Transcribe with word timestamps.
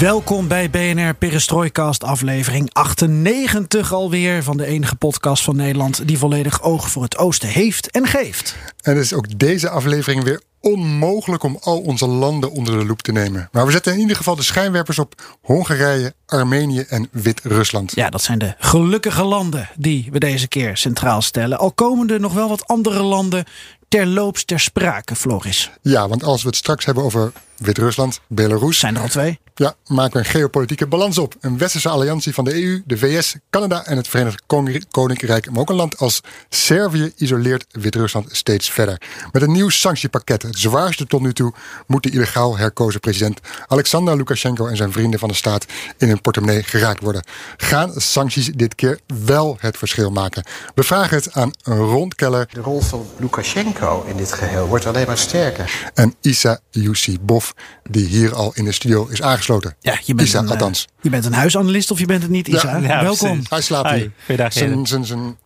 Welkom 0.00 0.48
bij 0.48 0.70
BNR 0.70 1.14
Perestrooikast, 1.14 2.04
aflevering 2.04 2.70
98 2.72 3.92
alweer 3.92 4.42
van 4.42 4.56
de 4.56 4.66
enige 4.66 4.96
podcast 4.96 5.44
van 5.44 5.56
Nederland 5.56 6.08
die 6.08 6.18
volledig 6.18 6.62
oog 6.62 6.90
voor 6.90 7.02
het 7.02 7.16
oosten 7.16 7.48
heeft 7.48 7.90
en 7.90 8.06
geeft. 8.06 8.56
En 8.82 8.96
is 8.96 9.12
ook 9.12 9.38
deze 9.38 9.68
aflevering 9.68 10.24
weer 10.24 10.40
onmogelijk 10.60 11.42
om 11.42 11.58
al 11.60 11.80
onze 11.80 12.06
landen 12.06 12.50
onder 12.50 12.78
de 12.78 12.84
loep 12.84 13.02
te 13.02 13.12
nemen. 13.12 13.48
Maar 13.52 13.66
we 13.66 13.72
zetten 13.72 13.92
in 13.92 13.98
ieder 13.98 14.16
geval 14.16 14.36
de 14.36 14.42
schijnwerpers 14.42 14.98
op 14.98 15.38
Hongarije, 15.42 16.14
Armenië 16.26 16.80
en 16.80 17.08
Wit-Rusland. 17.10 17.92
Ja, 17.94 18.10
dat 18.10 18.22
zijn 18.22 18.38
de 18.38 18.54
gelukkige 18.58 19.24
landen 19.24 19.68
die 19.76 20.08
we 20.12 20.18
deze 20.18 20.48
keer 20.48 20.76
centraal 20.76 21.22
stellen. 21.22 21.58
Al 21.58 21.72
komen 21.72 22.10
er 22.10 22.20
nog 22.20 22.32
wel 22.32 22.48
wat 22.48 22.66
andere 22.66 23.02
landen 23.02 23.44
terloops 23.88 24.44
ter 24.44 24.60
sprake, 24.60 25.16
Floris. 25.16 25.70
Ja, 25.82 26.08
want 26.08 26.24
als 26.24 26.42
we 26.42 26.48
het 26.48 26.56
straks 26.56 26.84
hebben 26.84 27.04
over 27.04 27.32
Wit-Rusland, 27.60 28.20
Belarus. 28.28 28.78
Zijn 28.78 28.96
er 28.96 29.02
al 29.02 29.08
twee? 29.08 29.38
Ja, 29.54 29.74
maken 29.86 30.12
we 30.12 30.18
een 30.18 30.24
geopolitieke 30.24 30.86
balans 30.86 31.18
op. 31.18 31.34
Een 31.40 31.58
westerse 31.58 31.88
alliantie 31.88 32.34
van 32.34 32.44
de 32.44 32.62
EU, 32.62 32.82
de 32.86 32.98
VS, 32.98 33.36
Canada 33.50 33.84
en 33.84 33.96
het 33.96 34.08
Verenigd 34.08 34.42
Koninkrijk. 34.90 35.50
Maar 35.50 35.60
ook 35.60 35.70
een 35.70 35.76
land 35.76 35.98
als 35.98 36.20
Servië 36.48 37.12
isoleert 37.16 37.66
Wit-Rusland 37.70 38.28
steeds 38.30 38.70
verder. 38.70 39.00
Met 39.32 39.42
een 39.42 39.52
nieuw 39.52 39.68
sanctiepakket, 39.68 40.42
het 40.42 40.58
zwaarste 40.58 41.06
tot 41.06 41.20
nu 41.20 41.32
toe, 41.32 41.52
moet 41.86 42.02
de 42.02 42.10
illegaal 42.10 42.56
herkozen 42.56 43.00
president 43.00 43.40
Alexander 43.66 44.16
Lukashenko 44.16 44.66
en 44.66 44.76
zijn 44.76 44.92
vrienden 44.92 45.20
van 45.20 45.28
de 45.28 45.34
staat 45.34 45.66
in 45.98 46.08
hun 46.08 46.20
portemonnee 46.20 46.62
geraakt 46.62 47.02
worden. 47.02 47.24
Gaan 47.56 47.92
sancties 47.96 48.46
dit 48.46 48.74
keer 48.74 49.00
wel 49.24 49.56
het 49.60 49.76
verschil 49.76 50.10
maken? 50.10 50.44
We 50.74 50.82
vragen 50.82 51.16
het 51.16 51.32
aan 51.32 51.50
Ron 51.62 52.08
Keller. 52.08 52.48
De 52.52 52.60
rol 52.60 52.80
van 52.80 53.06
Lukashenko 53.18 54.04
in 54.06 54.16
dit 54.16 54.32
geheel 54.32 54.66
wordt 54.66 54.86
alleen 54.86 55.06
maar 55.06 55.18
sterker. 55.18 55.90
En 55.94 56.14
Isa 56.20 56.60
Yusibov, 56.70 57.49
die 57.90 58.06
hier 58.06 58.34
al 58.34 58.52
in 58.54 58.64
de 58.64 58.72
studio 58.72 59.06
is 59.06 59.22
aangesloten. 59.22 59.76
Ja, 59.80 59.98
je 60.04 60.14
bent, 60.14 60.28
Isa, 60.28 60.38
een, 60.38 60.44
eh, 60.44 60.50
althans. 60.50 60.88
je 61.00 61.10
bent 61.10 61.24
een 61.24 61.32
huisanalist 61.32 61.90
of 61.90 61.98
je 61.98 62.06
bent 62.06 62.22
het 62.22 62.30
niet, 62.30 62.48
Isa. 62.48 62.76
Ja, 62.76 63.02
Welkom. 63.02 63.28
precies. 63.28 63.50
Hij 63.50 63.60
slaapt 63.60 63.90
Hi, 63.90 63.96
hier. 63.96 64.10
goeiedag, 64.24 64.52
Zijn, 64.52 64.86
zijn, 64.86 65.04
zijn 65.04 65.38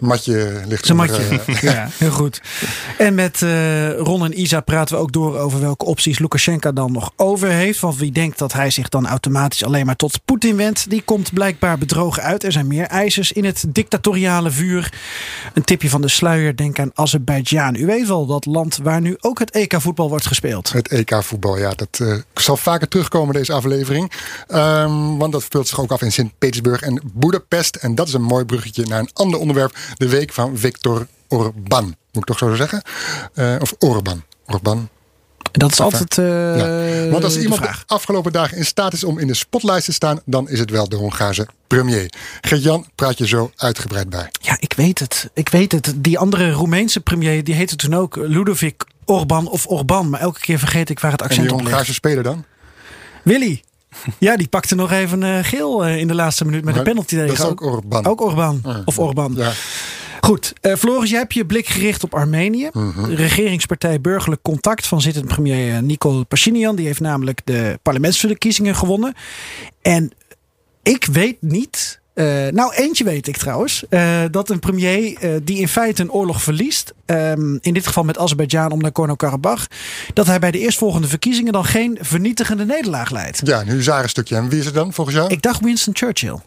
matje 0.00 0.62
ligt 0.66 0.86
Zijn 0.86 0.98
matje. 0.98 1.40
eh, 1.46 1.62
ja, 1.72 1.88
heel 1.96 2.10
goed. 2.10 2.40
En 2.98 3.14
met 3.14 3.42
eh, 3.42 3.98
Ron 3.98 4.24
en 4.24 4.40
Isa 4.40 4.60
praten 4.60 4.96
we 4.96 5.02
ook 5.02 5.12
door 5.12 5.38
over 5.38 5.60
welke 5.60 5.84
opties 5.84 6.18
Lukashenko 6.18 6.72
dan 6.72 6.92
nog 6.92 7.12
over 7.16 7.48
heeft. 7.48 7.80
Want 7.80 7.96
wie 7.96 8.12
denkt 8.12 8.38
dat 8.38 8.52
hij 8.52 8.70
zich 8.70 8.88
dan 8.88 9.06
automatisch 9.06 9.64
alleen 9.64 9.86
maar 9.86 9.96
tot 9.96 10.20
Poetin 10.24 10.56
wendt, 10.56 10.90
die 10.90 11.02
komt 11.02 11.32
blijkbaar 11.32 11.78
bedrogen 11.78 12.22
uit. 12.22 12.44
Er 12.44 12.52
zijn 12.52 12.66
meer 12.66 12.86
eisers 12.86 13.32
in 13.32 13.44
het 13.44 13.64
dictatoriale 13.68 14.50
vuur. 14.50 14.92
Een 15.54 15.64
tipje 15.64 15.90
van 15.90 16.00
de 16.00 16.08
sluier, 16.08 16.56
denk 16.56 16.78
aan 16.78 16.90
Azerbeidzjan. 16.94 17.74
U 17.74 17.86
weet 17.86 18.06
wel, 18.06 18.26
dat 18.26 18.46
land 18.46 18.78
waar 18.82 19.00
nu 19.00 19.16
ook 19.20 19.38
het 19.38 19.50
EK-voetbal 19.50 20.08
wordt 20.08 20.26
gespeeld. 20.26 20.72
Het 20.72 20.88
EK-voetbal, 20.88 21.58
ja, 21.58 21.70
dat 21.70 21.98
eh, 22.02 22.14
zal 22.34 22.56
vaker 22.56 22.88
terugkomen 22.88 23.34
deze 23.34 23.52
aflevering. 23.52 24.12
Ehm, 24.48 25.16
want 25.16 25.32
dat 25.32 25.42
speelt 25.42 25.68
zich 25.68 25.80
ook 25.80 25.90
af 25.90 26.02
in 26.02 26.12
Sint-Petersburg 26.12 26.80
en 26.80 27.00
Budapest. 27.14 27.76
En 27.76 27.94
dat 27.94 28.08
is 28.08 28.12
een 28.14 28.22
mooi 28.22 28.44
bruggetje 28.44 28.86
naar 28.86 29.00
een 29.00 29.10
ander 29.12 29.40
onderwerp. 29.40 29.76
De 29.94 30.08
week 30.08 30.32
van 30.32 30.58
Viktor 30.58 31.06
Orban. 31.28 31.84
Moet 31.84 31.96
ik 32.12 32.24
toch 32.24 32.38
zo 32.38 32.54
zeggen? 32.54 32.82
Eh, 33.34 33.56
of 33.60 33.74
Orban. 33.78 34.22
Orban. 34.46 34.88
Dat 35.52 35.72
is 35.72 35.80
altijd 35.80 36.18
eh 36.18 36.56
Ja. 36.56 37.08
Want 37.10 37.24
als 37.24 37.36
iemand 37.38 37.62
de 37.62 37.68
afgelopen 37.86 38.32
dagen 38.32 38.56
in 38.56 38.64
staat 38.64 38.92
is 38.92 39.04
om 39.04 39.18
in 39.18 39.26
de 39.26 39.34
spotlijst 39.34 39.84
te 39.84 39.92
staan, 39.92 40.20
dan 40.24 40.48
is 40.48 40.58
het 40.58 40.70
wel 40.70 40.88
de 40.88 40.96
Hongaarse 40.96 41.46
premier. 41.66 42.12
Gert-Jan 42.40 42.86
praat 42.94 43.18
je 43.18 43.26
zo 43.26 43.50
uitgebreid 43.56 44.08
bij. 44.08 44.28
Ja, 44.40 44.56
ik 44.60 44.72
weet 44.76 44.98
het. 44.98 45.30
Ik 45.34 45.48
weet 45.48 45.72
het. 45.72 45.92
Die 45.96 46.18
andere 46.18 46.50
Roemeense 46.50 47.00
premier, 47.00 47.44
die 47.44 47.54
heette 47.54 47.76
toen 47.76 47.94
ook 47.94 48.16
Ludovic 48.16 48.84
Orban 49.04 49.48
of 49.48 49.66
Orban. 49.66 50.10
Maar 50.10 50.20
elke 50.20 50.40
keer 50.40 50.58
vergeet 50.58 50.90
ik 50.90 51.00
waar 51.00 51.12
het 51.12 51.20
En 51.20 51.26
accent 51.26 51.46
die 51.46 51.52
op 51.54 51.60
ligt. 51.60 51.70
Hongaarse 51.70 51.94
speler 51.94 52.22
dan? 52.22 52.44
Willy. 53.22 53.62
Ja, 54.18 54.36
die 54.36 54.48
pakte 54.48 54.74
nog 54.74 54.92
even 54.92 55.22
eh, 55.22 55.38
geel 55.44 55.84
eh, 55.84 55.98
in 55.98 56.06
de 56.06 56.14
laatste 56.14 56.44
minuut 56.44 56.64
met 56.64 56.74
Maar 56.74 56.86
een 56.86 56.88
penalty 56.88 57.14
tegen. 57.14 57.26
dat 57.28 57.38
is 57.38 57.44
ook 57.44 57.62
Orban. 57.62 58.06
Ook 58.06 58.20
Orban. 58.20 58.60
Ja. 58.64 58.82
Of 58.84 58.98
Orban. 58.98 59.34
Ja. 59.36 59.52
Goed, 60.20 60.52
eh, 60.60 60.74
Floris, 60.74 61.10
jij 61.10 61.18
hebt 61.18 61.34
je 61.34 61.46
blik 61.46 61.66
gericht 61.66 62.04
op 62.04 62.14
Armenië. 62.14 62.68
Mhm. 62.72 63.04
Regeringspartij 63.04 64.00
Burgerlijk 64.00 64.42
Contact 64.42 64.86
van 64.86 65.00
zittend 65.00 65.26
premier 65.26 65.82
Nikol 65.82 66.24
Pashinyan. 66.24 66.76
Die 66.76 66.86
heeft 66.86 67.00
namelijk 67.00 67.40
de 67.44 67.78
parlementsverkiezingen 67.82 68.76
gewonnen. 68.76 69.14
En 69.82 70.12
ik 70.82 71.04
weet 71.04 71.36
niet... 71.40 72.00
eh, 72.16 72.46
nou, 72.52 72.74
eentje 72.74 73.04
weet 73.04 73.26
ik 73.28 73.36
trouwens. 73.36 73.84
eh, 73.88 74.20
dat 74.30 74.50
een 74.50 74.58
premier 74.58 75.16
eh, 75.20 75.30
die 75.42 75.58
in 75.58 75.68
feite 75.68 76.02
een 76.02 76.10
oorlog 76.10 76.42
verliest. 76.42 76.92
ehm, 77.06 77.56
in 77.60 77.74
dit 77.74 77.86
geval 77.86 78.04
met 78.04 78.18
Azerbeidzjan 78.18 78.70
om 78.70 78.80
Nagorno-Karabakh. 78.80 79.64
Dat 80.14 80.26
hij 80.26 80.38
bij 80.38 80.50
de 80.50 80.58
eerstvolgende 80.58 81.08
verkiezingen 81.08 81.52
dan 81.52 81.64
geen 81.64 81.98
vernietigende 82.00 82.64
nederlaag 82.64 83.10
leidt. 83.10 83.40
ja, 83.44 83.60
een 83.60 83.68
huzarenstukje. 83.68 84.36
En 84.36 84.48
wie 84.48 84.58
is 84.58 84.64
het 84.64 84.74
dan 84.74 84.92
volgens 84.92 85.16
jou? 85.16 85.28
Ik 85.30 85.42
dacht 85.42 85.60
Winston 85.60 85.96
Churchill. 85.96 86.38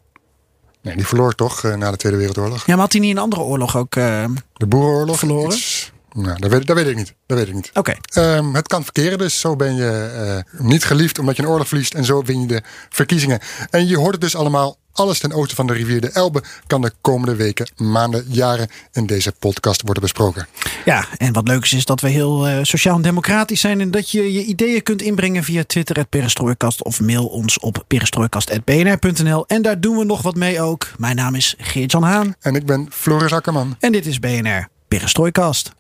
Nee, 0.82 0.96
die 0.96 1.08
verloor 1.08 1.36
toch 1.36 1.64
na 1.64 1.92
de 1.92 1.98
Tweede 1.98 2.18
Wereldoorlog. 2.18 2.58
Ja, 2.66 2.74
maar 2.74 2.84
had 2.84 2.92
hij 2.92 3.02
niet 3.02 3.12
een 3.12 3.22
andere 3.22 3.42
oorlog 3.42 3.78
ook? 3.78 3.92
De 3.94 4.68
Boerenoorlog. 4.68 5.20
Verloren? 5.20 5.52
Iets- 5.56 5.92
nou, 6.14 6.40
dat 6.40 6.52
weet, 6.52 6.68
dat 6.68 6.76
weet 6.76 6.88
ik 6.88 6.96
niet. 6.96 7.14
Dat 7.26 7.38
weet 7.38 7.48
ik 7.48 7.54
niet. 7.54 7.72
Oké. 7.74 7.94
Ehm, 8.14 8.54
het 8.54 8.68
kan 8.68 8.84
verkeren, 8.84 9.18
dus 9.18 9.40
zo 9.40 9.56
ben 9.56 9.76
je 9.76 10.44
niet 10.58 10.84
geliefd 10.84 11.20
omdat 11.20 11.36
je 11.36 11.42
een 11.44 11.50
oorlog 11.50 11.68
verliest 11.68 11.94
en 11.94 12.06
zo 12.06 12.22
win 12.24 12.42
je 12.42 12.48
de 12.48 12.62
verkiezingen. 12.90 13.40
En 13.70 13.88
je 13.88 13.98
hoort 13.98 14.12
het 14.12 14.22
dus 14.22 14.36
allemaal. 14.36 14.78
Alles 14.94 15.20
ten 15.20 15.34
oosten 15.34 15.56
van 15.56 15.68
de 15.68 15.74
rivier 15.74 16.02
de 16.02 16.12
Elbe 16.12 16.44
kan 16.68 16.82
de 16.82 16.92
komende 17.02 17.36
weken, 17.36 17.70
maanden, 17.78 18.26
jaren 18.28 18.70
in 18.92 19.06
deze 19.06 19.32
podcast 19.40 19.82
worden 19.82 20.04
besproken. 20.04 20.48
Ja, 20.86 21.06
en 21.18 21.34
wat 21.34 21.48
leuk 21.48 21.64
is, 21.64 21.74
is 21.74 21.86
dat 21.86 22.02
we 22.02 22.10
heel 22.10 22.48
eh, 22.48 22.60
sociaal-democratisch 22.62 23.62
zijn. 23.62 23.82
En 23.82 23.92
dat 23.92 24.10
je 24.10 24.34
je 24.34 24.44
ideeën 24.44 24.84
kunt 24.84 25.02
inbrengen 25.02 25.44
via 25.44 25.64
Twitter, 25.64 25.98
het 25.98 26.10
Perestrooikast. 26.10 26.84
Of 26.84 27.02
mail 27.02 27.26
ons 27.28 27.60
op 27.60 27.84
perestrooikast.bnr.nl. 27.88 29.48
En 29.48 29.62
daar 29.62 29.80
doen 29.80 29.98
we 29.98 30.04
nog 30.04 30.22
wat 30.22 30.36
mee 30.36 30.62
ook. 30.62 30.92
Mijn 30.98 31.16
naam 31.16 31.36
is 31.36 31.56
Geert-Jan 31.58 32.04
Haan. 32.04 32.36
En 32.40 32.56
ik 32.56 32.66
ben 32.66 32.88
Floris 32.92 33.32
Akkerman. 33.32 33.76
En 33.80 33.92
dit 33.92 34.06
is 34.06 34.20
BNR 34.20 34.68
Perestrooikast. 34.88 35.72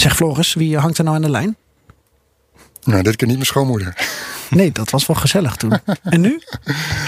Zeg 0.00 0.16
Floris, 0.16 0.54
wie 0.54 0.78
hangt 0.78 0.98
er 0.98 1.04
nou 1.04 1.16
aan 1.16 1.22
de 1.22 1.30
lijn? 1.30 1.56
Nou, 2.84 3.02
dit 3.02 3.16
keer 3.16 3.26
niet 3.26 3.36
mijn 3.36 3.48
schoonmoeder. 3.48 3.94
Nee, 4.50 4.72
dat 4.72 4.90
was 4.90 5.06
wel 5.06 5.16
gezellig 5.16 5.56
toen. 5.56 5.78
En 6.02 6.20
nu? 6.20 6.42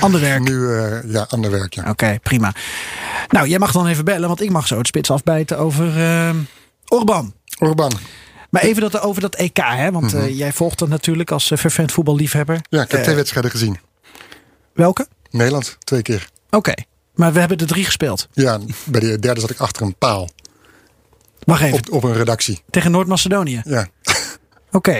Ander 0.00 0.20
werk. 0.20 0.40
Nu, 0.40 0.76
eh, 0.76 1.12
ja, 1.12 1.26
ander 1.28 1.50
werk, 1.50 1.74
ja. 1.74 1.90
Oké, 1.90 2.18
prima. 2.22 2.54
Nou, 3.28 3.48
jij 3.48 3.58
mag 3.58 3.72
dan 3.72 3.86
even 3.86 4.04
bellen, 4.04 4.28
want 4.28 4.40
ik 4.40 4.50
mag 4.50 4.66
zo 4.66 4.78
het 4.78 4.86
spits 4.86 5.10
afbijten 5.10 5.58
over 5.58 5.98
eh 5.98 6.30
Orban. 6.88 7.34
Orban. 7.58 7.92
Maar 8.50 8.62
even 8.62 8.82
dat, 8.82 9.00
over 9.00 9.20
dat 9.20 9.34
EK, 9.34 9.56
hè? 9.56 9.90
want 9.90 10.14
eh, 10.14 10.38
jij 10.38 10.52
volgt 10.52 10.78
dat 10.78 10.88
natuurlijk 10.88 11.30
als 11.30 11.50
uh, 11.50 11.58
vervent 11.58 11.92
voetballiefhebber. 11.92 12.60
Ja, 12.68 12.82
ik 12.82 12.90
heb 12.90 13.02
twee 13.02 13.14
wedstrijden 13.14 13.50
gezien. 13.50 13.78
Welke? 14.74 15.06
Nederland, 15.30 15.76
twee 15.78 16.02
keer. 16.02 16.28
Oké, 16.50 16.74
maar 17.14 17.32
we 17.32 17.38
hebben 17.38 17.58
er 17.58 17.66
drie 17.66 17.84
gespeeld. 17.84 18.28
Ja, 18.32 18.58
bij 18.84 19.00
de 19.00 19.18
derde 19.18 19.40
zat 19.40 19.50
ik 19.50 19.60
achter 19.60 19.82
een 19.82 19.94
paal. 19.94 20.28
Wacht 21.44 21.62
even, 21.62 21.78
Op, 21.78 21.90
op 21.92 22.04
een 22.04 22.12
redactie. 22.12 22.62
tegen 22.70 22.90
Noord-Macedonië. 22.90 23.60
Ja. 23.64 23.88
Oké, 24.72 24.92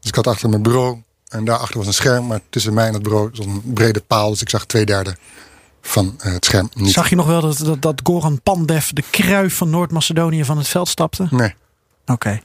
Dus 0.00 0.10
ik 0.10 0.14
had 0.14 0.26
achter 0.26 0.48
mijn 0.48 0.62
bureau 0.62 1.02
en 1.28 1.44
daarachter 1.44 1.78
was 1.78 1.86
een 1.86 1.92
scherm. 1.94 2.26
Maar 2.26 2.40
tussen 2.50 2.74
mij 2.74 2.86
en 2.86 2.94
het 2.94 3.02
bureau 3.02 3.30
was 3.34 3.46
een 3.46 3.62
brede 3.74 4.00
paal. 4.00 4.30
Dus 4.30 4.40
ik 4.40 4.48
zag 4.48 4.64
twee 4.66 4.84
derde 4.86 5.16
van 5.82 6.14
eh, 6.18 6.32
het 6.32 6.44
scherm 6.44 6.68
niet. 6.74 6.92
zag 6.92 7.08
je 7.08 7.16
nog 7.16 7.26
wel 7.26 7.40
dat, 7.40 7.58
dat, 7.58 7.82
dat 7.82 8.00
Goran 8.02 8.40
Pandev, 8.42 8.88
de 8.90 9.04
kruif 9.10 9.56
van 9.56 9.70
Noord-Macedonië, 9.70 10.44
van 10.44 10.58
het 10.58 10.68
veld 10.68 10.88
stapte? 10.88 11.26
Nee. 11.30 11.54
Oké. 12.06 12.40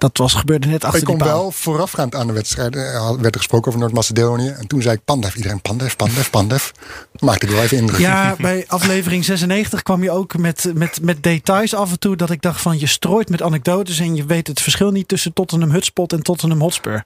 Dat 0.00 0.16
was, 0.18 0.34
gebeurde 0.34 0.66
net 0.68 0.84
achter 0.84 1.00
Ik 1.00 1.06
die 1.06 1.16
kon 1.16 1.26
paal. 1.26 1.38
wel 1.40 1.50
voorafgaand 1.50 2.14
aan 2.14 2.26
de 2.26 2.32
wedstrijd. 2.32 2.76
eh, 2.76 3.10
werd 3.10 3.34
er 3.34 3.40
gesproken 3.40 3.68
over 3.68 3.80
Noord-Macedonië. 3.80 4.48
En 4.48 4.66
toen 4.66 4.82
zei 4.82 4.94
ik 4.94 5.04
Pandev. 5.04 5.34
Iedereen 5.34 5.60
Pandev, 5.60 5.96
Pandev, 5.96 6.30
Pandev. 6.30 6.70
Maakte 7.18 7.46
ik 7.46 7.52
wel 7.52 7.62
even 7.62 7.76
indruk. 7.76 8.00
Ja, 8.00 8.34
bij 8.38 8.64
aflevering 8.68 9.24
96 9.24 9.82
kwam 9.82 10.02
je 10.02 10.10
ook 10.10 10.36
met, 10.38 10.70
met, 10.74 10.98
met 11.02 11.22
details 11.22 11.74
af 11.74 11.90
en 11.90 11.98
toe 11.98 12.16
dat 12.16 12.30
ik 12.30 12.42
dacht 12.42 12.60
van 12.60 12.78
je 12.78 12.86
strooit 12.86 13.28
met 13.28 13.42
anekdotes 13.42 13.98
en 13.98 14.16
je 14.16 14.24
weet 14.24 14.46
het 14.46 14.60
verschil 14.60 14.90
niet 14.90 15.08
tussen 15.08 15.32
Tottenham 15.32 15.72
Hotspot 15.72 16.12
en 16.12 16.22
Tottenham 16.22 16.60
Hotspur. 16.60 17.04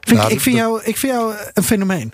Vind 0.00 0.16
Nou, 0.18 0.30
ik, 0.30 0.34
ik, 0.36 0.40
vind 0.40 0.56
jou, 0.56 0.80
ik 0.82 0.96
vind 0.96 1.12
jou 1.12 1.34
een 1.52 1.62
fenomeen. 1.64 2.12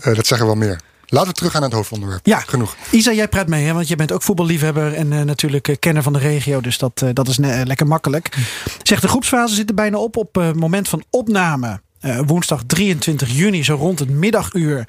Eh, 0.00 0.14
dat 0.14 0.26
zeggen 0.26 0.46
wel 0.46 0.56
meer. 0.56 0.80
Laten 1.10 1.28
we 1.28 1.34
terug 1.34 1.52
naar 1.52 1.62
het 1.62 1.72
hoofdonderwerp. 1.72 2.26
Ja. 2.26 2.38
Genoeg. 2.38 2.76
Isa, 2.90 3.12
jij 3.12 3.28
praat 3.28 3.48
mee, 3.48 3.66
hè? 3.66 3.72
want 3.72 3.88
jij 3.88 3.96
bent 3.96 4.12
ook 4.12 4.22
voetballiefhebber 4.22 4.94
en 4.94 5.12
eh, 5.12 5.22
natuurlijk 5.22 5.68
eh, 5.68 5.76
kenner 5.78 6.02
van 6.02 6.12
de 6.12 6.18
regio. 6.18 6.60
Dus 6.60 6.78
dat, 6.78 7.02
eh, 7.02 7.08
dat 7.12 7.28
is 7.28 7.36
lekker 7.38 7.86
makkelijk. 7.86 8.36
Zeg, 8.82 9.00
de 9.00 9.08
groepsfase 9.08 9.54
zit 9.54 9.68
er 9.68 9.74
bijna 9.74 9.98
op. 9.98 10.16
Op 10.16 10.34
het 10.34 10.56
moment 10.56 10.88
van 10.88 11.02
opname, 11.10 11.80
woensdag 12.26 12.62
23 12.66 13.30
juni, 13.36 13.64
zo 13.64 13.74
rond 13.74 13.98
het 13.98 14.10
middaguur, 14.10 14.88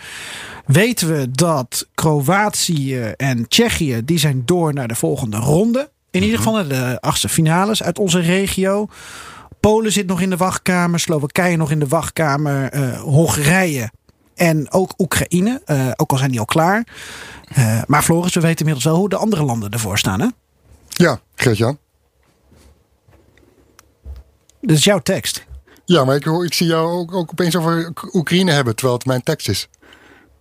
weten 0.65 1.17
we 1.17 1.31
dat 1.31 1.87
Kroatië 1.95 2.99
en 3.01 3.47
Tsjechië, 3.47 4.01
die 4.05 4.19
zijn 4.19 4.41
door 4.45 4.73
naar 4.73 4.87
de 4.87 4.95
volgende 4.95 5.37
ronde. 5.37 5.89
In 6.11 6.23
ieder 6.23 6.37
geval 6.37 6.53
naar 6.53 6.67
de 6.67 7.01
achtste 7.01 7.29
finales 7.29 7.83
uit 7.83 7.99
onze 7.99 8.19
regio. 8.19 8.87
Polen 9.61 9.91
zit 9.91 10.07
nog 10.07 10.21
in 10.21 10.29
de 10.29 10.37
wachtkamer, 10.37 10.99
Slowakije 10.99 11.57
nog 11.57 11.71
in 11.71 11.79
de 11.79 11.87
wachtkamer, 11.87 12.69
eh, 12.71 13.01
Hongarije 13.01 13.91
en 14.41 14.71
ook 14.71 14.93
Oekraïne, 14.97 15.61
eh, 15.65 15.91
ook 15.95 16.11
al 16.11 16.17
zijn 16.17 16.29
die 16.31 16.39
al 16.39 16.45
klaar. 16.45 16.87
Eh, 17.47 17.81
maar 17.87 18.03
Floris, 18.03 18.33
we 18.33 18.39
weten 18.39 18.57
inmiddels 18.59 18.85
wel 18.85 18.95
hoe 18.95 19.09
de 19.09 19.15
andere 19.15 19.43
landen 19.43 19.69
ervoor 19.71 19.97
staan. 19.97 20.21
Hè? 20.21 20.27
Ja, 20.87 21.19
Geert-Jan. 21.35 21.77
Dit 24.61 24.77
is 24.77 24.83
jouw 24.83 24.99
tekst. 24.99 25.45
Ja, 25.85 26.05
maar 26.05 26.15
ik, 26.15 26.23
hoor- 26.23 26.45
ik 26.45 26.53
zie 26.53 26.67
jou 26.67 26.91
ook, 26.91 27.13
ook 27.13 27.29
opeens 27.31 27.55
over 27.55 27.87
Oek- 27.87 28.13
Oekraïne 28.15 28.51
hebben, 28.51 28.75
terwijl 28.75 28.97
het 28.97 29.07
mijn 29.07 29.23
tekst 29.23 29.49
is. 29.49 29.69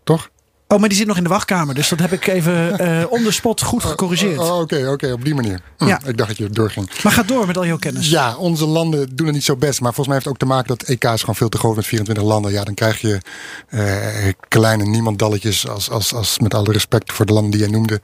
Toch? 0.05 0.31
Oh, 0.73 0.79
maar 0.79 0.89
die 0.89 0.99
zit 0.99 1.07
nog 1.07 1.17
in 1.17 1.23
de 1.23 1.29
wachtkamer. 1.29 1.75
Dus 1.75 1.89
dat 1.89 1.99
heb 1.99 2.13
ik 2.13 2.27
even 2.27 2.79
eh 2.79 3.05
on 3.13 3.23
the 3.23 3.31
spot 3.33 3.63
goed 3.63 3.85
gecorrigeerd. 3.85 4.39
Oh, 4.39 4.51
oh, 4.55 4.61
Oké, 4.61 4.89
oké, 4.89 5.13
op 5.13 5.25
die 5.25 5.35
manier. 5.35 5.61
Hm, 5.79 5.87
Ja. 5.87 6.01
Ik 6.07 6.17
dacht 6.17 6.29
dat 6.29 6.39
je 6.39 6.51
doorging. 6.51 6.91
Maar 7.03 7.13
ga 7.13 7.23
door 7.23 7.47
met 7.47 7.57
al 7.57 7.67
jouw 7.67 7.77
kennis. 7.77 8.11
Ja, 8.11 8.37
onze 8.37 8.67
landen 8.67 9.17
doen 9.17 9.27
het 9.27 9.35
niet 9.35 9.45
zo 9.45 9.57
best. 9.57 9.81
Maar 9.81 9.95
volgens 9.95 10.07
mij 10.07 10.15
heeft 10.17 10.25
het 10.25 10.35
ook 10.35 10.41
te 10.49 10.55
maken 10.55 10.69
dat 10.69 10.83
EK 10.89 11.05
is 11.05 11.21
gewoon 11.21 11.35
veel 11.35 11.49
te 11.49 11.59
groot 11.59 11.77
met 11.77 11.87
24 11.87 12.25
landen. 12.25 12.53
Ja, 12.53 12.65
dan 12.65 12.75
krijg 12.75 13.01
je 13.01 13.21
eh, 13.69 14.33
kleine 14.49 14.85
niemandalletjes 14.85 15.69
als, 15.69 15.91
als, 15.91 16.15
als 16.15 16.39
met 16.39 16.55
alle 16.55 16.73
respect 16.73 17.13
voor 17.13 17.27
de 17.27 17.33
landen 17.33 17.51
die 17.51 17.61
jij 17.61 17.69
noemde. 17.71 18.01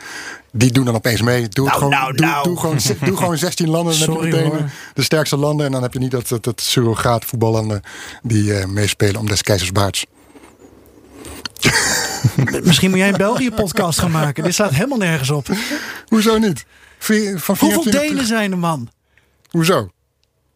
Die 0.52 0.72
doen 0.72 0.84
dan 0.84 0.94
opeens 0.94 1.22
mee. 1.22 1.48
Doe, 1.48 1.68
het 1.70 1.78
Nou, 1.78 1.78
gewoon, 1.78 1.90
nou, 1.90 2.16
doe, 2.16 2.26
nou. 2.26 2.44
doe 2.44 2.58
gewoon, 2.60 2.80
ze- 2.80 2.96
doe 3.04 3.16
gewoon 3.16 3.38
16 3.38 3.68
landen. 3.70 3.98
Dan 3.98 4.08
heb 4.08 4.10
Sorry, 4.16 4.28
je 4.28 4.34
meteen 4.36 4.50
hoor. 4.58 4.70
de 4.94 5.02
sterkste 5.02 5.36
landen. 5.36 5.66
En 5.66 5.72
dan 5.72 5.82
heb 5.82 5.92
je 5.92 5.98
niet 5.98 6.10
dat, 6.10 6.28
dat, 6.28 6.44
dat 6.44 6.60
surrogaat 6.60 7.24
voetballanden 7.24 7.82
die 8.22 8.54
eh, 8.54 8.66
meespelen 8.66 9.20
om 9.20 9.26
des 9.28 9.42
keizers 9.42 9.72
baards. 9.72 10.06
Misschien 12.64 12.90
moet 12.90 12.98
jij 12.98 13.08
een 13.08 13.16
België-podcast 13.16 13.98
gaan 13.98 14.10
maken. 14.10 14.44
Dit 14.44 14.54
staat 14.54 14.70
helemaal 14.70 14.98
nergens 14.98 15.30
op. 15.30 15.48
Hoezo 16.06 16.38
niet? 16.38 16.64
Vier- 16.98 17.40
Van 17.40 17.56
Hoeveel 17.58 17.82
24 17.82 18.00
Denen 18.10 18.26
zijn 18.26 18.52
er, 18.52 18.58
man? 18.58 18.88
Hoezo? 19.50 19.88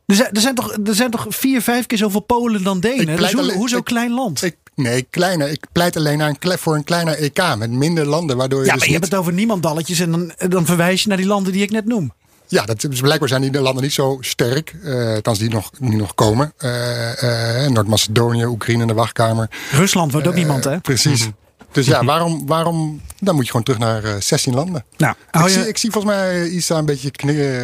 Er 0.06 0.14
zijn, 0.14 0.30
er, 0.32 0.40
zijn 0.40 0.54
toch, 0.54 0.72
er 0.84 0.94
zijn 0.94 1.10
toch 1.10 1.26
vier, 1.28 1.62
vijf 1.62 1.86
keer 1.86 1.98
zoveel 1.98 2.20
Polen 2.20 2.62
dan 2.62 2.80
Denen? 2.80 3.16
Dus 3.16 3.32
hoe, 3.32 3.40
alleen- 3.40 3.56
hoezo 3.56 3.76
ik- 3.76 3.84
klein 3.84 4.10
land? 4.12 4.42
Ik, 4.42 4.56
nee, 4.74 5.06
kleiner. 5.10 5.48
Ik 5.50 5.66
pleit 5.72 5.96
alleen 5.96 6.36
voor 6.42 6.74
een 6.74 6.84
kleiner 6.84 7.14
EK 7.18 7.56
met 7.58 7.70
minder 7.70 8.06
landen. 8.06 8.36
Waardoor 8.36 8.58
je 8.60 8.66
ja, 8.66 8.70
dus 8.72 8.80
maar 8.80 8.88
je 8.88 8.92
niet- 8.94 9.00
hebt 9.02 9.12
het 9.12 9.20
over 9.20 9.32
niemandalletjes 9.32 10.00
en 10.00 10.10
dan, 10.10 10.32
dan 10.48 10.66
verwijs 10.66 11.02
je 11.02 11.08
naar 11.08 11.16
die 11.16 11.26
landen 11.26 11.52
die 11.52 11.62
ik 11.62 11.70
net 11.70 11.84
noem. 11.86 12.12
Ja, 12.50 12.64
dat, 12.64 12.88
blijkbaar 13.00 13.28
zijn 13.28 13.42
die 13.42 13.60
landen 13.60 13.82
niet 13.82 13.92
zo 13.92 14.18
sterk. 14.20 14.74
eh 14.84 15.14
althans, 15.14 15.38
die 15.38 15.50
nog, 15.50 15.70
die 15.78 15.96
nog 15.96 16.14
komen. 16.14 16.52
Eh, 16.56 17.64
eh, 17.64 17.70
Noord-Macedonië, 17.70 18.44
Oekraïne 18.44 18.82
in 18.82 18.88
de 18.88 18.94
wachtkamer. 18.94 19.50
Rusland 19.70 20.12
wordt 20.12 20.26
ook 20.26 20.34
niemand, 20.34 20.64
hè? 20.64 20.80
Precies. 20.80 21.28
Dus 21.72 21.86
ja, 21.86 22.04
waarom, 22.04 22.46
waarom... 22.46 23.00
Dan 23.18 23.34
moet 23.34 23.44
je 23.44 23.50
gewoon 23.50 23.66
terug 23.66 23.80
naar 23.80 24.04
eh, 24.04 24.20
16 24.20 24.54
landen. 24.54 24.84
Nou, 24.96 25.14
Ik, 25.32 25.48
zie, 25.48 25.68
ik 25.68 25.78
zie 25.78 25.90
volgens 25.90 26.14
mij 26.14 26.48
Isa 26.48 26.78
een 26.78 26.86
beetje 26.86 27.10
knikken 27.10 27.60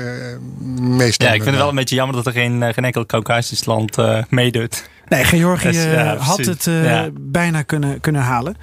meestal. 0.96 1.26
Ja, 1.26 1.32
ik 1.32 1.42
vind 1.42 1.50
het 1.54 1.60
wel 1.60 1.68
een 1.68 1.76
beetje 1.76 1.94
jammer 1.94 2.16
dat 2.16 2.26
er 2.26 2.32
geen, 2.32 2.74
geen 2.74 2.84
enkel 2.84 3.06
Caucasisch 3.06 3.64
land 3.64 3.98
eh, 3.98 4.22
meedoet. 4.28 4.88
Nee, 5.08 5.24
Georgië 5.24 5.68
ja, 5.78 6.14
eh, 6.14 6.20
had 6.26 6.34
precies. 6.36 6.52
het 6.52 6.66
eh, 6.66 6.84
Ja. 6.84 7.08
bijna 7.20 7.62
kunnen, 7.62 8.00
kunnen 8.00 8.22
halen. 8.22 8.56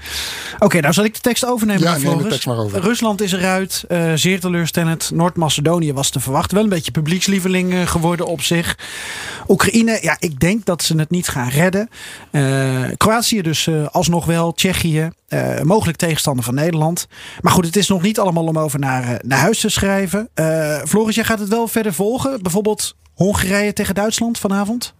Oké, 0.60 0.80
nou 0.80 0.94
zal 0.94 1.04
ik 1.04 1.14
de 1.14 1.20
tekst 1.20 1.46
overnemen. 1.46 1.82
Ja, 1.84 1.98
neem 1.98 2.18
de 2.18 2.28
tekst 2.28 2.46
maar 2.46 2.58
over. 2.58 2.82
Rusland 2.82 3.22
is 3.22 3.32
eruit. 3.32 3.84
eh, 3.88 4.12
zeer 4.16 4.40
teleurstellend. 4.40 5.12
Noord-Macedonië 5.14 5.94
was 5.94 6.10
te 6.10 6.20
verwachten. 6.20 6.56
Wel 6.56 6.64
een 6.64 6.70
beetje 6.70 6.92
publiekslieveling 6.92 7.90
geworden 7.90 8.26
op 8.26 8.42
zich. 8.42 8.78
Oekraïne, 9.48 9.98
ja, 10.02 10.16
ik 10.20 10.40
denk 10.40 10.66
dat 10.66 10.84
ze 10.84 10.98
het 10.98 11.10
niet 11.10 11.28
gaan 11.28 11.50
redden. 11.50 11.90
Eh, 12.32 12.82
Kroatië 12.98 13.42
dus 13.42 13.68
eh, 13.68 13.88
alsnog 13.92 14.26
wel. 14.26 14.52
Tsjechië, 14.54 15.10
eh, 15.28 15.62
mogelijk 15.62 15.98
tegenstander 15.98 16.44
van 16.44 16.56
Nederland. 16.56 17.08
Maar 17.42 17.52
goed, 17.52 17.66
het 17.66 17.76
is 17.76 17.88
nog 17.88 18.02
niet 18.02 18.20
allemaal 18.20 18.46
om 18.46 18.60
over 18.60 18.80
naar, 18.80 19.20
naar 19.26 19.40
huis 19.40 19.60
te 19.60 19.70
schrijven. 19.70 20.30
Eh, 20.34 20.78
Floris, 20.88 21.16
jij 21.16 21.24
gaat 21.24 21.40
het 21.40 21.50
wel 21.50 21.68
verder 21.68 21.94
volgen. 21.94 22.42
Bijvoorbeeld 22.42 22.96
Hongarije 23.14 23.74
tegen 23.74 23.96
Duitsland 23.96 24.38
vanavond 24.38 24.94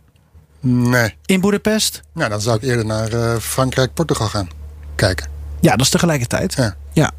Nee. 0.66 1.16
in 1.26 1.42
Boedapest. 1.42 2.02
Nou, 2.14 2.30
dan 2.30 2.42
zou 2.42 2.58
ik 2.58 2.64
eerder 2.64 2.86
naar 2.86 3.14
eh, 3.14 3.38
Frankrijk, 3.40 3.94
Portugal 3.94 4.28
gaan 4.28 4.48
kijken. 4.96 5.28
Ja, 5.60 5.72
dat 5.72 5.82
is 5.82 5.90
tegelijkertijd. 5.90 6.54
Ja. 6.54 6.76
Ja. 6.94 7.12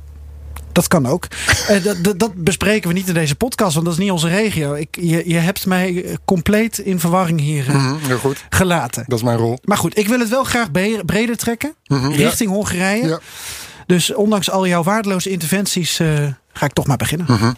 Dat 0.73 0.89
kan 0.89 1.07
ook. 1.07 1.27
Eh, 1.69 1.85
dat, 2.17 2.35
bespreken 2.35 2.89
we 2.89 2.95
niet 2.95 3.09
in 3.09 3.15
deze 3.15 3.35
podcast, 3.35 3.75
want 3.75 3.87
dat 3.87 3.95
is 3.95 4.01
niet 4.01 4.11
onze 4.11 4.29
regio. 4.29 4.75
Ik, 4.75 4.97
je, 5.01 5.29
je 5.29 5.37
hebt 5.39 5.67
mij 5.67 6.05
eh, 6.05 6.15
compleet 6.25 6.79
in 6.79 7.01
verwarring 7.01 7.41
hier 7.41 7.65
Mhm, 7.71 8.15
goed. 8.19 8.45
gelaten. 8.51 9.05
Dat 9.07 9.19
is 9.19 9.25
mijn 9.25 9.39
rol. 9.39 9.59
Maar 9.63 9.79
goed, 9.79 9.99
ik 9.99 10.09
wil 10.09 10.19
het 10.19 10.29
wel 10.29 10.45
graag 10.45 10.71
breder 11.07 11.37
trekken. 11.37 11.75
Mhm, 11.87 12.11
richting 12.11 12.51
Hongarije. 12.51 13.07
Ja. 13.07 13.19
Dus 13.87 14.15
ondanks 14.15 14.51
al 14.51 14.67
jouw 14.67 14.83
waardeloze 14.83 15.31
interventies 15.31 15.97
ga 16.53 16.67
ik 16.67 16.73
toch 16.73 16.87
maar 16.87 16.97
beginnen. 16.97 17.27
Mhm. 17.31 17.53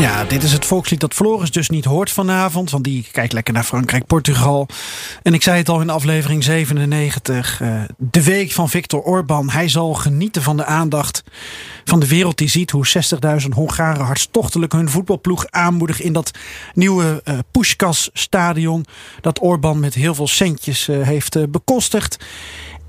Ja, 0.00 0.24
dit 0.24 0.42
is 0.42 0.52
het 0.52 0.64
volkslied 0.64 1.00
dat 1.00 1.14
Floris 1.14 1.50
dus 1.50 1.68
niet 1.68 1.84
hoort 1.84 2.10
vanavond. 2.10 2.70
Want 2.70 2.84
die 2.84 3.06
kijkt 3.12 3.32
lekker 3.32 3.54
naar 3.54 3.64
Frankrijk, 3.64 4.06
Portugal. 4.06 4.68
En 5.22 5.34
ik 5.34 5.42
zei 5.42 5.58
het 5.58 5.68
al 5.68 5.80
in 5.80 5.90
aflevering 5.90 6.44
97. 6.44 7.60
eh, 7.60 7.82
de 7.96 8.22
week 8.22 8.52
van 8.52 8.68
Viktor 8.68 9.02
Orban. 9.02 9.50
Hij 9.50 9.68
zal 9.68 9.94
genieten 9.94 10.42
van 10.42 10.56
de 10.56 10.64
aandacht 10.64 11.22
van 11.84 12.00
de 12.00 12.08
wereld 12.08 12.38
die 12.38 12.48
ziet 12.48 12.70
hoe 12.70 12.86
60.000 13.42 13.48
Hongaren 13.48 14.04
hartstochtelijk 14.04 14.72
hun 14.72 14.90
voetbalploeg 14.90 15.46
aanmoedigen 15.50 16.04
in 16.04 16.12
dat 16.12 16.30
nieuwe 16.74 17.20
eh 17.24 17.38
Pushkas 17.50 18.10
stadion. 18.12 18.84
Dat 19.20 19.40
Orban 19.40 19.80
met 19.80 19.94
heel 19.94 20.14
veel 20.14 20.28
centjes 20.28 20.88
eh, 20.88 21.02
heeft 21.02 21.50
bekostigd. 21.50 22.24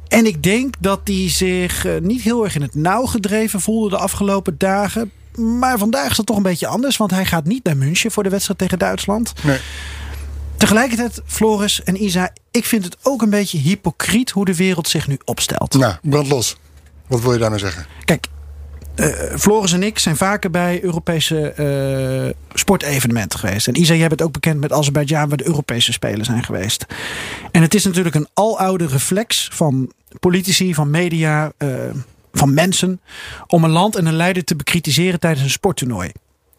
En 0.08 0.25
ik 0.25 0.44
denk 0.44 0.74
dat 0.80 1.02
hij 1.04 1.30
zich 1.30 1.88
niet 2.01 2.22
heel 2.22 2.44
erg 2.44 2.56
in 2.56 2.62
het 2.62 2.75
nauw 2.75 3.06
gedreven 3.06 3.62
voelde 3.62 3.89
de 3.89 3.98
afgelopen 3.98 4.56
dagen. 4.58 5.12
Maar 5.35 5.77
vandaag 5.77 6.09
is 6.09 6.17
dat 6.17 6.25
toch 6.25 6.38
een 6.38 6.43
beetje 6.43 6.67
anders, 6.67 6.97
want 6.97 7.11
hij 7.11 7.25
gaat 7.25 7.45
niet 7.45 7.63
naar 7.63 7.77
München 7.77 8.11
voor 8.11 8.23
de 8.23 8.29
wedstrijd 8.29 8.59
tegen 8.59 8.79
Duitsland. 8.79 9.33
Nee. 9.43 9.59
Tegelijkertijd, 10.57 11.21
Floris 11.25 11.83
en 11.83 12.03
Isa, 12.03 12.33
ik 12.51 12.65
vind 12.65 12.83
het 12.83 12.97
ook 13.01 13.21
een 13.21 13.29
beetje 13.29 13.57
hypocriet 13.57 14.29
hoe 14.29 14.45
de 14.45 14.55
wereld 14.55 14.88
zich 14.88 15.07
nu 15.07 15.19
opstelt. 15.25 15.73
Nou, 15.73 15.95
brand 16.01 16.27
los. 16.27 16.57
Wat 17.07 17.21
wil 17.21 17.33
je 17.33 17.39
daarmee 17.39 17.59
zeggen? 17.59 17.85
Kijk, 18.05 18.27
eh, 18.95 19.38
Floris 19.38 19.73
en 19.73 19.83
ik 19.83 20.00
zijn 20.00 20.17
vaker 20.17 20.51
bij 20.51 20.83
Europese 20.83 21.51
eh, 21.51 22.57
sportevenementen 22.59 23.39
geweest. 23.39 23.67
En 23.67 23.79
Isa, 23.79 23.93
jij 23.93 24.07
bent 24.07 24.21
ook 24.21 24.31
bekend 24.31 24.59
met 24.59 24.71
Azerbeidzjan, 24.71 25.27
waar 25.27 25.38
de 25.38 25.47
Europese 25.47 25.91
Spelen 25.91 26.25
zijn 26.25 26.43
geweest. 26.43 26.85
En 27.51 27.61
het 27.61 27.73
is 27.73 27.83
natuurlijk 27.83 28.15
een 28.15 28.27
aloude 28.33 28.88
reflex 28.88 29.50
van 29.51 29.91
politici, 30.19 30.73
van 30.73 30.89
media, 30.89 31.51
eh, 31.57 31.69
van 32.31 32.53
mensen, 32.53 33.01
om 33.47 33.63
een 33.63 33.69
land 33.69 33.95
en 33.95 34.05
een 34.05 34.15
leider 34.15 34.43
te 34.43 34.55
bekritiseren 34.55 35.19
tijdens 35.19 35.43
een 35.43 35.50
sporttoernooi. 35.50 36.11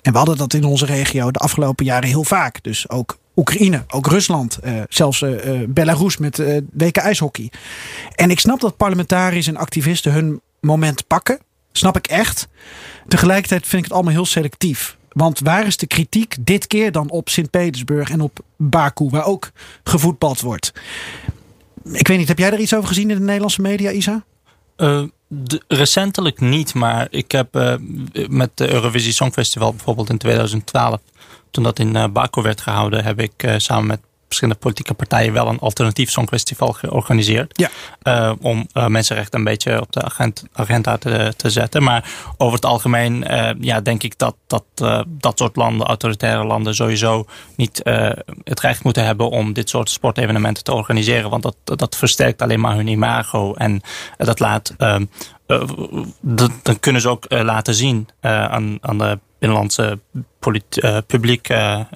En 0.03 0.13
we 0.13 0.19
hadden 0.19 0.37
dat 0.37 0.55
in 0.55 0.65
onze 0.65 0.87
regio 0.87 1.31
de 1.31 1.39
afgelopen 1.39 1.85
jaren 1.85 2.09
heel 2.09 2.25
vaak. 2.25 2.63
Dus 2.63 2.89
ook 2.89 3.19
Oekraïne, 3.37 3.85
ook 3.89 4.07
Rusland, 4.07 4.59
eh, 4.59 4.81
zelfs 4.89 5.23
eh, 5.23 5.63
eh, 5.63 5.69
Belarus 5.69 6.17
met 6.17 6.39
eh, 6.39 6.61
WK 6.73 6.97
ijshockey. 6.97 7.51
En 8.15 8.31
ik 8.31 8.41
snap 8.41 8.61
dat 8.61 8.77
parlementariërs 8.77 9.47
en 9.47 9.57
activisten 9.57 10.13
hun 10.13 10.41
moment 10.61 11.07
pakken. 11.07 11.39
Snap 11.73 11.97
ik 11.97 12.07
echt. 12.07 12.49
Tegelijkertijd 13.09 13.67
vind 13.67 13.77
ik 13.77 13.85
het 13.85 13.93
allemaal 13.93 14.13
heel 14.13 14.27
selectief. 14.27 14.97
Want 15.09 15.41
waar 15.41 15.67
is 15.67 15.77
de 15.77 15.87
kritiek 15.87 16.37
dit 16.41 16.67
keer 16.67 16.93
dan 16.93 17.11
op 17.11 17.29
Sint-Petersburg 17.29 18.11
en 18.11 18.21
op 18.21 18.39
Baku, 18.57 19.09
waar 19.09 19.25
ook 19.25 19.51
gevoetbald 19.85 20.41
wordt? 20.41 20.73
Ik 21.93 22.09
weet 22.09 22.19
niet, 22.19 22.29
heb 22.29 22.39
jij 22.39 22.53
er 22.53 22.61
iets 22.61 22.75
over 22.75 22.89
gezien 22.89 23.11
in 23.11 23.17
de 23.17 23.23
Nederlandse 23.23 23.61
media, 23.61 23.91
Isa? 23.91 24.25
Recentelijk 25.69 26.41
niet, 26.41 26.75
maar 26.75 27.07
ik 27.11 27.33
heb 27.33 27.55
eh, 27.55 27.75
met 28.29 28.51
de 28.55 28.73
Eurovisie 28.73 29.13
Songfestival 29.13 29.71
bijvoorbeeld 29.71 30.11
in 30.11 30.19
2012, 30.19 31.01
toen 31.51 31.65
dat 31.65 31.79
in 31.79 31.97
eh, 31.97 32.09
Baku 32.09 32.43
werd 32.43 32.61
gehouden, 32.61 33.05
heb 33.05 33.21
ik 33.21 33.33
eh, 33.37 33.55
samen 33.57 33.87
met 33.87 34.01
verschillende 34.33 34.61
politieke 34.61 34.95
partijen 34.95 35.33
wel 35.33 35.49
een 35.49 35.59
alternatief 35.59 36.11
songfestival 36.11 36.73
georganiseerd. 36.73 37.59
Ja. 37.59 37.71
Uh, 38.03 38.33
om 38.41 38.67
uh, 38.75 38.87
mensenrechten 38.87 39.39
een 39.39 39.45
beetje 39.45 39.81
op 39.81 39.93
de 39.93 40.03
agent, 40.03 40.45
agenda 40.53 40.97
te, 40.97 41.35
te 41.37 41.51
zetten. 41.51 41.83
Maar 41.83 42.11
over 42.37 42.55
het 42.55 42.65
algemeen 42.65 43.25
uh, 43.31 43.51
ja, 43.61 43.81
denk 43.81 44.03
ik 44.03 44.19
dat 44.19 44.37
dat, 44.47 44.65
dat 45.07 45.39
soort 45.39 45.57
landen, 45.57 45.87
autoritaire 45.87 46.45
landen, 46.45 46.75
sowieso 46.75 47.27
niet 47.57 47.81
het 48.45 48.61
recht 48.61 48.85
moeten 48.85 49.05
hebben 49.05 49.31
om 49.31 49.53
dit 49.53 49.69
soort 49.69 49.91
sportevenementen 49.91 50.65
te 50.65 50.73
organiseren. 50.73 51.31
Want 51.31 51.43
dat, 51.43 51.57
dat 51.79 51.97
versterkt 51.97 52.43
alleen 52.43 52.61
maar 52.61 52.75
hun 52.75 52.89
imago. 52.89 53.55
En 53.55 53.81
dat 54.17 54.41
laat. 54.41 54.75
Dan 56.63 56.81
kunnen 56.81 57.01
ze 57.01 57.09
ook 57.09 57.27
laten 57.29 57.75
zien 57.75 58.09
aan, 58.21 58.79
aan 58.81 58.99
de 58.99 59.19
binnenlandse 59.39 59.99
publieke 61.07 61.87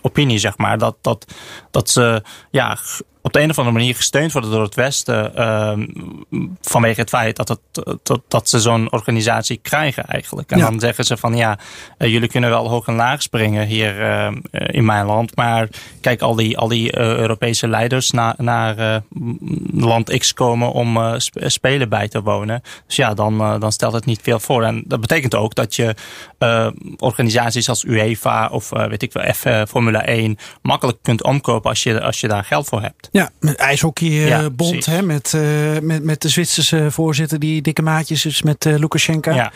opinie, 0.00 0.38
zeg 0.38 0.56
maar. 0.56 0.78
Dat, 0.78 0.96
dat, 1.00 1.34
dat 1.70 1.90
ze 1.90 2.22
ja, 2.50 2.78
op 3.26 3.32
de 3.32 3.40
een 3.40 3.50
of 3.50 3.58
andere 3.58 3.76
manier 3.76 3.94
gesteund 3.94 4.32
worden 4.32 4.50
door 4.50 4.62
het 4.62 4.74
Westen. 4.74 5.32
Uh, 5.36 5.72
vanwege 6.60 7.00
het 7.00 7.08
feit 7.08 7.36
dat, 7.36 7.48
het, 7.48 7.60
dat, 8.02 8.20
dat 8.28 8.48
ze 8.48 8.60
zo'n 8.60 8.92
organisatie 8.92 9.58
krijgen 9.62 10.04
eigenlijk. 10.04 10.50
En 10.50 10.58
ja. 10.58 10.70
dan 10.70 10.80
zeggen 10.80 11.04
ze 11.04 11.16
van 11.16 11.36
ja, 11.36 11.58
uh, 11.98 12.08
jullie 12.08 12.28
kunnen 12.28 12.50
wel 12.50 12.68
hoog 12.68 12.86
en 12.86 12.94
laag 12.94 13.22
springen 13.22 13.66
hier 13.66 14.00
uh, 14.00 14.28
in 14.50 14.84
mijn 14.84 15.06
land. 15.06 15.36
Maar 15.36 15.68
kijk, 16.00 16.20
al 16.20 16.34
die, 16.34 16.58
al 16.58 16.68
die 16.68 16.98
Europese 16.98 17.68
leiders 17.68 18.10
na, 18.10 18.34
naar 18.38 19.02
land 19.72 20.18
X 20.18 20.34
komen 20.34 20.72
om 20.72 20.98
spelen 21.36 21.88
bij 21.88 22.08
te 22.08 22.22
wonen. 22.22 22.62
Dus 22.86 22.96
ja, 22.96 23.14
dan, 23.14 23.60
dan 23.60 23.72
stelt 23.72 23.92
het 23.92 24.04
niet 24.04 24.20
veel 24.22 24.40
voor. 24.40 24.62
En 24.62 24.82
dat 24.86 25.00
betekent 25.00 25.34
ook 25.34 25.54
dat 25.54 25.74
je 25.74 25.94
organisaties 26.98 27.68
als 27.68 27.84
UEFA 27.84 28.48
of 28.48 28.68
weet 28.68 29.02
ik 29.02 29.12
wel, 29.12 29.32
F, 29.32 29.68
Formule 29.68 29.98
1 29.98 30.38
makkelijk 30.62 30.98
kunt 31.02 31.22
omkopen 31.22 31.70
als 31.70 31.82
je, 31.82 32.02
als 32.02 32.20
je 32.20 32.28
daar 32.28 32.44
geld 32.44 32.68
voor 32.68 32.82
hebt. 32.82 33.08
Ja, 33.16 33.30
met 33.40 33.56
ijshockeybond, 33.56 34.84
ja, 34.84 34.92
hè, 34.92 35.02
met, 35.02 35.32
uh, 35.36 35.42
met, 35.82 36.04
met 36.04 36.22
de 36.22 36.28
Zwitserse 36.28 36.90
voorzitter 36.90 37.38
die 37.38 37.62
dikke 37.62 37.82
maatjes 37.82 38.26
is 38.26 38.42
met 38.42 38.64
uh, 38.64 38.76
Lukashenko. 38.78 39.32
Ja. 39.32 39.52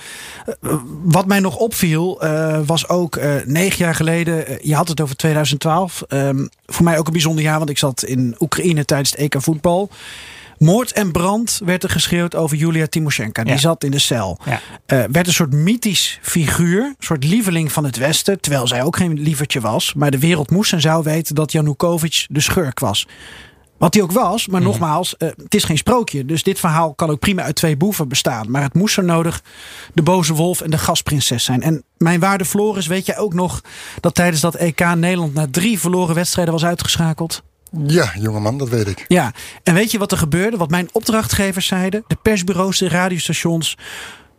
Uh, 0.62 0.74
wat 1.02 1.26
mij 1.26 1.40
nog 1.40 1.56
opviel 1.56 2.22
was 2.66 2.88
ook 2.88 3.20
negen 3.44 3.84
jaar 3.84 3.94
geleden, 3.94 4.58
je 4.62 4.74
had 4.74 4.88
het 4.88 5.00
over 5.00 5.16
2012. 5.16 6.02
Um, 6.08 6.48
voor 6.66 6.84
mij 6.84 6.98
ook 6.98 7.06
een 7.06 7.12
bijzonder 7.12 7.44
jaar, 7.44 7.58
want 7.58 7.70
ik 7.70 7.78
zat 7.78 8.04
in 8.04 8.34
Oekraïne 8.38 8.84
tijdens 8.84 9.10
het 9.10 9.20
EK 9.20 9.34
voetbal. 9.38 9.90
Moord 10.60 10.92
en 10.92 11.10
brand 11.12 11.60
werd 11.64 11.82
er 11.82 11.90
geschreeuwd 11.90 12.34
over 12.34 12.56
Julia 12.56 12.86
Timoshenko. 12.86 13.42
Die 13.42 13.52
Ja. 13.52 13.58
zat 13.58 13.84
in 13.84 13.90
de 13.90 13.98
cel. 13.98 14.38
Ja. 14.44 14.60
Eh, 14.86 15.04
werd 15.12 15.26
een 15.26 15.32
soort 15.32 15.52
mythisch 15.52 16.18
figuur. 16.22 16.84
Een 16.84 16.94
soort 16.98 17.24
lieveling 17.24 17.72
van 17.72 17.84
het 17.84 17.96
Westen. 17.96 18.40
Terwijl 18.40 18.66
zij 18.66 18.82
ook 18.82 18.96
geen 18.96 19.20
lievertje 19.20 19.60
was. 19.60 19.94
Maar 19.94 20.10
de 20.10 20.18
wereld 20.18 20.50
moest 20.50 20.72
en 20.72 20.80
zou 20.80 21.02
weten 21.02 21.34
dat 21.34 21.52
Janukovic 21.52 22.26
de 22.28 22.40
schurk 22.40 22.78
was. 22.78 23.06
Wat 23.80 23.94
hij 23.94 24.02
ook 24.02 24.12
was. 24.12 24.46
Maar 24.46 24.60
nogmaals, 24.60 25.16
eh, 25.16 25.28
het 25.42 25.54
is 25.54 25.64
geen 25.64 25.78
sprookje. 25.78 26.24
Dus 26.24 26.42
dit 26.42 26.58
verhaal 26.58 26.94
kan 26.94 27.10
ook 27.10 27.18
prima 27.18 27.42
uit 27.42 27.54
twee 27.54 27.76
boeven 27.76 28.08
bestaan. 28.08 28.50
Maar 28.50 28.62
het 28.62 28.74
moest 28.74 28.94
zo 28.94 29.02
nodig 29.02 29.42
de 29.94 30.02
boze 30.02 30.34
wolf 30.34 30.60
en 30.60 30.70
de 30.70 30.78
gasprinses 30.78 31.44
zijn. 31.44 31.62
En 31.62 31.84
mijn 31.96 32.20
waarde 32.20 32.44
Floris, 32.44 32.86
weet 32.86 33.06
jij 33.06 33.18
ook 33.18 33.34
nog 33.34 33.60
dat 34.00 34.14
tijdens 34.14 34.40
dat 34.40 34.54
EK 34.54 34.94
Nederland 34.94 35.34
na 35.34 35.46
drie 35.50 35.80
verloren 35.80 36.14
wedstrijden 36.14 36.54
was 36.54 36.64
uitgeschakeld? 36.64 37.42
Ja, 37.86 38.12
jongeman, 38.18 38.58
dat 38.58 38.68
weet 38.68 38.88
ik. 38.88 39.04
Ja, 39.08 39.32
en 39.62 39.74
weet 39.74 39.90
je 39.90 39.98
wat 39.98 40.12
er 40.12 40.18
gebeurde? 40.18 40.56
Wat 40.56 40.70
mijn 40.70 40.88
opdrachtgevers 40.92 41.66
zeiden, 41.66 42.04
de 42.06 42.16
persbureaus, 42.22 42.78
de 42.78 42.88
radiostations. 42.88 43.76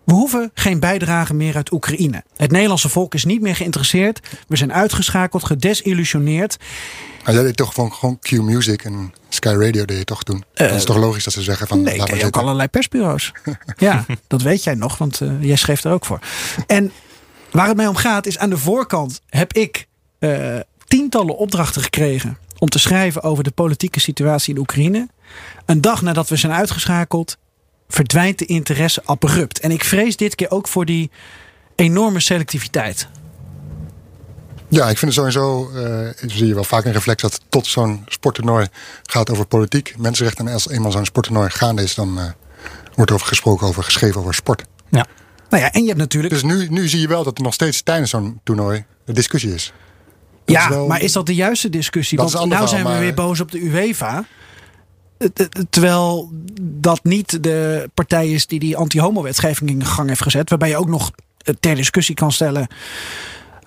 We 0.03 0.13
hoeven 0.13 0.51
geen 0.53 0.79
bijdrage 0.79 1.34
meer 1.34 1.55
uit 1.55 1.72
Oekraïne. 1.72 2.24
Het 2.36 2.51
Nederlandse 2.51 2.89
volk 2.89 3.13
is 3.13 3.24
niet 3.24 3.41
meer 3.41 3.55
geïnteresseerd. 3.55 4.20
We 4.48 4.55
zijn 4.55 4.74
uitgeschakeld, 4.74 5.43
gedesillusioneerd. 5.43 6.58
Maar 7.24 7.34
jij 7.34 7.43
deed 7.43 7.58
toch 7.58 7.74
gewoon, 7.74 7.93
gewoon 7.93 8.20
Q-Music 8.20 8.84
en 8.84 9.13
Sky 9.29 9.55
Radio 9.58 9.86
deed 9.86 9.98
je 9.98 10.03
toch 10.03 10.24
doen. 10.24 10.43
Uh, 10.55 10.67
dat 10.67 10.77
is 10.77 10.86
toch 10.86 10.98
logisch 10.98 11.24
dat 11.24 11.34
ze 11.34 11.41
zeggen 11.41 11.67
van... 11.67 11.81
Nee, 11.81 12.17
je 12.17 12.25
ook 12.25 12.38
allerlei 12.38 12.67
persbureaus. 12.67 13.31
ja, 13.77 14.05
dat 14.27 14.41
weet 14.41 14.63
jij 14.63 14.75
nog, 14.75 14.98
want 14.98 15.20
uh, 15.20 15.43
jij 15.43 15.55
schreef 15.55 15.84
er 15.84 15.91
ook 15.91 16.05
voor. 16.05 16.20
En 16.67 16.91
waar 17.51 17.67
het 17.67 17.77
mij 17.77 17.88
om 17.88 17.96
gaat 17.96 18.25
is 18.25 18.38
aan 18.38 18.50
de 18.50 18.58
voorkant 18.58 19.22
heb 19.29 19.53
ik 19.53 19.88
uh, 20.20 20.60
tientallen 20.88 21.38
opdrachten 21.38 21.81
gekregen 21.81 22.38
om 22.58 22.70
te 22.70 22.79
schrijven 22.79 23.24
over 23.24 23.43
de 23.43 23.51
politieke 23.51 24.00
situatie 24.00 24.53
in 24.53 24.60
Oekraïne. 24.60 25.08
Een 25.65 25.81
dag 25.81 26.01
nadat 26.01 26.29
we 26.29 26.36
zijn 26.36 26.53
uitgeschakeld, 26.53 27.38
verdwijnt 27.91 28.39
de 28.39 28.45
interesse 28.45 29.01
abrupt. 29.05 29.60
En 29.60 29.71
ik 29.71 29.83
vrees 29.83 30.15
dit 30.15 30.36
keer 30.36 30.51
ook 30.51 30.67
voor 30.67 30.86
die 30.86 31.12
enorme 31.75 32.19
selectiviteit. 32.19 33.07
Ja, 34.67 34.89
ik 34.89 34.98
vind 34.98 35.15
het 35.15 35.33
sowieso, 35.33 35.71
uh, 35.75 36.10
zie 36.25 36.48
je 36.48 36.53
wel 36.53 36.63
vaak 36.63 36.86
een 36.86 36.91
reflex 36.91 37.21
dat 37.21 37.41
tot 37.50 37.67
zo'n 37.67 38.03
sporttoernooi 38.07 38.67
gaat 39.03 39.29
over 39.29 39.45
politiek, 39.45 39.93
mensenrechten. 39.98 40.48
En 40.48 40.53
als 40.53 40.69
eenmaal 40.69 40.91
zo'n 40.91 41.05
sporttoernooi 41.05 41.50
gaande 41.50 41.83
is, 41.83 41.95
dan 41.95 42.17
uh, 42.17 42.24
wordt 42.95 43.10
er 43.10 43.15
over 43.15 43.27
gesproken, 43.27 43.67
over 43.67 43.83
geschreven 43.83 44.21
over 44.21 44.33
sport. 44.33 44.63
Ja. 44.89 45.05
Nou 45.50 45.63
ja, 45.63 45.71
en 45.71 45.81
je 45.81 45.88
hebt 45.88 46.00
natuurlijk. 46.00 46.33
Dus 46.33 46.43
nu, 46.43 46.67
nu 46.69 46.88
zie 46.88 47.00
je 47.00 47.07
wel 47.07 47.24
dat 47.24 47.38
er 47.38 47.43
nog 47.43 47.53
steeds 47.53 47.81
tijdens 47.81 48.10
zo'n 48.10 48.39
toernooi 48.43 48.86
een 49.05 49.13
discussie 49.13 49.53
is. 49.53 49.74
Dat 50.45 50.55
ja, 50.55 50.63
is 50.63 50.69
wel... 50.69 50.88
maar 50.88 51.01
is 51.01 51.12
dat 51.12 51.25
de 51.25 51.36
juiste 51.36 51.69
discussie? 51.69 52.17
Dat 52.17 52.31
Want 52.31 52.50
nou 52.50 52.50
verhaal, 52.50 52.67
zijn 52.67 52.83
we 52.83 52.89
maar... 52.89 53.00
weer 53.00 53.13
boos 53.13 53.39
op 53.39 53.51
de 53.51 53.60
UEFA. 53.60 54.25
Terwijl 55.69 56.29
dat 56.61 57.03
niet 57.03 57.43
de 57.43 57.89
partij 57.93 58.29
is 58.29 58.47
die 58.47 58.59
die 58.59 58.77
anti-homo-wetgeving 58.77 59.69
in 59.69 59.85
gang 59.85 60.07
heeft 60.07 60.21
gezet. 60.21 60.49
Waarbij 60.49 60.69
je 60.69 60.77
ook 60.77 60.89
nog 60.89 61.11
ter 61.59 61.75
discussie 61.75 62.15
kan 62.15 62.31
stellen 62.31 62.67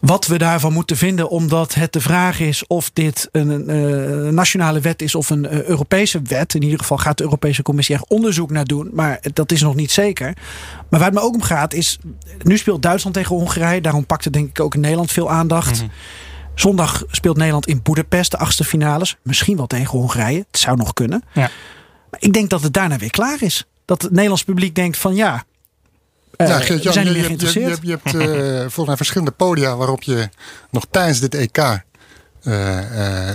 wat 0.01 0.27
we 0.27 0.39
daarvan 0.39 0.73
moeten 0.73 0.97
vinden. 0.97 1.29
Omdat 1.29 1.75
het 1.75 1.93
de 1.93 2.01
vraag 2.01 2.41
is 2.41 2.67
of 2.67 2.91
dit 2.93 3.29
een, 3.33 4.35
nationale 4.35 4.81
wet 4.81 5.03
is 5.03 5.15
of 5.15 5.31
een 5.31 5.69
Europese 5.69 6.23
wet. 6.23 6.55
In 6.55 6.63
ieder 6.63 6.79
geval 6.79 6.99
gaat 6.99 7.19
de 7.19 7.25
Europese 7.25 7.63
Commissie 7.63 7.95
er 7.95 8.05
onderzoek 8.09 8.51
naar 8.51 8.65
doen. 8.65 8.91
Maar 8.93 9.21
dat 9.33 9.53
is 9.53 9.63
nog 9.63 9.75
niet 9.75 9.91
zeker. 9.91 10.37
Maar 10.89 11.01
waar 11.01 11.11
het 11.11 11.19
me 11.19 11.25
ook 11.25 11.35
om 11.35 11.43
gaat 11.43 11.75
is... 11.75 11.99
Nu 12.43 12.59
speelt 12.59 12.83
Duitsland 12.83 13.17
tegen 13.17 13.37
Hongarije. 13.37 13.81
Daarom 13.81 14.07
pakt 14.07 14.25
het 14.25 14.33
denk 14.33 14.49
ik 14.49 14.61
ook 14.61 14.75
in 14.75 14.81
Nederland 14.81 15.13
veel 15.13 15.31
aandacht. 15.31 15.79
-hmm. 15.79 15.91
Zondag 16.55 17.05
speelt 17.11 17.37
Nederland 17.37 17.67
in 17.67 17.83
Boedapest 17.83 18.31
de 18.31 18.39
achtste 18.39 18.65
finales. 18.65 19.17
Misschien 19.23 19.57
wel 19.57 19.67
tegen 19.67 19.99
Hongarije. 19.99 20.45
Het 20.51 20.59
zou 20.59 20.77
nog 20.77 20.93
kunnen. 20.93 21.23
Ja. 21.33 21.51
Maar 22.11 22.21
ik 22.21 22.33
denk 22.33 22.51
dat 22.51 22.63
het 22.63 22.73
daarna 22.73 22.97
weer 22.97 23.11
klaar 23.11 23.43
is. 23.43 23.67
Dat 23.85 24.03
het 24.03 24.11
Nederlands 24.11 24.45
publiek 24.45 24.75
denkt 24.75 24.97
van 24.97 25.15
ja... 25.15 25.45
Uh, 26.37 26.49
ja, 26.49 26.59
Geert, 26.59 26.85
we 26.85 26.93
zijn 26.93 27.07
niet 27.07 27.53
je, 27.53 27.91
hebt 27.91 28.15
uh, 28.15 28.59
volgens 28.59 28.87
mij 28.87 28.97
verschillende 28.97 29.33
podia 29.33 29.77
waarop 29.77 30.03
je 30.03 30.29
nog 30.71 30.85
tijdens 30.91 31.21
dit 31.21 31.35
EK 31.35 31.59
uh, 31.59 31.75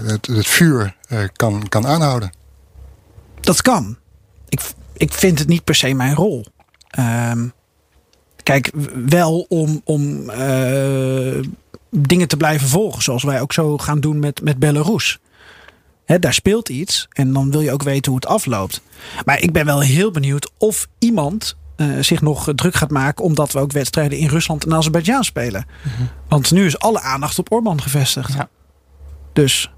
het, 0.06 0.28
het, 0.28 0.48
vuur 0.48 0.96
kan, 1.34 1.70
kan 1.70 1.88
aanhouden. 1.88 2.32
Dat 3.40 3.62
kan. 3.62 3.98
Ik, 4.50 4.62
ik 4.94 5.14
vind 5.14 5.40
het 5.40 5.48
niet 5.48 5.64
per 5.64 5.76
se 5.76 5.94
mijn 5.94 6.16
rol. 6.16 6.46
Um, 7.00 7.54
kijk, 8.44 8.72
wel 9.06 9.46
om, 9.50 9.82
om 9.84 10.30
dingen 11.90 12.28
te 12.28 12.38
blijven 12.38 12.68
volgen. 12.68 13.02
Zoals 13.02 13.24
wij 13.24 13.42
ook 13.42 13.54
zo 13.54 13.78
gaan 13.78 14.00
doen 14.00 14.20
met, 14.20 14.42
met 14.42 14.60
Belarus. 14.60 15.20
He, 16.06 16.20
daar 16.20 16.34
speelt 16.34 16.70
iets. 16.70 17.08
En 17.12 17.34
dan 17.34 17.52
wil 17.52 17.62
je 17.62 17.72
ook 17.72 17.84
weten 17.84 18.12
hoe 18.12 18.20
het 18.22 18.30
afloopt. 18.30 18.82
Maar 19.26 19.42
ik 19.42 19.52
ben 19.52 19.66
wel 19.66 19.80
heel 19.80 20.12
benieuwd 20.12 20.52
of 20.58 20.88
iemand 21.00 21.58
uh, 21.78 22.00
zich 22.00 22.22
nog 22.22 22.52
druk 22.56 22.76
gaat 22.76 22.92
maken. 22.92 23.24
Omdat 23.24 23.52
we 23.52 23.60
ook 23.60 23.72
wedstrijden 23.72 24.18
in 24.18 24.28
Rusland 24.28 24.66
en 24.66 24.74
Azerbeidzjan 24.74 25.24
spelen. 25.24 25.66
Mm 25.84 25.92
-hmm. 25.98 26.10
Want 26.28 26.52
nu 26.52 26.66
is 26.66 26.80
alle 26.80 27.02
aandacht 27.02 27.40
op 27.40 27.52
Orbán 27.52 27.82
gevestigd. 27.82 28.34
Ja. 28.34 28.50
Dus. 29.34 29.72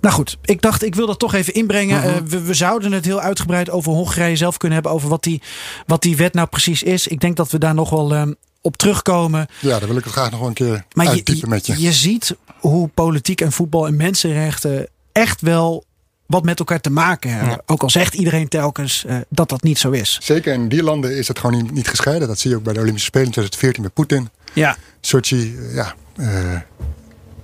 Nou 0.00 0.14
goed, 0.14 0.38
ik 0.42 0.62
dacht 0.62 0.84
ik 0.84 0.94
wil 0.94 1.06
dat 1.06 1.18
toch 1.18 1.34
even 1.34 1.54
inbrengen. 1.54 1.98
Mhm. 1.98 2.08
Uh, 2.08 2.16
we, 2.24 2.42
we, 2.42 2.54
zouden 2.54 2.92
het 2.92 3.04
heel 3.04 3.20
uitgebreid 3.20 3.70
over 3.70 3.92
Hongarije 3.92 4.36
zelf 4.36 4.56
kunnen 4.56 4.78
hebben. 4.78 4.96
Over 4.96 5.08
wat 5.08 5.22
die, 5.22 5.42
wat 5.86 6.02
die 6.02 6.16
wet 6.16 6.34
nou 6.34 6.48
precies 6.48 6.82
is. 6.82 7.06
Ik 7.06 7.20
denk 7.20 7.36
dat 7.36 7.50
we 7.50 7.58
daar 7.58 7.74
nog 7.74 7.90
wel 7.90 8.16
um, 8.16 8.36
op 8.62 8.76
terugkomen. 8.76 9.46
Ja, 9.60 9.78
daar 9.78 9.88
wil 9.88 9.96
ik 9.96 10.04
het 10.04 10.12
graag 10.12 10.30
nog 10.30 10.38
wel 10.38 10.48
een 10.48 10.54
keer 10.54 10.84
maar 10.92 11.06
uitdiepen 11.06 11.36
je, 11.36 11.46
met 11.46 11.66
je. 11.66 11.80
Je 11.80 11.92
ziet 11.92 12.36
hoe 12.58 12.88
politiek 12.88 13.40
en 13.40 13.52
voetbal 13.52 13.86
en 13.86 13.96
mensenrechten 13.96 14.88
echt 15.12 15.40
wel 15.40 15.84
wat 16.26 16.44
met 16.44 16.58
elkaar 16.58 16.80
te 16.80 16.90
maken 16.90 17.30
hebben. 17.30 17.50
Ja. 17.50 17.62
Ook 17.66 17.82
al 17.82 17.90
zegt 17.90 18.14
iedereen 18.14 18.48
telkens 18.48 19.04
uh, 19.06 19.16
dat 19.28 19.48
dat 19.48 19.62
niet 19.62 19.78
zo 19.78 19.90
is. 19.90 20.18
Zeker 20.22 20.52
in 20.52 20.68
die 20.68 20.82
landen 20.82 21.16
is 21.16 21.28
het 21.28 21.38
gewoon 21.38 21.62
niet, 21.62 21.72
niet 21.72 21.88
gescheiden. 21.88 22.28
Dat 22.28 22.38
zie 22.38 22.50
je 22.50 22.56
ook 22.56 22.62
bij 22.62 22.72
de 22.72 22.80
Olympische 22.80 23.08
Spelen 23.08 23.26
in 23.26 23.32
2014 23.32 23.82
met 23.82 23.94
Poetin. 23.94 24.28
Ja. 24.52 24.76
Sochi, 25.00 25.58
ja. 25.72 25.94
Uh, 26.16 26.56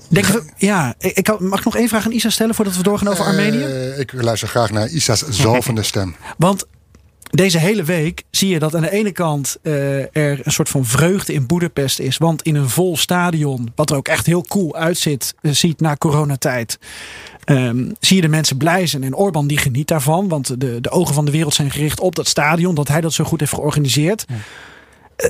Denk 0.08 0.26
we, 0.26 0.42
ja, 0.56 0.94
ik, 0.98 1.40
mag 1.40 1.58
ik 1.58 1.64
nog 1.64 1.76
één 1.76 1.88
vraag 1.88 2.04
aan 2.04 2.12
Isa 2.12 2.30
stellen 2.30 2.54
voordat 2.54 2.76
we 2.76 2.82
doorgaan 2.82 3.08
over 3.08 3.24
Armenië? 3.24 3.64
Ik 3.96 4.12
luister 4.12 4.48
graag 4.48 4.70
naar 4.70 4.88
Isa's 4.88 5.28
zalvende 5.28 5.82
stem. 5.82 6.16
Want 6.36 6.66
deze 7.30 7.58
hele 7.58 7.84
week 7.84 8.22
zie 8.30 8.48
je 8.48 8.58
dat 8.58 8.74
aan 8.74 8.82
de 8.82 8.90
ene 8.90 9.12
kant 9.12 9.56
uh, 9.62 10.16
er 10.16 10.40
een 10.42 10.52
soort 10.52 10.68
van 10.68 10.84
vreugde 10.84 11.32
in 11.32 11.46
Boedapest 11.46 11.98
is. 11.98 12.16
Want 12.16 12.42
in 12.42 12.54
een 12.54 12.68
vol 12.68 12.96
stadion, 12.96 13.72
wat 13.74 13.90
er 13.90 13.96
ook 13.96 14.08
echt 14.08 14.26
heel 14.26 14.44
cool 14.48 14.76
uitziet, 14.76 15.34
uh, 15.42 15.52
ziet 15.52 15.80
na 15.80 15.96
coronatijd. 15.96 16.78
Um, 17.44 17.94
zie 18.00 18.16
je 18.16 18.22
de 18.22 18.28
mensen 18.28 18.56
blij 18.56 18.86
zijn. 18.86 19.04
En 19.04 19.14
Orbán 19.14 19.46
die 19.46 19.58
geniet 19.58 19.88
daarvan. 19.88 20.28
Want 20.28 20.60
de, 20.60 20.80
de 20.80 20.90
ogen 20.90 21.14
van 21.14 21.24
de 21.24 21.30
wereld 21.30 21.54
zijn 21.54 21.70
gericht 21.70 22.00
op 22.00 22.14
dat 22.14 22.28
stadion. 22.28 22.74
Dat 22.74 22.88
hij 22.88 23.00
dat 23.00 23.12
zo 23.12 23.24
goed 23.24 23.40
heeft 23.40 23.54
georganiseerd. 23.54 24.24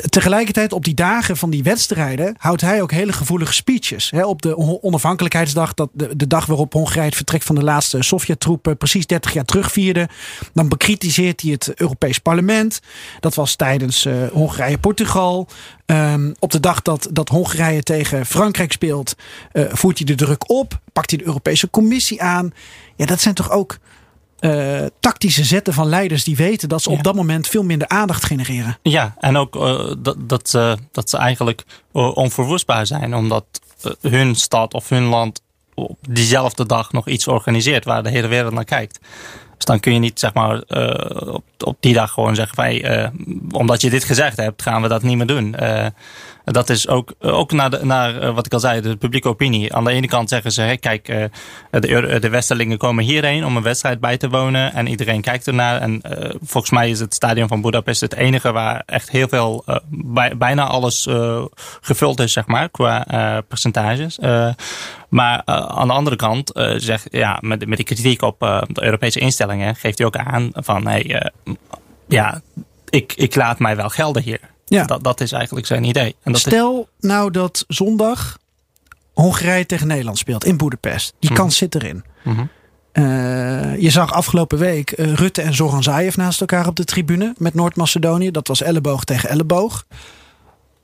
Tegelijkertijd 0.09 0.73
op 0.73 0.85
die 0.85 0.95
dagen 0.95 1.37
van 1.37 1.51
die 1.51 1.63
wedstrijden 1.63 2.35
houdt 2.39 2.61
hij 2.61 2.83
ook 2.83 2.91
hele 2.91 3.13
gevoelige 3.13 3.53
speeches. 3.53 4.13
Op 4.13 4.43
de 4.43 4.83
onafhankelijkheidsdag, 4.83 5.75
dat 5.75 5.91
de, 5.93 6.27
dag 6.27 6.47
waarop 6.47 6.73
Hongarije 6.73 7.07
het 7.07 7.17
vertrek 7.17 7.43
van 7.43 7.55
de 7.55 7.63
laatste 7.63 8.03
Sovjet-troepen 8.03 8.77
precies 8.77 9.07
30 9.07 9.33
jaar 9.33 9.45
terugvierde. 9.45 10.09
Dan 10.53 10.69
bekritiseert 10.69 11.41
hij 11.41 11.51
het 11.51 11.73
Europees 11.75 12.19
Parlement. 12.19 12.81
Dat 13.21 13.35
was 13.35 13.57
tijdens 13.57 14.05
uh, 14.05 14.15
Hongarije-Portugal. 14.33 15.49
Um, 15.87 16.35
op 16.39 16.51
de 16.51 16.61
dag 16.61 16.83
dat, 16.83 17.09
dat 17.13 17.29
Hongarije 17.29 17.83
tegen 17.83 18.27
Frankrijk 18.27 18.73
speelt, 18.73 19.15
voert 19.53 19.99
hij 19.99 20.07
de 20.07 20.15
druk 20.15 20.51
op. 20.51 20.81
Pakt 20.93 21.11
hij 21.11 21.19
de 21.19 21.27
Europese 21.27 21.71
Commissie 21.71 22.23
aan. 22.23 22.53
Ja, 22.97 23.07
dat 23.07 23.21
zijn 23.21 23.35
toch 23.35 23.51
ook 23.51 23.79
uh, 24.41 24.87
tactische 25.01 25.45
zetten 25.45 25.73
van 25.73 25.87
leiders 25.87 26.25
die 26.25 26.37
weten 26.37 26.69
dat 26.69 26.83
ze 26.83 26.91
op 26.91 27.03
dat 27.03 27.15
moment 27.15 27.47
veel 27.47 27.63
minder 27.63 27.89
aandacht 27.89 28.25
genereren. 28.25 28.79
Ja, 28.83 29.15
en 29.19 29.37
ook 29.37 29.57
uh, 29.57 29.93
dat, 29.99 30.17
dat, 30.19 30.53
uh, 30.57 30.73
dat 30.93 31.11
ze 31.11 31.17
eigenlijk 31.17 31.65
onverwoestbaar 31.93 32.87
zijn, 32.87 33.15
omdat 33.15 33.45
hun 34.01 34.35
stad 34.35 34.75
of 34.75 34.89
hun 34.89 35.05
land 35.05 35.43
op 35.75 35.99
diezelfde 36.09 36.67
dag 36.67 36.93
nog 36.93 37.09
iets 37.09 37.27
organiseert 37.27 37.85
waar 37.85 38.03
de 38.03 38.11
hele 38.11 38.29
wereld 38.29 38.53
naar 38.53 38.65
kijkt. 38.65 38.99
Dus 39.57 39.65
dan 39.67 39.81
kun 39.81 39.93
je 39.93 39.99
niet 39.99 40.19
zeg 40.19 40.35
maar, 40.35 40.63
op, 41.27 41.45
op 41.59 41.77
die 41.81 41.95
dag 41.95 42.11
gewoon 42.11 42.35
zeggen 42.35 42.55
van 42.55 42.65
hey, 42.65 43.13
omdat 43.51 43.81
je 43.81 43.91
dit 43.91 44.05
gezegd 44.05 44.37
hebt, 44.37 44.63
gaan 44.63 44.83
we 44.83 44.89
dat 44.89 45.03
niet 45.03 45.17
meer 45.17 45.27
doen 45.27 45.55
dat 46.51 46.69
is 46.71 46.89
ook, 46.89 47.13
ook 47.21 47.53
naar, 47.53 47.71
de, 47.71 47.85
naar 47.85 48.21
eh, 48.21 48.35
wat 48.35 48.47
ik 48.47 48.53
al 48.53 48.61
zei, 48.61 48.81
de 48.81 48.97
publieke 48.97 49.29
opinie. 49.29 49.75
Aan 49.75 49.85
de 49.85 49.91
ene 49.91 50.07
kant 50.07 50.29
zeggen 50.29 50.53
ze, 50.53 50.77
kijk, 50.81 51.09
eh, 51.09 51.25
de, 51.71 52.19
de 52.21 52.29
Westerlingen 52.29 52.79
komen 52.79 53.05
hierheen 53.05 53.45
om 53.45 53.57
een 53.57 53.63
wedstrijd 53.63 54.01
bij 54.01 54.17
te 54.17 54.29
wonen. 54.29 54.73
En 54.73 54.87
iedereen 54.87 55.21
kijkt 55.21 55.47
ernaar. 55.47 55.81
En 55.81 56.03
uh, 56.11 56.31
volgens 56.43 56.73
mij 56.73 56.91
is 56.91 57.01
het 57.01 57.15
stadion 57.15 57.49
van 57.49 57.61
Budapest 57.61 58.01
het 58.01 58.15
enige 58.15 58.53
waar 58.53 58.83
echt 58.87 59.11
heel 59.11 59.29
veel, 59.29 59.63
uh, 59.67 59.77
bij, 59.89 60.37
bijna 60.37 60.67
alles 60.67 61.07
uh, 61.07 61.45
gevuld 61.81 62.21
is, 62.21 62.33
zeg 62.33 62.47
maar, 62.47 62.69
qua 62.69 63.07
percentages. 63.49 64.19
maar 65.09 65.43
aan 65.45 65.87
de 65.87 65.93
andere 65.93 66.17
kant 66.17 66.51
zegt, 66.77 67.07
ja, 67.11 67.39
met, 67.41 67.67
met 67.67 67.77
die 67.77 67.87
kritiek 67.87 68.23
op 68.23 68.39
de 68.69 68.83
Europese 68.83 69.21
instellingen, 69.21 69.77
geeft 69.77 69.99
hij 69.99 70.07
ook 70.07 70.17
aan 70.17 70.51
van, 70.55 70.87
hey, 70.87 71.33
ja, 72.09 72.41
ik, 72.89 73.13
ik 73.17 73.35
laat 73.35 73.59
mij 73.59 73.77
wel 73.77 73.89
gelden 73.89 74.23
hier. 74.23 74.41
Ja. 74.69 74.85
Dat, 74.85 75.05
dat 75.05 75.21
is 75.21 75.33
eigenlijk 75.33 75.67
zijn 75.67 75.85
idee. 75.85 76.17
En 76.23 76.33
dat 76.33 76.41
Stel 76.41 76.89
nou 77.01 77.31
dat 77.31 77.65
zondag 77.69 78.39
Hongarije 79.13 79.67
tegen 79.67 79.87
Nederland 79.87 80.19
speelt 80.19 80.45
in 80.45 80.57
Boedapest. 80.57 81.15
Die 81.19 81.33
kans 81.33 81.57
zit 81.57 81.75
erin. 81.75 82.05
Mhm. 82.25 82.45
Uh, 82.93 83.79
je 83.79 83.91
zag 83.91 84.13
afgelopen 84.13 84.59
week 84.59 84.99
uh, 84.99 85.13
Rutte 85.13 85.43
en 85.43 85.55
Zoran 85.55 85.83
Zaev 85.83 86.17
naast 86.17 86.41
elkaar 86.41 86.67
op 86.67 86.77
de 86.77 86.85
tribune 86.85 87.35
met 87.37 87.55
Noord-Macedonië. 87.55 88.31
Dat 88.31 88.49
was 88.49 88.63
elleboog 88.63 89.05
tegen 89.05 89.29
elleboog. 89.29 89.87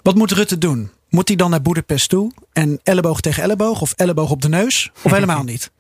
Wat 0.03 0.15
moet 0.15 0.33
Rutte 0.33 0.59
doen? 0.59 0.91
Moet 1.09 1.29
hij 1.29 1.37
dan 1.37 1.51
naar 1.51 1.63
Boedapest 1.63 2.09
toe 2.09 2.33
en 2.53 2.81
elleboog 2.83 3.21
tegen 3.21 3.43
elleboog 3.43 3.81
of 3.81 3.93
elleboog 3.93 4.31
op 4.31 4.43
de 4.43 4.49
neus? 4.49 4.91
Of 5.03 5.13
helemaal 5.13 5.43
niet? 5.53 5.71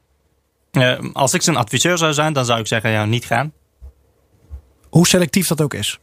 Uh, 0.72 0.98
als 1.12 1.34
ik 1.34 1.42
zijn 1.42 1.56
adviseur 1.56 1.98
zou 1.98 2.12
zijn, 2.12 2.32
dan 2.32 2.44
zou 2.44 2.60
ik 2.60 2.66
zeggen: 2.66 2.90
ja, 2.90 3.04
niet 3.04 3.24
gaan. 3.24 3.52
Hoe 4.88 5.06
selectief 5.06 5.46
dat 5.46 5.60
ook 5.60 5.74
is. 5.74 5.98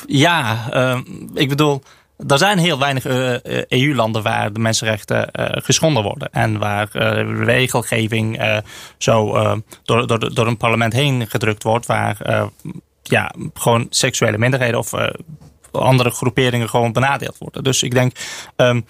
Ehm, 0.00 0.16
ja, 0.16 0.68
uh, 0.72 0.98
ik 1.34 1.48
bedoel, 1.48 1.82
er 2.26 2.38
zijn 2.38 2.58
heel 2.58 2.78
weinig 2.78 3.06
uh, 3.06 3.34
eh, 3.34 3.64
EU-landen 3.68 4.22
waar 4.22 4.52
de 4.52 4.60
mensenrechten 4.60 5.28
uh, 5.32 5.46
geschonden 5.50 6.02
worden. 6.02 6.32
En 6.32 6.58
waar 6.58 6.88
regelgeving 7.44 8.40
zo 8.98 9.32
door, 9.82 10.06
door, 10.06 10.34
door 10.34 10.46
een 10.46 10.56
parlement 10.56 10.92
heen 10.92 11.26
gedrukt 11.28 11.62
wordt. 11.62 11.86
Waar 11.86 12.16
ja, 13.02 13.32
gewoon 13.54 13.86
seksuele 13.90 14.38
minderheden 14.38 14.78
of 14.78 14.92
andere 15.70 16.10
groeperingen 16.10 16.68
gewoon 16.68 16.92
benadeeld 16.92 17.38
worden. 17.38 17.64
Dus 17.64 17.82
ik 17.82 17.94
denk. 17.94 18.16
Um, 18.56 18.86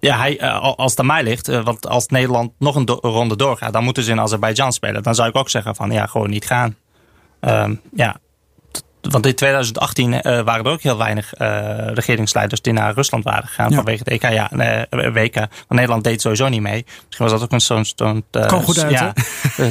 ja, 0.00 0.18
hij, 0.18 0.50
als 0.60 0.90
het 0.90 1.00
aan 1.00 1.06
mij 1.06 1.22
ligt, 1.22 1.46
want 1.46 1.88
als 1.88 2.06
Nederland 2.06 2.52
nog 2.58 2.74
een 2.74 2.86
ronde 2.86 3.36
doorgaat, 3.36 3.72
dan 3.72 3.84
moeten 3.84 4.02
ze 4.02 4.10
in 4.10 4.20
Azerbeidzjan 4.20 4.72
spelen. 4.72 5.02
Dan 5.02 5.14
zou 5.14 5.28
ik 5.28 5.36
ook 5.36 5.50
zeggen 5.50 5.74
van 5.74 5.90
ja, 5.90 6.06
gewoon 6.06 6.30
niet 6.30 6.46
gaan. 6.46 6.76
Um, 7.40 7.80
ja, 7.92 8.16
want 9.10 9.26
in 9.26 9.34
2018 9.34 10.12
uh, 10.12 10.20
waren 10.22 10.64
er 10.64 10.70
ook 10.70 10.82
heel 10.82 10.98
weinig 10.98 11.40
uh, 11.40 11.92
regeringsleiders 11.92 12.62
die 12.62 12.72
naar 12.72 12.94
Rusland 12.94 13.24
waren 13.24 13.48
gegaan 13.48 13.70
ja. 13.70 13.76
vanwege 13.76 13.98
het 13.98 14.08
EK. 14.08 14.22
Ja, 14.22 14.50
nee, 14.50 14.86
WK. 14.90 15.34
Want 15.34 15.50
Nederland 15.68 16.04
deed 16.04 16.20
sowieso 16.20 16.48
niet 16.48 16.60
mee. 16.60 16.84
Misschien 17.06 17.26
was 17.26 17.30
dat 17.30 17.42
ook 17.42 17.52
een 17.52 17.60
zo'n. 17.60 17.84
Zo 17.84 18.20
uh, 18.32 18.46
Kom 18.46 18.62
goed 18.62 18.78
uit, 18.78 18.90
ja, 18.90 19.12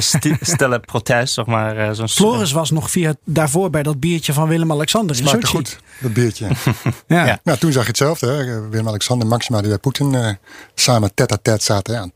stille 0.40 0.78
protest, 0.78 1.34
zeg 1.34 1.46
maar. 1.46 1.94
zo'n 1.94 2.08
Floris 2.08 2.52
was 2.52 2.70
nog 2.70 2.90
via 2.90 3.14
daarvoor 3.24 3.70
bij 3.70 3.82
dat 3.82 4.00
biertje 4.00 4.32
van 4.32 4.48
Willem-Alexander. 4.48 5.16
Smaakte 5.16 5.46
goed, 5.46 5.78
dat 6.00 6.12
biertje. 6.12 6.46
ja. 7.06 7.26
ja. 7.26 7.38
Nou, 7.44 7.58
toen 7.58 7.72
zag 7.72 7.82
je 7.82 7.88
hetzelfde. 7.88 8.60
Willem-Alexander 8.70 9.26
en 9.26 9.32
Maxima 9.32 9.60
die 9.60 9.68
bij 9.68 9.78
Poetin 9.78 10.38
samen 10.74 11.14
tête-à-tête 11.14 11.64
zaten. 11.64 11.94
Ja. 11.94 12.10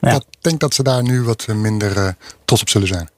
ja. 0.00 0.14
Ik 0.14 0.24
denk 0.40 0.60
dat 0.60 0.74
ze 0.74 0.82
daar 0.82 1.02
nu 1.02 1.22
wat 1.22 1.46
minder 1.46 2.16
trots 2.44 2.62
op 2.62 2.68
zullen 2.68 2.88
zijn. 2.88 3.08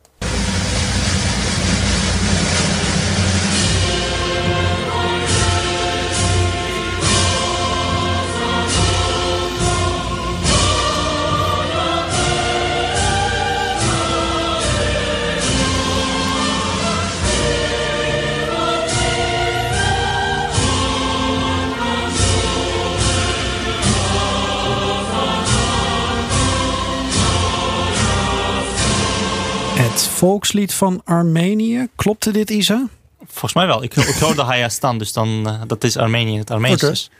Volkslied 30.18 30.74
van 30.74 31.00
Armenië. 31.04 31.88
Klopte 31.96 32.30
dit, 32.30 32.50
Isa? 32.50 32.88
Volgens 33.26 33.52
mij 33.52 33.66
wel. 33.66 33.82
Ik, 33.82 33.96
ik 33.96 34.14
hoorde 34.14 34.42
Hayastan, 34.42 34.98
dus 34.98 35.12
dan, 35.12 35.28
uh, 35.46 35.60
dat 35.66 35.84
is 35.84 35.96
Armenië, 35.96 36.38
het 36.38 36.50
Armeens. 36.50 36.74
Okay. 36.74 36.90
Dus. 36.90 37.10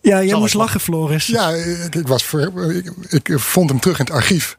Ja, 0.00 0.22
jij 0.22 0.38
moest 0.38 0.54
lachen, 0.54 0.80
Floris. 0.80 1.26
Ja, 1.26 1.48
ik, 1.50 1.94
ik 1.94 2.08
was 2.08 2.32
ik, 3.08 3.28
ik, 3.28 3.38
vond 3.40 3.70
hem 3.70 3.80
terug 3.80 3.98
in 3.98 4.04
het 4.04 4.14
archief. 4.14 4.56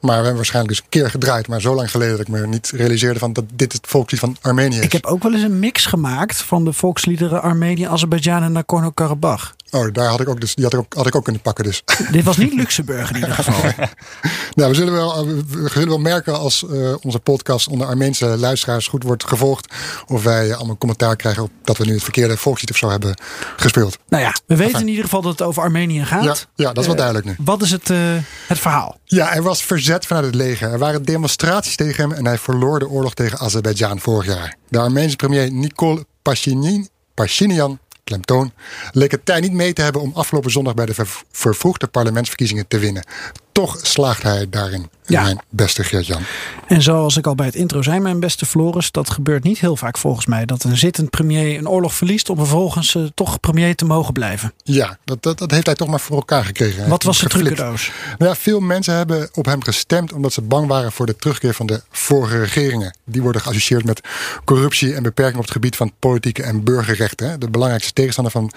Maar 0.00 0.10
we 0.10 0.14
hebben 0.14 0.34
waarschijnlijk 0.34 0.74
dus 0.74 0.84
een 0.84 0.90
keer 0.90 1.10
gedraaid. 1.10 1.48
Maar 1.48 1.60
zo 1.60 1.74
lang 1.74 1.90
geleden 1.90 2.16
dat 2.16 2.26
ik 2.26 2.32
me 2.32 2.46
niet 2.46 2.70
realiseerde 2.70 3.18
van 3.18 3.32
dat 3.32 3.44
dit 3.54 3.72
het 3.72 3.86
volkslied 3.86 4.20
van 4.20 4.36
Armenië 4.40 4.78
is. 4.78 4.84
Ik 4.84 4.92
heb 4.92 5.06
ook 5.06 5.22
wel 5.22 5.34
eens 5.34 5.42
een 5.42 5.58
mix 5.58 5.86
gemaakt 5.86 6.42
van 6.42 6.64
de 6.64 6.72
volksliederen 6.72 7.42
Armenië, 7.42 7.84
Azerbeidzjan 7.84 8.42
en 8.42 8.52
Nagorno-Karabakh. 8.52 9.54
Oh, 9.70 9.92
daar 9.92 10.08
had 10.08 10.20
ik 10.20 10.28
ook, 10.28 10.40
dus, 10.40 10.54
die 10.54 10.64
had 10.64 10.72
ik 10.72 10.78
ook, 10.78 10.94
had 10.94 11.06
ik 11.06 11.16
ook 11.16 11.24
kunnen 11.24 11.42
pakken 11.42 11.64
dus. 11.64 11.82
Dit 12.10 12.24
was 12.24 12.36
niet 12.36 12.54
Luxemburg 12.54 13.10
in 13.10 13.14
ieder 13.14 13.34
geval. 13.42 13.72
nou, 14.54 14.70
we 14.70 14.74
zullen 14.74 14.92
wel, 14.92 15.26
we 15.26 15.68
zullen 15.72 15.88
wel 15.88 15.98
merken 15.98 16.38
als 16.38 16.64
uh, 16.70 16.94
onze 17.00 17.18
podcast 17.18 17.68
onder 17.68 17.86
Armeense 17.86 18.26
luisteraars 18.26 18.86
goed 18.86 19.02
wordt 19.02 19.26
gevolgd. 19.28 19.74
Of 20.06 20.22
wij 20.22 20.54
allemaal 20.54 20.76
commentaar 20.76 21.16
krijgen 21.16 21.42
op 21.42 21.50
dat 21.64 21.76
we 21.76 21.84
nu 21.84 21.92
het 21.92 22.02
verkeerde 22.02 22.36
volkslied 22.36 22.70
of 22.70 22.76
zo 22.76 22.90
hebben 22.90 23.20
gespeeld. 23.56 23.98
Nou 24.08 24.22
ja, 24.22 24.34
we 24.46 24.56
weten 24.56 24.80
in 24.80 24.88
ieder 24.88 25.04
geval 25.04 25.22
dat 25.22 25.32
het 25.32 25.42
over 25.42 25.62
Armenië 25.62 26.04
gaat. 26.04 26.24
Ja, 26.24 26.34
ja 26.64 26.72
dat 26.72 26.78
is 26.78 26.86
wel 26.86 26.94
uh, 26.94 27.02
duidelijk 27.02 27.26
nu. 27.26 27.44
Wat 27.44 27.62
is 27.62 27.70
het, 27.70 27.88
uh, 27.88 27.98
het 28.46 28.58
verhaal? 28.58 28.98
Ja, 29.04 29.34
er 29.34 29.42
was 29.42 29.62
verzet 29.62 30.06
vanuit 30.06 30.26
het 30.26 30.34
leger. 30.34 30.72
Er 30.72 30.78
waren 30.78 31.04
demonstraties 31.04 31.76
tegen 31.76 32.02
hem 32.02 32.12
en 32.12 32.26
hij 32.26 32.38
verloor 32.38 32.78
de 32.78 32.88
oorlog 32.88 33.14
tegen 33.14 33.38
Azerbeidzjan 33.38 34.00
vorig 34.00 34.26
jaar. 34.26 34.56
De 34.68 34.78
Armeense 34.78 35.16
premier 35.16 35.52
Nikol 35.52 36.04
Pashinyan, 36.22 36.88
Pashinyan 37.14 37.78
klemtoon, 38.08 38.52
leek 38.92 39.10
het 39.10 39.24
tijd 39.24 39.42
niet 39.42 39.52
mee 39.52 39.72
te 39.72 39.82
hebben 39.82 40.02
om 40.02 40.12
afgelopen 40.14 40.50
zondag 40.50 40.74
bij 40.74 40.86
de 40.86 40.94
vervroegde 41.30 41.86
parlementsverkiezingen 41.86 42.68
te 42.68 42.78
winnen. 42.78 43.04
Toch 43.58 43.78
slaagt 43.82 44.22
hij 44.22 44.46
daarin, 44.50 44.90
ja. 45.06 45.22
mijn 45.22 45.38
beste 45.48 45.84
Geert-Jan. 45.84 46.22
En 46.66 46.82
zoals 46.82 47.16
ik 47.16 47.26
al 47.26 47.34
bij 47.34 47.46
het 47.46 47.54
intro 47.54 47.82
zei, 47.82 48.00
mijn 48.00 48.20
beste 48.20 48.46
Floris, 48.46 48.90
dat 48.90 49.10
gebeurt 49.10 49.44
niet 49.44 49.58
heel 49.58 49.76
vaak 49.76 49.98
volgens 49.98 50.26
mij. 50.26 50.44
Dat 50.44 50.64
een 50.64 50.76
zittend 50.76 51.10
premier 51.10 51.58
een 51.58 51.68
oorlog 51.68 51.94
verliest 51.94 52.30
om 52.30 52.36
vervolgens 52.36 52.94
uh, 52.94 53.06
toch 53.14 53.40
premier 53.40 53.76
te 53.76 53.84
mogen 53.84 54.12
blijven. 54.12 54.52
Ja, 54.62 54.98
dat, 55.04 55.22
dat, 55.22 55.38
dat 55.38 55.50
heeft 55.50 55.66
hij 55.66 55.74
toch 55.74 55.88
maar 55.88 56.00
voor 56.00 56.16
elkaar 56.16 56.44
gekregen. 56.44 56.88
Wat 56.88 57.02
was 57.02 57.18
de 57.18 57.28
trucendoos? 57.28 57.92
Nou 58.18 58.30
ja, 58.30 58.36
veel 58.36 58.60
mensen 58.60 58.94
hebben 58.94 59.28
op 59.34 59.44
hem 59.44 59.62
gestemd 59.62 60.12
omdat 60.12 60.32
ze 60.32 60.42
bang 60.42 60.66
waren 60.66 60.92
voor 60.92 61.06
de 61.06 61.16
terugkeer 61.16 61.54
van 61.54 61.66
de 61.66 61.82
vorige 61.90 62.38
regeringen. 62.38 62.96
Die 63.04 63.22
worden 63.22 63.40
geassocieerd 63.40 63.84
met 63.84 64.00
corruptie 64.44 64.94
en 64.94 65.02
beperking 65.02 65.36
op 65.36 65.44
het 65.44 65.52
gebied 65.52 65.76
van 65.76 65.92
politieke 65.98 66.42
en 66.42 66.64
burgerrechten. 66.64 67.40
De 67.40 67.50
belangrijkste 67.50 67.92
tegenstander 67.92 68.32
van 68.32 68.52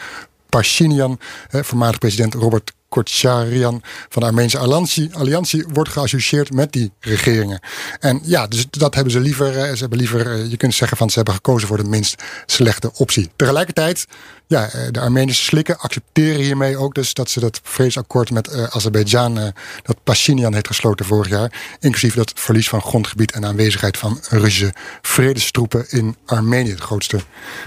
Pashinyan, 0.50 1.20
voormalig 1.50 1.98
president 1.98 2.34
Robert 2.34 2.72
Kocharyan 2.92 3.82
van 4.10 4.22
de 4.22 4.28
Armeense 4.28 4.58
alliantie, 4.58 5.10
alliantie 5.16 5.66
wordt 5.74 5.90
geassocieerd 5.90 6.54
met 6.54 6.72
die 6.72 6.92
regeringen. 7.00 7.60
En 8.00 8.20
ja, 8.24 8.48
dus 8.48 8.66
dat 8.70 8.96
hebben 8.96 9.14
ze 9.14 9.20
liever. 9.20 9.54
Ze 9.54 9.80
hebben 9.80 9.98
liever, 9.98 10.46
je 10.46 10.58
kunt 10.58 10.74
zeggen 10.74 10.98
van 10.98 11.10
ze 11.10 11.16
hebben 11.16 11.34
gekozen 11.34 11.68
voor 11.68 11.78
de 11.78 11.90
minst 11.90 12.24
slechte 12.46 12.92
optie. 12.94 13.30
Tegelijkertijd 13.36 14.08
ja, 14.52 14.70
eh, 14.70 14.82
de 14.92 15.00
Armenische 15.00 15.44
slikken 15.44 15.80
accepteren 15.80 16.42
hiermee 16.42 16.78
ook 16.78 16.96
dus 16.96 17.14
dat 17.14 17.30
ze 17.30 17.40
dat 17.40 17.60
vredesakkoord 17.64 18.32
met 18.32 18.54
uh, 18.54 18.64
Azerbeidzjan, 18.64 19.38
uh, 19.38 19.48
dat 19.84 20.04
Pashinyan 20.04 20.54
heeft 20.54 20.68
gesloten 20.68 21.06
vorig 21.06 21.30
jaar, 21.30 21.78
inclusief 21.80 22.14
dat 22.14 22.32
verlies 22.36 22.70
van 22.70 22.82
grondgebied 22.82 23.32
en 23.32 23.46
aanwezigheid 23.46 23.98
van 23.98 24.20
Russische 24.30 24.74
vredestroepen 25.02 25.86
in 25.90 26.16
Armenië. 26.26 26.76
De 26.76 26.82
grootste 26.82 27.20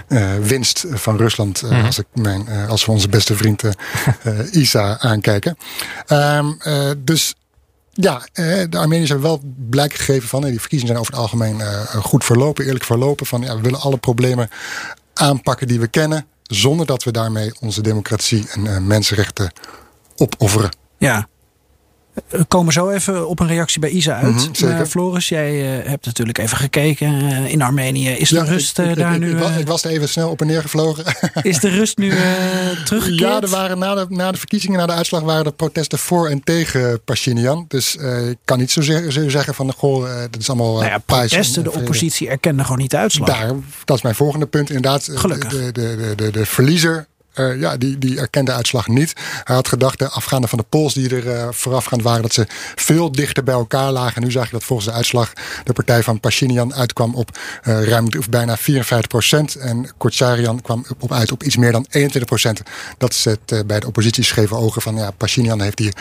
uh, 0.07 0.35
winst 0.35 0.85
van 0.89 1.17
Rusland, 1.17 1.61
mm 1.61 1.69
-hmm. 1.69 1.85
als, 1.85 1.99
ik 1.99 2.05
mijn, 2.13 2.47
als 2.67 2.85
we 2.85 2.91
onze 2.91 3.09
beste 3.09 3.35
vriend 3.35 3.63
Isa 4.51 4.99
aankijken. 5.15 5.57
Um, 6.07 6.57
dus 6.97 7.35
ja, 7.91 8.27
de 8.69 8.77
Armeniërs 8.77 9.09
hebben 9.09 9.27
wel 9.27 9.41
blijk 9.69 9.93
gegeven 9.93 10.27
van. 10.27 10.41
Die 10.41 10.59
verkiezingen 10.59 10.95
zijn 10.95 10.99
over 10.99 11.13
het 11.13 11.21
algemeen 11.21 11.61
goed 12.03 12.23
verlopen, 12.23 12.65
eerlijk 12.65 12.83
verlopen. 12.83 13.25
Van 13.25 13.41
ja, 13.41 13.55
we 13.55 13.61
willen 13.61 13.79
alle 13.79 13.97
problemen 13.97 14.49
aanpakken 15.13 15.67
die 15.67 15.79
we 15.79 15.87
kennen 15.87 16.25
zonder 16.43 16.85
dat 16.85 17.03
we 17.03 17.11
daarmee 17.11 17.53
onze 17.59 17.81
democratie 17.81 18.47
en 18.49 18.87
mensenrechten 18.87 19.51
opofferen. 20.15 20.69
Ja, 20.97 21.27
we 22.29 22.43
komen 22.43 22.73
zo 22.73 22.89
even 22.89 23.27
op 23.27 23.39
een 23.39 23.47
reactie 23.47 23.79
bij 23.79 23.89
Isa 23.89 24.15
uit. 24.15 24.61
Mm 24.61 24.69
-hmm, 24.69 24.85
Floris, 24.85 25.29
jij 25.29 25.79
uh, 25.79 25.89
hebt 25.89 26.05
natuurlijk 26.05 26.37
even 26.37 26.57
gekeken 26.57 27.23
uh, 27.23 27.51
in 27.51 27.61
Armenië. 27.61 28.09
Is 28.09 28.29
de 28.29 28.43
rust 28.43 28.75
daar 28.75 29.13
ik, 29.13 29.19
nu... 29.19 29.37
Ik, 29.37 29.55
ik, 29.57 29.67
was 29.67 29.83
er 29.83 29.91
even 29.91 30.09
snel 30.09 30.29
op 30.29 30.41
en 30.41 30.47
neer 30.47 30.61
gevlogen. 30.61 31.03
is 31.41 31.59
de 31.59 31.69
rust 31.69 31.97
nu 31.97 32.13
teruggekeerd? 32.85 33.19
Ja, 33.19 33.41
er 33.41 33.49
waren 33.49 33.79
na 33.79 33.95
de, 33.95 34.05
na 34.09 34.31
de 34.31 34.37
verkiezingen, 34.37 34.79
na 34.79 34.85
de 34.85 34.93
uitslag... 34.93 35.21
waren 35.21 35.45
er 35.45 35.53
protesten 35.53 35.99
voor 35.99 36.29
en 36.29 36.43
tegen 36.43 37.03
Pashinyan. 37.03 37.65
Dus 37.67 37.95
ik 38.29 38.37
kan 38.45 38.59
niet 38.59 38.71
zo, 38.71 38.81
zo 38.81 39.29
zeggen 39.29 39.53
van... 39.53 39.73
Goh, 39.73 40.09
dat 40.31 40.41
is 40.41 40.49
allemaal 40.49 40.73
nou 40.73 40.85
ja, 40.85 40.97
protesten, 40.97 41.63
de 41.63 41.71
oppositie 41.71 42.29
erkende 42.29 42.63
gewoon 42.63 42.77
niet 42.77 42.91
de 42.91 42.97
uitslag. 42.97 43.27
Daar, 43.27 43.51
dat 43.85 43.97
is 43.97 44.03
mijn 44.03 44.15
volgende 44.15 44.45
punt. 44.45 44.69
Inderdaad, 44.69 45.09
Gelukkig. 45.13 45.51
De, 45.51 45.71
de, 45.71 45.95
de, 45.95 46.13
de, 46.15 46.31
de 46.31 46.45
verliezer 46.45 47.07
uh, 47.35 47.59
ja, 47.59 47.77
die, 47.77 47.97
die 47.97 48.19
erkende 48.19 48.51
uitslag 48.51 48.87
niet. 48.87 49.13
Hij 49.43 49.55
had 49.55 49.67
gedacht, 49.67 49.99
de 49.99 50.09
afgaande 50.09 50.47
van 50.47 50.57
de 50.57 50.65
polls 50.69 50.93
die 50.93 51.15
er 51.15 51.25
uh, 51.25 51.47
voorafgaand 51.51 52.01
waren, 52.01 52.21
dat 52.21 52.33
ze 52.33 52.45
veel 52.75 53.11
dichter 53.11 53.43
bij 53.43 53.53
elkaar 53.53 53.91
lagen. 53.91 54.15
En 54.15 54.23
nu 54.23 54.31
zag 54.31 54.45
je 54.45 54.51
dat 54.51 54.63
volgens 54.63 54.87
de 54.87 54.93
uitslag 54.93 55.33
de 55.63 55.73
partij 55.73 56.03
van 56.03 56.19
Pashinyan 56.19 56.73
uitkwam 56.73 57.15
op 57.15 57.37
uh, 57.63 57.83
ruim 57.83 58.07
of 58.17 58.29
bijna 58.29 58.57
54 58.57 59.07
procent. 59.07 59.55
En 59.55 59.89
Kocharyan 59.97 60.61
kwam 60.61 60.85
op 60.99 61.11
uit 61.11 61.31
op 61.31 61.43
iets 61.43 61.57
meer 61.57 61.71
dan 61.71 61.85
21 61.89 62.25
procent. 62.25 62.61
Dat 62.97 63.23
het 63.23 63.67
bij 63.67 63.79
de 63.79 63.87
oppositie 63.87 64.23
schreven 64.23 64.57
ogen 64.57 64.81
van 64.81 64.95
ja, 64.95 65.11
Pashinyan 65.11 65.61
heeft 65.61 65.79
hier 65.79 65.93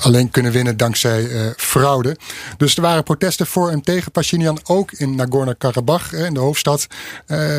alleen 0.00 0.30
kunnen 0.30 0.52
winnen 0.52 0.76
dankzij 0.76 1.54
fraude. 1.56 2.16
Dus 2.56 2.76
er 2.76 2.82
waren 2.82 3.02
protesten 3.02 3.46
voor 3.46 3.70
en 3.70 3.80
tegen 3.80 4.12
Pashinyan, 4.12 4.58
ook 4.64 4.92
in 4.92 5.14
Nagorno-Karabakh, 5.14 6.12
in 6.12 6.34
de 6.34 6.40
hoofdstad. 6.40 6.86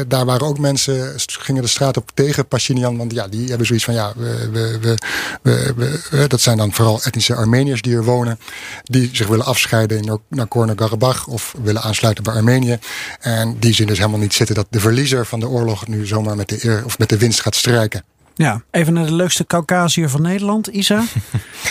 daar 0.07 0.25
waren 0.25 0.47
ook 0.47 0.59
mensen, 0.59 1.13
gingen 1.25 1.61
de 1.61 1.67
straat 1.67 1.97
op 1.97 2.11
tegen 2.13 2.47
Pashinyan. 2.47 2.76
Want 2.81 3.13
ja, 3.13 3.27
die 3.27 3.47
hebben 3.47 3.67
zoiets 3.67 3.85
van 3.85 3.93
ja, 3.93 4.13
we, 4.15 4.49
we, 4.51 4.97
we, 5.41 5.73
we, 6.09 6.27
dat 6.27 6.41
zijn 6.41 6.57
dan 6.57 6.73
vooral 6.73 7.01
etnische 7.03 7.35
Armeniërs 7.35 7.81
die 7.81 7.95
er 7.95 8.03
wonen. 8.03 8.39
Die 8.83 9.09
zich 9.13 9.27
willen 9.27 9.45
afscheiden 9.45 9.97
in 9.97 10.19
Nagorno-Karabakh 10.29 11.27
of 11.27 11.55
willen 11.63 11.81
aansluiten 11.81 12.23
bij 12.23 12.33
Armenië. 12.33 12.79
En 13.19 13.59
die 13.59 13.73
zien 13.73 13.87
dus 13.87 13.97
helemaal 13.97 14.19
niet 14.19 14.33
zitten 14.33 14.55
dat 14.55 14.67
de 14.69 14.79
verliezer 14.79 15.25
van 15.25 15.39
de 15.39 15.47
oorlog 15.47 15.87
nu 15.87 16.05
zomaar 16.05 16.35
met 16.35 16.49
de, 16.49 16.65
eer, 16.65 16.85
of 16.85 16.99
met 16.99 17.09
de 17.09 17.17
winst 17.17 17.41
gaat 17.41 17.55
strijken. 17.55 18.03
Ja, 18.35 18.61
even 18.71 18.93
naar 18.93 19.05
de 19.05 19.13
leukste 19.13 19.45
Caucasiër 19.45 20.09
van 20.09 20.21
Nederland, 20.21 20.67
Isa. 20.67 21.03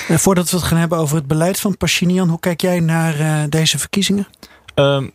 uh, 0.09 0.17
voordat 0.25 0.51
we 0.51 0.57
het 0.57 0.67
gaan 0.67 0.79
hebben 0.79 0.99
over 0.99 1.17
het 1.17 1.27
beleid 1.27 1.61
van 1.61 1.77
Pashinyan, 1.77 2.29
hoe 2.29 2.41
kijk 2.41 2.61
jij 2.61 2.81
naar 2.81 3.21
uh, 3.21 3.43
deze 3.49 3.79
verkiezingen? 3.79 4.27
Um, 4.75 5.13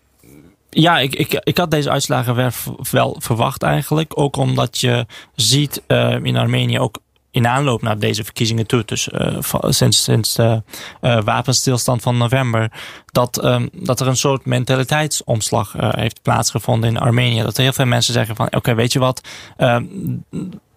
ja, 0.73 0.99
ik, 0.99 1.15
ik, 1.15 1.41
ik 1.43 1.57
had 1.57 1.71
deze 1.71 1.89
uitslagen 1.89 2.53
wel 2.91 3.15
verwacht 3.19 3.63
eigenlijk. 3.63 4.19
Ook 4.19 4.37
omdat 4.37 4.79
je 4.79 5.05
ziet 5.35 5.81
uh, 5.87 6.15
in 6.23 6.37
Armenië 6.37 6.79
ook 6.79 6.97
in 7.31 7.47
aanloop 7.47 7.81
naar 7.81 7.99
deze 7.99 8.23
verkiezingen 8.23 8.67
toe, 8.67 8.83
dus 8.85 9.07
uh, 9.07 9.37
sinds, 9.69 10.03
sinds 10.03 10.35
de 10.35 10.63
uh, 11.01 11.21
wapenstilstand 11.21 12.01
van 12.01 12.17
november, 12.17 12.71
dat, 13.05 13.43
um, 13.43 13.69
dat 13.73 13.99
er 13.99 14.07
een 14.07 14.17
soort 14.17 14.45
mentaliteitsomslag 14.45 15.75
uh, 15.75 15.89
heeft 15.93 16.21
plaatsgevonden 16.21 16.89
in 16.89 16.97
Armenië. 16.97 17.41
Dat 17.41 17.57
heel 17.57 17.73
veel 17.73 17.85
mensen 17.85 18.13
zeggen 18.13 18.35
van, 18.35 18.55
oké, 18.55 18.75
weet 18.75 18.93
je 18.93 18.99
wat, 18.99 19.21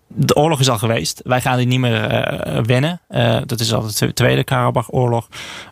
de 0.08 0.34
oorlog 0.34 0.60
is 0.60 0.68
al 0.68 0.78
geweest. 0.78 1.20
Wij 1.24 1.40
gaan 1.40 1.56
die 1.56 1.66
niet 1.66 1.78
meer 1.78 2.62
winnen. 2.66 3.00
dat 3.46 3.60
is 3.60 3.72
al 3.72 3.86
de 3.86 4.12
Tweede 4.12 4.44
Karabach-oorlog. 4.44 5.28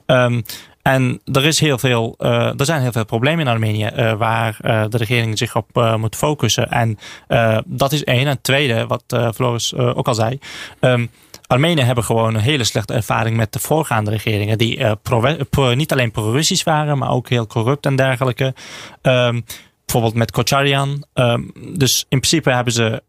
Um, 0.07 0.45
en 0.83 1.21
er, 1.33 1.45
is 1.45 1.61
heel 1.61 1.79
veel, 1.79 2.15
uh, 2.19 2.59
er 2.59 2.65
zijn 2.65 2.83
heel 2.83 2.93
veel 2.93 3.05
problemen 3.05 3.47
in 3.47 3.53
Armenië 3.53 3.91
uh, 3.97 4.13
waar 4.13 4.57
uh, 4.63 4.85
de 4.89 4.97
regering 4.97 5.39
zich 5.39 5.57
op 5.57 5.97
moet 5.97 6.17
focussen. 6.17 6.71
En 6.71 6.99
dat 7.65 7.93
is 7.93 8.05
één. 8.05 8.27
En 8.27 8.41
tweede, 8.41 8.87
wat 8.87 9.35
Floris 9.35 9.75
ook 9.75 10.09
al 10.09 10.15
zei. 10.15 10.39
Um, 10.81 11.11
Armenië 11.47 11.83
hebben 11.83 12.05
gewoon 12.05 12.35
een 12.35 12.41
hele 12.41 12.65
slechte 12.65 12.93
ervaring 12.93 13.37
met 13.37 13.53
de 13.53 13.59
voorgaande 13.59 14.11
regeringen. 14.11 14.59
Die 14.59 14.87
niet 15.75 15.93
alleen 15.93 16.11
pro-Russisch 16.11 16.65
waren, 16.65 16.99
maar 16.99 17.11
ook 17.11 17.29
heel 17.29 17.47
corrupt 17.47 17.87
en 17.87 17.97
dergelijke. 17.97 18.55
Um, 19.03 19.45
bijvoorbeeld 19.85 20.15
met 20.15 20.31
Kocharyan. 20.31 21.05
Um, 21.15 21.53
dus 21.77 22.01
in 22.09 22.19
principe 22.19 22.51
hebben 22.51 22.73
ze 22.73 23.03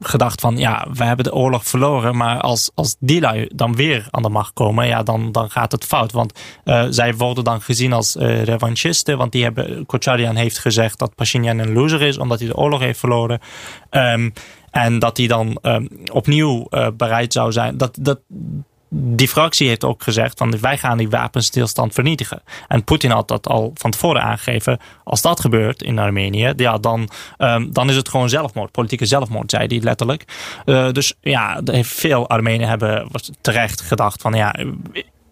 gedacht 0.00 0.40
van 0.40 0.56
ja, 0.56 0.86
we 0.92 1.04
hebben 1.04 1.24
de 1.24 1.34
oorlog 1.34 1.64
verloren, 1.64 2.16
maar 2.16 2.40
als, 2.40 2.70
als 2.74 2.96
die 2.98 3.20
lui 3.20 3.48
dan 3.54 3.74
weer 3.74 4.06
aan 4.10 4.22
de 4.22 4.28
macht 4.28 4.52
komen, 4.52 4.86
ja, 4.86 5.02
dan, 5.02 5.32
dan 5.32 5.50
gaat 5.50 5.72
het 5.72 5.84
fout. 5.84 6.12
Want 6.12 6.40
uh, 6.64 6.84
zij 6.90 7.14
worden 7.14 7.44
dan 7.44 7.60
gezien 7.60 7.92
als 7.92 8.16
uh, 8.16 8.42
revanchisten, 8.42 9.18
want 9.18 9.32
die 9.32 9.42
hebben, 9.42 9.86
Kocharyan 9.86 10.36
heeft 10.36 10.58
gezegd 10.58 10.98
dat 10.98 11.14
Pashinyan 11.14 11.58
een 11.58 11.72
loser 11.72 12.02
is, 12.02 12.18
omdat 12.18 12.38
hij 12.38 12.48
de 12.48 12.56
oorlog 12.56 12.80
heeft 12.80 12.98
verloren. 12.98 13.40
Um, 13.90 14.32
en 14.70 14.98
dat 14.98 15.16
hij 15.16 15.26
dan 15.26 15.58
um, 15.62 15.88
opnieuw 16.12 16.68
bereid 16.96 17.32
zou 17.32 17.52
zijn. 17.52 17.76
Dat, 17.76 17.98
dat, 18.00 18.20
die 18.96 19.28
fractie 19.28 19.68
heeft 19.68 19.84
ook 19.84 20.02
gezegd 20.02 20.38
van 20.38 20.60
wij 20.60 20.78
gaan 20.78 20.98
die 20.98 21.08
wapenstilstand 21.08 21.94
vernietigen. 21.94 22.42
En 22.68 22.84
Poetin 22.84 23.10
had 23.10 23.28
dat 23.28 23.48
al 23.48 23.70
van 23.74 23.90
tevoren 23.90 24.22
aangegeven. 24.22 24.78
Als 25.04 25.22
dat 25.22 25.40
gebeurt 25.40 25.82
in 25.82 25.98
Armenië, 25.98 26.52
ja, 26.56 26.78
dan, 26.78 27.08
um, 27.38 27.72
dan 27.72 27.88
is 27.88 27.96
het 27.96 28.08
gewoon 28.08 28.28
zelfmoord. 28.28 28.70
Politieke 28.70 29.06
zelfmoord, 29.06 29.50
zei 29.50 29.66
hij 29.66 29.80
letterlijk. 29.80 30.24
Uh, 30.64 30.90
dus 30.90 31.14
ja, 31.20 31.60
veel 31.82 32.28
Armenen 32.28 32.68
hebben 32.68 33.08
terecht 33.40 33.80
gedacht 33.80 34.22
van 34.22 34.34
ja, 34.34 34.54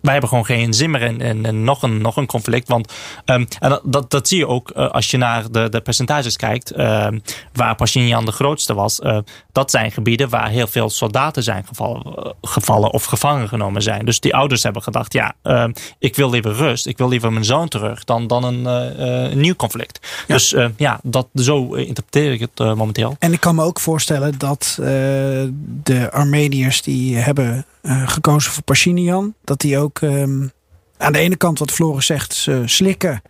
wij 0.02 0.12
hebben 0.12 0.28
gewoon 0.28 0.46
geen 0.46 0.74
zin 0.74 0.90
meer 0.90 1.02
in, 1.02 1.20
in, 1.20 1.44
in 1.44 1.64
nog, 1.64 1.82
een, 1.82 2.00
nog 2.00 2.16
een 2.16 2.26
conflict. 2.26 2.68
Want 2.68 2.92
um, 3.24 3.46
en 3.58 3.80
dat, 3.84 4.10
dat 4.10 4.28
zie 4.28 4.38
je 4.38 4.46
ook 4.46 4.72
uh, 4.76 4.90
als 4.90 5.10
je 5.10 5.16
naar 5.16 5.50
de, 5.50 5.68
de 5.68 5.80
percentages 5.80 6.36
kijkt. 6.36 6.76
Uh, 6.76 7.06
waar 7.52 7.74
Pashinyan 7.74 8.24
de 8.24 8.32
grootste 8.32 8.74
was. 8.74 9.00
Uh, 9.00 9.18
dat 9.52 9.70
zijn 9.70 9.92
gebieden 9.92 10.28
waar 10.28 10.48
heel 10.48 10.66
veel 10.66 10.90
soldaten 10.90 11.42
zijn 11.42 11.64
gevallen, 11.66 12.34
gevallen 12.42 12.92
of 12.92 13.04
gevangen 13.04 13.48
genomen 13.48 13.82
zijn. 13.82 14.04
Dus 14.04 14.20
die 14.20 14.34
ouders 14.34 14.62
hebben 14.62 14.82
gedacht: 14.82 15.12
ja, 15.12 15.34
ehm, 15.42 15.72
ik 15.98 16.16
wil 16.16 16.30
liever 16.30 16.52
rust. 16.52 16.86
Ik 16.86 16.98
wil 16.98 17.08
liever 17.08 17.32
mijn 17.32 17.44
zoon 17.44 17.68
terug 17.68 18.04
dan, 18.04 18.26
dan 18.26 18.44
een, 18.44 18.64
een 18.64 19.40
nieuw 19.40 19.54
conflict. 19.54 20.06
Ja. 20.26 20.34
Dus 20.34 20.54
ja, 20.76 21.00
dat, 21.02 21.26
zo 21.34 21.74
interpreteer 21.74 22.32
ik 22.32 22.40
het 22.40 22.58
momenteel. 22.76 23.16
En 23.18 23.32
ik 23.32 23.40
kan 23.40 23.54
me 23.54 23.64
ook 23.64 23.80
voorstellen 23.80 24.38
dat 24.38 24.78
de 25.82 26.08
Armeniërs 26.10 26.82
die 26.82 27.16
hebben 27.16 27.66
gekozen 28.06 28.52
voor 28.52 28.62
Pashinyan. 28.62 29.34
Dat 29.44 29.60
die 29.60 29.78
ook 29.78 29.91
um, 30.00 30.50
aan 30.96 31.12
de 31.12 31.18
ene 31.18 31.37
kant, 31.37 31.59
wat 31.59 31.70
Floris 31.70 32.07
zegt, 32.07 32.35
ze 32.35 32.62
slikken. 32.64 33.22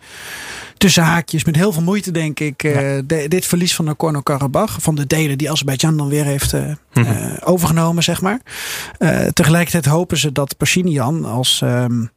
Tussen 0.77 1.03
haakjes, 1.03 1.45
met 1.45 1.57
heel 1.57 1.73
veel 1.73 1.83
moeite 1.83 2.11
denk 2.11 2.41
ik. 2.41 2.63
Uh, 2.63 2.97
ja. 2.97 3.03
de, 3.03 3.29
dit 3.29 3.47
verlies 3.47 3.75
van 3.75 3.85
Nagorno-Karabakh. 3.85 4.77
Van 4.81 4.95
de 4.95 5.07
delen 5.07 5.39
die 5.39 5.51
Azerbeidzjan 5.51 5.97
dan 5.97 6.09
weer 6.09 6.25
heeft 6.25 6.53
uh, 6.53 6.61
mm 6.93 7.05
-hmm. 7.05 7.37
overgenomen, 7.45 8.03
zeg 8.03 8.21
maar. 8.21 8.41
tegelijkertijd 9.33 9.85
hopen 9.85 10.17
ze 10.17 10.33
dat 10.33 10.57
Pashinyan 10.57 11.25
als... 11.25 11.61
Um, 11.65 12.11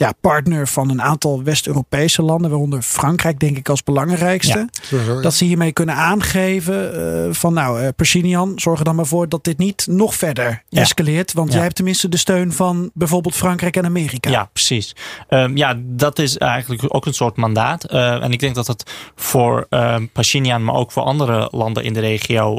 ja, 0.00 0.12
partner 0.20 0.68
van 0.68 0.90
een 0.90 1.02
aantal 1.02 1.42
West-Europese 1.42 2.22
landen, 2.22 2.50
waaronder 2.50 2.82
Frankrijk, 2.82 3.38
denk 3.38 3.56
ik, 3.56 3.68
als 3.68 3.82
belangrijkste. 3.82 4.68
Ja. 4.90 5.20
Dat 5.20 5.34
ze 5.34 5.44
hiermee 5.44 5.72
kunnen 5.72 5.94
aangeven 5.94 6.98
uh, 7.26 7.34
van 7.34 7.52
nou, 7.52 7.82
uh, 7.82 7.88
Pashinyan, 7.96 8.52
zorg 8.56 8.78
er 8.78 8.84
dan 8.84 8.94
maar 8.94 9.06
voor 9.06 9.28
dat 9.28 9.44
dit 9.44 9.58
niet 9.58 9.86
nog 9.90 10.14
verder 10.14 10.62
ja. 10.68 10.80
escaleert. 10.80 11.32
Want 11.32 11.52
jij 11.52 11.62
hebt 11.62 11.74
tenminste 11.74 12.08
de 12.08 12.16
steun 12.16 12.52
van 12.52 12.90
bijvoorbeeld 12.94 13.34
Frankrijk 13.34 13.76
en 13.76 13.84
Amerika. 13.84 14.30
Ja, 14.30 14.48
precies. 14.52 14.96
Um, 15.28 15.56
ja, 15.56 15.74
dat 15.78 16.18
is 16.18 16.38
eigenlijk 16.38 16.94
ook 16.94 17.06
een 17.06 17.14
soort 17.14 17.36
mandaat. 17.36 17.92
Uh, 17.92 18.22
en 18.22 18.32
ik 18.32 18.40
denk 18.40 18.54
dat 18.54 18.66
het 18.66 18.92
voor 19.14 19.68
Pashinyan, 20.12 20.64
maar 20.64 20.74
ook 20.74 20.92
voor 20.92 21.02
andere 21.02 21.48
landen 21.50 21.84
in 21.84 21.92
de 21.92 22.00
regio, 22.00 22.56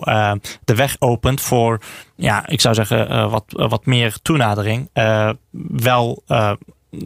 de 0.63 0.75
weg 0.75 0.95
opent 0.99 1.41
voor, 1.41 1.82
ja, 2.15 2.47
ik 2.47 2.62
zou 2.62 2.75
zeggen, 2.75 3.30
wat, 3.30 3.43
wat 3.47 3.86
meer 3.86 4.17
toenadering. 4.21 4.89
wel 5.71 6.23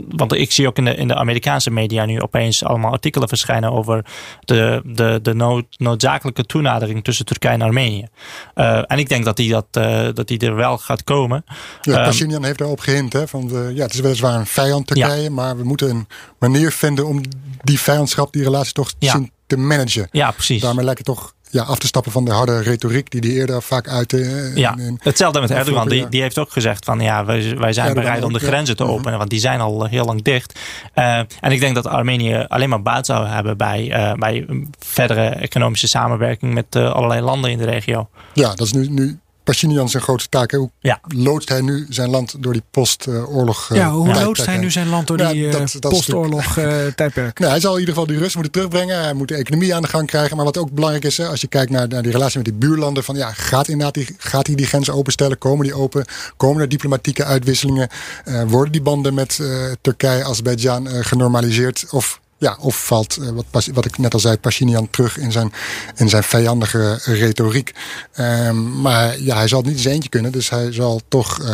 want 0.10 0.34
ik 0.34 0.52
zie 0.52 0.68
ook 0.68 0.78
in 0.78 0.86
de, 0.86 0.96
in 0.96 1.08
de 1.08 1.16
Amerikaanse 1.16 1.72
media 1.72 2.06
nu 2.06 2.22
opeens 2.22 2.64
allemaal 2.64 2.92
artikelen 2.92 3.28
verschijnen 3.28 3.72
over 3.72 4.06
de, 4.40 4.82
de, 4.86 5.20
de 5.22 5.34
nood, 5.34 5.66
noodzakelijke 5.78 6.46
toenadering 6.46 7.04
tussen 7.04 7.26
Turkije 7.26 7.54
en 7.54 7.62
Armenië. 7.62 8.08
Uh, 8.56 8.92
en 8.92 9.00
ik 9.00 9.10
denk 9.10 9.26
dat 9.26 9.36
die, 9.36 9.52
dat, 9.52 9.66
uh, 9.78 10.08
dat 10.14 10.28
die 10.28 10.40
er 10.40 10.56
wel 10.56 10.78
gaat 10.78 11.04
komen. 11.04 11.46
Ja, 11.82 11.96
ehm, 11.96 12.04
Pashinyan 12.04 12.44
heeft 12.44 12.58
daarop 12.58 12.80
gehint. 12.80 13.14
Hè, 13.14 13.28
van 13.28 13.48
de, 13.48 13.72
ja, 13.74 13.84
het 13.84 13.94
is 13.94 14.00
weliswaar 14.00 14.40
een 14.40 14.46
vijand 14.46 14.88
Turkije, 14.88 15.22
ja. 15.22 15.30
maar 15.30 15.58
we 15.58 15.64
moeten 15.64 15.90
een 15.90 16.08
manier 16.40 16.72
vinden 16.72 17.08
om 17.08 17.22
die 17.62 17.80
vijandschap, 17.80 18.34
die 18.34 18.44
relatie 18.44 18.74
toch 18.74 18.94
ja. 19.00 19.22
te 19.48 19.58
managen. 19.58 20.08
Ja, 20.12 20.32
precies. 20.32 20.62
Daarmee 20.62 20.86
lijkt 20.86 21.08
het 21.08 21.18
toch 21.18 21.35
ja, 21.50 21.64
af 21.64 21.80
te 21.80 21.88
stappen 21.88 22.12
van 22.12 22.26
de 22.26 22.32
harde 22.32 22.62
retoriek 22.62 23.12
die 23.12 23.22
die 23.22 23.34
eerder 23.34 23.62
vaak 23.62 23.88
uitte. 23.88 24.52
Ja, 24.56 24.76
hetzelfde 24.98 25.42
met 25.42 25.52
Erdogan. 25.52 25.90
Die, 25.90 26.10
die 26.10 26.22
heeft 26.22 26.38
ook 26.38 26.52
gezegd 26.52 26.86
van 26.86 27.00
ja, 27.00 27.26
wij, 27.26 27.58
wij 27.58 27.74
zijn 27.74 27.94
bereid 27.94 28.24
om 28.24 28.34
de 28.34 28.40
grenzen 28.40 28.76
te 28.76 28.84
ja. 28.84 28.90
openen. 28.90 29.18
Want 29.18 29.30
die 29.30 29.40
zijn 29.40 29.60
al 29.60 29.86
heel 29.86 30.06
lang 30.06 30.24
dicht. 30.24 30.60
Uh, 30.96 31.18
en 31.18 31.52
ik 31.52 31.60
denk 31.60 31.76
dat 31.76 31.88
Armenië 31.88 32.46
alleen 32.48 32.70
maar 32.70 32.82
baat 32.82 33.06
zou 33.06 33.28
hebben 33.28 33.58
bij, 33.58 33.88
uh, 33.90 34.14
bij 34.14 34.46
verdere 34.80 35.28
economische 35.28 35.88
samenwerking 35.88 36.54
met 36.54 36.76
allerlei 36.76 37.22
landen 37.22 37.52
in 37.52 37.58
de 37.58 37.66
regio. 37.66 38.10
Ja, 38.34 38.50
dat 38.50 38.66
is 38.66 38.74
nu, 38.74 38.88
nu 38.88 39.20
Pashinyan 39.46 39.90
zijn 39.90 40.04
grootste 40.04 40.30
taak. 40.30 40.52
Hoe 40.52 40.70
ja. 40.80 41.00
loodst 41.08 41.50
hij 41.50 41.62
nu 41.62 41.86
zijn 41.90 42.10
land 42.10 42.36
door 42.40 42.54
die 42.54 42.64
postoorlog 42.72 43.70
uh, 43.72 43.78
Ja, 43.78 43.92
hoe 43.92 44.14
loodst 44.14 44.46
hij 44.46 44.58
nu 44.58 44.72
zijn 44.72 44.88
land 44.88 45.08
door 45.08 45.18
die 45.18 45.36
ja, 45.36 45.66
postoorlog 45.80 46.58
uh, 46.58 46.86
tijdperk? 46.96 47.40
Nou, 47.40 47.52
hij 47.52 47.60
zal 47.60 47.74
in 47.74 47.80
ieder 47.80 47.94
geval 47.94 48.10
die 48.10 48.18
rust 48.18 48.36
moeten 48.36 48.54
terugbrengen. 48.54 49.04
Hij 49.04 49.14
moet 49.14 49.28
de 49.28 49.36
economie 49.36 49.76
aan 49.76 49.82
de 49.82 49.88
gang 49.88 50.08
krijgen. 50.08 50.36
Maar 50.36 50.46
wat 50.46 50.58
ook 50.58 50.72
belangrijk 50.72 51.06
is, 51.06 51.20
als 51.20 51.42
je 51.42 51.48
kijkt 51.48 51.72
naar, 51.72 51.88
naar 51.88 52.02
die 52.02 52.12
relatie 52.12 52.38
met 52.38 52.46
die 52.46 52.54
buurlanden. 52.54 53.04
Van, 53.04 53.16
ja, 53.16 53.32
gaat, 53.32 53.68
inderdaad 53.68 53.94
die, 53.94 54.16
gaat 54.18 54.48
hij 54.48 54.56
die 54.56 54.66
grenzen 54.66 54.94
openstellen? 54.94 55.38
Komen 55.38 55.66
die 55.66 55.76
open? 55.76 56.06
Komen 56.38 56.62
er 56.62 56.70
diplomatieke 56.70 57.24
uitwisselingen? 57.24 57.90
Uh, 58.26 58.44
worden 58.48 58.72
die 58.72 58.82
banden 58.82 59.14
met 59.14 59.40
Turkije, 59.82 60.24
Azerbeidzjan 60.24 60.88
genormaliseerd? 60.88 61.86
Of 61.90 62.20
ja, 62.38 62.58
of 62.60 62.86
valt, 62.86 63.18
uh, 63.18 63.30
wat, 63.52 63.66
wat 63.66 63.86
ik 63.86 63.98
net 63.98 64.14
al 64.14 64.20
zei, 64.20 64.38
Pashinyan 64.38 64.90
terug 64.90 65.18
in 65.18 65.32
zijn, 65.32 65.54
in 65.96 66.10
zijn 66.10 66.24
vijandige 66.24 67.00
retoriek. 67.04 67.74
Um, 68.20 68.82
maar 68.82 69.20
ja, 69.20 69.36
hij 69.36 69.48
zal 69.48 69.60
het 69.60 69.68
niet 69.68 69.80
zijn 69.80 69.94
eentje 69.94 70.10
kunnen. 70.10 70.32
Dus 70.32 70.50
hij 70.50 70.72
zal 70.72 71.02
toch, 71.08 71.42
uh, 71.42 71.48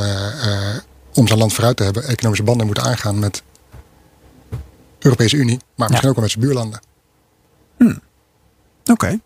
uh, 0.46 0.78
om 1.14 1.28
zijn 1.28 1.40
land 1.40 1.54
vooruit 1.54 1.78
te 1.78 1.84
hebben, 1.84 2.04
economische 2.04 2.44
banden 2.44 2.66
moeten 2.66 2.84
aangaan 2.84 3.20
met 3.20 3.44
de 4.50 4.58
Europese 5.00 5.36
Unie. 5.36 5.60
Maar 5.76 5.90
misschien 5.90 6.02
ja. 6.02 6.10
ook 6.10 6.16
wel 6.16 6.24
met 6.24 6.32
zijn 6.32 6.46
buurlanden. 6.46 6.82
Hmm. 7.78 8.02
Oké. 8.82 8.92
Okay. 8.92 9.20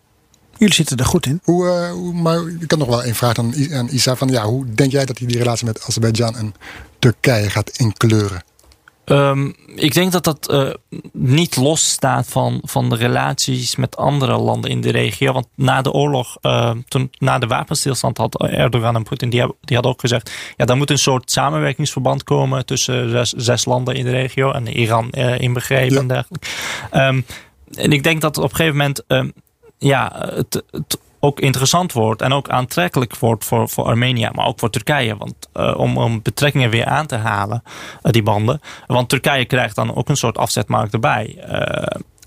Jullie 0.58 0.74
zitten 0.74 0.96
er 0.96 1.04
goed 1.04 1.26
in. 1.26 1.40
Hoe, 1.44 1.88
hoe, 1.92 2.12
maar 2.12 2.48
ik 2.60 2.68
kan 2.68 2.78
nog 2.78 2.88
wel 2.88 3.02
één 3.02 3.14
vraag 3.14 3.38
aan, 3.38 3.54
aan 3.72 3.88
Isa. 3.88 4.16
Van, 4.16 4.28
ja, 4.28 4.44
hoe 4.44 4.74
denk 4.74 4.92
jij 4.92 5.04
dat 5.04 5.18
hij 5.18 5.26
die 5.26 5.38
relatie 5.38 5.66
met 5.66 5.82
Azerbeidzjan 5.82 6.36
en 6.36 6.54
Turkije 6.98 7.50
gaat 7.50 7.70
inkleuren? 7.70 8.42
Um, 9.10 9.54
ik 9.74 9.94
denk 9.94 10.12
dat 10.12 10.24
dat 10.24 10.50
uh, 10.52 10.70
niet 11.12 11.56
los 11.56 11.90
staat 11.90 12.26
van, 12.28 12.60
van 12.62 12.88
de 12.88 12.96
relaties 12.96 13.76
met 13.76 13.96
andere 13.96 14.36
landen 14.38 14.70
in 14.70 14.80
de 14.80 14.90
regio. 14.90 15.32
Want 15.32 15.46
na 15.54 15.82
de 15.82 15.92
oorlog, 15.92 16.36
uh, 16.42 16.70
toen, 16.88 17.10
na 17.18 17.38
de 17.38 17.46
wapenstilstand 17.46 18.16
had 18.16 18.42
Erdogan 18.42 18.96
en 18.96 19.02
Poetin, 19.02 19.30
die, 19.30 19.40
die 19.60 19.74
hadden 19.74 19.92
ook 19.92 20.00
gezegd, 20.00 20.30
ja, 20.56 20.66
er 20.66 20.76
moet 20.76 20.90
een 20.90 20.98
soort 20.98 21.30
samenwerkingsverband 21.30 22.24
komen 22.24 22.66
tussen 22.66 23.10
zes, 23.10 23.30
zes 23.30 23.64
landen 23.64 23.94
in 23.94 24.04
de 24.04 24.10
regio 24.10 24.50
en 24.50 24.66
Iran 24.66 25.08
uh, 25.10 25.38
inbegrepen 25.38 25.94
ja. 25.94 26.00
en 26.00 26.08
dergelijke. 26.08 26.48
Um, 26.92 27.24
en 27.74 27.92
ik 27.92 28.02
denk 28.02 28.20
dat 28.20 28.38
op 28.38 28.50
een 28.50 28.56
gegeven 28.56 28.76
moment, 28.76 29.02
um, 29.06 29.32
ja, 29.78 30.12
het, 30.34 30.62
het 30.70 30.98
ook 31.20 31.40
interessant 31.40 31.92
wordt 31.92 32.22
en 32.22 32.32
ook 32.32 32.48
aantrekkelijk 32.48 33.16
wordt 33.16 33.44
voor, 33.44 33.68
voor 33.68 33.84
Armenië, 33.84 34.28
maar 34.32 34.46
ook 34.46 34.58
voor 34.58 34.70
Turkije. 34.70 35.16
Want 35.16 35.34
uh, 35.54 35.78
om, 35.78 35.98
om 35.98 36.22
betrekkingen 36.22 36.70
weer 36.70 36.84
aan 36.84 37.06
te 37.06 37.16
halen, 37.16 37.62
uh, 38.02 38.12
die 38.12 38.22
banden. 38.22 38.60
Want 38.86 39.08
Turkije 39.08 39.44
krijgt 39.44 39.74
dan 39.74 39.94
ook 39.94 40.08
een 40.08 40.16
soort 40.16 40.38
afzetmarkt 40.38 40.92
erbij. 40.92 41.44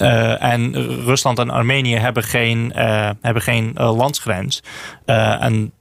Uh, 0.02 0.44
en 0.44 0.74
Rusland 1.04 1.40
en 1.40 1.50
Armenië 1.50 1.96
hebben 1.96 2.24
geen, 2.24 2.72
hebben 3.22 3.42
geen 3.42 3.72
landsgrens. 3.74 4.64
en 5.06 5.72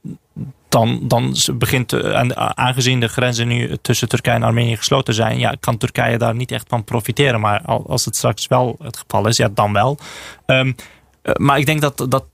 dan, 0.69 0.99
dan 1.07 1.35
begint, 1.53 1.93
en 1.93 2.57
aangezien 2.57 2.99
de 2.99 3.07
grenzen 3.07 3.47
nu 3.47 3.77
tussen 3.81 4.09
Turkije 4.09 4.35
en 4.35 4.43
Armenië 4.43 4.77
gesloten 4.77 5.13
zijn, 5.13 5.39
ja, 5.39 5.55
kan 5.59 5.77
Turkije 5.77 6.17
daar 6.17 6.35
niet 6.35 6.51
echt 6.51 6.65
van 6.69 6.83
profiteren. 6.83 7.39
Maar 7.39 7.61
als 7.65 8.05
het 8.05 8.15
straks 8.15 8.47
wel 8.47 8.75
het 8.81 8.97
geval 8.97 9.27
is, 9.27 9.37
ja, 9.37 9.49
dan 9.53 9.73
wel. 9.73 9.97
Um, 10.45 10.75
maar 11.35 11.59
ik 11.59 11.65
denk 11.65 11.81
dat, 11.81 12.05
dat 12.09 12.25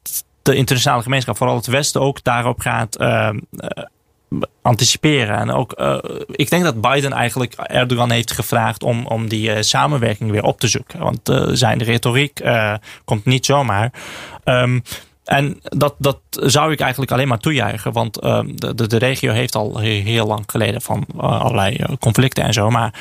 de 0.46 0.56
internationale 0.56 1.04
gemeenschap, 1.04 1.38
vooral 1.38 1.56
het 1.56 1.66
Westen, 1.66 2.02
ook 2.02 2.24
daarop 2.24 2.60
gaat 2.60 3.02
uh, 3.02 3.30
anticiperen. 4.62 5.38
En 5.38 5.52
ook, 5.52 5.80
uh, 5.80 5.98
ik 6.32 6.50
denk 6.50 6.64
dat 6.64 6.82
Biden 6.82 7.14
eigenlijk 7.14 7.54
Erdogan 7.54 8.12
heeft 8.12 8.32
gevraagd 8.32 8.84
om, 8.84 9.06
om 9.06 9.28
die 9.28 9.50
uh, 9.50 9.62
samenwerking 9.62 10.32
weer 10.32 10.44
op 10.44 10.60
te 10.60 10.68
zoeken. 10.68 11.00
Want 11.00 11.20
zijn 11.58 11.84
retoriek 11.84 12.42
komt 13.06 13.26
niet 13.26 13.46
zomaar. 13.46 13.92
Um, 14.44 14.84
en 15.24 15.60
dat, 15.62 15.96
dat 15.98 16.20
zou 16.30 16.72
ik 16.72 16.80
eigenlijk 16.80 17.12
alleen 17.12 17.28
maar 17.28 17.40
toejuichen. 17.40 17.92
Want 17.92 18.24
uh, 18.24 18.40
de, 18.76 18.88
de 18.88 18.98
regio 18.98 19.32
heeft 19.32 19.56
al 19.56 19.80
heel 19.80 20.28
lang 20.28 20.44
geleden 20.48 20.82
van 20.82 21.06
allerlei 21.18 21.78
conflicten 22.00 22.44
en 22.44 22.54
zo. 22.54 22.70
Maar 22.70 22.94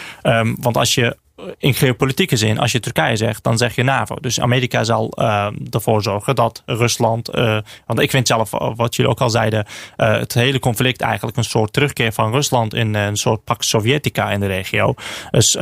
want 0.61 0.77
als 0.77 0.95
je 0.95 1.17
in 1.59 1.75
geopolitieke 1.75 2.37
zin, 2.37 2.59
als 2.59 2.73
je 2.73 2.81
Turkije 2.81 3.17
zegt, 3.17 3.43
dan 3.43 3.59
zeg 3.59 3.75
je 3.75 3.83
NAVO. 3.83 4.17
Dus 4.21 4.41
Amerika 4.41 4.85
zal 4.85 5.13
uh, 5.15 5.47
ervoor 5.71 6.03
zorgen 6.03 6.35
dat 6.35 6.63
Rusland. 6.67 7.35
Uh, 7.35 7.59
want 7.87 8.01
ik 8.01 8.11
vind 8.11 8.27
zelf, 8.27 8.51
wat 8.77 8.97
jullie 8.97 9.11
ook 9.11 9.21
al 9.21 9.31
zeiden, 9.31 9.67
het 9.97 10.35
hele 10.35 10.59
conflict 10.59 11.01
eigenlijk 11.01 11.37
een 11.37 11.45
soort 11.45 11.73
terugkeer 11.73 12.13
van 12.13 12.33
Rusland 12.33 12.75
in 12.75 12.95
een 12.95 13.17
soort 13.17 13.45
Pax 13.45 13.69
Sovjetica 13.69 14.31
in 14.31 14.41
de 14.41 14.47
regio. 14.47 14.95
Dus 15.31 15.57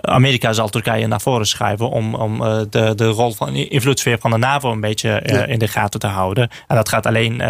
Amerika 0.00 0.52
zal 0.52 0.68
Turkije 0.68 1.06
naar 1.06 1.20
voren 1.20 1.46
schuiven 1.46 1.90
om, 1.90 2.14
om 2.14 2.38
de, 2.70 2.92
de 2.94 3.06
rol 3.06 3.32
van 3.32 3.54
invloedssfeer 3.54 4.18
van 4.18 4.30
de 4.30 4.36
NAVO 4.36 4.72
een 4.72 4.80
beetje 4.80 5.22
ja. 5.24 5.44
in 5.44 5.58
de 5.58 5.68
gaten 5.68 6.00
te 6.00 6.06
houden. 6.06 6.50
En 6.66 6.76
dat 6.76 6.88
gaat 6.88 7.06
alleen 7.06 7.42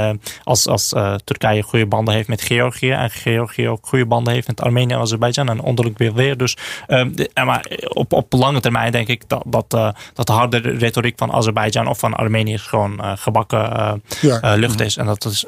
als, 0.45 0.67
als 0.67 0.93
Turkije 1.25 1.63
goede 1.63 1.87
banden 1.87 2.15
heeft 2.15 2.29
met 2.29 2.43
Georgië 2.43 2.91
en 2.91 3.11
Georgië 3.11 3.69
ook 3.69 3.87
goede 3.87 4.07
banden 4.07 4.33
heeft 4.33 4.47
met 4.47 4.61
Armenië 4.61 4.93
en 4.93 5.01
Azerbeidzjan 5.01 5.49
en 5.49 5.61
onderlijk 5.61 5.99
weer 5.99 6.15
weer. 6.15 6.37
Dus 6.37 6.57
maar 7.35 7.71
op, 7.89 8.13
op 8.13 8.33
lange 8.33 8.61
termijn 8.61 8.93
denk 8.93 9.09
ik 9.09 9.23
dat, 9.27 9.43
dat, 9.47 9.71
dat 10.15 10.27
de 10.27 10.33
harde 10.33 10.59
retoriek 10.59 11.19
van 11.19 11.33
Azerbeidzjan 11.33 11.89
of 11.89 11.99
van 11.99 12.15
Armenië 12.15 12.59
gewoon 12.59 13.01
gebakken 13.19 14.03
ja. 14.21 14.55
lucht 14.55 14.81
is. 14.81 14.97
En 14.97 15.07
dat 15.07 15.23
het 15.23 15.47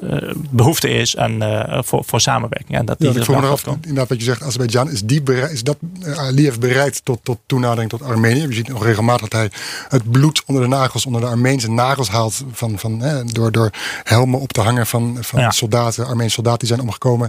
behoefte 0.51 0.91
is 0.91 1.15
en, 1.15 1.43
voor, 1.85 2.05
voor 2.05 2.21
samenwerking. 2.21 2.79
En 2.79 2.87
dat 2.87 2.97
ja, 2.99 3.11
die 3.11 3.19
ik 3.19 3.25
vroeg 3.25 3.41
me 3.41 3.77
inderdaad 3.81 4.09
wat 4.09 4.19
je 4.19 4.25
zegt, 4.25 4.43
Azerbeidzjan, 4.43 4.91
is, 4.91 5.03
die 5.03 5.23
is 5.51 5.63
dat 5.63 5.77
Aliyev 6.17 6.57
bereid 6.67 7.05
tot, 7.05 7.19
tot 7.23 7.39
toenadering 7.47 7.91
tot 7.91 8.03
Armenië? 8.03 8.41
Je 8.41 8.53
ziet 8.53 8.69
nog 8.69 8.85
regelmatig 8.85 9.29
dat 9.29 9.41
hij 9.41 9.51
het 9.89 10.11
bloed 10.11 10.43
onder 10.47 10.63
de 10.63 10.69
nagels, 10.69 11.07
onder 11.07 11.21
de 11.21 11.27
Armeense 11.27 11.71
nagels 11.71 12.09
haalt 12.09 12.45
van, 12.53 12.79
van, 12.79 13.01
hè, 13.01 13.25
door, 13.25 13.53
door 13.53 13.71
helmen 14.03 14.41
op 14.41 14.53
te 14.53 14.61
hangen 14.61 14.87
van, 14.87 15.19
van 15.21 15.41
ja. 15.41 15.51
soldaten, 15.51 16.07
Armeense 16.07 16.35
soldaten 16.35 16.59
die 16.59 16.69
zijn 16.69 16.81
omgekomen. 16.81 17.29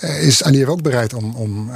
is 0.00 0.42
Aliyev 0.42 0.68
ook 0.68 0.82
bereid 0.82 1.14
om, 1.14 1.34
om 1.34 1.70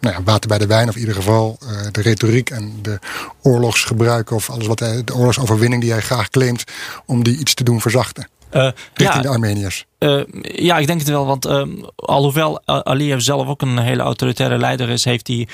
nou 0.00 0.14
ja, 0.14 0.22
water 0.22 0.48
bij 0.48 0.58
de 0.58 0.66
wijn, 0.66 0.88
of 0.88 0.94
in 0.94 1.00
ieder 1.00 1.14
geval 1.14 1.58
uh, 1.62 1.68
de 1.92 2.02
retoriek 2.02 2.50
en 2.50 2.72
de 2.82 2.98
oorlogsgebruiken 3.42 4.36
of 4.36 4.50
alles 4.50 4.66
wat 4.66 4.80
hij, 4.80 5.04
de 5.04 5.14
oorlogsoverwinning 5.14 5.82
die 5.82 5.92
hij 5.92 6.00
graag 6.00 6.28
claimt, 6.28 6.64
om 7.06 7.24
die 7.24 7.38
iets 7.38 7.54
te 7.54 7.64
doen 7.64 7.80
verzachten. 7.80 8.28
Uh, 8.52 8.62
richting 8.94 9.14
ja, 9.14 9.20
de 9.20 9.28
Armeniërs. 9.28 9.86
Uh, 9.98 10.22
ja, 10.42 10.78
ik 10.78 10.86
denk 10.86 10.98
het 10.98 11.08
wel. 11.08 11.26
Want 11.26 11.46
uh, 11.46 11.62
alhoewel 11.96 12.66
Aliyev 12.66 13.20
zelf 13.20 13.46
ook 13.46 13.62
een 13.62 13.78
hele 13.78 14.02
autoritaire 14.02 14.58
leider 14.58 14.88
is, 14.88 15.04
heeft 15.04 15.26
hij 15.26 15.48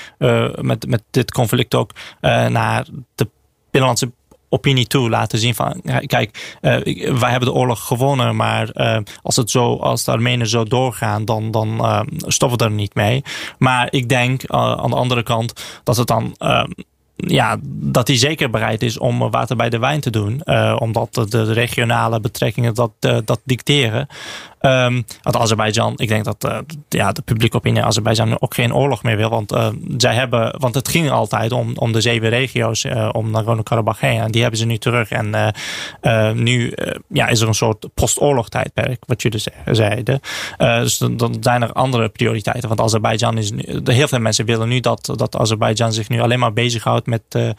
met, 0.61 0.87
met 0.87 1.03
dit 1.11 1.31
conflict 1.31 1.75
ook 1.75 1.91
naar 2.49 2.85
de 3.15 3.29
binnenlandse 3.71 4.11
opinie 4.49 4.87
toe 4.87 5.09
laten 5.09 5.39
zien 5.39 5.55
van 5.55 5.81
kijk, 6.05 6.57
uh, 6.61 6.71
wij 7.19 7.29
hebben 7.29 7.49
de 7.49 7.53
oorlog 7.53 7.87
gewonnen, 7.87 8.35
maar 8.35 8.69
uh, 8.73 8.97
als 9.21 9.35
het 9.35 9.49
zo, 9.51 9.75
als 9.75 10.03
de 10.03 10.11
Armenen 10.11 10.47
zo 10.47 10.63
doorgaan, 10.63 11.25
dan, 11.25 11.51
dan 11.51 11.67
uh, 11.67 12.01
stoppen 12.17 12.57
we 12.57 12.63
er 12.63 12.71
niet 12.71 12.95
mee. 12.95 13.23
Maar 13.57 13.87
ik 13.91 14.09
denk 14.09 14.45
aan 14.45 14.89
de 14.89 14.95
andere 14.95 15.23
kant 15.23 15.53
dat 15.83 15.97
het 15.97 16.07
dan 16.07 16.35
ja, 17.15 17.57
dat 17.63 18.07
hij 18.07 18.17
zeker 18.17 18.49
bereid 18.49 18.81
is 18.81 18.97
om 18.97 19.29
water 19.29 19.55
bij 19.55 19.69
de 19.69 19.79
wijn 19.79 20.01
te 20.01 20.09
doen. 20.09 20.41
Uh, 20.45 20.75
omdat 20.79 21.13
de, 21.29 21.53
regionale 21.53 22.19
betrekkingen 22.19 22.73
dat, 22.73 22.91
uh, 22.99 23.17
dat 23.25 23.41
dicteren. 23.43 24.07
Um, 24.65 25.05
want 25.21 25.37
Azerbeidzjan, 25.37 25.93
ik 25.95 26.07
denk 26.07 26.23
dat 26.23 26.45
uh, 26.45 26.57
ja, 26.89 27.11
de 27.11 27.21
publieke 27.21 27.57
opinie 27.57 27.79
in 27.79 27.85
Azerbeidzjan 27.85 28.41
ook 28.41 28.53
geen 28.53 28.73
oorlog 28.73 29.03
meer 29.03 29.17
wil. 29.17 29.29
Want 29.29 29.53
zij 29.97 30.13
hebben, 30.13 30.59
want 30.59 30.75
het 30.75 30.87
ging 30.87 31.11
altijd 31.11 31.51
om, 31.51 31.77
om 31.77 31.91
de 31.91 32.01
zeven 32.01 32.29
regio's, 32.29 32.85
om 33.11 33.31
Nagorno-Karabakh 33.31 33.99
heen. 33.99 34.19
En 34.19 34.31
die 34.31 34.41
hebben 34.41 34.59
ze 34.59 34.65
nu 34.65 34.77
terug. 34.77 35.09
En 35.09 35.53
nu 36.43 36.73
ja, 37.07 37.27
is 37.27 37.41
er 37.41 37.47
een 37.47 37.53
soort 37.53 37.87
postoorlogtijdperk, 37.93 39.03
wat 39.05 39.21
jullie 39.21 39.43
zeiden. 39.65 40.19
dus 40.57 40.97
dan, 40.97 41.37
zijn 41.39 41.61
er 41.61 41.71
andere 41.71 42.09
prioriteiten. 42.09 42.67
Want 42.67 42.81
Azerbeidzjan 42.81 43.37
is, 43.37 43.51
heel 43.83 44.07
veel 44.07 44.19
mensen 44.19 44.45
willen 44.45 44.67
nu 44.67 44.79
dat, 44.79 45.13
dat 45.15 45.35
Azerbeidzjan 45.35 45.93
zich 45.93 46.09
nu 46.09 46.21
alleen 46.21 46.39
maar 46.39 46.53
bezighoudt 46.53 47.07
met 47.07 47.55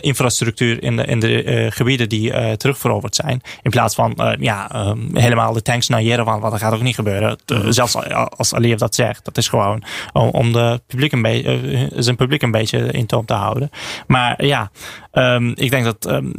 infrastructuur 0.00 0.82
in 0.82 0.96
de, 0.96 1.04
in 1.04 1.20
de 1.20 1.66
gebieden 1.70 2.08
die 2.08 2.56
terugveroverd 2.56 3.14
zijn. 3.14 3.40
In 3.62 3.70
plaats 3.70 3.94
van 3.94 4.36
ja, 4.40 4.94
helemaal 5.12 5.52
de 5.52 5.62
tanks 5.62 5.88
naar 5.88 6.02
Yerevan 6.02 6.35
land. 6.38 6.50
Want 6.50 6.52
dat 6.52 6.62
gaat 6.62 6.78
ook 6.78 6.84
niet 6.84 6.94
gebeuren. 6.94 7.38
zelfs 7.68 7.96
als 8.36 8.54
Aliyev 8.54 8.78
dat 8.78 8.94
zegt. 8.94 9.24
Dat 9.24 9.36
is 9.36 9.48
gewoon 9.48 9.82
om, 10.12 10.52
de 10.52 10.80
publiek 10.86 11.12
een 11.12 11.22
beetje, 11.22 11.90
zijn 11.94 12.16
publiek 12.16 12.42
een 12.42 12.50
beetje 12.50 12.78
in 12.78 13.06
toom 13.06 13.24
te 13.24 13.34
houden. 13.34 13.70
Maar 14.06 14.44
ja, 14.44 14.70
um, 15.12 15.52
ik 15.54 15.70
denk 15.70 15.84
dat 15.84 16.06
um, 16.10 16.34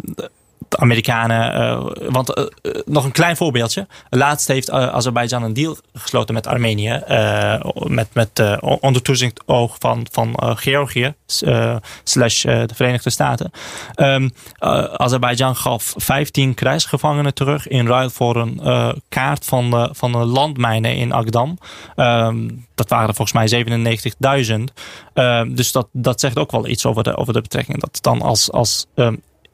Amerikanen. 0.70 1.62
Uh, 1.62 2.10
want 2.10 2.38
uh, 2.38 2.46
nog 2.86 3.04
een 3.04 3.12
klein 3.12 3.38
voorbeeldje. 3.38 3.88
Laatst 4.10 4.48
heeft 4.48 4.72
Azerbeidzjan 4.72 5.44
een 5.44 5.54
deal 5.54 5.78
gesloten 5.94 6.34
met 6.34 6.48
Armenië. 6.48 7.02
met 7.88 8.08
met 8.14 8.60
onder 8.60 9.02
toezicht 9.02 9.42
oog 9.46 9.76
van, 9.80 10.08
van 10.12 10.58
Georgië. 10.58 11.14
slash 12.04 12.42
de 12.42 12.74
Verenigde 12.76 13.10
Staten. 13.10 13.52
Um, 13.96 14.32
Azerbeidzjan 14.98 15.56
gaf 15.56 15.94
15 15.96 16.54
krijgsgevangenen 16.54 17.34
terug. 17.34 17.68
In 17.68 17.88
ruil 17.88 18.10
voor 18.10 18.36
een 18.36 18.62
kaart 19.10 19.46
van 19.46 19.70
de, 19.70 19.90
van 19.92 20.12
de 20.12 20.18
landmijnen 20.18 20.96
in 20.96 21.14
Agdam. 21.14 21.58
Um, 21.96 22.66
dat 22.78 22.90
waren 22.90 23.16
volgens 23.16 23.50
mij 23.52 23.66
97.000. 24.46 24.74
Uh, 25.14 25.42
dus 25.48 25.72
dat, 25.72 25.88
dat 25.92 26.20
zegt 26.20 26.38
ook 26.38 26.52
wel 26.52 26.68
iets 26.68 26.86
over 26.86 27.04
de, 27.04 27.18
over 27.18 27.34
de 27.34 27.42
betrekking. 27.42 27.80
Dat 27.80 27.98
dan 28.02 28.22
als, 28.22 28.52
als 28.52 28.86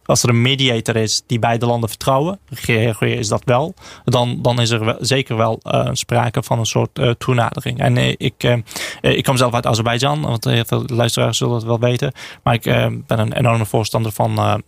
als 0.05 0.23
er 0.23 0.29
een 0.29 0.41
mediator 0.41 0.95
is 0.95 1.23
die 1.27 1.39
beide 1.39 1.65
landen 1.65 1.89
vertrouwen, 1.89 2.39
Georgië 2.49 3.13
is 3.13 3.27
dat 3.27 3.41
wel, 3.45 3.73
dan, 4.05 4.39
dan 4.41 4.61
is 4.61 4.69
er 4.69 4.95
zeker 4.99 5.37
wel 5.37 5.59
uh, 5.63 5.89
sprake 5.91 6.43
van 6.43 6.59
een 6.59 6.65
soort 6.65 6.99
uh, 6.99 7.09
toenadering. 7.09 7.79
En 7.79 7.95
uh, 7.95 8.07
ik, 8.17 8.61
ik 9.01 9.23
kom 9.23 9.37
zelf 9.37 9.53
uit 9.53 9.65
Azerbeidzjan, 9.65 10.21
want 10.21 10.43
heel 10.43 10.65
veel 10.65 10.83
luisteraars 10.85 11.37
zullen 11.37 11.55
het 11.55 11.63
wel 11.63 11.79
weten. 11.79 12.11
Maar 12.43 12.53
ik 12.53 12.63
ben 13.07 13.19
een 13.19 13.33
enorme 13.33 13.65
voorstander 13.65 14.11
van, 14.11 14.63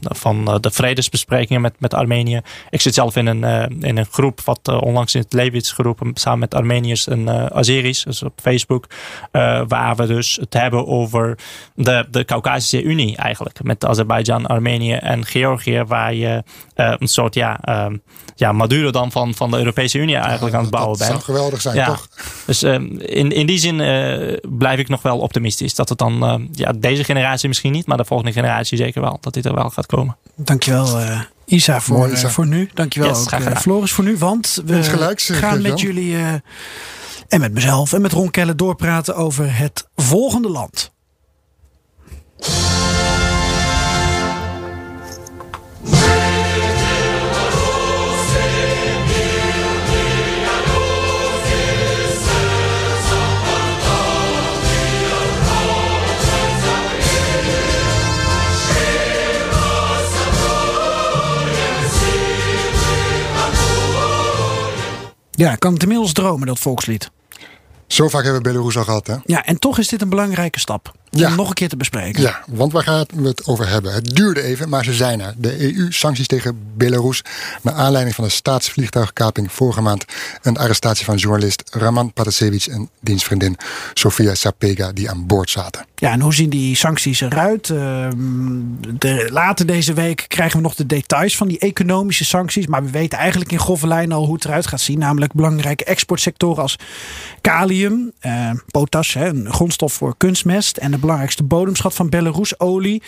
van 0.00 0.58
de 0.60 0.70
vredesbesprekingen 0.70 1.62
met, 1.62 1.74
met 1.78 1.94
Armenië. 1.94 2.40
Ik 2.70 2.80
zit 2.80 2.94
zelf 2.94 3.16
in 3.16 3.26
een, 3.26 3.44
in 3.82 3.96
een 3.96 4.06
groep 4.10 4.40
wat 4.40 4.80
onlangs 4.80 5.14
in 5.14 5.20
het 5.20 5.32
leven 5.32 5.58
is 5.58 5.72
geroepen, 5.72 6.10
samen 6.14 6.38
met 6.38 6.54
Armeniërs 6.54 7.06
en 7.06 7.52
Azeris, 7.54 8.02
dus 8.02 8.22
op 8.22 8.32
Facebook, 8.42 8.86
waar 9.66 9.96
we 9.96 10.06
dus 10.06 10.38
het 10.40 10.54
hebben 10.54 10.86
over 10.86 11.38
de, 11.74 12.06
de 12.10 12.24
Caucasische 12.24 12.82
Unie 12.82 13.16
eigenlijk, 13.16 13.62
met 13.62 13.86
Azerbeidzjan, 13.86 14.46
Armenië 14.46 14.79
en 14.88 15.26
Georgië, 15.26 15.82
waar 15.86 16.14
je 16.14 16.42
uh, 16.76 16.94
een 16.98 17.08
soort 17.08 17.34
ja, 17.34 17.60
uh, 17.64 17.86
ja, 18.34 18.52
Maduro 18.52 18.90
dan 18.90 19.12
van, 19.12 19.34
van 19.34 19.50
de 19.50 19.56
Europese 19.56 19.98
Unie 19.98 20.16
eigenlijk 20.16 20.54
aan 20.54 20.62
het 20.62 20.70
bouwen 20.70 20.98
bent. 20.98 21.10
Dat 21.10 21.22
zou 21.22 21.36
geweldig 21.36 21.60
zijn, 21.60 21.84
toch? 21.84 22.08
Dus 22.46 22.62
uh, 22.62 22.72
in, 22.98 23.32
in 23.32 23.46
die 23.46 23.58
zin 23.58 23.78
uh, 23.78 24.36
blijf 24.58 24.78
ik 24.78 24.88
nog 24.88 25.02
wel 25.02 25.18
optimistisch. 25.18 25.74
Dat 25.74 25.88
het 25.88 25.98
dan, 25.98 26.48
ja, 26.52 26.72
deze 26.76 27.04
generatie 27.04 27.48
misschien 27.48 27.72
niet, 27.72 27.86
maar 27.86 27.96
de 27.96 28.04
volgende 28.04 28.32
generatie 28.32 28.76
zeker 28.76 29.00
wel. 29.00 29.18
Dat 29.20 29.34
dit 29.34 29.44
er 29.44 29.54
wel 29.54 29.70
gaat 29.70 29.86
komen. 29.86 30.16
Dankjewel 30.36 31.00
Isa 31.44 31.80
voor, 31.80 31.96
Mooi, 31.96 32.12
Isa. 32.12 32.28
voor 32.28 32.46
nu. 32.46 32.70
Dankjewel 32.74 33.08
yes, 33.08 33.32
ook 33.32 33.58
Floris 33.58 33.92
voor 33.92 34.04
nu. 34.04 34.16
Want 34.16 34.62
we 34.64 34.82
gelijk, 34.82 35.20
gaan 35.20 35.62
met 35.62 35.80
jullie 35.80 36.16
en 37.28 37.40
met 37.40 37.52
mezelf 37.52 37.92
en 37.92 38.00
met 38.00 38.12
Ron 38.12 38.30
Kelle 38.30 38.54
doorpraten 38.54 39.16
over 39.16 39.56
het 39.56 39.88
volgende 39.96 40.48
land. 40.48 40.92
Ja, 65.40 65.54
kan 65.54 65.72
het 65.72 65.82
inmiddels 65.82 66.12
dromen, 66.12 66.46
dat 66.46 66.58
volkslied. 66.58 67.10
Zo 67.86 68.08
vaak 68.08 68.22
hebben 68.24 68.42
we 68.42 68.48
Belarus 68.48 68.76
al 68.76 68.84
gehad, 68.84 69.06
hè? 69.06 69.16
Ja, 69.24 69.44
en 69.44 69.58
toch 69.58 69.78
is 69.78 69.88
dit 69.88 70.02
een 70.02 70.08
belangrijke 70.08 70.58
stap 70.58 70.92
om 71.10 71.36
nog 71.36 71.48
een 71.48 71.54
keer 71.54 71.68
te 71.68 71.76
bespreken. 71.76 72.22
Ja, 72.22 72.44
want 72.48 72.72
waar 72.72 72.82
gaan 72.82 73.04
we 73.14 73.28
het 73.28 73.46
over 73.46 73.68
hebben? 73.68 73.92
Het 73.92 74.16
duurde 74.16 74.42
even, 74.42 74.68
maar 74.68 74.84
ze 74.84 74.92
zijn 74.92 75.20
er. 75.20 75.34
De 75.36 75.74
EU-sancties 75.74 76.26
tegen 76.26 76.58
Belarus. 76.76 77.22
Naar 77.62 77.74
aanleiding 77.74 78.14
van 78.14 78.24
de 78.24 78.30
staatsvliegtuigkaping 78.30 79.52
vorige 79.52 79.80
maand. 79.80 80.04
Een 80.42 80.56
arrestatie 80.56 81.04
van 81.04 81.16
journalist 81.16 81.62
Raman 81.70 82.12
Patasevich 82.12 82.68
en 82.68 82.88
dienstvriendin 83.00 83.56
Sofia 83.94 84.34
Sapega 84.34 84.92
die 84.92 85.10
aan 85.10 85.26
boord 85.26 85.50
zaten. 85.50 85.84
Ja, 85.94 86.12
en 86.12 86.20
hoe 86.20 86.34
zien 86.34 86.50
die 86.50 86.76
sancties 86.76 87.20
eruit? 87.20 87.70
Ehm, 87.70 88.14
de, 88.98 89.28
later 89.32 89.66
deze 89.66 89.92
week 89.92 90.24
krijgen 90.28 90.56
we 90.56 90.62
nog 90.62 90.74
de 90.74 90.86
details 90.86 91.36
van 91.36 91.48
die 91.48 91.58
economische 91.58 92.24
sancties. 92.24 92.66
Maar 92.66 92.84
we 92.84 92.90
weten 92.90 93.18
eigenlijk 93.18 93.52
in 93.52 93.58
grove 93.58 93.86
lijnen 93.86 94.16
al 94.16 94.24
hoe 94.24 94.34
het 94.34 94.44
eruit 94.44 94.66
gaat 94.66 94.80
zien. 94.80 94.98
Namelijk 94.98 95.32
belangrijke 95.32 95.84
exportsectoren 95.84 96.62
als 96.62 96.76
kalium, 97.40 98.12
eh, 98.20 98.50
potas, 98.70 99.14
hè, 99.14 99.28
een 99.28 99.52
grondstof 99.52 99.92
voor 99.92 100.14
kunstmest. 100.16 100.76
En 100.76 100.90
de 100.90 100.98
belangrijkste 101.00 101.42
bodemschat 101.42 101.94
van 101.94 102.08
Belarus, 102.08 102.60
olie. 102.60 103.02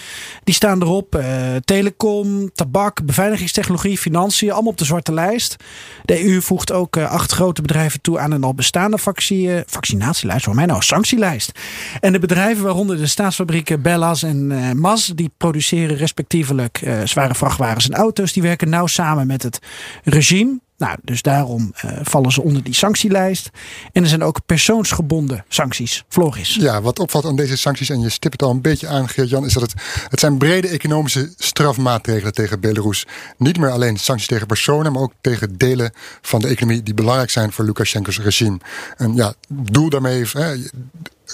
Die 0.45 0.55
staan 0.55 0.83
erop. 0.83 1.17
Uh, 1.17 1.57
telecom, 1.65 2.53
tabak, 2.53 3.05
beveiligingstechnologie, 3.05 3.99
financiën. 3.99 4.51
Allemaal 4.53 4.71
op 4.71 4.79
de 4.79 4.85
zwarte 4.85 5.13
lijst. 5.13 5.57
De 6.05 6.25
EU 6.25 6.41
voegt 6.41 6.73
ook 6.73 6.97
uh, 6.97 7.11
acht 7.11 7.33
grote 7.33 7.63
bedrijven 7.63 8.01
toe 8.01 8.19
aan 8.19 8.31
een 8.31 8.45
al 8.45 8.55
bestaande 8.55 8.99
vaccine, 8.99 9.65
vaccinatielijst. 9.67 10.45
Voor 10.45 10.55
mij 10.55 10.67
nou, 10.67 10.83
sanctielijst. 10.83 11.53
En 12.01 12.13
de 12.13 12.19
bedrijven 12.19 12.65
waaronder 12.65 12.97
de 12.97 13.07
staatsfabrieken 13.07 13.83
Bellas 13.83 14.23
en 14.23 14.51
uh, 14.51 14.73
Mas. 14.73 15.07
Die 15.07 15.31
produceren 15.37 15.97
respectievelijk 15.97 16.81
zware 17.05 17.35
vrachtwagens 17.35 17.89
en 17.89 17.95
auto's. 17.95 18.33
Die 18.33 18.43
werken 18.43 18.69
nauw 18.69 18.87
samen 18.87 19.27
met 19.27 19.43
het 19.43 19.59
regime. 20.05 20.61
Nou, 20.83 20.99
dus 21.03 21.23
daarom 21.23 21.75
uh, 21.85 21.90
vallen 22.03 22.33
ze 22.33 22.42
onder 22.42 22.62
die 22.62 22.75
sanctielijst. 22.75 23.51
En 23.92 24.03
er 24.03 24.09
zijn 24.09 24.23
ook 24.23 24.40
persoonsgebonden 24.47 25.45
sancties. 25.49 26.05
Floris. 26.09 26.55
Ja, 26.55 26.81
wat 26.81 26.99
opvalt 26.99 27.25
aan 27.25 27.37
deze 27.37 27.57
sancties, 27.57 27.90
en 27.90 28.01
je 28.01 28.09
stipt 28.09 28.33
het 28.33 28.42
al 28.42 28.51
een 28.51 28.61
beetje 28.61 28.88
aan, 28.88 29.09
Geert-Jan, 29.09 29.45
is 29.45 29.53
dat 29.53 29.62
het, 29.62 29.75
het 30.09 30.21
zijn 30.21 30.38
brede 30.38 30.68
economische 30.68 31.33
strafmaatregelen 31.37 32.33
tegen 32.33 32.61
Belarus. 32.61 33.07
Niet 33.37 33.59
meer 33.59 33.71
alleen 33.71 33.97
sancties 33.97 34.29
tegen 34.29 34.47
personen, 34.47 34.92
maar 34.92 35.03
ook 35.03 35.12
tegen 35.21 35.59
delen 35.59 35.92
van 36.21 36.40
de 36.40 36.49
economie 36.49 36.83
die 36.83 36.95
belangrijk 36.95 37.31
zijn 37.31 37.53
voor 37.53 37.64
Lukashenko's 37.64 38.21
regime. 38.21 38.59
En 38.97 39.14
ja, 39.14 39.35
doel 39.49 39.88
daarmee, 39.88 40.25
hè, 40.33 40.55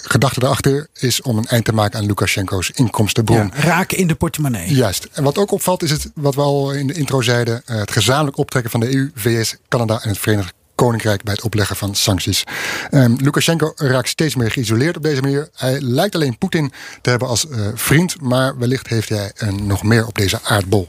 gedachte 0.02 0.42
erachter 0.42 0.88
is 0.94 1.22
om 1.22 1.38
een 1.38 1.46
eind 1.46 1.64
te 1.64 1.72
maken 1.72 1.98
aan 1.98 2.06
Lukashenko's 2.06 2.70
inkomstenbron. 2.70 3.52
Ja, 3.54 3.62
raken 3.62 3.98
in 3.98 4.06
de 4.06 4.14
portemonnee. 4.14 4.74
Juist. 4.74 5.08
En 5.12 5.22
wat 5.22 5.38
ook 5.38 5.50
opvalt 5.50 5.82
is 5.82 5.90
het, 5.90 6.10
wat 6.14 6.34
we 6.34 6.40
al 6.40 6.72
in 6.72 6.86
de 6.86 6.92
intro 6.92 7.22
zeiden, 7.22 7.62
eh, 7.64 7.76
het 7.76 7.90
gezamenlijk 7.90 8.36
optrekken 8.36 8.70
van 8.70 8.80
de 8.80 8.94
EU, 8.94 9.10
VS, 9.14 9.56
Canada 9.68 10.00
en 10.02 10.08
het 10.08 10.18
Verenigd 10.18 10.52
Koninkrijk 10.74 11.22
bij 11.22 11.32
het 11.32 11.42
opleggen 11.42 11.76
van 11.76 11.94
sancties. 11.94 12.44
Um, 12.90 13.16
Lukashenko 13.20 13.72
raakt 13.76 14.08
steeds 14.08 14.34
meer 14.34 14.50
geïsoleerd 14.50 14.96
op 14.96 15.02
deze 15.02 15.20
manier. 15.20 15.48
Hij 15.56 15.80
lijkt 15.80 16.14
alleen 16.14 16.38
Poetin 16.38 16.72
te 17.02 17.10
hebben 17.10 17.28
als 17.28 17.46
uh, 17.50 17.68
vriend, 17.74 18.20
maar 18.20 18.58
wellicht 18.58 18.88
heeft 18.88 19.08
hij 19.08 19.32
uh, 19.42 19.52
nog 19.52 19.82
meer 19.82 20.06
op 20.06 20.14
deze 20.14 20.38
aardbol. 20.42 20.88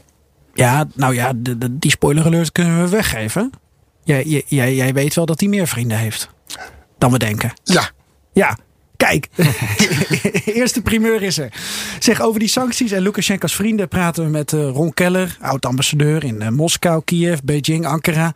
Ja, 0.54 0.86
nou 0.94 1.14
ja, 1.14 1.32
de, 1.36 1.58
de, 1.58 1.78
die 1.78 1.90
spoiler 1.90 2.24
alert 2.24 2.52
kunnen 2.52 2.82
we 2.82 2.88
weggeven. 2.88 3.50
Jij, 4.04 4.44
jij, 4.46 4.74
jij 4.74 4.92
weet 4.92 5.14
wel 5.14 5.26
dat 5.26 5.40
hij 5.40 5.48
meer 5.48 5.66
vrienden 5.66 5.98
heeft 5.98 6.28
dan 6.98 7.12
we 7.12 7.18
denken. 7.18 7.52
Ja. 7.64 7.90
Ja, 8.32 8.58
Kijk, 9.06 9.28
eerste 10.60 10.82
primeur 10.82 11.22
is 11.22 11.38
er. 11.38 11.52
Zeg, 11.98 12.20
over 12.20 12.40
die 12.40 12.48
sancties 12.48 12.92
en 12.92 13.02
Lukashenko's 13.02 13.54
vrienden 13.54 13.88
praten 13.88 14.24
we 14.24 14.30
met 14.30 14.52
uh, 14.52 14.68
Ron 14.70 14.94
Keller, 14.94 15.36
oud-ambassadeur 15.40 16.24
in 16.24 16.42
uh, 16.42 16.48
Moskou, 16.48 17.02
Kiev, 17.04 17.38
Beijing, 17.44 17.86
Ankara. 17.86 18.32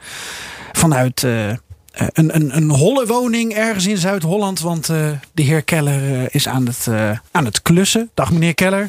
Vanuit 0.72 1.22
uh, 1.22 1.48
een, 1.92 2.35
een, 2.35 2.57
een 2.57 2.70
holle 2.70 3.07
woning 3.07 3.55
ergens 3.55 3.87
in 3.87 3.98
Zuid-Holland, 3.98 4.61
want 4.61 4.87
de 4.87 5.42
heer 5.42 5.62
Keller 5.62 6.35
is 6.35 6.48
aan 6.48 6.66
het, 6.66 6.88
aan 7.31 7.44
het 7.44 7.62
klussen. 7.62 8.11
Dag 8.14 8.33
meneer 8.33 8.55
Keller. 8.55 8.88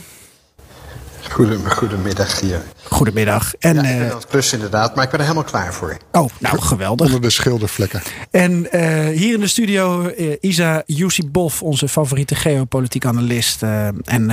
Goedemiddag 1.29 2.39
hier. 2.39 2.61
Goedemiddag. 2.83 3.53
En, 3.59 3.75
ja, 3.75 3.81
ik 3.81 3.97
ben 3.99 4.09
het 4.09 4.27
klus 4.27 4.53
inderdaad, 4.53 4.95
maar 4.95 5.03
ik 5.03 5.09
ben 5.09 5.19
er 5.19 5.25
helemaal 5.25 5.49
klaar 5.49 5.73
voor. 5.73 5.97
Oh, 6.11 6.29
nou 6.39 6.61
geweldig. 6.61 7.05
Onder 7.05 7.21
de 7.21 7.29
schildervlekken. 7.29 8.01
En 8.31 8.67
uh, 8.71 9.07
hier 9.07 9.33
in 9.33 9.39
de 9.39 9.47
studio 9.47 10.09
uh, 10.17 10.35
Isa 10.41 10.83
Yusibov, 10.85 11.61
onze 11.61 11.87
favoriete 11.87 12.35
geopolitiek 12.35 13.05
analist. 13.05 13.63
Uh, 13.63 13.87
en 14.03 14.31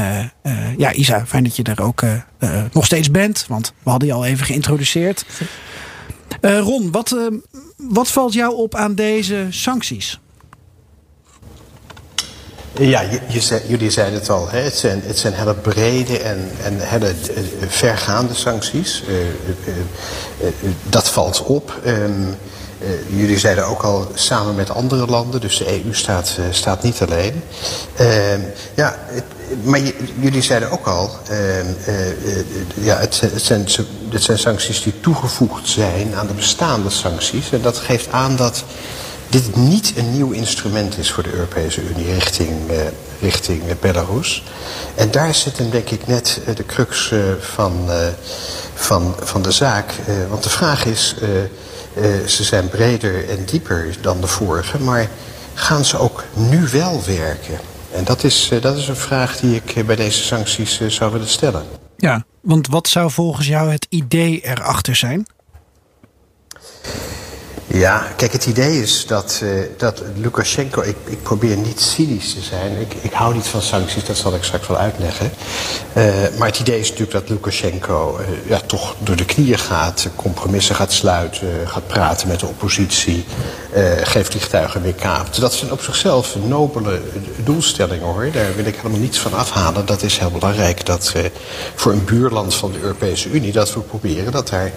ja, 0.76 0.92
Isa, 0.92 1.26
fijn 1.26 1.44
dat 1.44 1.56
je 1.56 1.62
er 1.62 1.82
ook 1.82 2.02
nog 2.72 2.84
steeds 2.84 3.10
bent, 3.10 3.44
want 3.48 3.72
we 3.82 3.90
hadden 3.90 4.08
je 4.08 4.14
al 4.14 4.24
even 4.24 4.46
geïntroduceerd. 4.46 5.24
Ron, 6.40 6.90
wat, 6.90 7.16
wat 7.76 8.08
valt 8.08 8.32
jou 8.32 8.54
op 8.54 8.74
aan 8.74 8.94
deze 8.94 9.46
sancties? 9.50 10.20
Ja, 12.78 13.00
je, 13.00 13.20
je 13.28 13.62
jullie 13.66 13.90
zeiden 13.90 14.18
het 14.18 14.30
al. 14.30 14.48
Hè? 14.50 14.58
Het, 14.58 14.76
zijn, 14.76 15.02
het 15.06 15.18
zijn 15.18 15.32
hele 15.32 15.54
brede 15.54 16.18
en, 16.18 16.50
en 16.62 16.74
hele 16.78 17.06
eh, 17.06 17.42
vergaande 17.68 18.34
sancties. 18.34 19.02
Uh, 19.08 19.16
uh, 19.18 19.74
dat 20.88 21.08
valt 21.08 21.42
op. 21.42 21.80
Um, 21.86 22.36
jullie 23.08 23.38
zeiden 23.38 23.66
ook 23.66 23.82
al 23.82 24.10
samen 24.14 24.54
met 24.54 24.70
andere 24.70 25.06
landen. 25.06 25.40
Dus 25.40 25.58
de 25.58 25.84
EU 25.84 25.94
staat, 25.94 26.38
staat 26.50 26.82
niet 26.82 27.02
alleen. 27.02 27.42
Ehm, 27.96 28.40
ja, 28.74 28.98
maar 29.62 29.80
jullie 30.20 30.42
zeiden 30.42 30.70
ook 30.70 30.86
al, 30.86 31.10
uh, 31.30 32.84
ja, 32.84 32.98
het, 32.98 33.22
zijn, 33.34 33.66
het 34.10 34.22
zijn 34.22 34.38
sancties 34.38 34.82
die 34.82 35.00
toegevoegd 35.00 35.68
zijn 35.68 36.14
aan 36.14 36.26
de 36.26 36.34
bestaande 36.34 36.90
sancties. 36.90 37.52
En 37.52 37.62
dat 37.62 37.78
geeft 37.78 38.10
aan 38.10 38.36
dat 38.36 38.64
dit 39.32 39.56
niet 39.56 39.92
een 39.96 40.12
nieuw 40.12 40.30
instrument 40.30 40.98
is 40.98 41.10
voor 41.10 41.22
de 41.22 41.32
Europese 41.32 41.82
Unie 41.82 42.12
richting, 42.12 42.70
uh, 42.70 42.76
richting 43.20 43.62
Belarus. 43.80 44.44
En 44.94 45.10
daar 45.10 45.34
zit 45.34 45.58
hem 45.58 45.70
denk 45.70 45.90
ik 45.90 46.06
net 46.06 46.40
de 46.54 46.66
crux 46.66 47.10
uh, 47.10 47.20
van, 47.40 47.88
van, 48.74 49.14
van 49.20 49.42
de 49.42 49.50
zaak. 49.50 49.92
want 50.28 50.42
de 50.42 50.50
vraag 50.50 50.84
is, 50.84 51.16
ze 52.26 52.44
zijn 52.44 52.68
breder 52.68 53.28
en 53.28 53.44
dieper 53.44 53.96
dan 54.00 54.20
de 54.20 54.26
vorige, 54.26 54.78
maar 54.78 55.08
gaan 55.54 55.84
ze 55.84 55.98
ook 55.98 56.24
nu 56.34 56.68
wel 56.68 57.02
werken? 57.06 57.58
En 57.92 58.04
dat 58.04 58.24
is, 58.24 58.50
dat 58.60 58.76
is 58.76 58.88
een 58.88 58.96
vraag 58.96 59.36
die 59.36 59.62
ik 59.64 59.86
bij 59.86 59.96
deze 59.96 60.22
sancties 60.22 60.80
zou 60.86 61.12
willen 61.12 61.28
stellen. 61.28 61.64
Ja, 61.96 62.24
want 62.40 62.66
wat 62.66 62.88
zou 62.88 63.10
volgens 63.10 63.46
jou 63.46 63.70
het 63.70 63.86
idee 63.88 64.40
erachter 64.40 64.96
zijn? 64.96 65.26
Ja, 67.74 68.06
kijk, 68.16 68.32
het 68.32 68.46
idee 68.46 68.82
is 68.82 69.06
dat, 69.06 69.40
uh, 69.42 69.50
dat 69.76 70.02
Lukashenko... 70.14 70.80
Ik, 70.80 70.96
ik 71.04 71.22
probeer 71.22 71.56
niet 71.56 71.80
cynisch 71.80 72.34
te 72.34 72.40
zijn. 72.40 72.80
Ik, 72.80 72.94
ik 73.00 73.12
hou 73.12 73.34
niet 73.34 73.46
van 73.46 73.62
sancties, 73.62 74.04
dat 74.04 74.16
zal 74.16 74.34
ik 74.34 74.42
straks 74.42 74.66
wel 74.66 74.76
uitleggen. 74.76 75.30
Uh, 75.96 76.04
maar 76.38 76.48
het 76.48 76.58
idee 76.58 76.78
is 76.78 76.90
natuurlijk 76.90 77.12
dat 77.18 77.28
Lukashenko 77.28 78.18
uh, 78.18 78.26
ja, 78.50 78.60
toch 78.66 78.94
door 78.98 79.16
de 79.16 79.24
knieën 79.24 79.58
gaat... 79.58 80.08
compromissen 80.16 80.74
gaat 80.74 80.92
sluiten, 80.92 81.48
gaat 81.64 81.86
praten 81.86 82.28
met 82.28 82.40
de 82.40 82.46
oppositie... 82.46 83.24
geeft 84.02 84.30
vliegtuigen 84.30 84.82
weer 84.82 84.94
kaapt. 84.94 85.40
Dat 85.40 85.52
zijn 85.52 85.72
op 85.72 85.80
zichzelf 85.82 86.36
nobele 86.46 87.00
doelstellingen, 87.44 88.06
hoor. 88.06 88.28
Daar 88.32 88.54
wil 88.56 88.64
ik 88.64 88.76
helemaal 88.76 89.00
niets 89.00 89.18
van 89.18 89.34
afhalen. 89.34 89.86
Dat 89.86 90.02
is 90.02 90.18
heel 90.18 90.30
belangrijk 90.30 90.86
dat 90.86 91.12
voor 91.74 91.92
een 91.92 92.04
buurland 92.04 92.54
van 92.54 92.72
de 92.72 92.80
Europese 92.80 93.30
Unie... 93.30 93.52
dat 93.52 93.74
we 93.74 93.80
proberen 93.80 94.32
dat 94.32 94.48
daar 94.48 94.72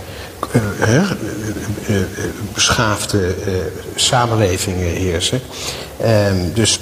beschaafde 2.54 3.36
uh, 3.48 3.54
samenlevingen 3.96 4.88
heersen. 4.88 5.41
Um, 6.06 6.54
dus 6.54 6.80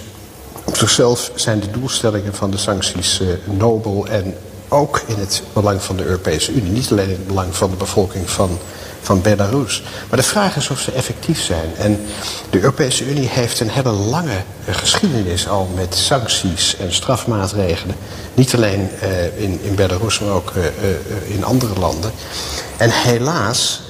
op 0.63 0.77
zichzelf 0.77 1.31
zijn 1.35 1.59
de 1.59 1.71
doelstellingen 1.71 2.35
van 2.35 2.51
de 2.51 2.57
sancties 2.57 3.21
nobel 3.45 4.07
en 4.07 4.35
ook 4.67 5.01
in 5.05 5.15
het 5.19 5.43
belang 5.53 5.81
van 5.81 5.97
de 5.97 6.03
Europese 6.03 6.51
Unie. 6.51 6.71
Niet 6.71 6.91
alleen 6.91 7.09
in 7.09 7.15
het 7.15 7.27
belang 7.27 7.55
van 7.55 7.69
de 7.69 7.75
bevolking 7.75 8.29
van, 8.29 8.59
van 9.01 9.21
Belarus. 9.21 9.83
Maar 10.09 10.19
de 10.19 10.25
vraag 10.25 10.55
is 10.55 10.69
of 10.69 10.79
ze 10.79 10.91
effectief 10.91 11.41
zijn. 11.41 11.75
En 11.77 11.99
de 12.49 12.59
Europese 12.59 13.05
Unie 13.09 13.27
heeft 13.27 13.59
een 13.59 13.69
hele 13.69 13.91
lange 13.91 14.37
geschiedenis 14.69 15.47
al 15.47 15.69
met 15.75 15.95
sancties 15.95 16.75
en 16.77 16.93
strafmaatregelen. 16.93 17.95
Niet 18.33 18.55
alleen 18.55 18.89
in, 19.35 19.59
in 19.63 19.75
Belarus, 19.75 20.19
maar 20.19 20.33
ook 20.33 20.53
in 21.27 21.43
andere 21.43 21.79
landen. 21.79 22.11
En 22.77 22.89
helaas 22.91 23.81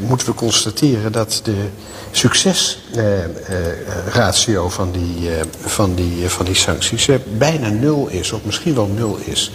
moeten 0.00 0.26
we 0.26 0.34
constateren 0.34 1.12
dat 1.12 1.40
de 1.44 1.68
succesratio 2.10 4.68
van, 4.68 4.92
die, 4.92 5.30
van, 5.60 5.94
die, 5.94 6.28
van 6.28 6.44
die 6.44 6.54
sancties 6.54 7.08
bijna 7.38 7.68
nul 7.68 8.08
is, 8.08 8.32
of 8.32 8.44
misschien 8.44 8.74
wel 8.74 8.86
nul 8.86 9.18
is. 9.24 9.52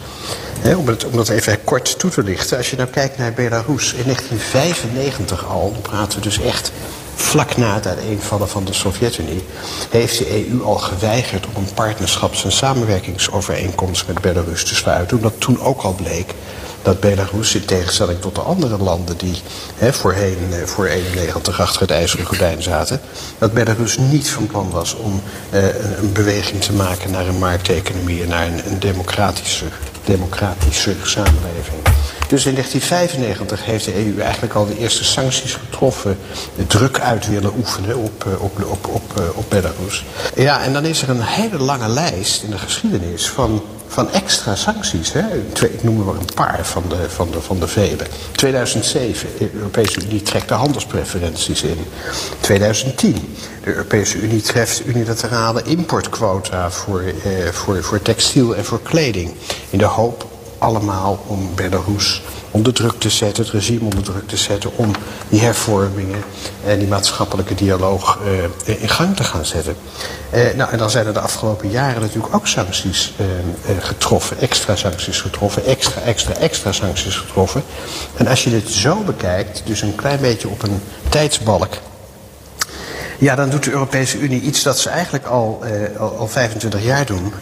Om, 0.64 0.88
om 0.88 1.16
dat 1.16 1.30
even 1.30 1.64
kort 1.64 2.00
toe 2.00 2.12
te 2.12 2.24
lichten. 2.24 2.58
Als 2.58 2.70
je 2.70 2.76
nou 2.76 2.90
kijkt 2.90 3.18
naar 3.18 3.34
Belarus 3.34 3.94
in 3.94 4.04
1995 4.04 5.46
al, 5.46 5.72
dan 5.72 5.82
praten 5.82 6.18
we 6.18 6.24
dus 6.24 6.40
echt 6.40 6.72
vlak 7.16 7.58
na 7.58 7.74
het 7.74 7.88
uiteenvallen 7.88 8.50
van 8.50 8.66
de 8.66 8.74
Sovjet-Unie... 8.74 9.44
heeft 9.90 10.18
de 10.18 10.50
EU 10.50 10.64
al 10.64 10.78
geweigerd 10.78 11.46
om 11.46 11.56
een 11.56 11.74
partnerschaps- 11.74 12.44
en 12.44 12.52
samenwerkingsovereenkomst 12.52 14.08
met 14.08 14.22
Belarus 14.22 14.64
te 14.64 14.76
sluiten. 14.76 15.18
Omdat 15.18 15.34
toen 15.38 15.62
ook 15.62 15.82
al 15.82 15.94
bleek 15.94 16.34
dat 16.82 17.00
Belarus, 17.00 17.56
in 17.56 17.66
tegenstelling 17.66 18.22
tot 18.22 18.36
de 18.36 18.42
andere 18.42 18.78
landen 18.78 19.18
die 19.18 19.42
hè, 19.76 19.94
voorheen 19.94 20.38
voor 20.66 20.86
91 20.86 21.60
achter 21.60 21.82
het 21.82 21.92
ijzeren 21.92 22.26
gordijn 22.26 22.64
zaten, 22.64 23.02
dat 23.38 23.54
Belarus 23.54 23.98
niet 23.98 24.30
van 24.30 24.48
plan 24.48 24.70
was 24.70 24.96
om 24.96 25.22
uh, 25.54 25.64
een 25.98 26.14
beweging 26.14 26.62
te 26.62 26.74
maken 26.74 27.12
naar 27.12 27.28
een 27.28 27.40
markteconomie 27.40 28.22
en 28.22 28.30
naar 28.30 28.48
een, 28.48 28.80
democratische, 28.80 29.66
democratische 30.04 30.96
samenleving. 31.04 31.82
Dus 32.28 32.46
in 32.46 32.54
1995 32.54 33.66
heeft 33.66 33.86
de 33.86 34.06
EU 34.06 34.22
eigenlijk 34.22 34.54
al 34.54 34.66
de 34.66 34.78
eerste 34.78 35.04
sancties 35.04 35.54
getroffen, 35.54 36.18
druk 36.68 37.00
uit 37.00 37.28
willen 37.28 37.54
oefenen 37.58 37.98
op, 37.98 38.26
op, 38.40 38.66
op, 38.66 38.88
op, 38.88 39.34
op 39.36 39.46
Belarus. 39.50 40.06
Ja, 40.36 40.64
en 40.64 40.74
dan 40.74 40.86
is 40.86 41.02
er 41.02 41.10
een 41.10 41.22
hele 41.22 41.58
lange 41.58 41.88
lijst 41.88 42.44
in 42.44 42.50
de 42.50 42.58
geschiedenis 42.58 43.30
van 43.30 43.62
van 43.92 44.12
extra 44.12 44.56
sancties. 44.56 45.14
Hè? 45.14 45.24
Ik 45.66 45.84
noem 45.84 46.00
er 46.00 46.06
maar 46.06 46.16
een 46.16 46.34
paar 46.36 46.66
van 46.66 46.84
de, 46.88 47.10
van 47.10 47.32
de, 47.32 47.42
van 47.42 47.60
de 47.60 47.68
vele. 47.68 48.06
2007, 48.32 49.30
de 49.38 49.54
Europese 49.54 50.02
Unie 50.06 50.22
trekt 50.22 50.48
de 50.48 50.54
handelspreferenties 50.54 51.64
in. 51.64 51.86
2010, 52.40 53.14
de 53.64 53.70
Europese 53.70 54.18
Unie 54.18 54.42
treft 54.42 54.86
unilaterale 54.86 55.64
importquota 55.64 56.72
voor, 56.72 57.02
eh, 57.02 57.48
voor, 57.48 57.84
voor 57.84 58.02
textiel 58.02 58.56
en 58.56 58.66
voor 58.66 58.82
kleding. 58.82 59.34
In 59.70 59.78
de 59.78 59.86
hoop 59.86 60.28
allemaal 60.58 61.24
om 61.28 61.56
Belarus 61.56 62.22
onder 62.52 62.74
druk 62.74 63.00
te 63.00 63.10
zetten, 63.10 63.44
het 63.44 63.54
regime 63.54 63.84
onder 63.84 64.04
druk 64.04 64.28
te 64.28 64.38
zetten... 64.38 64.72
om 64.76 64.92
die 65.30 65.42
hervormingen 65.42 66.24
en 66.66 66.80
die 66.80 66.88
maatschappelijke 66.88 67.56
dialoog 67.56 68.20
uh, 68.66 68.82
in 68.82 68.90
gang 68.90 69.16
te 69.16 69.24
gaan 69.24 69.46
zetten. 69.46 69.76
Uh, 70.34 70.54
nou, 70.56 70.72
en 70.72 70.78
dan 70.78 70.90
zijn 70.90 71.06
er 71.06 71.14
de 71.14 71.20
afgelopen 71.20 71.70
jaren 71.70 72.02
natuurlijk 72.02 72.36
ook 72.36 72.48
sancties 72.48 73.14
uh, 73.20 73.28
getroffen. 73.80 74.40
Extra 74.40 74.76
sancties 74.76 75.22
getroffen, 75.22 75.66
extra, 75.66 76.02
extra, 76.02 76.34
extra 76.34 76.72
sancties 76.72 77.16
getroffen. 77.16 77.64
En 78.18 78.28
als 78.28 78.44
je 78.44 78.50
dit 78.50 78.70
zo 78.70 79.04
bekijkt, 79.04 79.62
dus 79.66 79.82
een 79.82 79.96
klein 79.96 80.20
beetje 80.20 80.50
op 80.50 80.64
een 80.64 80.82
tijdsbalk... 81.10 81.78
Ja, 83.18 83.36
dan 83.36 83.50
doet 83.50 83.64
de 83.64 83.72
Europese 83.72 84.18
Unie 84.18 84.42
iets 84.42 84.64
dat 84.64 84.80
ze 84.80 84.90
eigenlijk 84.90 85.26
al, 85.26 85.64
al, 85.98 86.16
al, 86.18 86.28
25 86.28 86.84
jaar 86.84 87.06
doen. 87.06 87.34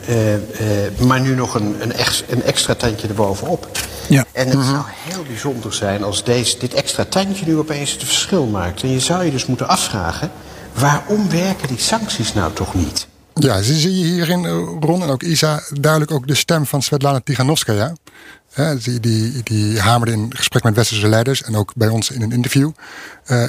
Maar 0.97 1.19
nu 1.19 1.35
nog 1.35 1.55
een, 1.55 1.75
een, 1.79 1.93
een, 2.27 2.43
extra 2.43 2.75
tandje 2.75 3.07
erbovenop. 3.07 3.67
Ja. 4.09 4.25
En 4.31 4.45
het 4.45 4.53
-hmm. 4.53 4.63
zou 4.63 4.83
heel 4.87 5.23
bijzonder 5.23 5.73
zijn 5.73 6.03
als 6.03 6.23
deze, 6.23 6.57
dit 6.57 6.73
extra 6.73 7.05
tandje 7.05 7.45
nu 7.45 7.57
opeens 7.57 7.91
het 7.91 8.03
verschil 8.03 8.45
maakt. 8.45 8.83
En 8.83 8.89
je 8.89 8.99
zou 8.99 9.23
je 9.23 9.31
dus 9.31 9.45
moeten 9.45 9.67
afvragen... 9.67 10.31
waarom 10.73 11.29
werken 11.29 11.67
die 11.67 11.77
sancties 11.77 12.33
nou 12.33 12.53
toch 12.53 12.73
niet? 12.73 13.07
Ja, 13.33 13.61
zie 13.61 13.97
je 13.97 14.05
hierin, 14.05 14.45
Ron 14.79 15.01
en 15.01 15.09
ook 15.09 15.23
Isa, 15.23 15.63
duidelijk 15.69 16.11
ook 16.11 16.27
de 16.27 16.35
stem 16.35 16.65
van 16.65 16.81
Svetlana 16.81 17.19
Tiganovskaya. 17.23 17.93
Die, 18.83 18.99
die, 18.99 19.43
die 19.43 19.79
hamerde 19.79 20.13
in 20.13 20.35
gesprek 20.35 20.63
met 20.63 20.75
westerse 20.75 21.07
leiders 21.07 21.43
en 21.43 21.55
ook 21.55 21.71
bij 21.75 21.87
ons 21.87 22.11
in 22.11 22.21
een 22.21 22.31
interview 22.31 22.71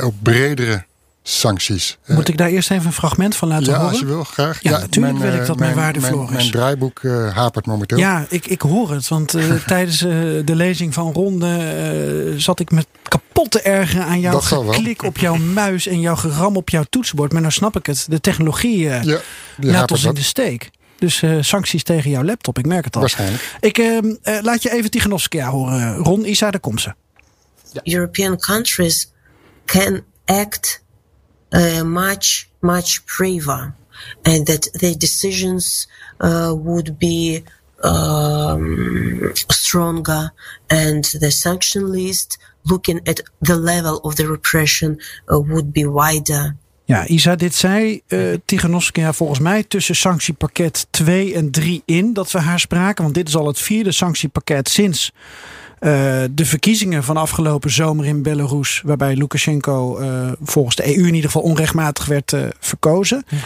op 0.02 0.14
bredere 0.22 0.84
sancties. 1.22 1.98
Moet 2.06 2.28
ik 2.28 2.36
daar 2.36 2.48
eerst 2.48 2.70
even 2.70 2.86
een 2.86 2.92
fragment 2.92 3.36
van 3.36 3.48
laten 3.48 3.66
ja, 3.66 3.70
horen? 3.70 3.84
Ja, 3.84 3.90
als 3.90 4.00
je 4.00 4.06
wil, 4.06 4.24
graag. 4.24 4.62
Ja, 4.62 4.70
natuurlijk 4.70 5.18
mijn, 5.18 5.30
wil 5.30 5.40
ik 5.40 5.46
dat 5.46 5.58
mijn, 5.58 5.74
mijn 5.74 5.84
waarde 5.84 6.00
mijn, 6.00 6.22
is. 6.22 6.30
Mijn 6.30 6.50
draaiboek 6.50 7.02
uh, 7.02 7.36
hapert 7.36 7.66
momenteel. 7.66 7.98
Ja, 7.98 8.26
ik, 8.28 8.46
ik 8.46 8.60
hoor 8.60 8.90
het. 8.90 9.08
Want 9.08 9.36
uh, 9.36 9.54
tijdens 9.66 10.02
uh, 10.02 10.10
de 10.44 10.54
lezing 10.54 10.94
van 10.94 11.12
Ronde 11.12 12.34
zat 12.36 12.60
ik 12.60 12.70
met 12.70 12.86
kapot 13.02 13.50
te 13.50 13.60
ergeren 13.60 14.04
aan 14.04 14.20
jouw 14.20 14.40
geklik 14.40 15.02
op 15.02 15.18
jouw 15.18 15.36
muis 15.36 15.86
en 15.86 16.00
jouw 16.00 16.16
geram 16.16 16.56
op 16.56 16.68
jouw 16.68 16.84
toetsenbord. 16.90 17.32
Maar 17.32 17.40
nou 17.40 17.52
snap 17.52 17.76
ik 17.76 17.86
het. 17.86 18.06
De 18.08 18.20
technologie 18.20 18.78
ja, 18.78 19.20
laat 19.56 19.90
ons 19.90 20.04
in 20.04 20.14
de 20.14 20.22
steek. 20.22 20.70
Dus 21.00 21.22
uh, 21.22 21.36
sancties 21.40 21.82
tegen 21.82 22.10
jouw 22.10 22.24
laptop, 22.24 22.58
ik 22.58 22.66
merk 22.66 22.84
het 22.84 22.94
al. 22.94 23.00
Waarschijnlijk. 23.00 23.56
Ik 23.60 23.78
uh, 23.78 23.96
uh, 23.96 24.38
laat 24.42 24.62
je 24.62 24.72
even 24.72 24.90
Tiganovskia 24.90 25.50
horen. 25.50 25.96
Ron, 25.96 26.24
Isa, 26.24 26.50
daar 26.50 26.60
komt 26.60 26.80
ze. 26.80 26.94
European 27.82 28.38
countries 28.38 29.12
can 29.64 30.02
act 30.24 30.82
uh, 31.52 31.82
much, 31.84 32.48
much 32.60 33.04
braver, 33.06 33.74
and 34.24 34.46
that 34.46 34.70
their 34.72 34.94
decisions 34.94 35.88
uh, 36.20 36.54
would 36.56 36.98
be 36.98 37.42
um, 37.82 39.32
stronger, 39.34 40.32
and 40.68 41.04
the 41.20 41.30
sanction 41.30 41.92
list, 41.92 42.38
looking 42.64 43.00
at 43.06 43.20
the 43.40 43.56
level 43.56 43.98
of 44.04 44.16
the 44.16 44.26
repression, 44.26 44.98
uh, 45.32 45.38
would 45.40 45.72
be 45.72 45.86
wider. 45.86 46.56
Ja, 46.90 47.06
Isa, 47.06 47.36
dit 47.36 47.54
zei 47.54 48.02
uh, 48.08 48.34
Tiganovskia 48.44 49.12
volgens 49.12 49.38
mij 49.38 49.62
tussen 49.62 49.96
sanctiepakket 49.96 50.86
2 50.90 51.34
en 51.34 51.50
3 51.50 51.82
in 51.84 52.12
dat 52.12 52.30
we 52.30 52.38
haar 52.38 52.60
spraken. 52.60 53.02
Want 53.02 53.14
dit 53.14 53.28
is 53.28 53.36
al 53.36 53.46
het 53.46 53.58
vierde 53.58 53.92
sanctiepakket 53.92 54.68
sinds 54.68 55.12
uh, 55.80 55.90
de 56.30 56.44
verkiezingen 56.44 57.04
van 57.04 57.16
afgelopen 57.16 57.70
zomer 57.70 58.06
in 58.06 58.22
Belarus, 58.22 58.82
waarbij 58.84 59.16
Lukashenko 59.16 60.00
uh, 60.00 60.32
volgens 60.42 60.76
de 60.76 60.96
EU 60.96 61.06
in 61.06 61.14
ieder 61.14 61.30
geval 61.30 61.42
onrechtmatig 61.42 62.06
werd 62.06 62.32
uh, 62.32 62.42
verkozen. 62.58 63.24
Ja, 63.28 63.36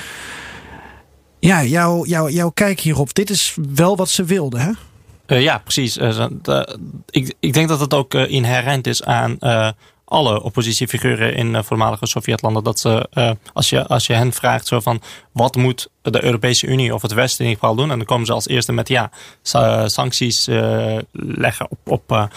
ja 1.38 1.64
jouw, 1.64 2.04
jouw, 2.04 2.28
jouw 2.28 2.50
kijk 2.50 2.80
hierop, 2.80 3.14
dit 3.14 3.30
is 3.30 3.56
wel 3.74 3.96
wat 3.96 4.08
ze 4.08 4.24
wilden, 4.24 4.60
hè? 4.60 4.70
ja, 5.36 5.58
precies. 5.58 5.96
ik, 7.10 7.34
ik 7.40 7.52
denk 7.52 7.68
dat 7.68 7.80
het 7.80 7.94
ook 7.94 8.14
inherent 8.14 8.86
is 8.86 9.04
aan 9.04 9.38
alle 10.14 10.42
oppositiefiguren 10.42 11.34
in 11.34 11.64
voormalige 11.64 12.06
Sovjetlanden. 12.06 12.64
Dat 12.64 12.78
ze, 12.78 13.08
als, 13.52 13.70
je, 13.70 13.86
als 13.86 14.06
je 14.06 14.12
hen 14.12 14.32
vraagt 14.32 14.66
zo 14.66 14.80
van 14.80 15.00
wat 15.32 15.56
moet 15.56 15.88
de 16.02 16.24
Europese 16.24 16.66
Unie 16.66 16.94
of 16.94 17.02
het 17.02 17.12
Westen 17.12 17.44
in 17.44 17.50
ieder 17.50 17.62
geval 17.62 17.76
doen. 17.76 17.90
En 17.90 17.96
dan 17.96 18.06
komen 18.06 18.26
ze 18.26 18.32
als 18.32 18.48
eerste 18.48 18.72
met 18.72 18.88
ja, 18.88 19.10
sancties 19.86 20.46
leggen 21.12 21.66
op, 21.70 21.78
op, 21.84 22.28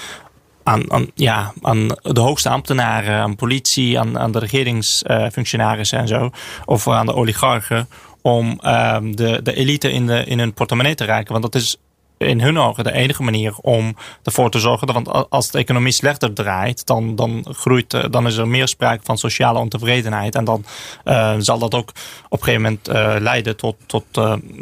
aan, 0.64 0.92
aan, 0.92 1.12
ja, 1.16 1.54
aan 1.62 1.88
de 2.02 2.20
hoogste 2.20 2.50
ambtenaren, 2.50 3.16
aan 3.16 3.36
politie, 3.36 4.00
aan, 4.00 4.20
aan 4.20 4.32
de 4.32 4.40
regeringsfunctionarissen 4.40 6.00
en 6.00 6.08
zo. 6.08 6.30
Of 6.66 6.88
aan 6.88 7.06
de 7.06 7.14
oligarchen. 7.14 7.90
Om 8.22 8.60
um, 8.66 9.16
de, 9.16 9.40
de 9.44 9.54
elite 9.54 9.92
in, 9.92 10.08
de, 10.08 10.24
in 10.24 10.40
hun 10.40 10.54
portemonnee 10.54 10.96
te 10.96 11.06
raken. 11.06 11.32
Want 11.32 11.44
dat 11.44 11.56
is 11.56 11.78
in 12.18 12.42
hun 12.42 12.60
ogen 12.60 12.84
de 12.84 12.92
enige 12.92 13.24
manier 13.24 13.54
om 13.62 13.96
ervoor 14.24 14.50
te 14.50 14.60
zorgen. 14.60 14.94
Want 14.94 15.30
als 15.30 15.52
de 15.52 15.58
economie 15.58 15.92
slechter 15.92 16.34
draait, 16.34 16.86
dan, 16.86 17.16
dan, 17.16 17.46
groeit, 17.50 17.94
eh, 17.94 18.04
dan 18.10 18.28
is 18.28 18.38
er 18.38 18.48
meer 18.48 18.68
sprake 18.68 19.04
van 19.04 19.18
sociale 19.18 19.60
ontevredenheid. 19.60 20.36
En 20.36 20.46
dan 20.46 20.64
uh, 21.06 21.36
zal 21.38 21.60
dat 21.60 21.76
ook 21.76 21.90
op 22.30 22.40
een 22.40 22.44
gegeven 22.46 22.62
moment 22.62 22.90
uh, 22.90 23.16
leiden 23.20 23.58
tot, 23.58 23.76
tot 23.86 24.06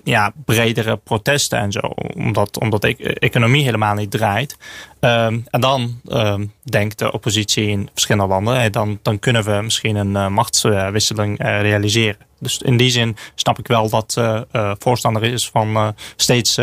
ja, 0.04 0.34
bredere 0.46 0.98
protesten 0.98 1.60
en 1.60 1.72
zo. 1.72 1.80
Omdat, 2.16 2.60
omdat 2.60 2.82
de 2.82 2.96
economie 3.20 3.64
helemaal 3.64 3.96
niet 3.96 4.12
draait. 4.12 4.58
Um, 5.00 5.44
en 5.50 5.62
dan 5.62 6.00
um, 6.08 6.54
denkt 6.64 7.00
de 7.00 7.12
oppositie 7.12 7.68
in 7.68 7.90
verschillende 7.94 8.28
landen, 8.28 8.72
dan, 8.72 9.00
dan 9.02 9.20
kunnen 9.20 9.44
we 9.44 9.60
misschien 9.62 9.96
een 9.96 10.34
machtswisseling 10.34 11.38
realiseren. 11.40 12.18
Dus 12.40 12.58
in 12.58 12.78
die 12.78 12.90
zin 12.90 13.16
snap 13.36 13.60
ik 13.60 13.68
wel 13.68 13.90
dat 13.90 14.16
uh, 14.20 14.42
uh, 14.52 14.72
voorstander 14.80 15.24
is 15.24 15.50
van 15.50 15.70
uh, 15.70 15.88
steeds 16.16 16.60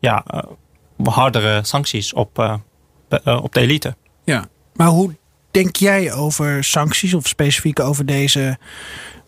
ja, 0.00 0.24
hardere 1.02 1.60
sancties 1.62 2.12
op, 2.12 2.60
op 3.24 3.54
de 3.54 3.60
elite. 3.60 3.96
Ja, 4.24 4.48
maar 4.74 4.88
hoe 4.88 5.14
denk 5.50 5.76
jij 5.76 6.12
over 6.12 6.64
sancties 6.64 7.14
of 7.14 7.28
specifiek 7.28 7.80
over 7.80 8.06
deze 8.06 8.58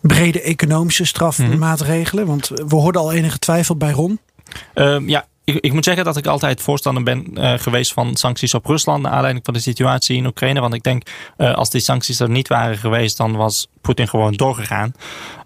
brede 0.00 0.40
economische 0.40 1.04
strafmaatregelen? 1.04 2.26
Want 2.26 2.48
we 2.48 2.76
hoorden 2.76 3.00
al 3.00 3.12
enige 3.12 3.38
twijfel 3.38 3.76
bij 3.76 3.90
Ron. 3.90 4.20
Ehm, 4.74 5.08
ja, 5.08 5.26
ik, 5.54 5.64
ik, 5.64 5.72
moet 5.72 5.84
zeggen 5.84 6.04
dat 6.04 6.16
ik 6.16 6.26
altijd 6.26 6.60
voorstander 6.60 7.02
ben 7.02 7.26
uh, 7.34 7.52
geweest 7.56 7.92
van 7.92 8.16
sancties 8.16 8.54
op 8.54 8.66
Rusland. 8.66 9.02
Naar 9.02 9.12
aanleiding 9.12 9.44
van 9.44 9.54
de 9.54 9.60
situatie 9.60 10.16
in 10.16 10.26
Oekraïne. 10.26 10.60
Want 10.60 10.74
ik 10.74 10.82
denk, 10.82 11.02
uh, 11.38 11.54
als 11.54 11.70
die 11.70 11.80
sancties 11.80 12.20
er 12.20 12.30
niet 12.30 12.48
waren 12.48 12.76
geweest, 12.76 13.16
dan 13.16 13.36
was 13.36 13.68
Poetin 13.80 14.08
gewoon 14.08 14.32
doorgegaan. 14.32 14.94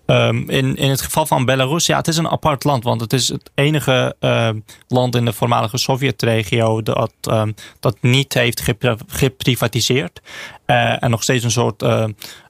Um, 0.07 0.51
in, 0.51 0.77
in 0.77 0.91
het 0.91 1.03
geval 1.03 1.27
van 1.27 1.45
Belarus, 1.45 1.87
ja, 1.87 1.97
het 1.97 2.09
is 2.09 2.17
een 2.17 2.29
apart 2.29 2.65
land. 2.65 2.85
Want 2.85 3.01
het 3.01 3.13
is 3.13 3.29
het 3.29 3.51
enige 3.55 4.17
uh, 4.21 4.49
land 4.89 5.17
in 5.17 5.25
de 5.25 5.33
voormalige 5.33 5.79
Sovjetregio 5.79 6.83
dat, 6.83 7.13
um, 7.31 7.55
dat 7.81 7.97
niet 8.01 8.35
heeft 8.35 8.63
geprivatiseerd. 9.07 10.21
En 10.67 11.11
nog 11.11 11.23
steeds 11.23 11.45
een 11.45 11.51
soort 11.51 11.83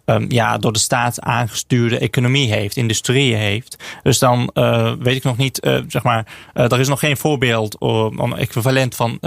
um, 0.04 0.26
ja, 0.28 0.58
door 0.58 0.72
de 0.72 0.78
staat 0.78 1.20
aangestuurde 1.20 1.98
economie 1.98 2.52
heeft, 2.52 2.76
industrieën 2.76 3.38
heeft. 3.38 3.76
Dus 4.02 4.18
dan 4.18 4.50
uh, 4.54 4.92
weet 4.98 5.16
ik 5.16 5.24
nog 5.24 5.36
niet, 5.36 5.66
uh, 5.66 5.78
zeg 5.88 6.02
maar, 6.02 6.26
uh, 6.54 6.72
er 6.72 6.80
is 6.80 6.88
nog 6.88 6.98
geen 7.00 7.16
voorbeeld 7.16 7.78
om 7.78 8.34
equivalent 8.34 8.94
van 8.94 9.18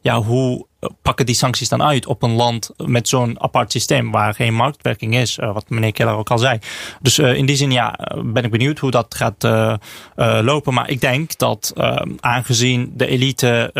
ja, 0.00 0.22
hoe 0.22 0.66
pakken 1.02 1.26
die 1.26 1.34
sancties 1.34 1.68
dan 1.68 1.82
uit 1.82 2.06
op 2.06 2.22
een 2.22 2.34
land 2.34 2.70
met 2.76 3.08
zo'n 3.08 3.42
apart 3.42 3.72
systeem 3.72 4.10
waar 4.10 4.34
geen 4.34 4.54
marktwerking 4.54 5.14
is, 5.14 5.36
wat 5.36 5.68
meneer 5.68 5.92
Keller 5.92 6.14
ook 6.14 6.30
al 6.30 6.38
zei. 6.38 6.58
Dus 7.00 7.18
in 7.18 7.46
die 7.46 7.56
zin 7.56 7.70
ja, 7.70 7.98
ben 8.24 8.44
ik 8.44 8.50
benieuwd 8.50 8.78
hoe 8.78 8.90
dat 8.90 9.14
gaat 9.14 9.42
lopen. 10.44 10.74
Maar 10.74 10.90
ik 10.90 11.00
denk 11.00 11.38
dat 11.38 11.72
aangezien 12.20 12.92
de 12.94 13.06
elite, 13.06 13.70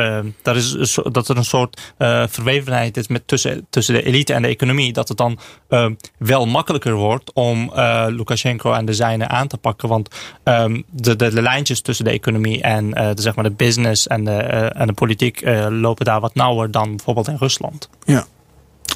dat, 0.43 0.57
is, 0.57 0.99
dat 1.03 1.29
er 1.29 1.37
een 1.37 1.45
soort 1.45 1.95
verwevenheid 2.29 2.97
is 2.97 3.09
met 3.09 3.29
tussen, 3.29 3.67
tussen 3.71 3.95
de 3.95 4.03
elite 4.03 4.33
en 4.33 4.43
de 4.43 4.49
economie, 4.49 4.93
dat 4.93 5.09
het 5.09 5.17
dan 5.17 5.39
wel 6.19 6.47
makkelijker 6.47 6.95
wordt 6.95 7.33
om 7.33 7.73
Lukashenko 8.09 8.73
en 8.73 8.85
de 8.85 8.95
zijnen 8.95 9.31
aan 9.31 9.49
te 9.49 9.57
pakken. 9.57 9.89
Want 9.89 10.09
de, 10.91 11.17
de, 11.17 11.17
de 11.17 11.43
lijntjes 11.43 11.81
tussen 11.81 12.05
de 12.05 12.11
economie 12.11 12.63
en 12.63 12.91
de, 12.91 13.23
zeg 13.23 13.35
maar 13.35 13.45
de 13.45 13.51
business 13.51 14.07
en 14.07 14.25
de, 14.25 14.37
en 14.37 14.87
de 14.87 14.93
politiek 14.93 15.43
lopen 15.69 16.05
daar 16.05 16.21
wat 16.21 16.35
nauwer 16.35 16.71
dan 16.71 16.87
bijvoorbeeld 16.97 17.29
in 17.29 17.37
Rusland. 17.39 17.89
Ja. 18.05 18.27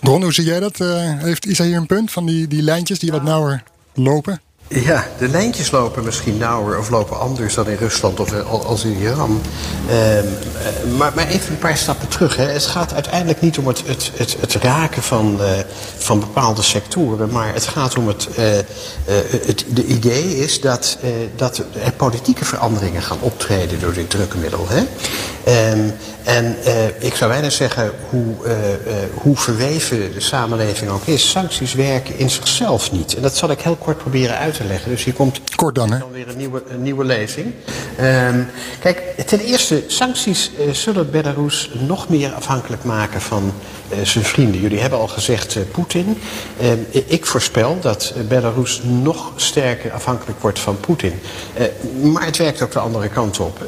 Ron, 0.03 0.23
hoe 0.23 0.33
zie 0.33 0.45
jij 0.45 0.61
dat? 0.61 0.81
Uh, 0.81 0.89
heeft 1.23 1.45
Isa 1.45 1.65
hier 1.65 1.77
een 1.77 1.87
punt 1.87 2.11
van 2.11 2.27
die, 2.27 2.49
die 2.49 2.63
lijntjes 2.63 2.99
die 2.99 3.11
wat 3.11 3.23
nauwer 3.23 3.63
lopen? 3.95 4.41
Ja, 4.69 5.07
de 5.19 5.29
lijntjes 5.29 5.71
lopen 5.71 6.05
misschien 6.05 6.37
nauwer 6.37 6.79
of 6.79 6.91
lopen 6.91 7.21
anders 7.21 7.55
dan 7.55 7.69
in 7.69 7.77
Rusland 7.77 8.21
of 8.21 8.43
als 8.49 8.85
in 8.85 8.97
Iran. 8.97 9.41
Um, 9.91 10.97
maar, 10.97 11.13
maar 11.15 11.27
even 11.27 11.53
een 11.53 11.59
paar 11.59 11.77
stappen 11.77 12.09
terug. 12.09 12.37
Hè. 12.37 12.45
Het 12.45 12.67
gaat 12.67 12.93
uiteindelijk 12.95 13.41
niet 13.41 13.59
om 13.59 13.67
het, 13.67 13.83
het, 13.87 14.11
het, 14.17 14.37
het 14.41 14.55
raken 14.55 15.03
van, 15.03 15.37
uh, 15.41 15.49
van 15.97 16.21
bepaalde 16.21 16.63
sectoren, 16.63 17.31
maar 17.31 17.55
het 17.55 17.67
gaat 17.67 17.97
om 17.97 18.09
het. 18.09 18.29
Uh, 18.39 18.45
het 19.47 19.65
de 19.69 19.87
idee 19.87 20.37
is 20.37 20.61
dat, 20.61 20.99
dat 21.37 21.63
er 21.85 21.93
politieke 21.93 22.45
veranderingen 22.45 23.03
gaan 23.03 23.21
optreden 23.21 23.81
door 23.81 23.93
dit 23.93 24.11
drukmiddel. 24.11 24.67
Hè. 24.69 24.81
Um, 25.73 25.93
en 26.25 26.57
uh, 26.67 26.87
ik 26.87 27.15
zou 27.15 27.31
bijna 27.31 27.51
zeggen, 27.51 27.93
hoe, 28.11 28.35
uh, 28.45 28.53
uh, 28.53 28.93
hoe 29.15 29.37
verweven 29.37 30.13
de 30.13 30.21
samenleving 30.21 30.91
ook 30.91 31.07
is, 31.07 31.31
sancties 31.31 31.75
werken 31.75 32.19
in 32.19 32.31
zichzelf 32.31 32.93
niet. 32.93 33.15
En 33.15 33.23
dat 33.23 33.37
zal 33.37 33.51
ik 33.51 33.61
heel 33.61 33.77
kort 33.77 33.99
proberen 33.99 34.39
uit 34.39 34.55
te 34.55 34.65
leggen. 34.65 34.91
Dus 34.91 35.05
hier 35.05 35.15
komt 35.15 35.41
kort 35.57 35.75
dan, 35.75 35.93
hè? 35.93 35.99
dan 35.99 36.13
weer 36.13 36.29
een 36.29 36.37
nieuwe, 36.37 36.63
een 36.69 36.83
nieuwe 36.83 37.05
lezing. 37.05 37.53
Um, 38.01 38.49
kijk, 38.81 39.03
ten 39.27 39.41
eerste, 39.41 39.85
sancties 39.87 40.51
zullen 40.73 41.11
Belarus 41.11 41.71
nog 41.87 42.09
meer 42.09 42.33
afhankelijk 42.33 42.85
maken 42.85 43.21
van 43.21 43.53
zijn 44.03 44.25
vrienden. 44.25 44.61
Jullie 44.61 44.81
hebben 44.81 44.99
al 44.99 45.09
gezegd 45.09 45.57
Poetin. 45.71 46.19
Ehm, 46.61 46.79
ik 46.91 47.27
voorspel 47.27 47.79
dat 47.81 48.15
Belarus 48.29 48.81
nog 48.85 49.33
sterker 49.37 49.93
afhankelijk 49.93 50.41
wordt 50.41 50.59
van 50.59 50.81
Poetin. 50.81 51.21
maar 52.03 52.25
het 52.25 52.37
werkt 52.37 52.63
ook 52.63 52.73
de 52.73 52.79
andere 52.79 53.09
kant 53.09 53.41
op. 53.41 53.61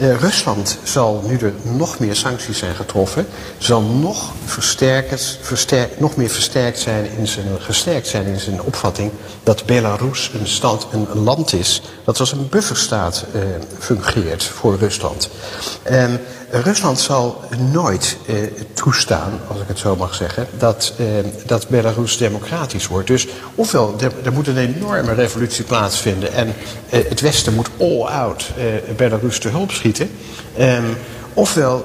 Uh, 0.00 0.20
Rusland 0.20 0.78
zal, 0.82 1.22
nu 1.26 1.36
er 1.36 1.52
nog 1.62 1.98
meer 1.98 2.16
sancties 2.16 2.58
zijn 2.58 2.74
getroffen, 2.74 3.26
zal 3.58 3.82
nog, 3.82 4.32
versterkt, 4.44 5.38
nog 5.98 6.16
meer 6.16 6.28
versterkt 6.28 6.78
zijn 6.78 7.10
in 7.16 7.26
zijn, 7.26 7.46
gesterkt 7.58 8.06
zijn 8.06 8.26
in 8.26 8.40
zijn 8.40 8.62
opvatting 8.62 9.10
dat 9.42 9.66
Belarus 9.66 10.30
een, 10.34 10.46
stand, 10.46 10.86
een, 10.92 11.18
land 11.18 11.52
is 11.52 11.82
dat 12.04 12.20
als 12.20 12.32
een 12.32 12.48
bufferstaat 12.48 13.24
uh, 13.34 13.42
fungeert 13.78 14.44
voor 14.44 14.78
Rusland. 14.78 15.30
Um, 15.90 16.20
Rusland 16.50 17.00
zal 17.00 17.40
nooit 17.72 18.16
uh, 18.26 18.36
toestaan, 18.72 19.40
als 19.48 19.60
ik 19.60 19.68
het 19.68 19.78
zo 19.78 19.96
mag 19.96 20.14
zeggen, 20.14 20.46
dat, 20.58 20.92
uh, 21.00 21.06
dat 21.46 21.68
Belarus 21.68 22.16
democratisch 22.16 22.86
wordt. 22.86 23.06
Dus 23.06 23.28
ofwel, 23.54 23.94
er, 24.24 24.32
moet 24.32 24.46
een 24.46 24.56
enorme 24.56 25.12
revolutie 25.12 25.64
plaatsvinden 25.64 26.32
en 26.32 26.46
uh, 26.46 26.52
het 27.08 27.20
Westen 27.20 27.54
moet 27.54 27.70
all 27.78 28.02
out 28.02 28.50
Belarus 28.96 29.38
te 29.38 29.48
hulp 29.48 29.70
schieten. 29.70 30.10
Um, 30.58 30.96
ofwel, 31.34 31.84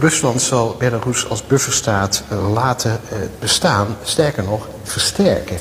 Rusland 0.00 0.42
zal 0.42 0.76
Belarus 0.78 1.28
als 1.28 1.46
bufferstaat 1.46 2.22
laten 2.52 3.00
bestaan, 3.38 3.96
sterker 4.02 4.44
nog, 4.44 4.68
versterken. 4.82 5.56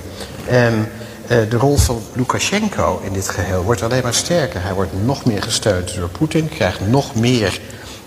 Um, 0.52 0.88
de 1.28 1.58
rol 1.58 1.78
van 1.78 2.02
Lukashenko 2.14 3.02
in 3.04 3.14
dit 3.14 3.30
geheel 3.30 3.64
wordt 3.64 3.82
alleen 3.82 4.04
maar 4.04 4.14
sterker. 4.14 4.62
Hij 4.64 4.74
wordt 4.74 4.92
nog 5.06 5.26
meer 5.26 5.44
gesteund 5.44 5.96
door 5.96 6.10
Poetin, 6.10 6.50
krijgt 6.50 6.88
nog 6.88 7.16
meer 7.16 7.60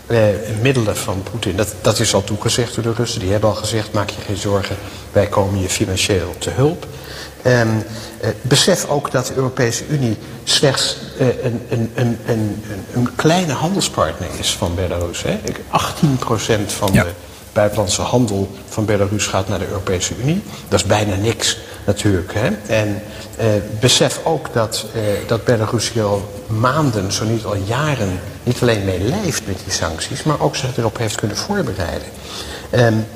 eh, 0.09 0.19
middelen 0.61 0.97
van 0.97 1.23
Poetin. 1.31 1.57
Dat, 1.57 1.75
dat 1.81 1.99
is 1.99 2.15
al 2.15 2.25
toegezegd 2.25 2.75
door 2.75 2.85
de 2.85 2.93
Russen. 2.93 3.21
Die 3.21 3.31
hebben 3.31 3.51
al 3.51 3.57
gezegd, 3.57 3.93
maak 3.93 4.11
je 4.11 4.21
geen 4.21 4.37
zorgen, 4.37 4.77
wij 5.13 5.27
komen 5.27 5.61
je 5.61 5.69
financieel 5.69 6.35
te 6.39 6.51
hulp. 6.51 6.87
Um, 7.47 7.77
uh, 8.23 8.29
besef 8.43 8.89
ook 8.89 9.11
dat 9.11 9.27
de 9.27 9.35
Europese 9.35 9.87
Unie 9.87 10.17
slechts 10.45 10.97
uh, 11.21 11.27
een, 11.45 11.67
een, 11.69 11.91
een, 11.95 12.19
een, 12.27 12.63
een 12.93 13.15
kleine 13.17 13.53
handelspartner 13.53 14.29
is 14.39 14.57
van 14.57 14.75
Belarus. 14.75 15.23
Hè? 15.23 15.39
18% 15.39 16.67
van 16.67 16.93
ja. 16.93 17.03
de 17.03 17.11
buitenlandse 17.59 18.03
handel 18.03 18.49
van 18.69 18.85
Belarus 18.85 19.27
gaat 19.27 19.49
naar 19.49 19.59
de 19.59 19.69
Europese 19.69 20.15
Unie. 20.21 20.43
Dat 20.69 20.81
is 20.81 20.87
bijna 20.87 21.15
niks 21.15 21.59
natuurlijk. 21.87 22.35
Hè? 22.35 22.49
En 22.67 23.03
uh, 23.41 23.47
besef 23.81 24.21
ook 24.25 24.53
dat, 24.53 24.87
uh, 24.95 25.03
dat 25.27 25.45
Belarus 25.45 25.93
hier 25.93 26.05
al 26.05 26.29
maanden, 26.47 27.13
zo 27.13 27.25
niet 27.25 27.45
al 27.45 27.57
jaren, 27.57 28.21
niet 28.43 28.63
alleen 28.63 28.85
mee 28.85 29.01
leeft 29.01 29.47
met 29.47 29.59
die 29.65 29.73
sancties, 29.73 30.23
maar 30.23 30.41
ook 30.41 30.57
zich 30.57 30.77
erop 30.77 30.99
heeft 30.99 31.15
kunnen 31.15 31.37
voorbereiden. 31.37 32.09
Um, 32.73 33.07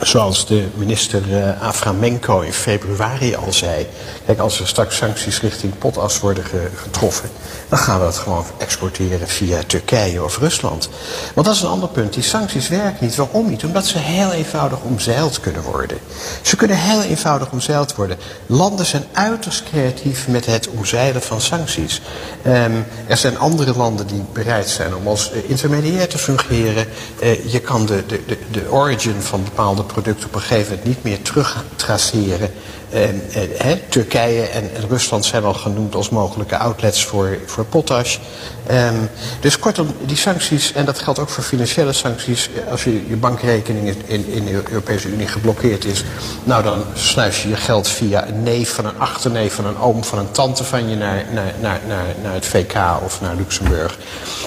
zoals 0.00 0.46
de 0.46 0.66
minister 0.74 1.22
uh, 1.28 1.62
Aframenko 1.62 2.40
in 2.40 2.52
februari 2.52 3.34
al 3.34 3.52
zei. 3.52 3.86
Kijk, 4.26 4.38
als 4.38 4.60
er 4.60 4.68
straks 4.68 4.96
sancties 4.96 5.40
richting 5.40 5.78
potas 5.78 6.20
worden 6.20 6.44
getroffen, 6.74 7.30
dan 7.68 7.78
gaan 7.78 7.98
we 7.98 8.04
dat 8.04 8.18
gewoon 8.18 8.44
exporteren 8.58 9.28
via 9.28 9.60
Turkije 9.66 10.24
of 10.24 10.38
Rusland. 10.38 10.88
Want 11.34 11.46
dat 11.46 11.56
is 11.56 11.62
een 11.62 11.68
ander 11.68 11.88
punt. 11.88 12.12
Die 12.12 12.22
sancties 12.22 12.68
werken 12.68 13.04
niet. 13.04 13.16
Waarom 13.16 13.48
niet? 13.48 13.64
Omdat 13.64 13.86
ze 13.86 13.98
heel 13.98 14.32
eenvoudig 14.32 14.80
omzeild 14.80 15.40
kunnen 15.40 15.62
worden. 15.62 15.98
Ze 16.42 16.56
kunnen 16.56 16.76
heel 16.76 17.02
eenvoudig 17.02 17.50
omzeild 17.50 17.94
worden. 17.94 18.18
Landen 18.46 18.86
zijn 18.86 19.04
uiterst 19.12 19.62
creatief 19.62 20.28
met 20.28 20.46
het 20.46 20.68
omzeilen 20.68 21.22
van 21.22 21.40
sancties. 21.40 22.00
Um, 22.46 22.86
er 23.06 23.16
zijn 23.16 23.38
andere 23.38 23.76
landen 23.76 24.06
die 24.06 24.24
bereid 24.32 24.68
zijn 24.68 24.94
om 24.94 25.06
als 25.06 25.30
intermediair 25.30 26.08
te 26.08 26.18
fungeren. 26.18 26.86
Uh, 27.22 27.52
je 27.52 27.60
kan 27.60 27.86
de, 27.86 28.06
de, 28.06 28.20
de, 28.26 28.38
de 28.50 28.70
origin 28.70 29.22
van 29.22 29.44
bepaalde 29.44 29.81
producten 29.86 30.28
op 30.28 30.34
een 30.34 30.40
gegeven 30.40 30.68
moment 30.68 30.84
niet 30.84 31.02
meer 31.02 31.22
terug 31.22 31.64
traceren. 31.76 32.50
Eh, 32.92 33.72
Turkije 33.88 34.42
en, 34.42 34.70
Rusland 34.88 35.24
zijn 35.24 35.44
al 35.44 35.54
genoemd 35.54 35.94
als 35.94 36.08
mogelijke 36.08 36.56
outlets 36.56 37.04
voor, 37.04 37.38
voor 37.46 37.64
potash. 37.64 38.18
Ehm, 38.66 38.94
dus 39.40 39.58
kortom, 39.58 39.94
die 40.06 40.16
sancties, 40.16 40.72
en 40.72 40.84
dat 40.84 40.98
geldt 40.98 41.18
ook 41.18 41.28
voor 41.28 41.44
financiële 41.44 41.92
sancties. 41.92 42.50
Als 42.70 42.84
je, 42.84 43.08
je 43.08 43.16
bankrekening 43.16 43.94
in, 44.06 44.26
in 44.26 44.44
de 44.44 44.62
Europese 44.68 45.08
Unie 45.08 45.26
geblokkeerd 45.26 45.84
is, 45.84 46.04
nou 46.44 46.62
dan 46.62 46.84
sluis 46.94 47.42
je 47.42 47.48
je 47.48 47.56
geld 47.56 47.88
via 47.88 48.28
een 48.28 48.42
neef 48.42 48.74
van 48.74 48.84
een 48.86 48.98
achterneef 48.98 49.54
van 49.54 49.66
een 49.66 49.78
oom 49.78 50.04
van 50.04 50.18
een 50.18 50.30
tante 50.30 50.64
van 50.64 50.88
je 50.88 50.96
naar, 50.96 51.24
naar, 51.32 51.54
naar, 51.60 51.80
naar, 51.86 52.06
naar 52.22 52.34
het 52.34 52.46
VK 52.46 52.74
of 53.04 53.20
naar 53.20 53.36
Luxemburg. 53.36 53.98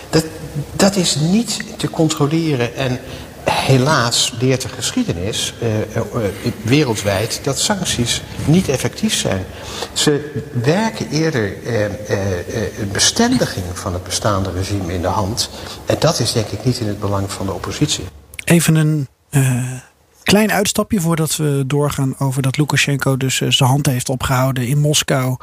Dat, 0.09 0.23
dat 0.71 0.95
is 0.95 1.15
niet 1.15 1.63
te 1.77 1.89
controleren. 1.89 2.75
En 2.75 2.99
helaas 3.51 4.33
leert 4.39 4.61
de 4.61 4.69
geschiedenis 4.69 5.53
uh, 5.63 5.79
uh, 5.79 6.23
wereldwijd 6.61 7.39
dat 7.43 7.59
sancties 7.59 8.21
niet 8.45 8.69
effectief 8.69 9.13
zijn. 9.13 9.45
Ze 9.93 10.43
werken 10.63 11.09
eerder 11.09 11.53
een 12.79 12.91
bestendiging 12.91 13.65
van 13.73 13.93
het 13.93 14.03
bestaande 14.03 14.51
regime 14.51 14.93
in 14.93 15.01
de 15.01 15.07
hand. 15.07 15.49
En 15.85 15.95
dat 15.99 16.19
is 16.19 16.31
denk 16.31 16.47
ik 16.47 16.65
niet 16.65 16.79
in 16.79 16.87
het 16.87 16.99
belang 16.99 17.31
van 17.31 17.45
de 17.45 17.53
oppositie. 17.53 18.03
Even 18.43 18.75
een 18.75 19.07
klein 20.23 20.51
uitstapje 20.51 21.01
voordat 21.01 21.35
we 21.35 21.63
doorgaan 21.67 22.15
over 22.17 22.41
dat 22.41 22.57
Lukashenko 22.57 23.17
dus 23.17 23.35
zijn 23.35 23.69
hand 23.69 23.85
heeft 23.85 24.09
opgehouden 24.09 24.67
in 24.67 24.79
Moskou. 24.79 25.37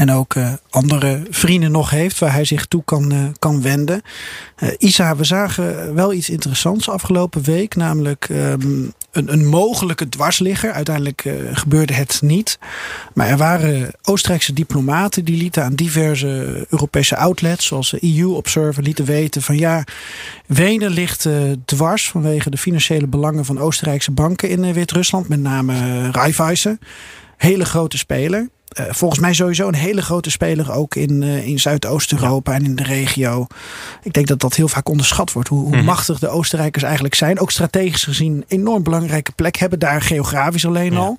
En 0.00 0.12
ook 0.12 0.34
uh, 0.34 0.52
andere 0.70 1.22
vrienden 1.30 1.70
nog 1.70 1.90
heeft 1.90 2.18
waar 2.18 2.32
hij 2.32 2.44
zich 2.44 2.66
toe 2.66 2.84
kan, 2.84 3.12
uh, 3.12 3.24
kan 3.38 3.62
wenden. 3.62 4.02
Uh, 4.58 4.68
Isa, 4.78 5.16
we 5.16 5.24
zagen 5.24 5.94
wel 5.94 6.12
iets 6.12 6.30
interessants 6.30 6.88
afgelopen 6.88 7.42
week. 7.42 7.74
Namelijk 7.74 8.28
um, 8.28 8.92
een, 9.12 9.32
een, 9.32 9.46
mogelijke 9.46 10.08
dwarsligger. 10.08 10.72
Uiteindelijk 10.72 11.28
gebeurde 11.52 11.92
het 11.92 12.18
niet. 12.22 12.58
Maar 13.14 13.28
er 13.28 13.36
waren 13.36 13.90
Oostenrijkse 14.02 14.52
diplomaten 14.52 15.24
die 15.24 15.36
lieten 15.36 15.64
aan 15.64 15.74
diverse 15.74 16.66
Europese 16.68 17.16
outlets, 17.16 17.66
zoals 17.66 17.90
de 17.90 18.18
EU 18.18 18.26
Observer, 18.26 18.82
lieten 18.82 19.04
weten 19.04 19.42
van 19.42 19.56
ja, 19.58 19.84
Wenen 20.46 20.90
ligt 20.90 21.28
dwars 21.64 22.10
vanwege 22.10 22.50
de 22.50 22.58
financiële 22.58 23.06
belangen 23.06 23.44
van 23.44 23.58
Oostenrijkse 23.58 24.10
banken 24.10 24.48
in 24.48 24.72
Wit-Rusland. 24.72 25.28
Met 25.28 25.40
name 25.40 26.10
Raiffeisen. 26.10 26.78
Hele 27.36 27.64
grote 27.64 27.98
speler. 27.98 28.48
Uh, 28.78 28.86
volgens 28.90 29.20
mij 29.20 29.34
sowieso 29.34 29.68
een 29.68 29.74
hele 29.74 30.02
grote 30.02 30.30
speler 30.30 30.72
ook 30.72 30.94
in, 30.94 31.22
uh, 31.22 31.46
in 31.46 31.60
Zuidoost-Europa 31.60 32.52
ja. 32.52 32.58
en 32.58 32.64
in 32.64 32.76
de 32.76 32.82
regio. 32.82 33.46
Ik 34.02 34.12
denk 34.12 34.26
dat 34.26 34.40
dat 34.40 34.54
heel 34.54 34.68
vaak 34.68 34.88
onderschat 34.88 35.32
wordt. 35.32 35.48
Hoe, 35.48 35.58
hoe 35.58 35.68
mm 35.68 35.74
-hmm. 35.74 35.84
machtig 35.84 36.18
de 36.18 36.28
Oostenrijkers 36.28 36.84
eigenlijk 36.84 37.14
zijn. 37.14 37.40
Ook 37.40 37.50
strategisch 37.50 38.04
gezien 38.04 38.44
enorm 38.48 38.82
belangrijke 38.82 39.32
plek 39.32 39.56
hebben. 39.56 39.78
Daar 39.78 40.02
geografisch 40.02 40.66
alleen 40.66 40.92
ja. 40.92 40.98
al. 40.98 41.18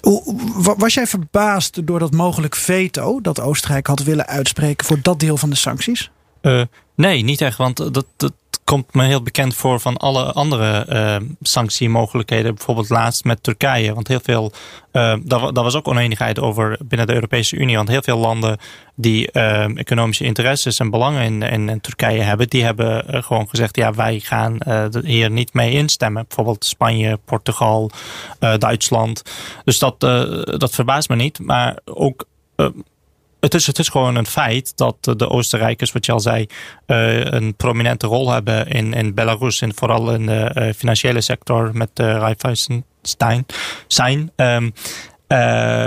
Hoe, 0.00 0.74
was 0.76 0.94
jij 0.94 1.06
verbaasd 1.06 1.86
door 1.86 1.98
dat 1.98 2.12
mogelijk 2.12 2.56
veto 2.56 3.20
dat 3.20 3.40
Oostenrijk 3.40 3.86
had 3.86 4.02
willen 4.02 4.26
uitspreken 4.26 4.86
voor 4.86 4.98
dat 5.02 5.20
deel 5.20 5.36
van 5.36 5.50
de 5.50 5.56
sancties? 5.56 6.10
Uh, 6.42 6.62
nee, 6.94 7.22
niet 7.22 7.40
echt. 7.40 7.56
Want 7.56 7.76
dat, 7.76 8.06
dat, 8.16 8.32
komt 8.66 8.94
me 8.94 9.04
heel 9.04 9.22
bekend 9.22 9.54
voor 9.54 9.80
van 9.80 9.96
alle 9.96 10.32
andere 10.32 10.86
uh, 10.88 11.28
sanctiemogelijkheden. 11.40 12.54
Bijvoorbeeld 12.54 12.88
laatst 12.88 13.24
met 13.24 13.42
Turkije. 13.42 13.94
Want 13.94 14.08
heel 14.08 14.20
veel, 14.22 14.52
uh, 14.92 15.14
daar, 15.24 15.52
was 15.52 15.74
ook 15.74 15.88
oneenigheid 15.88 16.40
over 16.40 16.78
binnen 16.84 17.06
de 17.06 17.14
Europese 17.14 17.56
Unie. 17.56 17.76
Want 17.76 17.88
heel 17.88 18.02
veel 18.02 18.18
landen 18.18 18.58
die 18.94 19.28
uh, 19.32 19.78
economische 19.78 20.24
interesses 20.24 20.78
en 20.78 20.90
belangen 20.90 21.22
in, 21.22 21.42
in, 21.42 21.68
in 21.68 21.80
Turkije 21.80 22.22
hebben, 22.22 22.48
die 22.48 22.64
hebben 22.64 23.24
gewoon 23.24 23.48
gezegd: 23.48 23.76
ja, 23.76 23.92
wij 23.92 24.20
gaan 24.20 24.58
hier 25.04 25.30
niet 25.30 25.52
mee 25.54 25.72
instemmen. 25.72 26.24
Bijvoorbeeld 26.26 26.64
Spanje, 26.64 27.18
Portugal, 27.24 27.90
Duitsland. 28.38 29.22
Dus 29.64 29.78
dat, 29.78 30.00
dat 30.60 30.70
verbaast 30.70 31.08
me 31.08 31.16
niet. 31.16 31.38
Maar 31.38 31.78
ook 31.84 32.26
het 33.46 33.54
is, 33.54 33.66
het 33.66 33.78
is 33.78 33.88
gewoon 33.88 34.16
een 34.16 34.26
feit 34.26 34.76
dat 34.76 34.96
de 35.00 35.28
Oostenrijkers, 35.28 35.92
wat 35.92 36.06
je 36.06 36.12
al 36.12 36.20
zei, 36.20 36.46
uh, 36.86 37.24
een 37.24 37.54
prominente 37.54 38.06
rol 38.06 38.30
hebben 38.30 38.68
in, 38.68 38.92
in 38.92 39.14
Belarus. 39.14 39.60
En 39.60 39.74
vooral 39.74 40.12
in 40.12 40.26
de 40.26 40.50
uh, 40.54 40.72
financiële 40.72 41.20
sector 41.20 41.70
met 41.72 41.90
uh, 41.94 42.06
Raiffeisenstein 42.06 43.46
zijn. 43.86 44.32
Um, 44.36 44.72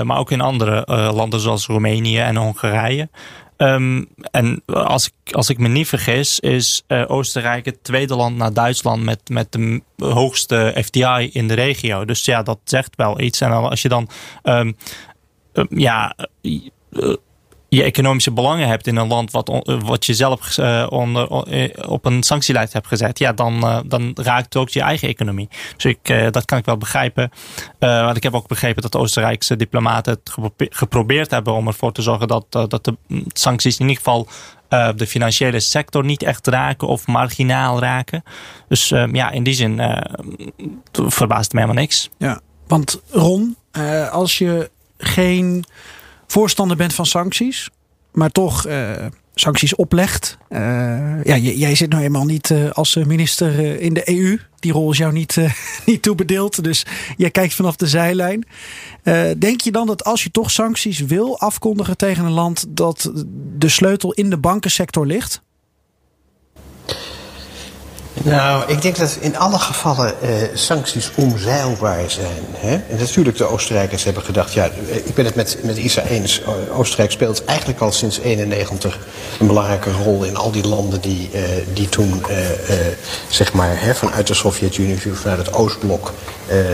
maar 0.07 0.18
ook 0.18 0.32
in 0.32 0.41
andere 0.41 0.84
landen 1.14 1.39
zoals 1.39 1.66
Roemenië 1.66 2.20
en 2.20 2.36
Hongarije. 2.36 3.10
Um, 3.57 4.07
en 4.32 4.62
als 4.66 5.07
ik, 5.07 5.34
als 5.34 5.49
ik 5.49 5.57
me 5.57 5.68
niet 5.68 5.88
vergis, 5.88 6.39
is 6.39 6.84
Oostenrijk 7.07 7.66
het 7.66 7.84
tweede 7.84 8.16
land 8.16 8.38
na 8.38 8.49
Duitsland 8.49 9.03
met, 9.03 9.30
met 9.30 9.51
de 9.51 9.82
hoogste 9.97 10.74
FDI 10.86 11.30
in 11.32 11.47
de 11.47 11.53
regio. 11.53 12.05
Dus 12.05 12.26
ja, 12.26 12.43
dat 12.43 12.60
zegt 12.64 12.95
wel 12.95 13.20
iets. 13.20 13.41
En 13.41 13.51
als 13.51 13.82
je 13.82 13.89
dan 13.89 14.10
um, 14.43 14.76
ja 15.70 16.16
je 17.70 17.84
economische 17.84 18.32
belangen 18.32 18.67
hebt 18.67 18.88
in 18.88 18.95
een 18.95 19.07
land 19.07 19.32
wat, 19.32 19.78
wat 19.86 20.05
je 20.05 20.13
zelf 20.13 20.57
uh, 20.57 20.88
onder, 20.89 21.30
op 21.88 22.05
een 22.05 22.24
sanctielijst 22.24 22.74
hebt 22.74 22.88
gezet, 22.88 23.20
ja, 23.20 23.34
dan, 23.34 23.84
dan 23.88 24.11
raakt 24.15 24.45
het 24.45 24.55
ook 24.55 24.70
je 24.70 24.82
eigen 24.82 25.07
economie. 25.07 25.49
Dus 25.76 25.86
ik, 25.86 26.32
dat 26.32 26.45
kan 26.45 26.57
ik 26.57 26.65
wel 26.65 26.78
begrijpen. 26.78 27.32
want 27.80 28.17
ik 28.17 28.24
heb 28.24 28.34
ook 28.34 28.47
begrepen 28.47 28.82
dat 28.82 28.95
Oostenrijkse 28.95 29.55
diplomaten 29.55 30.13
het 30.13 30.36
geprobeerd 30.57 31.32
hebben 31.32 31.53
om 31.53 31.67
ervoor 31.67 31.91
te 31.91 32.01
zorgen 32.01 32.28
dat, 32.28 32.51
dat 32.51 32.84
de 32.84 32.97
sancties 33.28 33.80
in 33.80 33.88
ieder 33.88 34.03
geval 34.03 34.28
de 34.95 35.07
financiële 35.07 35.59
sector 35.59 36.03
niet 36.03 36.24
echt 36.24 36.47
raken 36.47 36.88
of 36.88 37.07
marginaal 37.07 37.80
raken. 37.80 38.24
Dus 38.67 38.89
ja, 38.89 39.32
in 39.32 39.43
die 39.43 39.53
zin 39.53 39.82
verbaast 40.91 41.53
me 41.53 41.59
helemaal 41.59 41.82
niks. 41.82 42.09
Ja, 42.17 42.39
want 42.67 43.01
Ron, 43.09 43.55
als 44.11 44.38
je 44.38 44.70
geen 44.97 45.65
voorstander 46.32 46.77
bent 46.77 46.93
van 46.93 47.05
sancties, 47.05 47.69
maar 48.11 48.30
toch 48.30 48.67
uh, 48.67 48.91
sancties 49.34 49.75
oplegt. 49.75 50.38
Uh, 50.49 51.23
ja, 51.23 51.38
jij 51.38 51.75
zit 51.75 51.89
nou 51.89 52.03
eenmaal 52.03 52.25
niet 52.25 52.49
uh, 52.49 52.69
als 52.69 52.95
minister 52.95 53.82
in 53.82 53.93
de 53.93 54.09
EU. 54.09 54.39
Die 54.59 54.71
rol 54.71 54.91
is 54.91 54.97
jou 54.97 55.13
niet, 55.13 55.38
niet 55.86 56.01
toebedeeld. 56.01 56.63
Dus 56.63 56.86
jij 57.17 57.30
kijkt 57.30 57.53
vanaf 57.53 57.75
de 57.75 57.88
zijlijn. 57.88 58.45
denk 59.38 59.61
je 59.61 59.71
dan 59.71 59.88
dat 59.88 60.03
als 60.03 60.23
je 60.23 60.32
toch 60.32 60.51
sancties 60.51 60.99
wil 60.99 61.39
afkondigen 61.39 61.97
tegen 61.97 62.25
een 62.25 62.32
land, 62.32 62.65
dat 62.69 63.11
de 63.57 63.69
sleutel 63.69 64.13
in 64.13 64.30
de 64.30 64.38
bankensector 64.38 65.05
ligt? 65.05 65.41
Nou, 68.24 68.63
ik 68.67 68.82
denk 68.82 68.97
dat 68.97 69.17
in 69.20 69.38
alle 69.38 69.59
gevallen 69.59 70.22
eh, 70.22 70.30
sancties 70.53 71.11
omzeilbaar 71.15 72.11
zijn. 72.11 72.45
Hè? 72.51 72.74
En 72.74 72.97
natuurlijk, 72.99 73.38
de 73.38 73.45
Oostenrijkers 73.45 74.03
hebben 74.03 74.24
gedacht... 74.24 74.53
ja, 74.53 74.70
ik 75.03 75.13
ben 75.13 75.26
het 75.26 75.36
met, 75.36 75.57
met 75.63 75.78
Isa 75.78 76.03
eens. 76.03 76.41
Oostenrijk 76.72 77.11
speelt 77.11 77.45
eigenlijk 77.45 77.80
al 77.80 77.91
sinds 77.91 78.20
91 78.20 78.99
een 79.39 79.47
belangrijke 79.47 79.91
rol... 79.91 80.24
in 80.24 80.36
al 80.36 80.51
die 80.51 80.67
landen 80.67 81.01
die, 81.01 81.30
uh, 81.34 81.41
die 81.74 81.89
toen, 81.89 82.24
zeg 83.30 83.53
maar, 83.53 83.82
hè, 83.82 83.95
vanuit 83.95 84.28
de 84.28 84.34
Sovjet-Unie... 84.34 84.99
vanuit 85.13 85.39
het 85.39 85.53
Oostblok, 85.53 86.13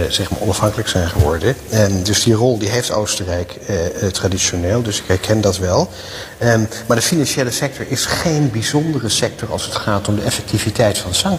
zeg 0.09 0.29
maar, 0.29 0.39
onafhankelijk 0.39 0.87
zijn 0.87 1.09
geworden. 1.09 1.55
En 1.69 2.03
dus 2.03 2.23
die 2.23 2.33
rol 2.33 2.57
die 2.57 2.69
heeft 2.69 2.91
Oostenrijk 2.91 3.59
traditioneel, 4.11 4.81
dus 4.81 4.97
ik 4.97 5.07
herken 5.07 5.41
dat 5.41 5.57
wel. 5.57 5.89
Um, 6.43 6.67
maar 6.87 6.97
de 6.97 7.03
financiële 7.03 7.51
sector 7.51 7.85
is 7.89 8.05
geen 8.05 8.51
bijzondere 8.51 9.09
sector... 9.09 9.51
als 9.51 9.65
het 9.65 9.75
gaat 9.75 10.07
om 10.07 10.15
de 10.15 10.21
effectiviteit 10.21 10.97
van 10.97 11.13
sancties 11.13 11.34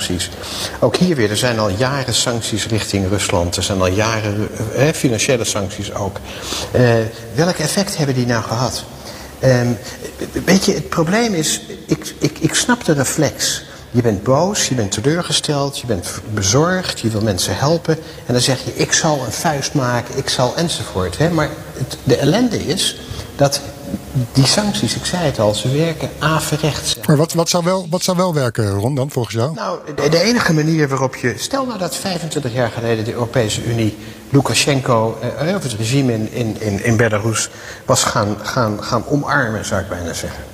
Ook 0.81 0.97
hier 0.97 1.17
weer, 1.17 1.31
er 1.31 1.37
zijn 1.37 1.59
al 1.59 1.69
jaren 1.69 2.15
sancties 2.15 2.67
richting 2.67 3.09
Rusland. 3.09 3.57
Er 3.57 3.63
zijn 3.63 3.81
al 3.81 3.87
jaren 3.87 4.49
eh, 4.75 4.89
financiële 4.89 5.45
sancties 5.45 5.95
ook. 5.95 6.21
Uh, 6.77 6.95
welk 7.35 7.57
effect 7.57 7.97
hebben 7.97 8.15
die 8.15 8.27
nou 8.27 8.43
gehad? 8.43 8.85
Um, 9.45 9.79
weet 10.45 10.65
je, 10.65 10.75
het 10.75 10.89
probleem 10.89 11.35
is, 11.35 11.61
ik, 11.87 12.15
ik, 12.19 12.39
ik 12.39 12.55
snap 12.55 12.85
de 12.85 12.93
reflex. 12.93 13.65
Je 13.91 14.03
bent 14.03 14.23
boos, 14.23 14.69
je 14.69 14.75
bent 14.75 14.91
teleurgesteld, 14.91 15.79
je 15.79 15.87
bent 15.87 16.21
bezorgd, 16.35 17.01
je 17.01 17.09
wil 17.09 17.21
mensen 17.21 17.57
helpen. 17.57 17.99
En 18.27 18.33
dan 18.33 18.43
zeg 18.43 18.65
je, 18.65 18.75
ik 18.75 18.93
zal 18.93 19.23
een 19.25 19.33
vuist 19.33 19.75
maken, 19.75 20.19
ik 20.19 20.29
zal 20.29 20.57
enzovoort. 20.57 21.19
Hè? 21.19 21.31
Maar 21.31 21.49
de 22.05 22.17
ellende 22.17 22.67
is 22.67 22.97
dat 23.37 23.61
die 24.33 24.47
sancties, 24.47 24.97
ik 24.97 25.05
zei 25.05 25.25
het 25.25 25.39
al, 25.39 25.55
ze 25.55 25.69
werken 25.69 26.11
averechts. 26.19 26.97
Maar 27.07 27.17
wat, 27.17 27.33
wat, 27.33 27.49
zou 27.49 27.65
wel, 27.65 27.87
wat 27.91 28.03
zou 28.03 28.17
wel 28.17 28.35
werken, 28.35 28.71
Ron, 28.71 28.95
dan 28.95 29.11
volgens 29.11 29.35
jou? 29.35 29.55
Nou, 29.55 29.79
de, 29.97 30.09
de, 30.09 30.23
enige 30.23 30.53
manier 30.53 30.89
waarop 30.89 31.17
je... 31.17 31.35
Stel 31.39 31.67
nou 31.67 31.79
dat 31.79 31.97
25 31.97 32.53
jaar 32.53 32.71
geleden 32.71 33.05
de 33.05 33.13
Europese 33.13 33.65
Unie 33.65 33.97
Lukashenko, 34.31 35.19
eh, 35.39 35.55
of 35.55 35.63
het 35.63 35.73
regime 35.73 36.13
in, 36.13 36.33
in, 36.33 36.61
in, 36.61 36.85
in 36.85 36.97
Belarus, 36.97 37.49
was 37.85 38.05
gaan, 38.05 38.37
gaan, 38.43 38.83
gaan 38.83 39.05
omarmen, 39.07 39.65
zou 39.65 39.81
ik 39.81 39.89
bijna 39.89 40.13
zeggen. 40.13 40.45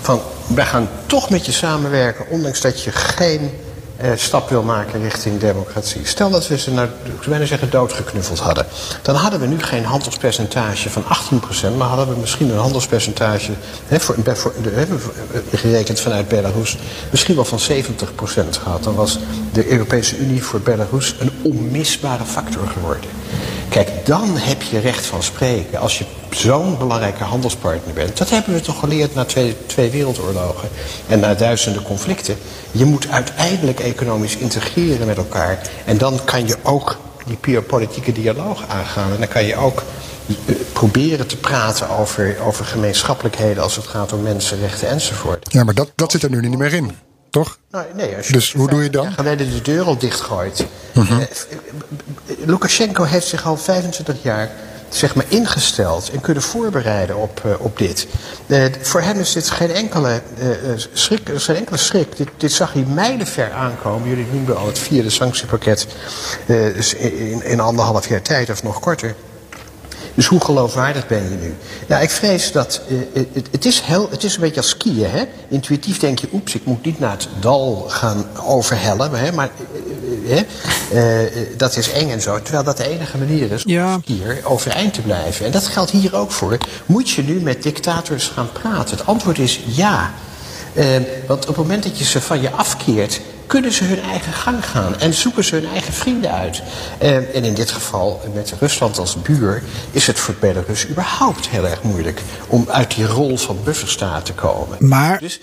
Van, 0.00 0.20
wij 0.46 0.66
gaan 0.66 0.88
toch 1.06 1.30
met 1.30 1.46
je 1.46 1.52
samenwerken, 1.52 2.28
ondanks 2.28 2.60
dat 2.60 2.82
je 2.82 2.92
geen 2.92 3.40
eh, 3.40 3.71
stap 4.14 4.48
wil 4.48 4.62
maken 4.62 5.02
richting 5.02 5.40
democratie. 5.40 6.00
Stel 6.04 6.30
dat 6.30 6.48
we 6.48 6.58
ze 6.58 6.70
naar, 6.72 6.88
ik 7.04 7.22
zou 7.22 7.46
zeggen, 7.46 7.70
doodgeknuffeld 7.70 8.38
hadden. 8.38 8.66
Dan 9.02 9.14
hadden 9.14 9.40
we 9.40 9.46
nu 9.46 9.62
geen 9.62 9.84
handelspercentage 9.84 10.90
van 10.90 11.02
18%, 11.02 11.76
maar 11.76 11.88
hadden 11.88 12.08
we 12.08 12.20
misschien 12.20 12.50
een 12.50 12.58
handelspercentage, 12.58 13.52
hè, 13.86 14.00
voor, 14.00 14.16
voor, 14.24 14.54
gerekend 15.52 16.00
vanuit 16.00 16.28
Belarus, 16.28 16.78
misschien 17.10 17.34
wel 17.34 17.44
van 17.44 17.58
70% 17.58 18.58
gehad. 18.62 18.84
Dan 18.84 18.94
was 18.94 19.18
de 19.52 19.70
Europese 19.70 20.18
Unie 20.18 20.42
voor 20.42 20.60
Belarus 20.60 21.14
een 21.18 21.30
onmisbare 21.42 22.24
factor 22.24 22.68
geworden. 22.68 23.10
Kijk, 23.72 24.06
dan 24.06 24.36
heb 24.36 24.62
je 24.62 24.78
recht 24.78 25.06
van 25.06 25.22
spreken. 25.22 25.78
Als 25.78 25.98
je 25.98 26.04
zo'n 26.30 26.78
belangrijke 26.78 27.24
handelspartner 27.24 27.94
bent. 27.94 28.16
Dat 28.16 28.30
hebben 28.30 28.54
we 28.54 28.60
toch 28.60 28.78
geleerd 28.78 29.14
na 29.14 29.24
twee, 29.24 29.56
twee 29.66 29.90
wereldoorlogen. 29.90 30.68
En 31.08 31.20
na 31.20 31.34
duizenden 31.34 31.82
conflicten. 31.82 32.36
Je 32.70 32.84
moet 32.84 33.08
uiteindelijk 33.08 33.80
economisch 33.80 34.36
integreren 34.36 35.06
met 35.06 35.16
elkaar. 35.16 35.58
En 35.84 35.98
dan 35.98 36.20
kan 36.24 36.46
je 36.46 36.56
ook 36.62 36.98
die 37.26 37.60
politieke 37.60 38.12
dialoog 38.12 38.68
aangaan. 38.68 39.12
En 39.12 39.18
dan 39.18 39.28
kan 39.28 39.44
je 39.44 39.56
ook 39.56 39.84
eh, 40.26 40.54
proberen 40.72 41.26
te 41.26 41.36
praten 41.36 41.88
over, 41.88 42.36
over 42.40 42.64
gemeenschappelijkheden 42.64 43.62
als 43.62 43.76
het 43.76 43.86
gaat 43.86 44.12
om 44.12 44.22
mensenrechten 44.22 44.88
enzovoort. 44.88 45.52
Ja, 45.52 45.64
maar 45.64 45.74
dat, 45.74 45.92
dat 45.94 46.10
zit 46.10 46.22
er 46.22 46.30
nu 46.30 46.40
niet 46.40 46.58
meer 46.58 46.72
in. 46.72 46.92
Toch? 47.32 47.58
Nou, 47.70 47.86
nee, 47.94 48.16
als 48.16 48.26
je 48.26 48.32
dus 48.32 48.52
hoe 48.52 48.68
doe 48.68 48.82
je 48.82 48.90
dan? 48.90 49.12
geleden 49.12 49.50
de 49.50 49.62
deur 49.62 49.84
al 49.84 49.98
dichtgooit. 49.98 50.66
Uh 50.92 51.08
-huh. 51.08 51.18
Lukashenko 52.44 53.04
heeft 53.04 53.26
zich 53.26 53.46
al 53.46 53.56
25 53.56 54.22
jaar 54.22 54.50
zeg 54.88 55.14
maar, 55.14 55.24
ingesteld 55.28 56.10
en 56.10 56.20
kunnen 56.20 56.42
voorbereiden 56.42 57.16
op, 57.16 57.42
uh, 57.46 57.52
op 57.58 57.78
dit. 57.78 58.06
Uh, 58.46 58.64
voor 58.80 59.00
hem 59.00 59.18
is 59.18 59.32
dit 59.32 59.50
geen 59.50 59.70
enkele, 59.70 60.22
uh, 60.38 60.48
schrik, 60.92 61.30
geen 61.34 61.56
enkele 61.56 61.76
schrik. 61.76 62.16
Dit, 62.16 62.28
dit 62.36 62.52
zag 62.52 62.72
hij 62.72 62.82
mijlenver 62.82 63.52
aankomen. 63.52 64.08
Jullie 64.08 64.26
noemden 64.32 64.56
al 64.56 64.66
het 64.66 64.78
vierde 64.78 65.10
sanctiepakket 65.10 65.86
in, 66.96 67.44
in 67.44 67.60
anderhalf 67.60 68.08
jaar 68.08 68.22
tijd 68.22 68.50
of 68.50 68.62
nog 68.62 68.80
korter. 68.80 69.14
Dus 70.14 70.26
hoe 70.26 70.40
geloofwaardig 70.40 71.06
ben 71.06 71.22
je 71.22 71.36
nu? 71.40 71.54
Nou, 71.86 72.02
ik 72.02 72.10
vrees 72.10 72.52
dat. 72.52 72.80
Uh, 72.88 72.98
het, 73.32 73.46
het, 73.50 73.64
is 73.64 73.80
heel, 73.80 74.10
het 74.10 74.24
is 74.24 74.34
een 74.34 74.40
beetje 74.40 74.60
als 74.60 74.68
skiën. 74.68 75.10
Hè? 75.10 75.24
Intuïtief 75.48 75.98
denk 75.98 76.18
je, 76.18 76.28
oeps, 76.32 76.54
ik 76.54 76.64
moet 76.64 76.84
niet 76.84 76.98
naar 76.98 77.10
het 77.10 77.28
dal 77.40 77.84
gaan 77.88 78.26
overhellen. 78.44 79.10
Hè? 79.18 79.32
Maar 79.32 79.50
uh, 80.24 80.40
uh, 80.92 81.30
dat 81.56 81.76
is 81.76 81.92
eng 81.92 82.10
en 82.10 82.20
zo. 82.20 82.42
Terwijl 82.42 82.64
dat 82.64 82.76
de 82.76 82.88
enige 82.88 83.18
manier 83.18 83.52
is 83.52 83.64
om 83.64 83.70
ja. 83.72 83.98
skier 84.02 84.40
overeind 84.44 84.94
te 84.94 85.00
blijven. 85.00 85.46
En 85.46 85.52
dat 85.52 85.66
geldt 85.66 85.90
hier 85.90 86.16
ook 86.16 86.30
voor. 86.30 86.58
Moet 86.86 87.10
je 87.10 87.22
nu 87.22 87.40
met 87.40 87.62
dictators 87.62 88.28
gaan 88.28 88.52
praten? 88.52 88.96
Het 88.96 89.06
antwoord 89.06 89.38
is 89.38 89.60
ja. 89.66 90.10
want 91.26 91.40
op 91.40 91.46
het 91.46 91.56
moment 91.56 91.82
dat 91.82 91.98
je 91.98 92.04
ze 92.04 92.20
van 92.20 92.40
je 92.40 92.50
afkeert 92.50 93.20
kunnen 93.52 93.72
ze 93.72 93.84
hun 93.84 94.02
eigen 94.02 94.32
gang 94.32 94.66
gaan 94.66 95.00
en 95.00 95.14
zoeken 95.14 95.44
ze 95.44 95.54
hun 95.54 95.68
eigen 95.68 95.92
vrienden 95.92 96.32
uit. 96.32 96.62
Uh, 97.02 97.16
en 97.16 97.44
in 97.44 97.54
dit 97.54 97.70
geval, 97.70 98.20
met 98.34 98.54
Rusland 98.60 98.98
als 98.98 99.22
buur, 99.22 99.62
is 99.90 100.06
het 100.06 100.18
voor 100.18 100.34
Belarus 100.40 100.88
überhaupt 100.88 101.48
heel 101.48 101.66
erg 101.66 101.82
moeilijk 101.82 102.22
om 102.46 102.66
uit 102.70 102.94
die 102.94 103.06
rol 103.06 103.36
van 103.36 103.58
bufferstaat 103.64 104.24
te 104.24 104.32
komen. 104.32 104.76
Maar... 104.78 105.18
Dus 105.18 105.40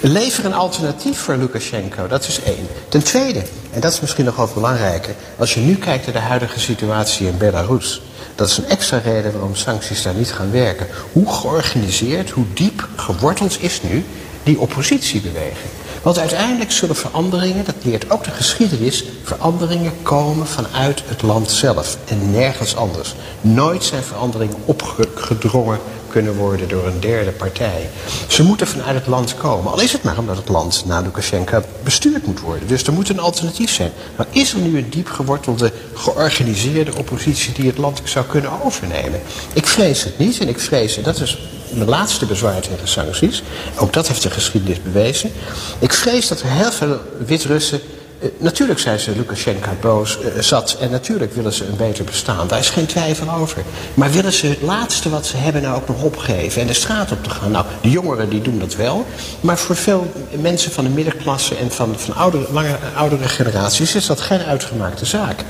lever 0.00 0.44
een 0.44 0.54
alternatief 0.54 1.18
voor 1.18 1.36
Lukashenko, 1.36 2.06
dat 2.06 2.26
is 2.26 2.40
één. 2.42 2.66
Ten 2.88 3.02
tweede, 3.02 3.42
en 3.72 3.80
dat 3.80 3.92
is 3.92 4.00
misschien 4.00 4.24
nog 4.24 4.36
wel 4.36 4.50
belangrijker, 4.54 5.14
als 5.38 5.54
je 5.54 5.60
nu 5.60 5.74
kijkt 5.74 6.04
naar 6.04 6.14
de 6.14 6.20
huidige 6.20 6.60
situatie 6.60 7.26
in 7.26 7.38
Belarus. 7.38 8.02
Dat 8.34 8.48
is 8.48 8.58
een 8.58 8.68
extra 8.68 8.98
reden 8.98 9.32
waarom 9.32 9.56
sancties 9.56 10.02
daar 10.02 10.14
niet 10.14 10.32
gaan 10.32 10.50
werken. 10.50 10.86
Hoe 11.12 11.32
georganiseerd, 11.32 12.30
hoe 12.30 12.46
diep 12.54 12.88
geworteld 12.96 13.62
is 13.62 13.82
nu 13.82 14.04
die 14.42 14.58
oppositiebeweging? 14.58 15.70
Want 16.02 16.18
uiteindelijk 16.18 16.70
zullen 16.70 16.96
veranderingen, 16.96 17.64
dat 17.64 17.74
leert 17.82 18.10
ook 18.10 18.24
de 18.24 18.30
geschiedenis, 18.30 19.04
veranderingen 19.22 19.92
komen 20.02 20.46
vanuit 20.46 21.02
het 21.06 21.22
land 21.22 21.50
zelf 21.50 21.96
en 22.04 22.30
nergens 22.30 22.76
anders. 22.76 23.14
Nooit 23.40 23.84
zijn 23.84 24.02
veranderingen 24.02 24.56
opgedrongen 24.64 25.78
kunnen 26.08 26.34
worden 26.34 26.68
door 26.68 26.86
een 26.86 27.00
derde 27.00 27.30
partij. 27.30 27.90
Ze 28.28 28.42
moeten 28.42 28.66
vanuit 28.66 28.94
het 28.94 29.06
land 29.06 29.34
komen. 29.34 29.72
Al 29.72 29.80
is 29.80 29.92
het 29.92 30.02
maar 30.02 30.18
omdat 30.18 30.36
het 30.36 30.48
land 30.48 30.82
na 30.86 31.00
Lukashenko 31.00 31.62
bestuurd 31.82 32.26
moet 32.26 32.40
worden. 32.40 32.68
Dus 32.68 32.86
er 32.86 32.92
moet 32.92 33.08
een 33.08 33.20
alternatief 33.20 33.70
zijn. 33.70 33.92
Maar 34.16 34.26
is 34.30 34.52
er 34.52 34.60
nu 34.60 34.78
een 34.78 34.90
diep 34.90 35.08
gewortelde, 35.08 35.72
georganiseerde 35.94 36.96
oppositie 36.96 37.52
die 37.52 37.66
het 37.66 37.78
land 37.78 38.00
zou 38.04 38.24
kunnen 38.26 38.62
overnemen? 38.64 39.20
Ik 39.52 39.66
vrees 39.66 40.04
het 40.04 40.18
niet 40.18 40.38
en 40.38 40.48
ik 40.48 40.60
vrees, 40.60 40.96
en 40.96 41.02
dat 41.02 41.20
is 41.20 41.38
mijn 41.72 41.88
laatste 41.88 42.26
bezwaar 42.26 42.60
tegen 42.60 42.88
sancties. 42.88 43.42
Ook 43.76 43.92
dat 43.92 44.08
heeft 44.08 44.22
de 44.22 44.30
geschiedenis 44.30 44.82
bewezen. 44.82 45.32
Ik 45.78 45.92
vrees 45.92 46.28
dat 46.28 46.40
er 46.40 46.50
heel 46.50 46.72
veel 46.72 47.00
Wit-Russen. 47.26 47.80
Uh, 48.22 48.28
natuurlijk 48.38 48.78
zijn 48.78 48.98
ze 48.98 49.16
Lukashenko 49.16 49.70
boos 49.80 50.18
uh, 50.18 50.42
zat 50.42 50.76
en 50.80 50.90
natuurlijk 50.90 51.34
willen 51.34 51.52
ze 51.52 51.66
een 51.66 51.76
beter 51.76 52.04
bestaan. 52.04 52.48
Daar 52.48 52.58
is 52.58 52.70
geen 52.70 52.86
twijfel 52.86 53.30
over. 53.30 53.62
Maar 53.94 54.10
willen 54.10 54.32
ze 54.32 54.46
het 54.46 54.62
laatste 54.62 55.10
wat 55.10 55.26
ze 55.26 55.36
hebben 55.36 55.62
nou 55.62 55.76
ook 55.76 55.88
nog 55.88 56.02
opgeven 56.02 56.60
en 56.60 56.66
de 56.66 56.72
straat 56.72 57.12
op 57.12 57.22
te 57.22 57.30
gaan? 57.30 57.50
Nou, 57.50 57.64
de 57.80 57.90
jongeren 57.90 58.28
die 58.28 58.42
doen 58.42 58.58
dat 58.58 58.76
wel. 58.76 59.06
Maar 59.40 59.58
voor 59.58 59.76
veel 59.76 60.12
mensen 60.40 60.72
van 60.72 60.84
de 60.84 60.90
middenklasse 60.90 61.56
en 61.56 61.70
van, 61.70 61.98
van 61.98 62.14
oudere, 62.14 62.52
lange, 62.52 62.76
oudere 62.94 63.28
generaties 63.28 63.94
is 63.94 64.06
dat 64.06 64.20
geen 64.20 64.40
uitgemaakte 64.40 65.06
zaak. 65.06 65.44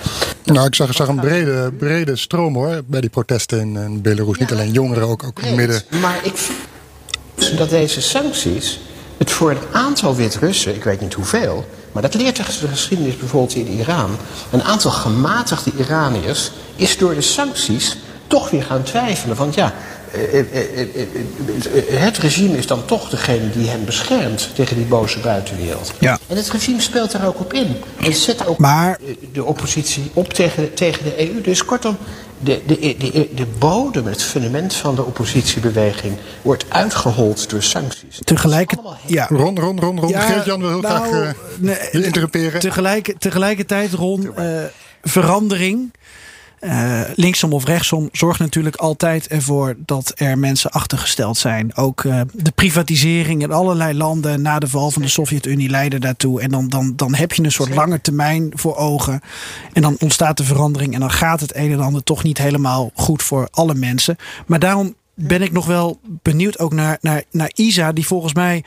Nou, 0.44 0.66
ik 0.66 0.74
zag, 0.74 0.94
zag 0.94 1.08
een 1.08 1.20
brede, 1.20 1.72
brede 1.78 2.16
stroom 2.16 2.54
hoor 2.54 2.82
bij 2.86 3.00
die 3.00 3.10
protesten 3.10 3.60
in, 3.60 3.76
in 3.76 4.00
Belarus. 4.02 4.36
Ja, 4.36 4.42
Niet 4.42 4.52
alleen 4.52 4.72
jongeren, 4.72 5.08
ook, 5.08 5.24
ook 5.24 5.42
midden. 5.42 5.82
Maar 6.00 6.20
ik 6.22 6.34
vind 7.36 7.58
dat 7.58 7.70
deze 7.70 8.00
sancties 8.00 8.80
het 9.18 9.30
voor 9.30 9.50
een 9.50 9.58
aantal 9.72 10.16
Wit-Russen, 10.16 10.74
ik 10.74 10.84
weet 10.84 11.00
niet 11.00 11.14
hoeveel, 11.14 11.64
maar 11.92 12.02
dat 12.02 12.14
leert 12.14 12.36
de 12.36 12.68
geschiedenis 12.68 13.16
bijvoorbeeld 13.16 13.54
in 13.54 13.66
Iran. 13.66 14.16
Een 14.50 14.62
aantal 14.62 14.90
gematigde 14.90 15.72
Iraniërs 15.78 16.50
is 16.76 16.98
door 16.98 17.14
de 17.14 17.20
sancties 17.20 17.96
toch 18.26 18.50
weer 18.50 18.62
gaan 18.62 18.82
twijfelen. 18.82 19.36
Want 19.36 19.54
ja, 19.54 19.74
het 21.90 22.18
regime 22.18 22.56
is 22.56 22.66
dan 22.66 22.84
toch 22.84 23.08
degene 23.08 23.50
die 23.50 23.68
hen 23.68 23.84
beschermt 23.84 24.50
tegen 24.54 24.76
die 24.76 24.84
boze 24.84 25.18
buitenwereld. 25.20 25.92
Ja. 25.98 26.18
En 26.26 26.36
het 26.36 26.50
regime 26.50 26.80
speelt 26.80 27.12
daar 27.12 27.26
ook 27.26 27.40
op 27.40 27.52
in. 27.52 27.76
En 28.00 28.14
zet 28.14 28.46
ook 28.46 28.58
maar... 28.58 28.98
de 29.32 29.44
oppositie 29.44 30.10
op 30.14 30.32
tegen, 30.32 30.74
tegen 30.74 31.04
de 31.04 31.28
EU. 31.28 31.40
Dus 31.40 31.64
kortom, 31.64 31.96
de, 32.38 32.62
de, 32.66 32.96
de, 32.98 33.28
de 33.34 33.46
bodem, 33.58 34.06
het 34.06 34.22
fundament 34.22 34.74
van 34.74 34.94
de 34.94 35.04
oppositiebeweging 35.04 36.16
wordt 36.42 36.64
uitgehold 36.68 37.50
door 37.50 37.62
sancties. 37.62 38.18
Tegelijkertijd. 38.24 38.96
Ja. 39.06 39.26
Ron, 39.28 39.58
Ron, 39.58 39.80
Ron, 39.80 40.00
Ron. 40.00 40.08
Ja, 40.08 40.20
Geert-Jan 40.20 40.60
wil 40.60 40.68
heel 40.68 40.80
nou, 40.80 41.08
graag 41.08 41.22
uh, 41.22 41.30
nee, 41.58 41.76
je 41.92 42.04
interruperen. 42.04 42.60
Tegelijk, 42.60 43.14
tegelijkertijd, 43.18 43.92
Ron, 43.92 44.30
uh, 44.38 44.62
verandering. 45.02 45.92
Uh, 46.64 47.00
linksom 47.14 47.52
of 47.52 47.64
rechtsom 47.64 48.08
zorgt 48.12 48.40
natuurlijk 48.40 48.76
altijd 48.76 49.26
ervoor 49.26 49.74
dat 49.78 50.12
er 50.14 50.38
mensen 50.38 50.70
achtergesteld 50.70 51.36
zijn. 51.36 51.76
Ook 51.76 52.04
uh, 52.04 52.20
de 52.32 52.50
privatisering 52.50 53.42
in 53.42 53.52
allerlei 53.52 53.94
landen 53.94 54.42
na 54.42 54.58
de 54.58 54.68
val 54.68 54.90
van 54.90 55.02
de 55.02 55.08
Sovjet-Unie 55.08 55.68
leidde 55.68 55.98
daartoe. 55.98 56.40
En 56.40 56.50
dan, 56.50 56.68
dan, 56.68 56.92
dan 56.96 57.14
heb 57.14 57.32
je 57.32 57.42
een 57.42 57.52
soort 57.52 57.74
lange 57.74 58.00
termijn 58.00 58.52
voor 58.54 58.76
ogen. 58.76 59.20
En 59.72 59.82
dan 59.82 59.96
ontstaat 59.98 60.36
de 60.36 60.44
verandering 60.44 60.94
en 60.94 61.00
dan 61.00 61.10
gaat 61.10 61.40
het 61.40 61.56
een 61.56 61.72
en 61.72 61.80
ander 61.80 62.02
toch 62.02 62.22
niet 62.22 62.38
helemaal 62.38 62.90
goed 62.94 63.22
voor 63.22 63.48
alle 63.50 63.74
mensen. 63.74 64.16
Maar 64.46 64.58
daarom 64.58 64.94
ben 65.14 65.42
ik 65.42 65.52
nog 65.52 65.66
wel 65.66 66.00
benieuwd 66.04 66.58
ook 66.58 66.72
naar, 66.72 66.98
naar, 67.00 67.22
naar 67.30 67.50
Isa, 67.54 67.92
die 67.92 68.06
volgens 68.06 68.34
mij 68.34 68.64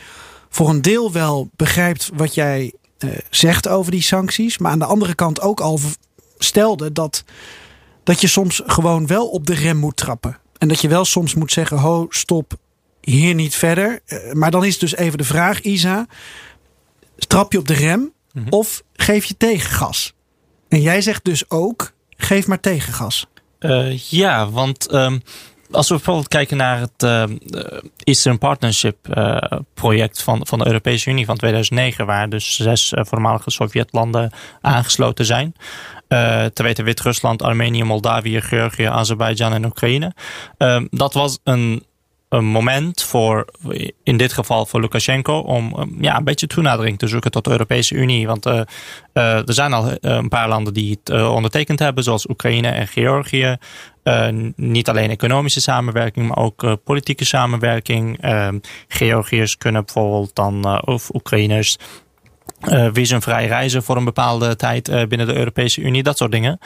voor 0.49 0.69
een 0.69 0.81
deel 0.81 1.11
wel 1.11 1.49
begrijpt 1.55 2.09
wat 2.13 2.33
jij 2.33 2.73
uh, 2.99 3.11
zegt 3.29 3.67
over 3.67 3.91
die 3.91 4.01
sancties. 4.01 4.57
Maar 4.57 4.71
aan 4.71 4.79
de 4.79 4.85
andere 4.85 5.15
kant 5.15 5.41
ook 5.41 5.59
al 5.59 5.79
stelde 6.37 6.91
dat 6.91 7.23
dat 8.05 8.21
je 8.21 8.27
soms 8.27 8.61
gewoon 8.65 9.07
wel 9.07 9.27
op 9.27 9.47
de 9.47 9.53
rem 9.53 9.77
moet 9.77 9.95
trappen. 9.95 10.37
En 10.57 10.67
dat 10.67 10.81
je 10.81 10.87
wel 10.87 11.05
soms 11.05 11.33
moet 11.33 11.51
zeggen: 11.51 11.77
ho, 11.77 12.05
stop, 12.09 12.53
hier 13.01 13.33
niet 13.33 13.55
verder. 13.55 14.01
Maar 14.33 14.51
dan 14.51 14.65
is 14.65 14.79
dus 14.79 14.95
even 14.95 15.17
de 15.17 15.23
vraag, 15.23 15.61
Isa: 15.61 16.07
trap 17.17 17.51
je 17.51 17.57
op 17.57 17.67
de 17.67 17.73
rem 17.73 17.99
mm 17.99 18.11
-hmm. 18.33 18.45
of 18.49 18.83
geef 18.93 19.25
je 19.25 19.37
tegengas? 19.37 20.13
En 20.67 20.81
jij 20.81 21.01
zegt 21.01 21.25
dus 21.25 21.49
ook: 21.49 21.91
geef 22.17 22.47
maar 22.47 22.59
tegengas. 22.59 23.25
Uh, 23.59 23.97
ja, 23.97 24.49
want. 24.49 24.93
Um 24.93 25.21
als 25.75 25.87
we 25.87 25.95
bijvoorbeeld 25.95 26.27
kijken 26.27 26.57
naar 26.57 26.79
het 26.79 27.03
uh, 27.03 27.23
Eastern 28.03 28.37
Partnership 28.37 28.97
uh, 29.17 29.37
project 29.73 30.23
van, 30.23 30.47
van 30.47 30.59
de 30.59 30.65
Europese 30.65 31.09
Unie 31.09 31.25
van 31.25 31.37
2009, 31.37 32.05
waar 32.05 32.29
dus 32.29 32.55
zes 32.55 32.91
uh, 32.91 33.03
voormalige 33.03 33.51
Sovjetlanden 33.51 34.31
aangesloten 34.61 35.25
zijn. 35.25 35.55
te 36.53 36.63
weten 36.63 36.83
Wit-Rusland, 36.83 37.41
Armenië, 37.41 37.83
Moldavië, 37.83 38.41
Georgië, 38.41 38.85
Azerbeidzjan 38.85 39.53
en 39.53 39.65
Oekraïne. 39.65 40.13
Dat 40.89 41.13
was 41.13 41.39
een 41.43 41.83
een 42.37 42.45
moment 42.45 43.03
voor, 43.03 43.45
in 44.03 44.17
dit 44.17 44.33
geval 44.33 44.65
voor 44.65 44.81
Lukashenko, 44.81 45.37
om 45.39 45.95
ja, 45.99 46.17
een 46.17 46.23
beetje 46.23 46.47
toenadering 46.47 46.97
te 46.97 47.07
zoeken 47.07 47.31
tot 47.31 47.43
de 47.43 47.49
Europese 47.51 47.95
Unie. 47.95 48.27
Want 48.27 48.45
uh, 48.45 48.53
uh, 49.13 49.47
er 49.47 49.53
zijn 49.53 49.73
al 49.73 49.91
een 49.99 50.29
paar 50.29 50.47
landen 50.47 50.73
die 50.73 50.99
het 51.03 51.21
ondertekend 51.21 51.79
hebben, 51.79 52.03
zoals 52.03 52.29
Oekraïne 52.29 52.67
en 52.67 52.87
Georgië. 52.87 53.57
niet 54.55 54.89
alleen 54.89 55.09
economische 55.09 55.61
samenwerking, 55.61 56.27
maar 56.27 56.37
ook 56.37 56.83
politieke 56.83 57.25
samenwerking. 57.25 58.19
Georgiërs 58.87 59.57
kunnen 59.57 59.85
bijvoorbeeld 59.85 60.35
dan, 60.35 60.81
of 60.85 61.13
Oekraïners, 61.13 61.77
uh, 62.67 62.89
visumvrij 62.93 63.47
reizen 63.47 63.83
voor 63.83 63.97
een 63.97 64.05
bepaalde 64.05 64.55
tijd 64.55 64.89
uh, 64.89 65.05
binnen 65.07 65.27
de 65.27 65.35
Europese 65.35 65.81
Unie, 65.81 66.03
dat 66.03 66.17
soort 66.17 66.31
dingen. 66.31 66.59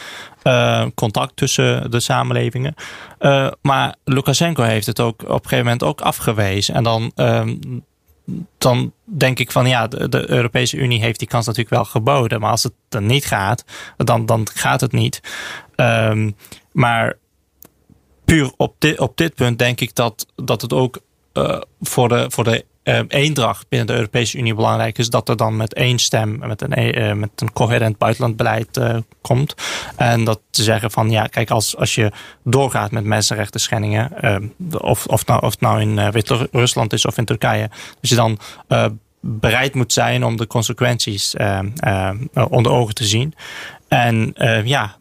Uh, 0.44 0.86
contact 0.96 1.36
tussen 1.36 1.92
de 1.92 2.00
samenlevingen. 2.00 2.74
maar 3.62 3.96
Lukashenko 4.04 4.64
heeft 4.64 4.86
het 4.86 5.00
ook 5.00 5.22
op 5.22 5.30
een 5.30 5.36
gegeven 5.36 5.64
moment 5.64 5.84
ook 5.84 6.02
afgewezen. 6.02 6.76
En 6.76 6.84
dan, 6.84 7.12
ehm, 7.16 7.56
dan 8.58 8.94
denk 9.04 9.40
ik 9.40 9.52
van 9.52 9.68
ja, 9.68 9.88
de, 9.88 10.30
Europese 10.30 10.78
Unie 10.78 11.02
heeft 11.02 11.20
die 11.20 11.28
kans 11.28 11.46
natuurlijk 11.46 11.76
wel 11.76 11.86
geboden. 11.86 12.40
Maar 12.40 12.52
als 12.52 12.64
het 12.64 12.74
dan 12.90 13.06
niet 13.06 13.26
gaat, 13.26 13.66
dan, 13.98 14.26
dan 14.26 14.48
gaat 14.54 14.82
het 14.82 14.92
niet. 14.92 15.22
Um, 15.76 16.36
maar 16.72 17.18
puur 18.26 18.52
op 18.58 18.76
dit, 18.78 19.00
op 19.00 19.18
dit 19.18 19.36
punt 19.36 19.60
denk 19.60 19.82
ik 19.82 19.96
dat, 19.96 20.26
dat 20.36 20.62
het 20.62 20.74
ook 20.74 21.00
voor 21.82 22.10
de, 22.10 22.26
voor 22.30 22.44
de 22.44 22.66
eendracht 23.08 23.70
binnen 23.70 23.88
de 23.88 23.94
Europese 23.94 24.38
Unie 24.38 24.56
belangrijk 24.56 24.98
is 24.98 25.10
dat 25.10 25.30
er 25.30 25.38
dan 25.38 25.58
met 25.58 25.74
één 25.74 26.00
stem, 26.00 26.38
met 26.38 26.62
een, 26.62 26.98
uh, 26.98 27.14
met 27.14 27.30
een 27.36 27.54
coherent 27.54 27.98
buitenlandbeleid 27.98 28.78
uh, 28.78 28.98
komt. 29.22 29.56
En 29.96 30.24
dat 30.24 30.40
te 30.50 30.64
zeggen 30.64 30.92
van 30.92 31.10
ja, 31.10 31.26
kijk, 31.26 31.50
als, 31.50 31.78
als 31.78 31.96
je 31.96 32.12
doorgaat 32.44 32.92
met 32.92 33.04
mensenrechten 33.04 33.60
schendingen, 33.60 34.12
of, 34.78 35.06
of, 35.06 35.26
nou, 35.26 35.42
of 35.42 35.52
het 35.52 35.62
nou 35.62 35.82
in 35.82 36.12
Wit-Rusland 36.12 36.94
is 36.94 37.06
of 37.06 37.18
in 37.18 37.26
Turkije, 37.26 37.70
dat 38.02 38.10
je 38.10 38.16
dan 38.16 38.40
bereid 39.22 39.74
moet 39.74 39.94
zijn 39.94 40.26
om 40.26 40.38
de 40.38 40.48
consequenties 40.48 41.36
onder 42.34 42.72
ogen 42.72 42.96
te 42.96 43.06
zien. 43.06 43.34
En 43.88 44.34
ja, 44.66 44.98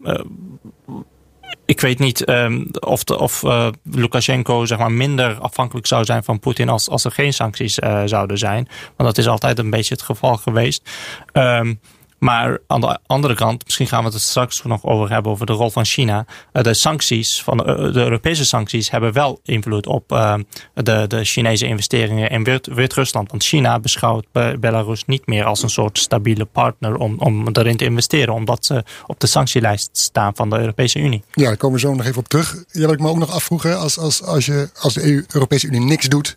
ik 1.68 1.80
weet 1.80 1.98
niet 1.98 2.28
um, 2.28 2.66
of, 2.80 3.04
of 3.04 3.42
uh, 3.42 3.68
Lukashenko 3.82 4.64
zeg 4.64 4.78
maar, 4.78 4.92
minder 4.92 5.38
afhankelijk 5.40 5.86
zou 5.86 6.04
zijn 6.04 6.24
van 6.24 6.38
Poetin 6.38 6.68
als, 6.68 6.88
als 6.88 7.04
er 7.04 7.10
geen 7.10 7.32
sancties 7.32 7.78
uh, 7.78 8.02
zouden 8.04 8.38
zijn. 8.38 8.68
Want 8.96 9.08
dat 9.08 9.18
is 9.18 9.28
altijd 9.28 9.58
een 9.58 9.70
beetje 9.70 9.94
het 9.94 10.02
geval 10.02 10.36
geweest. 10.36 10.90
Um, 11.32 11.80
maar 12.18 12.58
aan 12.66 12.80
de 12.80 12.98
andere 13.06 13.34
kant, 13.34 13.64
misschien 13.64 13.86
gaan 13.86 14.04
we 14.04 14.10
het 14.10 14.20
straks 14.20 14.62
nog 14.62 14.84
over 14.84 15.10
hebben 15.10 15.32
over 15.32 15.46
de 15.46 15.52
rol 15.52 15.70
van 15.70 15.84
China. 15.84 16.26
Eh, 16.52 16.62
de 16.62 16.74
sancties, 16.74 17.42
van 17.42 17.56
de, 17.56 17.90
de 17.92 18.00
Europese 18.00 18.44
sancties, 18.44 18.90
hebben 18.90 19.12
wel 19.12 19.40
invloed 19.44 19.86
op 19.86 20.12
uh, 20.12 20.34
de, 20.74 21.04
de 21.06 21.24
Chinese 21.24 21.66
investeringen 21.66 22.30
in 22.30 22.44
Wit-Rusland. 22.62 23.30
Want 23.30 23.44
China 23.44 23.78
beschouwt 23.80 24.26
Belarus 24.60 25.04
niet 25.04 25.26
meer 25.26 25.44
als 25.44 25.62
een 25.62 25.70
soort 25.70 25.98
stabiele 25.98 26.44
partner 26.44 26.96
om, 26.96 27.18
om 27.18 27.48
erin 27.52 27.76
te 27.76 27.84
investeren, 27.84 28.34
omdat 28.34 28.64
ze 28.64 28.84
op 29.06 29.20
de 29.20 29.26
sanctielijst 29.26 29.88
staan 29.92 30.34
van 30.34 30.50
de 30.50 30.58
Europese 30.58 30.98
Unie. 30.98 31.22
Ja, 31.32 31.44
daar 31.44 31.56
komen 31.56 31.80
we 31.80 31.86
zo 31.86 31.94
nog 31.94 32.06
even 32.06 32.18
op 32.18 32.28
terug. 32.28 32.64
Ja, 32.72 32.84
wat 32.84 32.94
ik 32.94 33.00
me 33.00 33.08
ook 33.08 33.18
nog 33.18 33.30
afvroegen, 33.30 33.78
als, 33.78 33.98
als, 33.98 34.22
als, 34.22 34.46
je, 34.46 34.70
als 34.80 34.94
de 34.94 35.02
EU, 35.02 35.24
Europese 35.32 35.66
Unie 35.66 35.80
niks 35.80 36.08
doet 36.08 36.36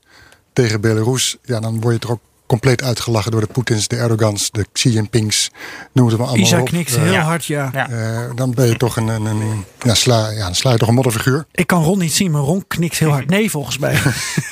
tegen 0.54 0.82
Belarus, 0.82 1.38
ja, 1.44 1.60
dan 1.60 1.82
word 1.82 2.02
je 2.02 2.08
er 2.08 2.14
ook 2.14 2.22
compleet 2.52 2.84
uitgelachen 2.84 3.32
door 3.32 3.42
de 3.42 3.48
Poetins, 3.48 3.88
de 3.88 3.96
Erdogans, 3.96 4.52
de 4.52 4.66
Xi 4.72 4.90
Jinpings. 4.90 5.52
Noem 5.92 6.08
het 6.08 6.18
maar 6.18 6.28
allemaal 6.28 6.46
Isa 6.46 6.62
knikt 6.62 6.96
heel 6.96 7.14
Uh, 7.14 7.26
hard, 7.26 7.46
ja. 7.46 7.72
uh, 7.90 8.20
dan 8.36 8.54
ben 8.54 8.68
je 8.68 8.78
toch 8.78 8.98
een, 8.98 9.08
een, 9.08 9.26
een 9.26 9.66
ja, 9.84 9.94
sla, 9.94 10.30
ja, 10.30 10.44
dan 10.44 10.56
sla 10.56 10.72
je 10.72 10.78
toch 10.78 10.88
een 10.88 10.94
modderfiguur. 10.94 11.46
Ik 11.52 11.68
kan 11.68 11.84
Ron 11.84 12.00
niet 12.00 12.14
zien, 12.14 12.32
maar 12.32 12.42
Ron 12.42 12.64
knikt 12.68 12.98
heel 12.98 13.10
hard. 13.10 13.30
Nee, 13.30 13.50
volgens 13.52 13.78
mij. 13.78 14.00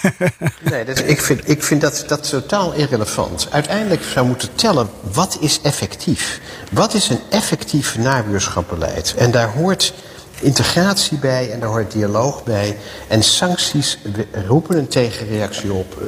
nee, 0.72 0.86
dat, 0.86 1.00
ik 1.08 1.22
vind, 1.22 1.50
ik 1.50 1.64
vind 1.64 1.82
dat, 1.82 2.04
dat 2.08 2.30
totaal 2.30 2.74
irrelevant. 2.74 3.48
Uiteindelijk 3.52 4.04
zou 4.04 4.28
moeten 4.28 4.50
tellen, 4.56 4.90
wat 5.14 5.38
is 5.40 5.62
effectief? 5.62 6.40
Wat 6.72 6.94
is 6.94 7.10
een 7.10 7.20
effectief 7.30 7.98
nabuurschapbeleid? 7.98 9.14
En 9.18 9.32
daar 9.32 9.50
hoort 9.52 9.94
integratie 10.42 11.18
bij 11.18 11.52
en 11.52 11.60
daar 11.60 11.70
hoort 11.70 11.92
dialoog 11.92 12.44
bij. 12.44 12.78
En 13.08 13.24
sancties 13.24 13.98
roepen 14.48 14.78
een 14.78 14.88
tegenreactie 14.88 15.74
op. 15.74 16.02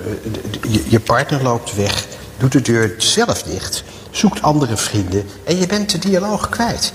Je 0.87 0.99
partner 0.99 1.43
loopt 1.43 1.75
weg, 1.75 2.05
doet 2.37 2.51
de 2.51 2.61
deur 2.61 2.95
zelf 2.97 3.43
dicht, 3.43 3.83
zoekt 4.11 4.41
andere 4.41 4.77
vrienden 4.77 5.25
en 5.43 5.57
je 5.57 5.67
bent 5.67 5.91
de 5.91 5.97
dialoog 5.97 6.49
kwijt. 6.49 6.91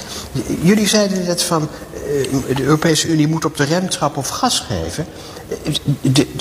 Jullie 0.63 0.89
zeiden 0.89 1.25
net 1.25 1.43
van 1.43 1.69
de 2.55 2.63
Europese 2.63 3.09
Unie 3.09 3.29
moet 3.29 3.45
op 3.45 3.57
de 3.57 3.65
rem 3.65 3.89
of 4.15 4.29
gas 4.29 4.61
geven. 4.61 5.07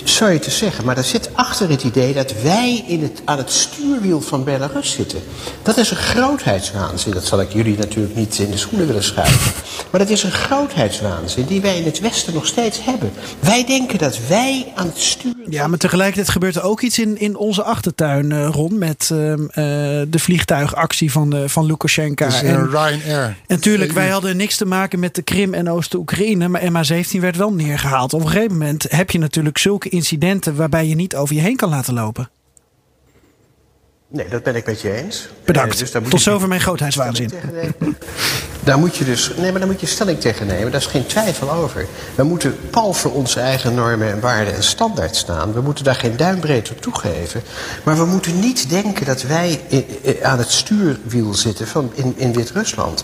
Sorry 0.04 0.40
te 0.40 0.52
zeggen, 0.52 0.86
maar 0.86 0.98
er 0.98 1.04
zit 1.04 1.30
achter 1.34 1.70
het 1.70 1.84
idee 1.84 2.14
dat 2.14 2.34
wij 2.42 2.84
in 2.88 3.02
het, 3.02 3.22
aan 3.26 3.38
het 3.38 3.52
stuurwiel 3.52 4.22
van 4.22 4.44
Belarus 4.44 4.92
zitten. 4.92 5.20
Dat 5.64 5.78
is 5.78 5.92
een 5.92 5.98
grootheidswaanzin. 5.98 7.14
Dat 7.14 7.26
zal 7.26 7.42
ik 7.42 7.52
jullie 7.52 7.78
natuurlijk 7.78 8.16
niet 8.16 8.40
in 8.40 8.52
de 8.52 8.58
schoenen 8.58 8.88
willen 8.88 9.04
schuiven. 9.04 9.52
Maar 9.92 10.00
dat 10.00 10.10
is 10.10 10.24
een 10.24 10.32
grootheidswaanzin 10.32 11.46
die 11.46 11.62
wij 11.62 11.78
in 11.78 11.86
het 11.86 12.00
Westen 12.00 12.34
nog 12.34 12.46
steeds 12.46 12.86
hebben. 12.86 13.12
Wij 13.40 13.66
denken 13.66 13.98
dat 13.98 14.20
wij 14.28 14.72
aan 14.76 14.88
het 14.88 14.98
stuur. 14.98 15.34
Ja, 15.50 15.68
maar 15.68 15.78
tegelijkertijd 15.78 16.30
gebeurt 16.30 16.56
er 16.56 16.64
ook 16.64 16.82
iets 16.82 17.00
in, 17.00 17.20
in 17.20 17.38
onze 17.38 17.64
achtertuin, 17.64 18.32
uh, 18.32 18.48
Ron. 18.52 18.78
Met 18.78 19.10
uh, 19.14 19.30
uh, 19.30 19.38
de 19.54 20.08
vliegtuigactie 20.20 21.12
van, 21.12 21.50
van 21.50 21.66
Lukashenko. 21.66 22.26
Dus, 22.26 22.42
en 22.42 22.70
Ryanair. 22.70 23.24
En 23.24 23.36
natuurlijk, 23.48 23.92
wij 23.92 24.10
hadden 24.10 24.38
niks 24.38 24.58
te 24.58 24.66
maken 24.66 25.00
met 25.00 25.16
de 25.16 25.22
Krim 25.22 25.54
en 25.54 25.70
Oost-Oekraïne. 25.70 26.48
Maar 26.48 26.62
MH17 26.62 27.20
werd 27.20 27.38
wel 27.38 27.54
neergehaald. 27.54 28.14
Op 28.14 28.22
een 28.22 28.30
gegeven 28.30 28.58
moment 28.58 28.86
heb 28.96 29.12
je 29.12 29.20
natuurlijk 29.20 29.58
zulke 29.58 29.90
incidenten 29.90 30.56
waarbij 30.56 30.88
je 30.88 30.96
niet 30.96 31.16
over 31.16 31.36
je 31.36 31.42
heen 31.42 31.56
kan 31.56 31.70
laten 31.70 31.94
lopen. 31.94 32.30
Nee, 34.08 34.28
dat 34.30 34.44
ben 34.44 34.56
ik 34.56 34.66
met 34.66 34.82
je 34.82 34.92
eens. 34.92 35.30
Bedankt. 35.46 35.74
Uh, 35.74 35.80
dus 35.80 35.92
Tot 35.92 36.12
je 36.12 36.18
zover 36.18 36.48
mijn 36.48 36.62
grootheidswaanzin. 36.62 37.32
Daar 38.64 38.80
moet 38.80 38.96
je 38.96 39.06
dus, 39.06 39.32
nee, 39.38 39.52
maar 39.52 39.60
daar 39.60 39.70
moet 39.70 39.80
je 39.80 39.86
stelling 39.86 40.20
tegen 40.20 40.48
nemen. 40.48 40.72
Daar 40.72 40.82
is 40.82 40.88
geen 40.88 41.06
twijfel 41.06 41.52
over. 41.52 41.86
We 42.16 42.24
moeten 42.24 42.58
pal 42.70 42.94
voor 42.94 43.12
onze 43.12 43.40
eigen 43.40 43.74
normen 43.74 44.12
en 44.12 44.20
waarden 44.20 44.56
en 44.56 44.64
standaard 44.64 45.16
staan. 45.16 45.54
We 45.54 45.62
moeten 45.62 45.84
daar 45.84 45.96
geen 45.96 46.18
duimbreed 46.18 46.72
op 46.72 46.82
toegeven. 46.82 47.42
Maar 47.84 47.98
we 47.98 48.06
moeten 48.06 48.40
niet 48.40 48.70
denken 48.70 49.06
dat 49.06 49.22
wij 49.22 49.62
aan 50.24 50.38
het 50.38 50.52
stuurwiel 50.52 51.34
zitten 51.34 51.68
van 51.68 51.92
in, 51.94 52.14
in 52.18 52.34
Wit-Rusland. 52.34 53.04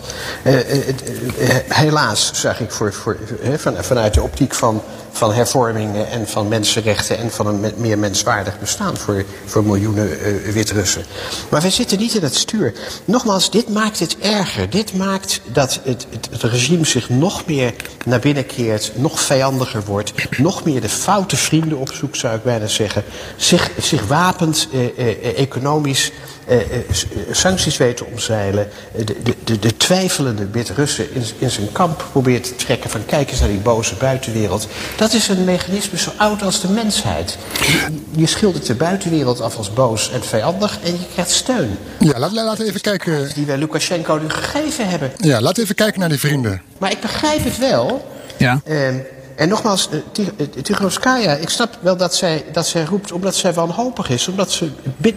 Helaas 1.67 2.31
zag 2.33 2.59
ik 2.59 2.71
voor, 2.71 2.93
voor, 2.93 3.17
van, 3.57 3.75
vanuit 3.83 4.13
de 4.13 4.21
optiek 4.21 4.53
van 4.53 4.81
van 5.11 5.33
hervormingen 5.33 6.09
en 6.09 6.27
van 6.27 6.47
mensenrechten 6.47 7.17
en 7.17 7.31
van 7.31 7.47
een 7.47 7.73
meer 7.77 7.99
menswaardig 7.99 8.59
bestaan 8.59 8.97
voor, 8.97 9.23
voor 9.45 9.63
miljoenen 9.63 10.09
uh, 10.09 10.53
Maar 11.49 11.61
wij 11.61 11.71
zitten 11.71 11.99
niet 11.99 12.15
in 12.15 12.23
het 12.23 12.35
stuur. 12.35 12.73
Nogmaals, 13.05 13.51
dit 13.51 13.69
maakt 13.69 13.99
het 13.99 14.17
erger. 14.17 14.69
Dit 14.69 14.93
maakt 14.93 15.41
dat 15.45 15.79
het, 15.83 16.07
het, 16.29 16.43
regime 16.43 16.85
zich 16.85 17.09
nog 17.09 17.45
meer 17.45 17.73
naar 18.05 18.19
binnen 18.19 18.45
keert, 18.45 18.91
nog 18.95 19.19
vijandiger 19.19 19.83
wordt, 19.83 20.13
nog 20.39 20.63
meer 20.63 20.81
de 20.81 20.89
foute 20.89 21.37
vrienden 21.37 21.77
opzoekt, 21.77 22.17
zou 22.17 22.35
ik 22.35 22.43
bijna 22.43 22.67
zeggen, 22.67 23.03
zich, 23.35 23.71
zich 23.81 24.07
wapent 24.07 24.67
uh, 24.73 24.97
uh, 24.97 25.39
economisch. 25.39 26.11
Uh, 26.51 26.57
sancties 27.31 27.77
weten 27.77 28.05
omzeilen. 28.05 28.67
De, 28.95 29.03
de, 29.23 29.35
de, 29.43 29.59
de 29.59 29.77
twijfelende 29.77 30.47
Wit-Russen 30.51 31.13
in, 31.13 31.23
in 31.37 31.49
zijn 31.49 31.71
kamp 31.71 32.05
probeert 32.11 32.43
te 32.43 32.55
trekken 32.55 32.89
van 32.89 33.05
kijk 33.05 33.31
eens 33.31 33.39
naar 33.39 33.49
die 33.49 33.57
boze 33.57 33.95
buitenwereld. 33.95 34.67
Dat 34.97 35.13
is 35.13 35.27
een 35.27 35.43
mechanisme 35.43 35.97
zo 35.97 36.11
oud 36.17 36.41
als 36.41 36.61
de 36.61 36.67
mensheid. 36.67 37.37
Je, 38.15 38.27
schildert 38.27 38.65
de 38.65 38.75
buitenwereld 38.75 39.41
af 39.41 39.57
als 39.57 39.73
boos 39.73 40.11
en 40.11 40.23
vijandig 40.23 40.79
en 40.83 40.91
je 40.91 41.05
krijgt 41.13 41.31
steun. 41.31 41.77
Ja, 41.99 42.19
laat, 42.19 42.31
laten 42.31 42.63
we 42.63 42.69
even 42.69 42.81
kijken. 42.81 43.29
Die 43.33 43.45
wij 43.45 43.57
Lukashenko 43.57 44.17
nu 44.17 44.29
gegeven 44.29 44.89
hebben. 44.89 45.11
Ja, 45.17 45.41
laten 45.41 45.55
we 45.55 45.61
even 45.61 45.75
kijken 45.75 45.99
naar 45.99 46.09
die 46.09 46.19
vrienden. 46.19 46.61
Maar 46.77 46.91
ik 46.91 47.01
begrijp 47.01 47.43
het 47.43 47.57
wel. 47.57 48.09
Ja. 48.37 48.61
Uh, 48.65 48.87
en 49.41 49.47
nogmaals, 49.47 49.89
Tigroskaya, 50.63 51.33
ik 51.35 51.49
snap 51.49 51.77
wel 51.81 51.97
dat 51.97 52.15
zij, 52.15 52.45
dat 52.51 52.67
zij 52.67 52.83
roept 52.83 53.11
omdat 53.11 53.35
zij 53.35 53.53
wanhopig 53.53 54.09
is. 54.09 54.27
Omdat 54.27 54.51
ze 54.51 54.69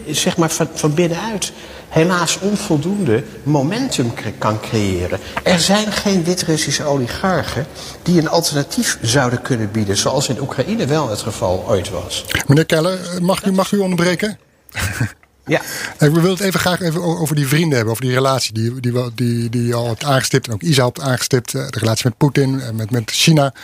zeg 0.07 0.37
maar, 0.37 0.51
van, 0.51 0.69
van 0.75 0.95
binnenuit 0.95 1.53
helaas 1.89 2.39
onvoldoende 2.39 3.25
momentum 3.43 4.13
kan 4.39 4.61
creëren. 4.61 5.19
Er 5.43 5.61
zijn 5.61 5.93
geen 5.93 6.25
Wit-Russische 6.25 6.85
oligarchen 6.85 7.67
die 8.03 8.21
een 8.21 8.29
alternatief 8.29 8.99
zouden 9.03 9.43
kunnen 9.43 9.71
bieden. 9.71 9.97
Zoals 9.97 10.29
in 10.29 10.41
Oekraïne 10.41 10.87
wel 10.87 11.09
het 11.09 11.21
geval 11.21 11.65
ooit 11.69 11.91
was. 11.91 12.25
Meneer 12.47 12.67
Keller, 12.67 12.99
mag 13.21 13.45
u, 13.45 13.53
mag 13.53 13.73
u 13.73 13.79
onderbreken? 13.79 14.39
Ja. 15.47 15.61
We 15.99 16.11
willen 16.11 16.31
het 16.31 16.41
even 16.41 16.61
graag 16.61 16.81
even 16.81 17.03
over 17.03 17.37
die 17.37 17.47
vrienden 17.47 17.73
hebben, 17.73 17.91
over 17.91 18.05
die 18.05 18.15
relatie 18.15 18.53
die, 18.53 18.81
die, 18.81 19.15
die, 19.15 19.51
die 19.51 19.67
je 19.67 19.75
al 19.75 19.87
hebt 19.87 20.05
aangestipt 20.05 20.47
en 20.47 20.53
ook 20.53 20.63
Isa 20.63 20.85
hebt 20.85 21.01
aangestipt. 21.01 21.53
De 21.53 21.67
relatie 21.71 22.09
met 22.09 22.17
Poetin, 22.17 22.63
met, 22.75 22.91
met 22.91 23.11
China. 23.11 23.55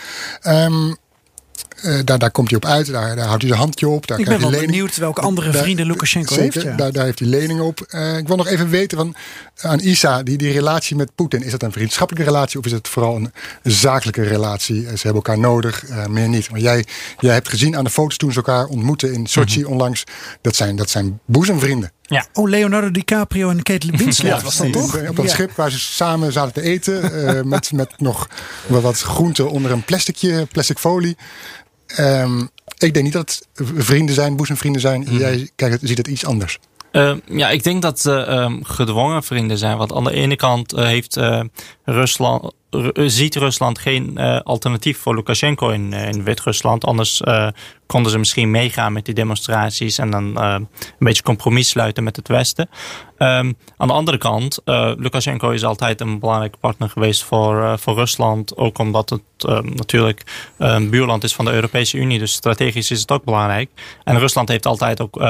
Um, 0.47 0.97
uh, 1.85 1.99
daar, 2.03 2.19
daar 2.19 2.31
komt 2.31 2.49
hij 2.49 2.57
op 2.57 2.65
uit, 2.65 2.91
daar, 2.91 3.15
daar 3.15 3.25
houdt 3.25 3.41
hij 3.41 3.51
zijn 3.51 3.61
handje 3.61 3.87
op. 3.87 4.07
Daar 4.07 4.19
ik 4.19 4.25
ben 4.25 4.39
wel 4.39 4.49
lening. 4.49 4.71
benieuwd 4.71 4.97
welke 4.97 5.21
andere 5.21 5.51
daar, 5.51 5.61
vrienden 5.61 5.85
Lukashenko 5.85 6.33
zeker, 6.33 6.53
heeft. 6.53 6.65
Ja. 6.65 6.75
Daar, 6.75 6.91
daar 6.91 7.05
heeft 7.05 7.19
hij 7.19 7.27
leningen 7.27 7.63
op. 7.63 7.85
Uh, 7.89 8.17
ik 8.17 8.27
wil 8.27 8.35
nog 8.35 8.47
even 8.47 8.69
weten 8.69 8.97
van, 8.97 9.15
aan 9.61 9.79
Isa, 9.79 10.23
die, 10.23 10.37
die 10.37 10.51
relatie 10.51 10.95
met 10.95 11.15
Poetin, 11.15 11.43
is 11.43 11.51
dat 11.51 11.63
een 11.63 11.71
vriendschappelijke 11.71 12.31
relatie 12.31 12.59
of 12.59 12.65
is 12.65 12.71
het 12.71 12.87
vooral 12.87 13.15
een 13.15 13.31
zakelijke 13.63 14.23
relatie? 14.23 14.81
Ze 14.81 14.89
hebben 14.89 15.13
elkaar 15.13 15.39
nodig, 15.39 15.89
uh, 15.89 16.05
meer 16.05 16.29
niet. 16.29 16.51
Maar 16.51 16.59
jij, 16.59 16.85
jij 17.19 17.33
hebt 17.33 17.49
gezien 17.49 17.77
aan 17.77 17.83
de 17.83 17.89
foto's 17.89 18.17
toen 18.17 18.31
ze 18.31 18.37
elkaar 18.37 18.65
ontmoeten 18.65 19.13
in 19.13 19.27
Sochi 19.27 19.57
mm 19.57 19.63
-hmm. 19.63 19.71
onlangs, 19.71 20.03
dat 20.41 20.55
zijn, 20.55 20.75
dat 20.75 20.89
zijn 20.89 21.19
boezemvrienden. 21.25 21.91
Ja. 22.11 22.25
Oh, 22.33 22.49
Leonardo 22.49 22.91
DiCaprio 22.91 23.49
en 23.49 23.63
Kate 23.63 23.87
Winslet 23.97 24.37
ja, 24.37 24.41
was 24.41 24.57
dat 24.57 24.73
toch? 24.73 25.07
Op 25.07 25.15
dat 25.15 25.25
ja. 25.25 25.31
schip 25.31 25.51
waar 25.51 25.71
ze 25.71 25.79
samen 25.79 26.31
zaten 26.31 26.53
te 26.53 26.61
eten. 26.61 27.25
uh, 27.35 27.41
met, 27.53 27.71
met 27.71 27.93
nog 27.97 28.29
wat 28.67 29.01
groenten 29.01 29.49
onder 29.49 29.71
een 29.71 29.83
plasticje, 29.83 30.47
plastic 30.51 30.77
folie. 30.77 31.17
Um, 31.99 32.49
ik 32.77 32.93
denk 32.93 33.05
niet 33.05 33.13
dat 33.13 33.47
het 33.53 33.67
vrienden 33.75 34.15
zijn, 34.15 34.35
boezemvrienden 34.35 34.81
zijn. 34.81 35.05
Mm. 35.09 35.17
Jij 35.17 35.49
kijkt, 35.55 35.79
ziet 35.81 35.97
het 35.97 36.07
iets 36.07 36.25
anders. 36.25 36.59
Uh, 36.91 37.15
ja, 37.25 37.49
ik 37.49 37.63
denk 37.63 37.81
dat 37.81 37.99
ze 37.99 38.11
um, 38.11 38.63
gedwongen 38.63 39.23
vrienden 39.23 39.57
zijn. 39.57 39.77
Want 39.77 39.93
aan 39.93 40.03
de 40.03 40.13
ene 40.13 40.35
kant 40.35 40.73
uh, 40.73 40.85
heeft 40.85 41.17
uh, 41.17 41.41
Rusland, 41.91 42.53
ziet 42.93 43.35
Rusland 43.35 43.79
geen 43.79 44.17
alternatief 44.43 44.97
voor 44.97 45.15
Lukashenko 45.15 45.69
in, 45.69 45.93
in 45.93 46.23
Wit-Rusland. 46.23 46.85
Anders 46.85 47.21
konden 47.85 48.11
ze 48.11 48.17
misschien 48.17 48.51
meegaan 48.51 48.93
met 48.93 49.05
die 49.05 49.13
demonstraties 49.13 49.97
en 49.97 50.11
dan 50.11 50.41
een 50.41 50.67
beetje 50.99 51.23
compromis 51.23 51.69
sluiten 51.69 52.03
met 52.03 52.15
het 52.15 52.27
Westen. 52.27 52.69
Um, 53.17 53.57
aan 53.77 53.87
de 53.87 53.93
andere 53.93 54.17
kant, 54.17 54.59
Lukashenko 54.97 55.49
is 55.49 55.63
altijd 55.63 56.01
een 56.01 56.19
belangrijke 56.19 56.57
partner 56.57 56.89
geweest 56.89 57.23
voor, 57.23 57.79
voor 57.79 57.95
Rusland. 57.95 58.57
Ook 58.57 58.77
omdat 58.77 59.09
het 59.09 59.21
natuurlijk 59.75 60.49
een 60.57 60.89
buurland 60.89 61.23
is 61.23 61.35
van 61.35 61.45
de 61.45 61.51
Europese 61.51 61.97
Unie. 61.97 62.19
Dus 62.19 62.31
strategisch 62.31 62.91
is 62.91 63.01
het 63.01 63.11
ook 63.11 63.23
belangrijk. 63.23 63.69
En 64.03 64.19
Rusland 64.19 64.49
heeft 64.49 64.65
altijd 64.65 65.01
ook 65.01 65.23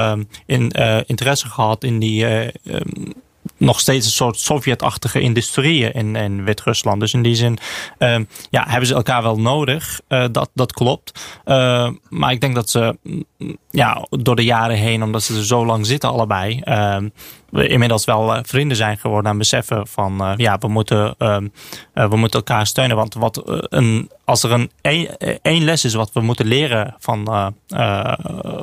in 0.46 0.72
interesse 1.06 1.48
gehad 1.48 1.84
in 1.84 2.00
die 2.00 2.26
um, 2.64 3.14
nog 3.62 3.80
steeds 3.80 4.06
een 4.06 4.12
soort 4.12 4.40
Sovjet-achtige 4.40 5.20
industrieën 5.20 5.94
in, 5.94 6.16
in 6.16 6.44
Wit-Rusland. 6.44 7.00
Dus 7.00 7.14
in 7.14 7.22
die 7.22 7.36
zin 7.36 7.58
uh, 8.00 8.16
ja, 8.50 8.66
hebben 8.68 8.88
ze 8.88 8.94
elkaar 8.94 9.24
wel 9.24 9.40
nodig. 9.40 10.02
Uh, 10.10 10.26
dat, 10.32 10.50
dat 10.54 10.74
klopt. 10.74 11.40
Uh, 11.46 11.90
maar 12.10 12.32
ik 12.32 12.42
denk 12.42 12.56
dat 12.56 12.70
ze 12.70 12.98
ja, 13.70 14.06
door 14.10 14.36
de 14.36 14.44
jaren 14.44 14.78
heen, 14.78 15.04
omdat 15.04 15.24
ze 15.24 15.36
er 15.36 15.46
zo 15.46 15.66
lang 15.66 15.86
zitten 15.86 16.10
allebei, 16.10 16.62
we 17.50 17.68
inmiddels 17.68 18.06
wel 18.06 18.40
vrienden 18.44 18.78
zijn 18.78 18.98
geworden 18.98 19.32
en 19.32 19.38
beseffen 19.38 19.88
van 19.88 20.34
ja, 20.38 20.58
we 20.58 20.68
moeten, 20.68 21.16
we 21.94 22.16
moeten 22.16 22.40
elkaar 22.40 22.68
steunen. 22.68 22.96
Want 22.96 23.14
wat 23.14 23.42
een, 23.46 24.10
als 24.26 24.44
er 24.44 24.52
een 24.52 24.72
één 25.42 25.64
les 25.64 25.86
is 25.86 25.94
wat 25.94 26.12
we 26.14 26.22
moeten 26.22 26.46
leren 26.46 26.96
van, 27.00 27.54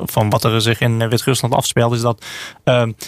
van 0.03 0.29
wat 0.29 0.43
er 0.43 0.61
zich 0.61 0.79
in 0.79 1.09
Wit-Rusland 1.09 1.53
afspeelt, 1.53 1.93
is 1.93 2.01
dat, 2.01 2.25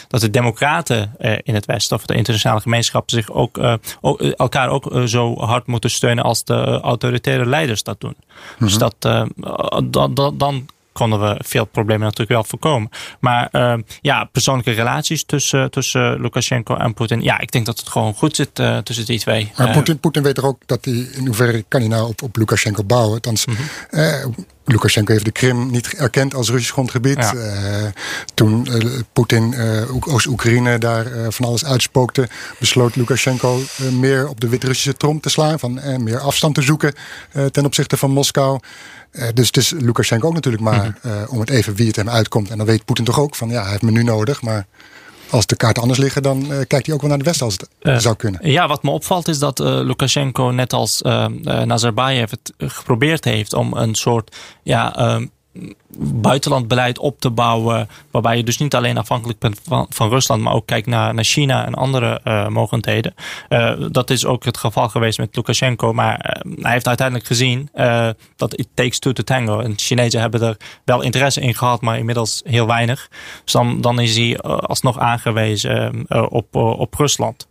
dat 0.08 0.22
de 0.22 0.30
democraten 0.30 1.16
in 1.44 1.54
het 1.54 1.66
Westen 1.66 1.81
of 1.90 2.06
de 2.06 2.16
internationale 2.16 2.62
gemeenschap 2.62 3.10
zich 3.10 3.32
ook, 3.32 3.60
ook 4.02 4.22
elkaar 4.22 4.70
ook 4.70 5.02
zo 5.06 5.40
hard 5.40 5.68
moeten 5.68 5.90
steunen 5.90 6.24
als 6.24 6.44
de 6.44 6.80
autoritaire 6.82 7.46
leiders 7.46 7.84
dat 7.84 8.00
doen. 8.00 8.16
Dus 8.60 8.78
dat, 8.78 8.96
dat, 9.84 10.16
dat, 10.16 10.40
dan 10.40 10.68
konden 10.92 11.20
we 11.20 11.40
veel 11.44 11.66
problemen 11.66 12.04
natuurlijk 12.04 12.30
wel 12.30 12.44
voorkomen. 12.44 12.90
Maar 13.20 13.50
uh, 13.52 13.74
ja, 14.02 14.24
persoonlijke 14.24 14.72
relaties 14.72 15.24
tussen, 15.24 15.72
tussen 15.72 16.22
Lukashenko 16.22 16.76
en 16.76 16.94
Poetin. 16.94 17.22
Ja, 17.22 17.40
ik 17.40 17.52
denk 17.52 17.66
dat 17.66 17.80
het 17.80 17.90
gewoon 17.90 18.14
goed 18.14 18.36
zit 18.36 18.60
uh, 18.60 18.78
tussen 18.78 19.06
die 19.06 19.20
twee. 19.20 19.52
Maar 19.58 19.72
Poetin, 19.72 20.00
Poetin 20.00 20.24
weet 20.24 20.36
toch 20.36 20.46
ook 20.46 20.62
dat 20.66 20.86
hij, 20.86 20.94
in 20.94 21.26
hoeverre 21.26 21.66
kan 21.68 21.80
hij 21.80 21.90
nou 21.90 22.08
op, 22.08 22.22
op 22.22 22.38
Lukashenko 22.38 22.84
bouwen? 22.84 23.14
Althans, 23.14 23.46
mm 23.46 23.56
-hmm. 23.90 24.36
Lukashenko 24.66 25.12
heeft 25.12 25.26
de 25.26 25.32
Krim 25.32 25.72
niet 25.72 25.94
erkend 25.94 26.34
als 26.34 26.50
Russisch 26.50 26.72
grondgebied. 26.72 27.18
Ja. 27.18 27.34
Uh, 27.34 27.88
toen 28.34 28.68
uh, 28.72 29.00
Poetin 29.14 29.54
uh, 29.54 30.14
Oost-Oekraïne 30.14 30.78
daar 30.78 31.06
van 31.30 31.46
alles 31.46 31.66
uitspookte, 31.66 32.30
besloot 32.60 32.96
Lukashenko 32.96 33.60
meer 33.92 34.28
op 34.28 34.40
de 34.40 34.50
Wit-Russische 34.50 34.98
trom 34.98 35.20
te 35.20 35.30
slaan, 35.30 35.60
van 35.60 36.04
meer 36.04 36.20
afstand 36.20 36.56
te 36.56 36.62
zoeken 36.62 36.94
ten 37.52 37.66
opzichte 37.66 37.98
van 37.98 38.12
Moskou. 38.12 38.60
Dus 39.34 39.48
het 39.48 39.58
is 39.58 39.70
Lukashenko 39.70 40.28
ook 40.28 40.34
natuurlijk 40.34 40.64
maar 40.64 41.00
mm-hmm. 41.04 41.26
om 41.28 41.40
het 41.40 41.50
even 41.50 41.76
wie 41.76 41.88
het 41.88 41.96
hem 41.96 42.10
uitkomt. 42.10 42.50
En 42.50 42.58
dan 42.58 42.66
weet 42.66 42.86
Poetin 42.86 43.06
toch 43.06 43.20
ook 43.20 43.36
van 43.36 43.50
ja, 43.50 43.62
hij 43.62 43.70
heeft 43.70 43.82
me 43.82 43.92
nu 43.92 44.04
nodig, 44.04 44.42
maar 44.42 44.66
als 45.30 45.46
de 45.46 45.56
kaarten 45.56 45.82
anders 45.82 46.00
liggen, 46.00 46.24
dan 46.24 46.42
uh, 46.42 46.48
kijkt 46.68 46.86
hij 46.86 46.96
ook 46.96 47.02
wel 47.02 47.10
naar 47.10 47.20
de 47.20 47.24
Westen 47.24 47.46
als 47.46 47.58
het 47.80 48.02
zou 48.02 48.16
kunnen. 48.16 48.50
Ja, 48.50 48.68
wat 48.68 48.84
me 48.84 48.90
opvalt 48.90 49.28
is 49.28 49.40
dat 49.40 49.60
Lukashenko, 49.60 50.52
net 50.52 50.74
als 50.74 51.02
Nazarbayev, 51.42 52.32
het 52.32 52.54
geprobeerd 52.58 53.24
heeft 53.24 53.54
om 53.54 53.74
een 53.74 53.96
soort 53.96 54.36
ja, 54.64 54.96
ehm, 54.96 55.26
buitenlandbeleid 55.98 57.00
op 57.00 57.20
te 57.20 57.30
bouwen. 57.30 57.90
Waarbij 58.12 58.38
je 58.38 58.44
dus 58.44 58.58
niet 58.58 58.76
alleen 58.76 58.98
afhankelijk 58.98 59.40
bent 59.40 59.62
van, 59.90 60.10
Rusland, 60.10 60.42
maar 60.42 60.54
ook 60.54 60.66
kijkt 60.66 60.88
naar, 60.88 61.14
naar 61.14 61.24
China 61.24 61.66
en 61.66 61.74
andere 61.74 62.22
uh, 62.24 62.48
mogendheden. 62.48 63.14
Uh, 63.50 63.74
dat 63.92 64.10
is 64.10 64.26
ook 64.26 64.46
het 64.46 64.58
geval 64.58 64.90
geweest 64.90 65.18
met 65.18 65.36
Lukashenko. 65.36 65.94
Maar 65.94 66.44
uh, 66.46 66.54
hij 66.62 66.72
heeft 66.72 66.88
uiteindelijk 66.88 67.28
gezien 67.28 67.70
dat 68.36 68.60
it 68.60 68.68
takes 68.74 69.00
two 69.00 69.12
to 69.12 69.24
tango. 69.24 69.60
En 69.60 69.74
Chinezen 69.76 70.22
hebben 70.22 70.42
er 70.42 70.58
wel 70.86 71.02
interesse 71.02 71.42
in 71.42 71.56
gehad, 71.56 71.82
maar 71.82 71.98
inmiddels 71.98 72.42
heel 72.46 72.68
weinig. 72.68 73.10
Dus 73.44 73.54
dan, 73.54 73.82
dan 73.82 74.00
is 74.00 74.16
hij 74.16 74.38
alsnog 74.40 75.00
aangewezen 75.00 76.06
op, 76.30 76.56
op 76.56 76.94
Rusland. 76.94 77.48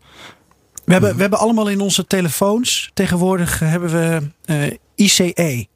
We 0.85 0.93
hebben, 0.93 1.15
we 1.15 1.21
hebben 1.21 1.39
allemaal 1.39 1.69
in 1.69 1.81
onze 1.81 2.07
telefoons 2.07 2.91
tegenwoordig 2.95 3.59
hebben 3.59 3.91
we 3.91 4.79
ICE 4.95 5.69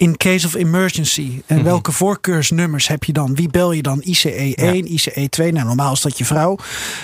in 0.00 0.16
case 0.16 0.46
of 0.46 0.54
emergency. 0.54 1.42
En 1.46 1.56
mhm. 1.56 1.64
welke 1.64 1.92
voorkeursnummers 1.92 2.88
heb 2.88 3.04
je 3.04 3.12
dan? 3.12 3.34
Wie 3.34 3.48
bel 3.48 3.72
je 3.72 3.82
dan? 3.82 4.00
ICE 4.04 4.54
1, 4.54 4.92
ICE 4.92 5.28
2. 5.28 5.52
Nou, 5.52 5.66
normaal 5.66 5.92
is 5.92 6.00
dat 6.00 6.18
je 6.18 6.24
vrouw. 6.24 6.58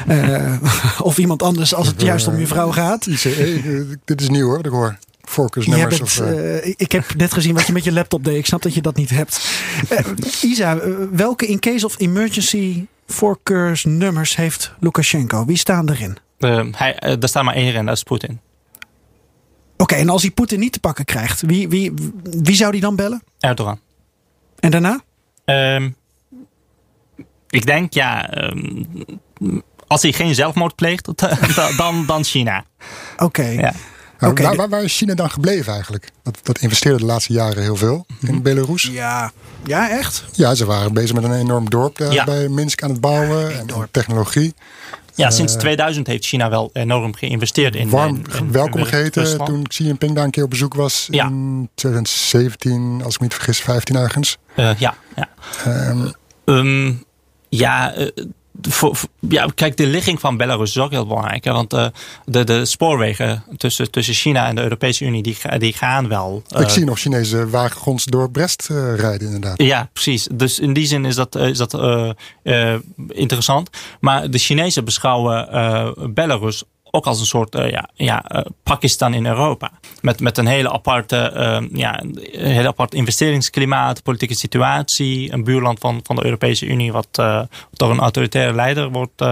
Uh, 0.08 0.62
of 1.00 1.18
iemand 1.18 1.42
anders 1.42 1.74
als 1.74 1.86
het 1.86 2.02
juist 2.02 2.26
om 2.26 2.38
je 2.38 2.46
vrouw 2.46 2.72
gaat. 2.72 3.06
ICE, 3.06 3.34
eh, 3.34 3.96
dit 4.04 4.20
is 4.20 4.28
nieuw 4.28 4.46
hoor, 4.46 4.58
ik 4.58 4.70
hoor. 4.70 4.98
Voorkeursnummers. 5.22 5.98
Bent, 5.98 6.02
of, 6.02 6.20
uh... 6.20 6.66
ik 6.66 6.92
heb 6.92 7.14
net 7.14 7.32
gezien 7.32 7.54
wat 7.54 7.66
je 7.66 7.72
met 7.72 7.84
je 7.84 7.92
laptop 7.92 8.24
deed. 8.24 8.36
Ik 8.36 8.46
snap 8.46 8.62
dat 8.62 8.74
je 8.74 8.82
dat 8.82 8.96
niet 8.96 9.10
hebt. 9.10 9.48
Isa, 10.42 10.78
welke 11.12 11.46
in 11.46 11.58
case 11.58 11.86
of 11.86 12.00
emergency 12.00 12.86
voorkeursnummers 13.06 14.36
heeft 14.36 14.72
Lukashenko? 14.80 15.44
Wie 15.44 15.56
staan 15.56 15.90
erin? 15.90 16.16
hij, 16.76 16.94
er 16.98 17.28
staat 17.28 17.44
maar 17.44 17.54
één 17.54 17.74
in, 17.74 17.86
dat 17.86 17.96
is 17.96 18.02
Poetin. 18.02 18.40
Oké, 19.76 19.94
en 19.94 20.08
als 20.08 20.22
hij 20.22 20.30
Poetin 20.30 20.58
niet 20.58 20.72
te 20.72 20.80
pakken 20.80 21.04
krijgt, 21.04 21.40
wie, 21.40 21.68
wie, 21.68 21.92
wie 22.22 22.56
zou 22.56 22.72
die 22.72 22.80
dan 22.80 22.96
bellen? 22.96 23.22
Erdogan. 23.38 23.80
En 24.58 24.70
daarna? 24.70 25.00
Um, 25.44 25.96
ik 27.48 27.66
denk, 27.66 27.92
ja, 27.92 28.36
um, 28.44 28.86
als 29.86 30.02
hij 30.02 30.12
geen 30.12 30.34
zelfmoord 30.34 30.74
pleegt, 30.74 31.08
dan, 31.76 32.06
dan 32.06 32.24
China. 32.24 32.64
Oké. 33.12 33.24
Okay. 33.24 33.54
Ja. 33.54 33.72
Okay. 34.20 34.44
Waar, 34.46 34.56
waar, 34.56 34.68
waar, 34.68 34.82
is 34.82 34.96
China 34.96 35.14
dan 35.14 35.30
gebleven 35.30 35.72
eigenlijk? 35.72 36.10
Dat, 36.22 36.38
dat 36.42 36.58
investeerde 36.58 36.98
de 36.98 37.04
laatste 37.04 37.32
jaren 37.32 37.62
heel 37.62 37.76
veel 37.76 38.06
in 38.20 38.34
mhm. 38.34 38.42
Belarus. 38.42 38.82
Ja. 38.82 39.32
ja, 39.64 39.90
echt? 39.90 40.24
Ja, 40.32 40.54
ze 40.54 40.64
waren 40.64 40.92
bezig 40.92 41.14
met 41.14 41.24
een 41.24 41.32
enorm 41.32 41.70
dorp 41.70 41.98
daar 41.98 42.12
ja. 42.12 42.24
bij 42.24 42.48
Minsk 42.48 42.82
aan 42.82 42.90
het 42.90 43.00
bouwen. 43.00 43.58
En 43.58 43.88
technologie. 43.90 44.54
Ja, 45.16 45.30
sinds 45.30 45.54
2000 45.56 46.06
eh, 46.06 46.12
heeft 46.12 46.26
China 46.26 46.50
wel 46.50 46.70
enorm 46.72 47.14
geïnvesteerd 47.14 47.76
in. 47.76 47.88
Warm 47.90 48.22
welkom 48.50 48.82
geheten 48.82 49.44
toen 49.44 49.66
Xi 49.66 49.84
Jinping 49.84 50.14
daar 50.14 50.24
een 50.24 50.30
keer 50.30 50.44
op 50.44 50.50
bezoek 50.50 50.74
was 50.74 51.08
ja. 51.10 51.26
in 51.26 51.68
2017, 51.74 53.00
als 53.04 53.14
ik 53.14 53.20
me 53.20 53.26
niet 53.26 53.34
vergis, 53.34 53.60
15 53.60 53.96
ergens. 53.96 54.38
Uh, 54.56 54.70
ja, 54.78 54.94
ja. 55.16 55.28
Um, 55.90 56.12
um, 56.44 57.04
ja, 57.48 57.94
voor, 58.68 58.96
ja, 59.28 59.48
kijk, 59.54 59.76
de 59.76 59.86
ligging 59.86 60.20
van 60.20 60.36
Belarus 60.36 60.70
is 60.70 60.78
ook 60.78 60.90
heel 60.90 61.06
belangrijk. 61.06 61.44
Hè? 61.44 61.52
Want 61.52 61.74
uh, 61.74 61.86
de, 62.24 62.44
de 62.44 62.64
spoorwegen 62.64 63.44
tussen, 63.56 63.90
tussen 63.90 64.14
China 64.14 64.46
en 64.46 64.54
de 64.54 64.62
Europese 64.62 65.04
Unie, 65.04 65.22
die, 65.22 65.36
die 65.58 65.72
gaan 65.72 66.08
wel. 66.08 66.42
Uh, 66.54 66.60
Ik 66.60 66.68
zie 66.68 66.84
nog 66.84 66.98
Chinese 66.98 67.50
wagens 67.50 68.04
door 68.04 68.30
Brest 68.30 68.68
uh, 68.72 68.94
rijden, 68.94 69.26
inderdaad. 69.26 69.62
Ja, 69.62 69.88
precies. 69.92 70.28
Dus 70.32 70.58
in 70.58 70.72
die 70.72 70.86
zin 70.86 71.04
is 71.04 71.14
dat, 71.14 71.34
is 71.34 71.58
dat 71.58 71.78
interessant. 73.08 73.70
Maar 74.00 74.30
de 74.30 74.38
Chinezen 74.38 74.84
beschouwen 74.84 76.14
Belarus 76.14 76.64
ook 76.96 77.06
als 77.06 77.20
een 77.20 77.26
soort 77.26 77.54
uh, 77.54 77.70
ja, 77.70 77.88
ja, 77.94 78.24
uh, 78.34 78.40
Pakistan 78.62 79.14
in 79.14 79.26
Europa. 79.26 79.70
Met, 80.00 80.20
met 80.20 80.38
een 80.38 80.46
hele 80.46 80.72
aparte, 80.72 81.32
uh, 81.36 81.78
ja, 81.78 82.00
een 82.02 82.52
hele 82.52 82.68
apart 82.68 82.94
investeringsklimaat, 82.94 84.02
politieke 84.02 84.34
situatie. 84.34 85.32
Een 85.32 85.44
buurland 85.44 85.78
van, 85.78 86.00
van 86.02 86.16
de 86.16 86.24
Europese 86.24 86.66
Unie 86.66 86.92
wat 86.92 87.08
door 87.72 87.90
een 87.90 87.98
autoritaire 87.98 88.54
leider 88.54 88.90
wordt 88.90 89.24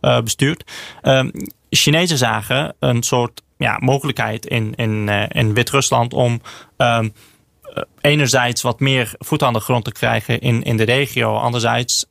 bestuurd. 0.00 0.64
Ehm, 1.02 1.30
Chinezen 1.70 2.18
zagen 2.18 2.74
een 2.78 3.02
soort 3.02 3.42
ja, 3.58 3.78
mogelijkheid 3.80 4.46
in, 4.46 4.74
in, 4.74 5.08
in 5.28 5.54
Wit-Rusland 5.54 6.12
om 6.12 6.40
ehm, 6.76 7.08
enerzijds 8.00 8.62
wat 8.62 8.80
meer 8.80 9.14
voet 9.18 9.42
aan 9.42 9.52
de 9.52 9.60
grond 9.60 9.84
te 9.84 9.92
krijgen 9.92 10.40
in, 10.40 10.62
in 10.62 10.76
de 10.76 10.84
regio. 10.84 11.36
Anderzijds 11.36 12.06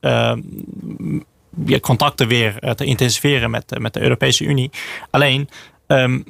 je 1.65 1.79
contacten 1.79 2.27
weer 2.27 2.59
eh, 2.59 2.71
te 2.71 2.85
intensiveren 2.85 3.49
met, 3.49 3.71
eh, 3.71 3.79
met 3.79 3.93
de 3.93 4.01
Europese 4.01 4.43
Unie. 4.43 4.69
Alleen, 5.09 5.49
um, 5.87 6.25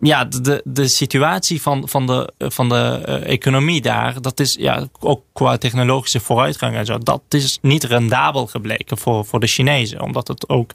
ja, 0.00 0.24
de, 0.24 0.60
de 0.64 0.88
situatie 0.88 1.62
van, 1.62 1.88
van 1.88 2.06
de, 2.06 2.32
van 2.38 2.68
de 2.68 3.00
economie 3.24 3.80
daar, 3.80 4.20
dat 4.20 4.40
is 4.40 4.56
ja, 4.58 4.88
ook 5.00 5.22
qua 5.32 5.56
technologische 5.56 6.20
vooruitgang 6.20 6.76
en 6.76 6.86
zo, 6.86 6.98
dat 6.98 7.22
is 7.28 7.58
niet 7.62 7.84
rendabel 7.84 8.46
gebleken 8.46 8.98
voor, 8.98 9.24
voor 9.24 9.40
de 9.40 9.46
Chinezen. 9.46 10.00
Omdat 10.00 10.28
het 10.28 10.48
ook, 10.48 10.70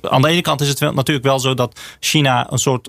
aan 0.00 0.22
de 0.22 0.28
ene 0.28 0.40
kant 0.40 0.60
is 0.60 0.68
het 0.68 0.80
natuurlijk 0.80 1.26
wel 1.26 1.38
zo 1.38 1.54
dat 1.54 1.80
China 2.00 2.52
een 2.52 2.58
soort 2.58 2.88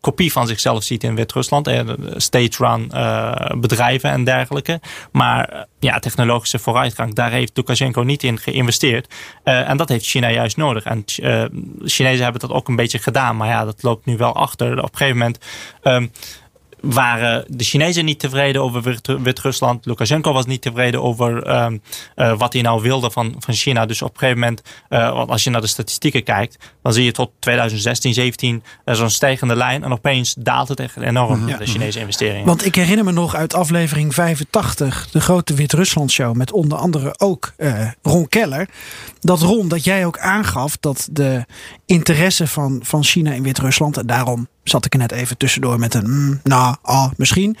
kopie 0.00 0.32
van 0.32 0.46
zichzelf 0.46 0.82
ziet 0.82 1.04
in 1.04 1.14
Wit-Rusland. 1.14 1.70
State-run 2.16 2.90
uh, 2.94 3.32
bedrijven 3.56 4.10
en 4.10 4.24
dergelijke. 4.24 4.80
Maar 5.12 5.52
uh, 5.52 5.60
ja, 5.78 5.98
technologische 5.98 6.58
vooruitgang, 6.58 7.14
daar 7.14 7.30
heeft 7.30 7.56
Lukashenko 7.56 8.02
niet 8.02 8.22
in 8.22 8.38
geïnvesteerd. 8.38 9.14
Uh, 9.44 9.68
en 9.68 9.76
dat 9.76 9.88
heeft 9.88 10.06
China 10.06 10.30
juist 10.30 10.56
nodig. 10.56 10.84
En 10.84 11.04
Chinezen 11.84 12.22
hebben 12.22 12.40
dat 12.40 12.50
ook 12.50 12.68
een 12.68 12.76
beetje 12.76 12.98
gedaan. 12.98 13.36
Maar 13.36 13.48
ja, 13.48 13.64
dat 13.64 13.82
loopt 13.82 14.06
nu 14.06 14.16
wel 14.16 14.34
achter. 14.34 14.78
Op 14.78 14.90
een 14.90 14.96
gegeven 14.96 15.18
moment... 15.18 15.38
Um, 15.82 16.10
waren 16.82 17.44
de 17.48 17.64
Chinezen 17.64 18.04
niet 18.04 18.18
tevreden 18.18 18.62
over 18.62 19.00
Wit-Rusland. 19.22 19.86
Lukashenko 19.86 20.32
was 20.32 20.46
niet 20.46 20.62
tevreden 20.62 21.02
over 21.02 21.42
ehm, 21.42 21.78
eh, 22.14 22.38
wat 22.38 22.52
hij 22.52 22.62
nou 22.62 22.82
wilde 22.82 23.10
van, 23.10 23.34
van 23.38 23.54
China. 23.54 23.86
Dus 23.86 24.02
op 24.02 24.12
een 24.12 24.18
gegeven 24.18 24.40
moment, 24.40 24.62
uh, 24.88 25.28
als 25.28 25.44
je 25.44 25.50
naar 25.50 25.60
de 25.60 25.66
statistieken 25.66 26.22
kijkt, 26.22 26.56
dan 26.82 26.92
zie 26.92 27.04
je 27.04 27.12
tot 27.12 27.30
2016, 27.38 28.14
17 28.14 28.62
uh, 28.84 28.94
zo'n 28.94 29.10
stijgende 29.10 29.56
lijn. 29.56 29.84
En 29.84 29.92
opeens 29.92 30.34
daalt 30.38 30.68
het 30.68 30.80
echt 30.80 30.96
enorm, 30.96 31.46
de 31.46 31.66
Chinese 31.66 31.98
investeringen. 31.98 32.46
Want 32.46 32.66
ik 32.66 32.74
herinner 32.74 33.04
me 33.04 33.12
nog 33.12 33.34
uit 33.34 33.54
aflevering 33.54 34.14
85, 34.14 35.08
de 35.10 35.20
grote 35.20 35.54
Wit-Rusland 35.54 36.10
show, 36.10 36.34
met 36.34 36.52
onder 36.52 36.78
andere 36.78 37.14
ook 37.18 37.52
uh, 37.58 37.88
Ron 38.02 38.28
Keller. 38.28 38.68
Dat 39.20 39.40
Ron, 39.40 39.68
dat 39.68 39.84
jij 39.84 40.06
ook 40.06 40.18
aangaf 40.18 40.76
dat 40.80 41.08
de 41.12 41.44
interesse 41.90 42.46
van, 42.46 42.80
van 42.82 43.04
China 43.04 43.32
in 43.32 43.42
Wit-Rusland, 43.42 43.96
en 43.96 44.06
daarom 44.06 44.48
zat 44.62 44.84
ik 44.84 44.92
er 44.92 44.98
net 44.98 45.12
even 45.12 45.36
tussendoor 45.36 45.78
met 45.78 45.94
een 45.94 46.10
mm, 46.10 46.40
nou, 46.42 46.76
ah, 46.82 47.10
misschien. 47.16 47.56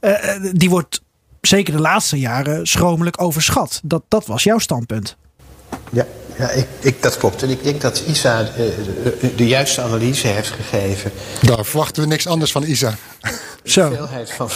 Uh, 0.00 0.12
die 0.52 0.70
wordt 0.70 1.02
zeker 1.40 1.72
de 1.72 1.80
laatste 1.80 2.18
jaren 2.18 2.66
schromelijk 2.66 3.22
overschat. 3.22 3.80
Dat, 3.84 4.02
dat 4.08 4.26
was 4.26 4.42
jouw 4.42 4.58
standpunt. 4.58 5.16
Ja, 5.92 6.06
ja 6.38 6.50
ik, 6.50 6.66
ik, 6.80 7.02
dat 7.02 7.16
klopt. 7.16 7.42
En 7.42 7.50
ik 7.50 7.64
denk 7.64 7.80
dat 7.80 8.02
ISA 8.06 8.42
de, 8.42 8.74
de, 9.20 9.34
de, 9.34 9.46
juiste 9.46 9.80
analyse 9.80 10.26
heeft 10.26 10.50
gegeven. 10.50 11.12
Daar 11.42 11.64
verwachten 11.64 12.02
we 12.02 12.08
niks 12.08 12.26
anders 12.26 12.52
van 12.52 12.62
ISA. 12.62 12.94
Zo. 13.64 13.88
De 13.88 13.96
veelheid 13.96 14.32
van, 14.32 14.50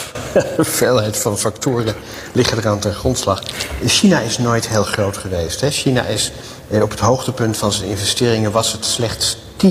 veelheid 0.59 1.17
van 1.17 1.39
factoren 1.39 1.95
liggen 2.31 2.57
eraan 2.57 2.79
ten 2.79 2.93
grondslag. 2.93 3.43
China 3.85 4.19
is 4.19 4.37
nooit 4.37 4.67
heel 4.67 4.83
groot 4.83 5.17
geweest. 5.17 5.61
Hè. 5.61 5.71
China 5.71 6.05
is 6.05 6.31
op 6.69 6.89
het 6.89 6.99
hoogtepunt 6.99 7.57
van 7.57 7.71
zijn 7.71 7.89
investeringen 7.89 8.51
was 8.51 8.71
het 8.71 8.85
slechts 8.85 9.37
10% 9.57 9.69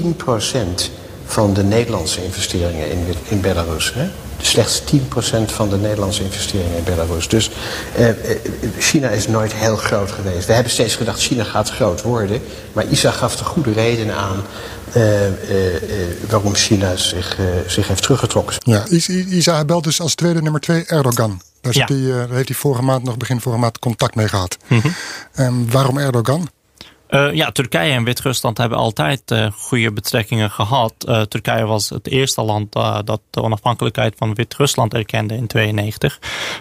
van 1.26 1.54
de 1.54 1.62
Nederlandse 1.62 2.24
investeringen 2.24 2.90
in, 2.90 3.06
in 3.28 3.40
Belarus. 3.40 3.92
Hè? 3.94 4.08
Slechts 4.42 4.82
10% 4.82 4.84
van 5.44 5.68
de 5.68 5.76
Nederlandse 5.76 6.22
investeringen 6.22 6.76
in 6.76 6.84
Belarus. 6.84 7.28
Dus 7.28 7.50
eh, 7.94 8.08
eh, 8.08 8.16
China 8.78 9.08
is 9.08 9.28
nooit 9.28 9.52
heel 9.52 9.76
groot 9.76 10.10
geweest. 10.10 10.46
We 10.46 10.52
hebben 10.52 10.72
steeds 10.72 10.94
gedacht 10.96 11.20
China 11.20 11.44
gaat 11.44 11.70
groot 11.70 12.02
worden. 12.02 12.42
Maar 12.72 12.86
Isa 12.86 13.10
gaf 13.10 13.36
de 13.36 13.44
goede 13.44 13.72
redenen 13.72 14.16
aan 14.16 14.42
uh, 14.96 15.26
uh, 15.26 15.32
waarom 16.28 16.54
China 16.54 16.96
zich, 16.96 17.36
zich 17.66 17.88
heeft 17.88 18.02
teruggetrokken. 18.02 18.56
Ja, 18.58 18.84
Isa 19.28 19.64
belt 19.64 19.84
dus 19.84 20.00
als 20.00 20.14
tweede 20.14 20.42
nummer 20.42 20.60
twee 20.60 20.84
Erdogan. 20.84 21.42
Daar, 21.60 21.76
ja. 21.76 21.86
die, 21.86 22.08
daar 22.08 22.30
heeft 22.30 22.48
hij 22.48 22.56
vorige 22.56 22.82
maand 22.82 23.04
nog 23.04 23.16
begin 23.16 23.40
vorige 23.40 23.60
maand 23.60 23.78
contact 23.78 24.14
mee 24.14 24.28
gehad. 24.28 24.56
Mm 24.66 24.82
-hmm. 25.34 25.70
waarom 25.70 25.98
Erdogan? 25.98 26.48
Uh, 27.12 27.32
ja, 27.32 27.50
Turkije 27.50 27.92
en 27.92 28.04
Wit-Rusland 28.04 28.58
hebben 28.58 28.78
altijd 28.78 29.30
uh, 29.30 29.50
goede 29.50 29.92
betrekkingen 29.92 30.50
gehad. 30.50 30.94
Uh, 31.08 31.20
Turkije 31.20 31.64
was 31.64 31.88
het 31.88 32.08
eerste 32.08 32.42
land 32.42 32.72
dat 33.04 33.20
de 33.30 33.42
onafhankelijkheid 33.42 34.14
van 34.16 34.34
Wit-Rusland 34.34 34.94
erkende 34.94 35.34
in 35.34 35.46
1992. 35.46 36.18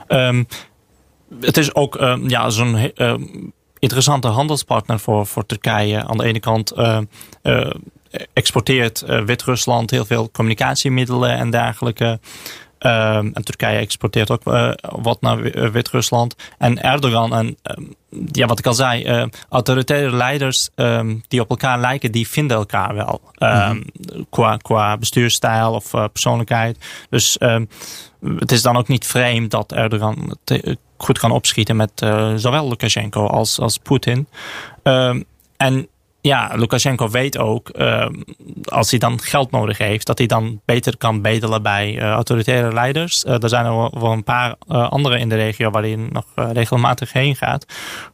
Um, 0.08 0.48
het 1.42 1.58
is 1.58 1.76
ook 1.76 1.98
ja, 2.28 2.50
zo'n 2.50 2.92
interessante 3.80 4.28
handelspartner 4.28 5.00
voor, 5.00 5.26
voor 5.26 5.46
Turkije. 5.46 6.04
Aan 6.04 6.18
de 6.18 6.24
ene 6.24 6.40
kant 6.40 6.74
exporteert 8.34 9.04
Wit-Rusland 9.26 9.92
heel 9.92 10.06
veel 10.06 10.32
communicatiemiddelen 10.32 11.38
en 11.38 11.50
dergelijke. 11.50 12.20
Um, 12.86 13.32
en 13.34 13.44
Turkije 13.44 13.78
exporteert 13.78 14.32
ook 14.32 14.46
uh, 14.46 14.72
wat 14.82 15.22
naar 15.22 15.42
Wit-Rusland. 15.72 16.36
En 16.58 16.82
Erdogan 16.82 17.36
en 17.36 17.58
um, 17.64 17.96
ja, 18.32 18.46
wat 18.46 18.60
ik 18.60 18.66
al 18.66 18.74
zei, 18.74 19.22
uh, 19.22 19.28
autoritaire 19.50 20.16
leiders 20.16 20.70
um, 20.76 21.24
die 21.28 21.42
op 21.42 21.50
elkaar 21.50 21.80
lijken, 21.80 22.12
die 22.12 22.28
vinden 22.28 22.58
elkaar 22.58 22.96
wel. 22.96 23.22
Mm 23.38 23.84
qua, 24.30 24.58
qua 24.58 24.98
bestuurstijl 24.98 25.74
of 25.74 25.94
uh, 25.94 26.06
persoonlijkheid. 26.12 26.78
Dus 27.10 27.38
het 28.38 28.52
is 28.52 28.62
dan 28.62 28.78
ook 28.78 28.88
niet 28.88 29.08
vreemd 29.08 29.52
dat 29.52 29.72
Erdogan 29.72 30.38
te, 30.44 30.78
goed 30.98 31.20
kan 31.20 31.32
opschieten 31.32 31.76
met 31.76 31.92
zowel 32.36 32.68
Lukashenko 32.68 33.28
als, 33.28 33.60
als 33.60 33.78
Poetin. 33.78 34.28
en 35.58 35.88
ja, 36.22 36.52
Lukashenko 36.56 37.10
weet 37.10 37.38
ook, 37.38 37.70
uh, 37.78 38.06
als 38.64 38.90
hij 38.90 39.00
dan 39.00 39.22
geld 39.22 39.52
nodig 39.52 39.78
heeft, 39.78 40.06
dat 40.06 40.18
hij 40.18 40.28
dan 40.28 40.62
beter 40.66 40.98
kan 40.98 41.22
bedelen 41.22 41.62
bij 41.62 41.96
uh, 41.96 42.02
autoritaire 42.02 42.74
leiders. 42.74 43.26
Uh, 43.26 43.44
er 43.44 43.50
zijn 43.50 43.66
er 43.66 44.00
wel 44.00 44.12
een 44.12 44.24
paar 44.24 44.56
andere 44.68 45.20
in 45.20 45.30
de 45.30 45.36
regio 45.36 45.70
waar 45.70 45.84
hij 45.84 45.96
nog 45.96 46.26
regelmatig 46.36 47.14
heen 47.14 47.36
gaat 47.36 47.66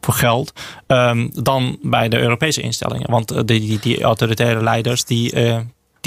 voor 0.01 0.13
geld, 0.13 0.53
um, 0.87 1.29
dan 1.43 1.77
bij 1.81 2.09
de 2.09 2.19
Europese 2.19 2.61
instellingen. 2.61 3.11
Want 3.11 3.47
die, 3.47 3.59
die, 3.59 3.79
die 3.79 4.03
autoritaire 4.03 4.63
leiders, 4.63 5.05
die, 5.05 5.33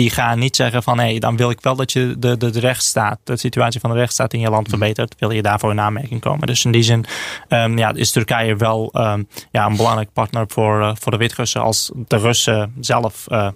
die 0.01 0.11
gaan 0.11 0.39
niet 0.39 0.57
zeggen 0.57 0.83
van 0.83 0.99
hé, 0.99 1.05
hey, 1.05 1.19
dan 1.19 1.37
wil 1.37 1.51
ik 1.51 1.61
wel 1.61 1.77
dat 1.77 1.93
je 1.93 2.15
de, 2.19 2.37
de, 2.37 2.51
de 2.51 2.61
rechtsstaat, 2.61 3.19
de 3.25 3.37
situatie 3.37 3.81
van 3.81 3.91
de 3.91 3.97
rechtsstaat 3.97 4.33
in 4.33 4.41
je 4.41 4.51
land 4.51 4.69
mhm. 4.69 4.71
verbetert. 4.71 5.15
Wil 5.19 5.31
je 5.31 5.43
daarvoor 5.43 5.71
in 5.71 5.81
aanmerking 5.81 6.21
komen? 6.21 6.47
Dus 6.47 6.65
in 6.65 6.73
die 6.73 6.83
zin 6.83 7.05
um, 7.49 7.79
ja, 7.79 7.93
is 7.95 8.11
Turkije 8.11 8.57
wel 8.57 8.91
um, 8.93 9.29
ja, 9.51 9.67
een 9.67 9.77
belangrijk 9.77 10.13
partner 10.13 10.45
voor, 10.49 10.81
uh, 10.81 10.91
voor 11.01 11.13
de 11.13 11.19
Wit-Russen 11.19 11.63
als 11.63 11.91
de 11.95 12.17
Russen 12.17 12.75
zelf 12.81 13.27
uh, 13.29 13.49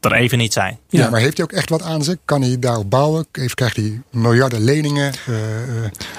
er 0.00 0.12
even 0.12 0.38
niet 0.38 0.52
zijn. 0.52 0.78
Ja, 0.88 1.10
maar 1.10 1.20
heeft 1.20 1.36
hij 1.36 1.46
ook 1.46 1.52
echt 1.52 1.68
wat 1.68 1.82
aan 1.82 2.04
zich? 2.04 2.16
Kan 2.24 2.42
hij 2.42 2.58
daarop 2.58 2.90
bouwen? 2.90 3.26
Heeft, 3.32 3.54
krijgt 3.54 3.76
hij 3.76 4.02
miljarden 4.10 4.60
leningen? 4.60 5.12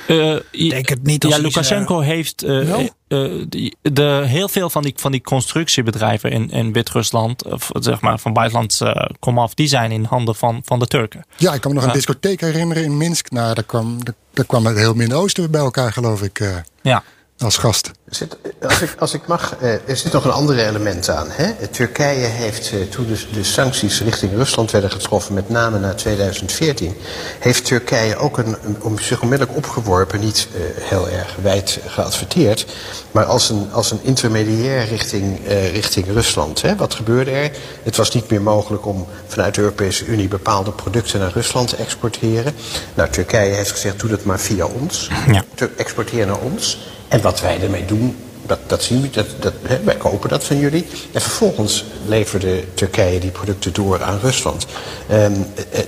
Uh, 0.07 0.39
uh, 0.51 0.69
denk 0.69 0.89
het 0.89 1.03
niet. 1.03 1.23
ja, 1.23 1.37
Lukashenko 1.37 1.99
heeft 1.99 2.43
uh, 2.43 2.77
de, 3.07 3.73
de, 3.81 4.23
heel 4.25 4.47
veel 4.49 4.69
van 4.69 4.83
die, 4.83 4.93
van 4.95 5.11
die 5.11 5.21
constructiebedrijven 5.21 6.31
in, 6.31 6.49
in 6.49 6.73
Wit-Rusland, 6.73 7.43
zeg 7.79 8.01
maar 8.01 8.19
van 8.19 8.33
buitenlands 8.33 8.83
komaf, 9.19 9.53
die 9.53 9.67
zijn 9.67 9.91
in 9.91 10.03
handen 10.03 10.35
van, 10.35 10.61
van 10.65 10.79
de 10.79 10.87
Turken. 10.87 11.25
Ja, 11.37 11.53
ik 11.53 11.61
kan 11.61 11.71
me 11.71 11.77
nog 11.77 11.87
een 11.87 11.93
discotheek 11.93 12.41
herinneren 12.41 12.83
in 12.83 12.97
Minsk. 12.97 13.31
Nou, 13.31 13.53
daar 13.53 13.63
kwam, 13.63 14.03
daar, 14.03 14.15
daar 14.33 14.45
kwam 14.45 14.65
het 14.65 14.77
heel 14.77 14.93
Midden-Oosten 14.93 15.51
bij 15.51 15.61
elkaar, 15.61 15.91
geloof 15.91 16.21
ik. 16.21 16.63
ja 16.81 17.03
als 17.39 17.57
gast. 17.57 17.91
Zit, 18.09 18.37
als, 18.61 18.81
ik, 18.81 18.95
als 18.99 19.13
ik 19.13 19.27
mag, 19.27 19.55
eh, 19.59 19.73
er 19.73 19.97
zit 19.97 20.11
nog 20.11 20.25
een 20.25 20.31
ander 20.31 20.59
element 20.59 21.09
aan. 21.09 21.27
Hè? 21.29 21.67
Turkije 21.67 22.25
heeft, 22.25 22.71
eh, 22.71 22.81
toen 22.81 23.07
de, 23.07 23.25
de, 23.33 23.43
sancties 23.43 24.01
richting 24.01 24.33
Rusland 24.33 24.71
werden 24.71 24.91
getroffen, 24.91 25.33
met 25.33 25.49
name 25.49 25.79
na 25.79 25.93
2014, 25.93 26.95
heeft 27.39 27.65
Turkije 27.65 28.15
ook 28.15 28.37
een, 28.37 28.55
om 28.81 28.99
zich 28.99 29.21
onmiddellijk 29.21 29.57
opgeworpen, 29.57 30.19
niet 30.19 30.47
uh, 30.55 30.61
heel 30.89 31.09
erg 31.09 31.35
wijd 31.41 31.79
geadverteerd, 31.87 32.65
maar 33.11 33.25
als 33.25 33.49
een, 33.49 33.69
als 33.71 33.91
een 33.91 33.99
intermediair 34.01 34.87
richting, 34.87 35.39
richting 35.71 36.05
Rusland. 36.07 36.61
Hè? 36.61 36.75
Wat 36.75 36.93
gebeurde 36.93 37.31
er? 37.31 37.51
Het 37.83 37.95
was 37.95 38.13
niet 38.13 38.29
meer 38.29 38.41
mogelijk 38.41 38.85
om 38.85 39.07
vanuit 39.27 39.55
de 39.55 39.61
Europese 39.61 40.05
Unie 40.05 40.27
bepaalde 40.27 40.71
producten 40.71 41.19
naar 41.19 41.31
Rusland 41.31 41.67
te 41.67 41.75
exporteren. 41.75 42.53
Nou, 42.93 43.09
Turkije 43.09 43.53
heeft 43.53 43.71
gezegd, 43.71 43.99
doe 43.99 44.09
dat 44.09 44.23
maar 44.23 44.39
via 44.39 44.65
ons. 44.65 45.09
Ja. 45.31 45.43
Exporteer 45.77 46.25
naar 46.25 46.39
ons. 46.39 46.77
En 47.09 47.21
wat 47.21 47.41
wij 47.41 47.61
ermee 47.61 47.85
doen, 47.85 48.15
dat, 48.45 48.59
dat 48.67 48.83
zien 48.83 49.01
we, 49.01 49.09
dat, 49.09 49.27
dat, 49.39 49.53
wij 49.83 49.95
kopen 49.95 50.29
dat 50.29 50.43
van 50.43 50.59
jullie. 50.59 50.85
En 51.11 51.21
vervolgens 51.21 51.85
leverde 52.05 52.63
Turkije 52.73 53.19
die 53.19 53.31
producten 53.31 53.73
door 53.73 54.03
aan 54.03 54.19
Rusland. 54.19 54.65
Um, 55.11 55.33
uh, 55.33 55.79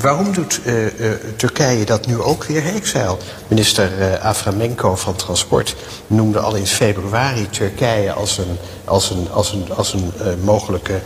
waarom 0.00 0.32
doet 0.32 0.60
uh, 0.64 0.84
uh, 0.84 0.90
Turkije 1.36 1.84
dat 1.84 2.06
nu 2.06 2.20
ook 2.20 2.44
weer? 2.44 2.64
Ik 2.74 2.86
zei 2.86 3.16
minister 3.48 4.18
Aframenko 4.18 4.96
van 4.96 5.16
Transport 5.16 5.76
noemde 6.06 6.38
al 6.38 6.54
in 6.54 6.66
februari 6.66 7.50
Turkije 7.50 8.12
als 8.12 8.38
een, 8.38 8.58
als 8.86 9.10
een, 9.10 9.28
als 9.32 9.52
een, 9.52 9.66
als 9.76 9.92
een 9.92 10.12
mogelijke 10.42 11.00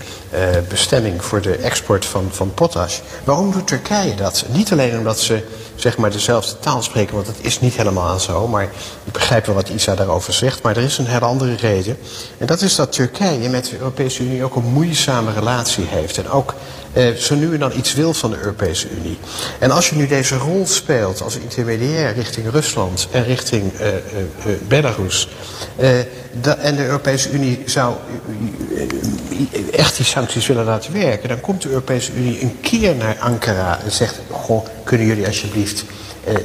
bestemming 0.69 1.25
voor 1.25 1.41
de 1.41 1.57
export 1.57 2.05
van, 2.05 2.29
van 2.31 2.55
potash. 2.55 2.99
Waarom 3.25 3.53
doet 3.53 3.67
Turkije 3.67 4.15
dat? 4.15 4.45
Niet 4.49 4.73
alleen 4.73 4.99
omdat 4.99 5.21
ze 5.21 5.45
zeg 5.75 5.97
maar 5.97 6.11
dezelfde 6.11 6.59
taal 6.59 6.83
spreken, 6.83 7.15
want 7.15 7.27
het 7.27 7.37
is 7.41 7.61
niet 7.61 7.75
helemaal 7.75 8.19
zo. 8.19 8.49
Maar 8.49 8.63
ik 9.05 9.13
begrijp 9.13 9.47
wel 9.47 9.55
wat 9.55 9.69
Isa 9.69 9.95
daarover 9.95 10.33
zegt. 10.33 10.63
Maar 10.63 10.77
er 10.77 10.83
is 10.83 10.99
een 10.99 11.07
hele 11.07 11.25
andere 11.25 11.55
reden. 11.55 11.99
En 12.39 12.47
dat 12.47 12.61
is 12.61 12.75
dat 12.75 12.93
Turkije 12.93 13.49
met 13.49 13.65
de 13.65 13.79
Europese 13.79 14.23
Unie 14.23 14.45
ook 14.45 14.57
een 14.57 14.73
moeizame 14.73 15.33
relatie 15.33 15.85
heeft. 15.89 16.19
En 16.19 16.31
ook 16.31 16.55
eh, 16.93 17.11
zo 17.11 17.35
nu 17.35 17.53
en 17.53 17.59
dan 17.59 17.73
iets 17.77 17.95
wil 17.95 18.15
van 18.15 18.31
de 18.31 18.37
Europese 18.39 18.87
Unie. 18.99 19.19
En 19.59 19.71
als 19.71 19.89
je 19.89 19.97
nu 19.97 20.07
deze 20.07 20.37
rol 20.37 20.67
speelt 20.67 21.23
als 21.23 21.37
intermediair 21.37 22.15
richting 22.15 22.51
Rusland 22.51 23.09
en 23.11 23.25
richting 23.25 23.73
uh, 23.73 23.87
uh, 23.87 23.95
Belarus. 24.69 25.29
en 26.59 26.77
de 26.77 26.85
Europese 26.85 27.31
Unie 27.31 27.63
zou 27.67 27.95
echt 29.73 29.97
die 29.97 30.05
sancties 30.05 30.47
willen 30.47 30.65
laten 30.65 30.93
werken. 30.93 31.29
Dan 31.29 31.41
komt 31.41 31.63
de 31.63 31.69
Europese 31.69 32.13
Unie 32.13 32.43
een 32.43 32.61
keer 32.61 32.95
naar 32.95 33.17
Ankara 33.19 33.81
en 33.85 33.93
zegt: 33.93 34.21
Goh, 34.31 34.67
kunnen 34.85 35.07
jullie 35.07 35.27
alsjeblieft 35.27 35.85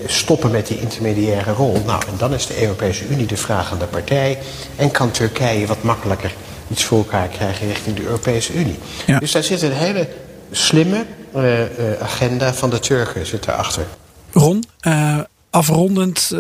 stoppen 0.06 0.52
met 0.52 0.68
die 0.68 0.80
intermediaire 0.80 1.52
rol? 1.52 1.82
Nou, 1.86 2.02
en 2.08 2.18
dan 2.18 2.34
is 2.34 2.48
de 2.48 2.62
Europese 2.62 3.08
Unie 3.08 3.26
de 3.26 3.38
vragende 3.38 3.86
partij. 3.86 4.38
En 4.76 4.92
kan 4.92 5.12
Turkije 5.12 5.66
wat 5.68 5.84
makkelijker 5.84 6.34
iets 6.68 6.84
voor 6.84 6.98
elkaar 6.98 7.28
krijgen 7.28 7.68
richting 7.68 7.96
de 7.96 8.04
Europese 8.04 8.54
Unie. 8.54 8.80
Ja. 9.06 9.20
Dus 9.20 9.32
daar 9.32 9.44
zit 9.44 9.62
een 9.62 9.72
hele 9.72 10.08
slimme 10.52 11.06
uh, 11.36 11.60
uh, 11.60 11.68
agenda 12.02 12.54
van 12.54 12.70
de 12.70 12.80
Turken 12.80 13.26
zit 13.26 13.44
daarachter. 13.44 13.86
Ron, 14.32 14.64
uh, 14.88 15.20
afrondend, 15.50 16.32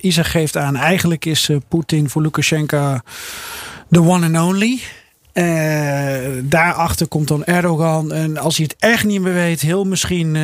Isa 0.00 0.22
geeft 0.22 0.56
aan, 0.56 0.76
eigenlijk 0.76 1.24
is 1.24 1.50
Poetin 1.68 2.10
voor 2.10 2.22
Lukashenko 2.22 2.98
de 3.88 4.02
one 4.02 4.38
and 4.38 4.48
only. 4.48 4.80
daarachter 6.44 7.08
komt 7.08 7.28
dan 7.28 7.44
Erdogan. 7.44 8.12
En 8.12 8.38
als 8.38 8.56
hij 8.56 8.66
het 8.68 8.90
echt 8.90 9.04
niet 9.04 9.20
meer 9.20 9.32
weet, 9.32 9.60
heel 9.60 9.84
misschien 9.84 10.36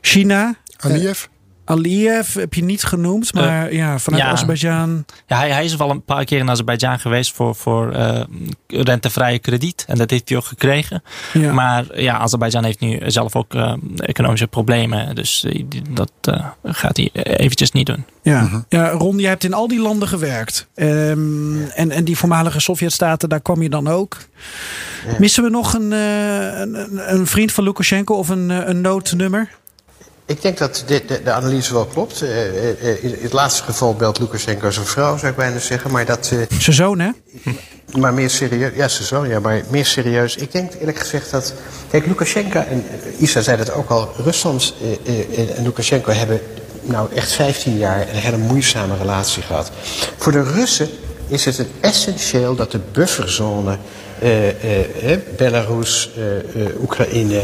China. 0.00 0.54
Aliyev? 0.76 1.24
Aliyev 1.70 2.34
heb 2.34 2.54
je 2.54 2.64
niet 2.64 2.82
genoemd, 2.84 3.34
maar 3.34 3.72
ja, 3.72 3.98
vanuit 3.98 4.22
ja. 4.22 4.28
Azerbeidzjan. 4.30 5.04
Ja, 5.26 5.36
hij, 5.36 5.50
hij 5.50 5.64
is 5.64 5.76
wel 5.76 5.90
een 5.90 6.02
paar 6.04 6.24
keer 6.24 6.38
in 6.38 6.50
Azerbeidzjan 6.50 6.98
geweest 7.00 7.32
voor, 7.32 7.54
voor 7.54 7.92
eh, 7.92 8.20
rentevrije 8.66 9.38
krediet. 9.38 9.84
En 9.88 9.96
dat 9.98 10.10
heeft 10.10 10.28
hij 10.28 10.38
ook 10.38 10.44
gekregen. 10.44 11.02
Ja. 11.32 11.52
Maar 11.52 12.00
ja, 12.00 12.18
Azerbeidzjan 12.18 12.64
heeft 12.64 12.80
nu 12.80 12.98
zelf 13.06 13.36
ook 13.36 13.54
eh, 13.54 13.72
economische 13.96 14.46
problemen. 14.46 15.14
Dus 15.14 15.44
eh, 15.44 15.64
dat 15.90 16.12
eh, 16.20 16.46
gaat 16.64 16.96
hij 16.96 17.10
eventjes 17.12 17.72
niet 17.72 17.86
doen. 17.86 18.04
Ja. 18.22 18.64
ja, 18.68 18.90
Ron, 18.90 19.18
jij 19.18 19.28
hebt 19.30 19.44
in 19.44 19.54
al 19.54 19.68
die 19.68 19.80
landen 19.80 20.08
gewerkt. 20.08 20.68
Ehm, 20.74 21.62
en, 21.74 21.90
en 21.90 22.04
die 22.04 22.16
voormalige 22.16 22.60
Sovjetstaten, 22.60 23.28
daar 23.28 23.40
kwam 23.40 23.62
je 23.62 23.68
dan 23.70 23.88
ook. 23.88 24.16
Missen 25.18 25.42
we 25.42 25.50
nog 25.50 25.74
een, 25.74 25.92
eh, 25.92 26.58
een, 26.58 27.14
een- 27.14 27.26
vriend 27.26 27.52
van 27.52 27.64
Lukashenko 27.64 28.14
of 28.14 28.28
een, 28.28 28.50
eh, 28.50 28.58
een 28.68 28.80
noodnummer? 28.80 29.48
Ik 30.30 30.42
denk 30.42 30.58
dat 30.58 30.84
de, 30.86 31.02
de, 31.06 31.22
de 31.22 31.32
analyse 31.32 31.72
wel 31.72 31.86
klopt. 31.86 32.22
Eh, 32.22 32.46
eh, 32.46 32.70
eh, 32.70 33.04
in 33.04 33.18
het 33.20 33.32
laatste 33.32 33.62
geval 33.62 33.94
belt 33.94 34.18
Lukashenko 34.18 34.70
zijn 34.70 34.86
vrouw, 34.86 35.16
zou 35.16 35.30
ik 35.30 35.36
bijna 35.36 35.58
zeggen. 35.58 35.90
Maar, 35.90 36.04
dat, 36.04 36.26
Zijn 36.26 36.76
zoon, 36.76 36.98
hè? 36.98 37.10
maar 37.98 38.14
meer 38.14 38.30
serieus. 38.30 38.72
Ja, 38.74 38.88
ze 38.88 39.04
zo, 39.04 39.26
ja, 39.26 39.40
maar 39.40 39.62
meer 39.70 39.86
serieus. 39.86 40.36
Ik 40.36 40.52
denk 40.52 40.72
eerlijk 40.74 40.98
gezegd 40.98 41.30
dat. 41.30 41.54
Kijk, 41.90 42.06
Lukashenko 42.06 42.58
en 42.58 42.84
Isa 43.18 43.40
zei 43.40 43.56
dat 43.56 43.72
ook 43.72 43.90
al. 43.90 44.12
Rusland 44.16 44.74
en 45.56 45.62
Lukashenko 45.62 46.12
hebben 46.12 46.40
nou 46.82 47.14
echt 47.14 47.32
15 47.32 47.76
jaar 47.76 48.00
een 48.00 48.14
hele 48.14 48.38
moeizame 48.38 48.96
relatie 48.96 49.42
gehad. 49.42 49.70
Voor 50.16 50.32
de 50.32 50.42
Russen 50.42 50.88
is 51.28 51.44
het 51.44 51.66
essentieel 51.80 52.54
dat 52.54 52.70
de 52.70 52.80
bufferzone. 52.92 53.78
Eh, 54.20 55.12
eh, 55.12 55.18
Belarus, 55.36 56.10
eh, 56.16 56.64
Oekraïne 56.82 57.42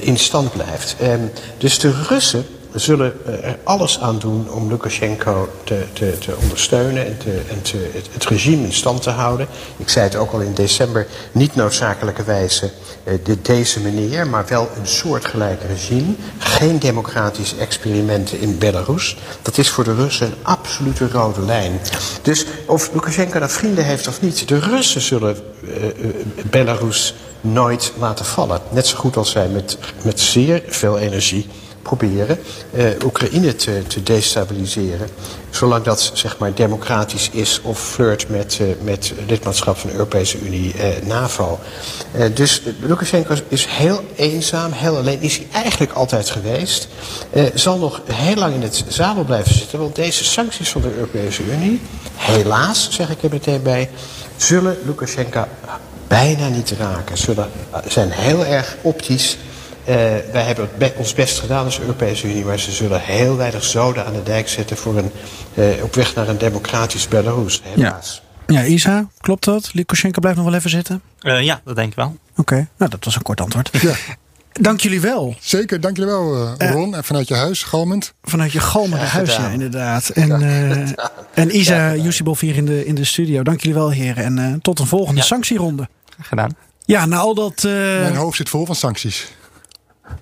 in 0.00 0.18
stand 0.18 0.52
blijft. 0.52 0.96
Ehm, 1.00 1.20
dus 1.58 1.78
de 1.78 1.92
Russen 2.08 2.46
zullen 2.74 3.26
eh, 3.26 3.48
er 3.48 3.58
alles 3.62 4.00
aan 4.00 4.18
doen 4.18 4.50
om 4.50 4.68
Lukashenko 4.68 5.48
te, 5.64 5.84
te, 5.92 6.18
te 6.18 6.36
ondersteunen 6.42 7.06
en, 7.06 7.18
te, 7.18 7.40
en 7.50 7.62
te, 7.62 7.90
het, 8.12 8.24
regime 8.24 8.64
in 8.64 8.72
stand 8.72 9.02
te 9.02 9.10
houden. 9.10 9.46
Ik 9.76 9.88
zei 9.88 10.04
het 10.04 10.16
ook 10.16 10.32
al 10.32 10.40
in 10.40 10.54
december, 10.54 11.06
niet 11.32 11.54
noodzakelijkerwijze 11.54 12.70
eh, 13.04 13.14
de, 13.24 13.42
deze 13.42 13.80
meneer, 13.80 14.26
maar 14.26 14.44
wel 14.48 14.68
een 14.76 14.86
soortgelijk 14.86 15.62
regime. 15.62 16.14
Geen 16.38 16.78
democratische 16.78 17.56
experimenten 17.56 18.40
in 18.40 18.58
Belarus. 18.58 19.16
Dat 19.42 19.58
is 19.58 19.70
voor 19.70 19.84
de 19.84 19.94
Russen 19.94 20.26
een 20.26 20.34
absolute 20.42 21.08
rode 21.08 21.40
lijn. 21.40 21.80
Dus 22.22 22.46
of 22.66 22.90
Lukashenko 22.92 23.38
dat 23.38 23.52
vrienden 23.52 23.84
heeft 23.84 24.08
of 24.08 24.20
niet, 24.20 24.48
de 24.48 24.58
Russen 24.58 25.00
zullen 25.00 25.36
eh, 25.36 26.06
Belarus 26.50 27.14
nooit 27.40 27.92
laten 27.98 28.24
vallen. 28.24 28.60
Net 28.70 28.86
zo 28.86 28.96
goed 28.96 29.16
als 29.16 29.30
zij 29.30 29.48
met, 29.48 29.78
met 30.02 30.20
zeer 30.20 30.62
veel 30.66 30.98
energie 30.98 31.46
proberen 31.84 32.38
eh, 32.72 32.86
Oekraïne 33.04 33.56
te, 33.56 33.82
te 33.86 34.02
destabiliseren. 34.02 35.08
Zolang 35.50 35.84
dat 35.84 36.10
zeg 36.14 36.38
maar 36.38 36.54
democratisch 36.54 37.30
is 37.32 37.60
of 37.62 37.80
flirt 37.80 38.28
met, 38.28 38.58
eh, 38.60 38.66
met 38.82 39.12
lidmaatschap 39.26 39.76
van 39.76 39.90
de 39.90 39.96
Europese 39.96 40.40
Unie, 40.40 40.74
eh, 40.74 41.06
NAVO. 41.06 41.58
Eh, 42.12 42.26
dus 42.34 42.62
Lukashenko 42.80 43.34
is 43.48 43.66
heel 43.66 44.04
eenzaam, 44.16 44.72
heel 44.72 44.96
alleen. 44.96 45.20
Is 45.20 45.36
hij 45.36 45.46
eigenlijk 45.62 45.92
altijd 45.92 46.30
geweest. 46.30 46.88
Eh, 47.30 47.44
zal 47.54 47.78
nog 47.78 48.00
heel 48.12 48.34
lang 48.34 48.54
in 48.54 48.62
het 48.62 48.84
zadel 48.88 49.24
blijven 49.24 49.54
zitten. 49.54 49.78
Want 49.78 49.94
deze 49.94 50.24
sancties 50.24 50.70
van 50.70 50.80
de 50.80 50.94
Europese 50.94 51.42
Unie, 51.44 51.80
helaas 52.14 52.88
zeg 52.90 53.10
ik 53.10 53.22
er 53.22 53.30
meteen 53.30 53.62
bij, 53.62 53.90
zullen 54.36 54.76
Lukashenko 54.84 55.44
bijna 56.08 56.48
niet 56.48 56.74
raken. 56.78 57.18
Zullen, 57.18 57.50
zijn 57.86 58.10
heel 58.10 58.44
erg 58.44 58.76
optisch. 58.82 59.38
Eh, 59.84 59.94
wij 60.32 60.42
hebben 60.42 60.68
be- 60.78 60.92
ons 60.96 61.14
best 61.14 61.38
gedaan 61.38 61.64
als 61.64 61.80
Europese 61.80 62.26
Unie, 62.28 62.44
maar 62.44 62.58
ze 62.58 62.70
zullen 62.72 63.00
heel 63.00 63.36
weinig 63.36 63.64
zoden 63.64 64.06
aan 64.06 64.12
de 64.12 64.22
dijk 64.22 64.48
zetten 64.48 64.76
voor 64.76 64.96
een, 64.98 65.10
eh, 65.54 65.82
op 65.82 65.94
weg 65.94 66.14
naar 66.14 66.28
een 66.28 66.38
democratisch 66.38 67.08
Belarus, 67.08 67.60
helaas. 67.64 68.22
Ja, 68.46 68.64
Isa, 68.64 69.08
klopt 69.20 69.44
dat? 69.44 69.70
Lukashenko 69.74 70.20
blijft 70.20 70.38
nog 70.38 70.46
wel 70.48 70.56
even 70.58 70.70
zitten? 70.70 71.02
Eh, 71.20 71.42
ja, 71.42 71.60
dat 71.64 71.76
denk 71.76 71.88
ik 71.90 71.96
wel. 71.96 72.16
Oké, 72.36 72.68
nou 72.78 72.90
dat 72.90 73.04
was 73.04 73.16
een 73.16 73.22
kort 73.22 73.40
antwoord. 73.40 73.70
Ja. 73.82 73.92
Dank 74.60 74.80
jullie 74.80 75.00
wel. 75.00 75.36
Zeker, 75.40 75.80
dank 75.80 75.96
jullie 75.96 76.10
wel, 76.12 76.54
Ron. 76.58 76.94
En 76.96 77.04
vanuit 77.04 77.28
je 77.28 77.34
huis, 77.34 77.62
galmend. 77.62 78.14
Vanuit 78.22 78.52
je 78.52 78.60
galmende 78.60 78.96
Graag 78.96 79.12
huis, 79.12 79.36
ja, 79.36 79.48
inderdaad. 79.48 80.08
En, 80.08 80.42
eh, 80.42 80.88
en 81.34 81.56
Isa 81.56 81.94
Yusibov 81.94 82.40
hier 82.40 82.56
in 82.56 82.64
de, 82.64 82.84
in 82.86 82.94
de 82.94 83.04
studio. 83.04 83.42
Dank 83.42 83.60
jullie 83.60 83.76
wel, 83.76 83.90
heren. 83.90 84.24
En 84.24 84.38
eh, 84.38 84.52
tot 84.62 84.78
een 84.78 84.86
volgende 84.86 85.20
Ja. 85.20 85.26
sanctieronde. 85.26 85.88
Gedaan. 86.20 86.56
Ja, 86.84 87.06
na 87.06 87.16
al 87.16 87.34
dat... 87.34 87.64
eh, 87.64 87.72
Mijn 87.72 88.14
hoofd 88.16 88.36
zit 88.36 88.48
vol 88.48 88.66
van 88.66 88.74
sancties. 88.74 89.26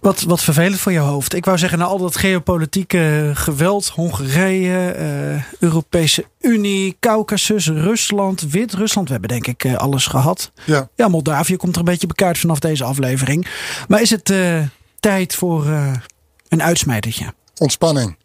Wat, 0.00 0.22
wat 0.22 0.42
vervelend 0.42 0.80
voor 0.80 0.92
je 0.92 0.98
hoofd. 0.98 1.34
Ik 1.34 1.44
wou 1.44 1.58
zeggen, 1.58 1.78
na 1.78 1.84
al 1.84 1.98
dat 1.98 2.16
geopolitieke 2.16 3.30
geweld, 3.34 3.88
Hongarije, 3.88 4.90
eh, 4.90 5.42
Europese 5.58 6.24
Unie, 6.40 6.96
Caucasus, 7.00 7.66
Rusland, 7.68 8.40
Wit-Rusland. 8.40 9.06
We 9.06 9.12
hebben 9.12 9.30
denk 9.30 9.46
ik 9.46 9.64
eh, 9.64 9.74
alles 9.74 10.06
gehad. 10.06 10.52
Ja, 10.64 10.88
Ja, 10.96 11.08
Moldavië 11.08 11.56
komt 11.56 11.72
er 11.72 11.78
een 11.78 11.84
beetje 11.84 12.06
bekaard 12.06 12.38
vanaf 12.38 12.58
deze 12.58 12.84
aflevering. 12.84 13.46
Maar 13.88 14.00
is 14.00 14.10
het 14.10 14.30
eh, 14.30 14.60
tijd 15.00 15.34
voor 15.34 15.66
een 16.48 16.62
uitsmijtertje? 16.62 17.32
ontspanning. 17.58 18.16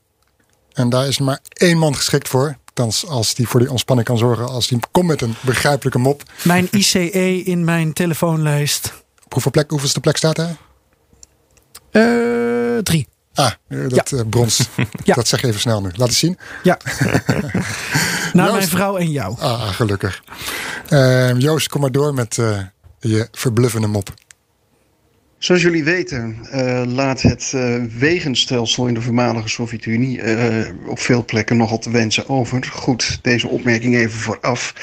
En 0.73 0.89
daar 0.89 1.07
is 1.07 1.19
maar 1.19 1.39
één 1.53 1.77
man 1.77 1.95
geschikt 1.95 2.27
voor. 2.27 2.57
Althans, 2.65 3.07
als 3.07 3.33
die 3.33 3.47
voor 3.47 3.59
die 3.59 3.69
ontspanning 3.69 4.07
kan 4.07 4.17
zorgen. 4.17 4.47
Als 4.47 4.67
die 4.67 4.79
komt 4.91 5.07
met 5.07 5.21
een 5.21 5.35
begrijpelijke 5.41 5.99
mop. 5.99 6.23
Mijn 6.43 6.67
ICE 6.71 7.43
in 7.43 7.63
mijn 7.63 7.93
telefoonlijst. 7.93 8.93
Op 9.25 9.33
hoeveel 9.33 9.51
plek, 9.51 9.69
hoeveelste 9.69 9.99
plek 9.99 10.17
staat 10.17 10.37
hij? 10.37 10.55
Eh, 11.97 12.77
drie. 12.83 13.07
Ah, 13.33 13.51
eh, 13.67 13.79
dat 13.87 14.11
eh, 14.11 14.21
brons. 14.29 14.69
Ja. 15.03 15.13
Dat 15.13 15.27
zeg 15.27 15.41
je 15.41 15.47
even 15.47 15.59
snel 15.59 15.81
nu. 15.81 15.89
Laat 15.95 16.07
eens 16.07 16.19
zien. 16.19 16.37
Ja. 16.63 16.77
Na 18.33 18.43
Joost. 18.43 18.51
mijn 18.57 18.67
vrouw 18.67 18.97
en 18.97 19.11
jou. 19.11 19.35
Ah, 19.39 19.69
gelukkig. 19.69 20.23
Joost, 21.37 21.67
kom 21.69 21.81
maar 21.81 21.91
door 21.91 22.13
met 22.13 22.37
eh, 22.37 22.59
je 22.99 23.27
verbluffende 23.31 23.87
mop. 23.87 24.13
Zoals 25.37 25.61
jullie 25.61 25.83
weten 25.83 26.37
eh, 26.51 26.81
laat 26.85 27.21
het 27.21 27.51
eh, 27.55 27.75
wegenstelsel 27.99 28.87
in 28.87 28.93
de 28.93 29.01
voormalige 29.01 29.47
Sovjet-Unie 29.47 30.21
eh, 30.21 30.71
op 30.85 30.99
veel 30.99 31.25
plekken 31.25 31.57
nogal 31.57 31.79
te 31.79 31.89
wensen 31.91 32.29
over. 32.29 32.63
Goed, 32.71 33.19
deze 33.21 33.47
opmerking 33.47 33.95
even 33.95 34.19
vooraf. 34.19 34.73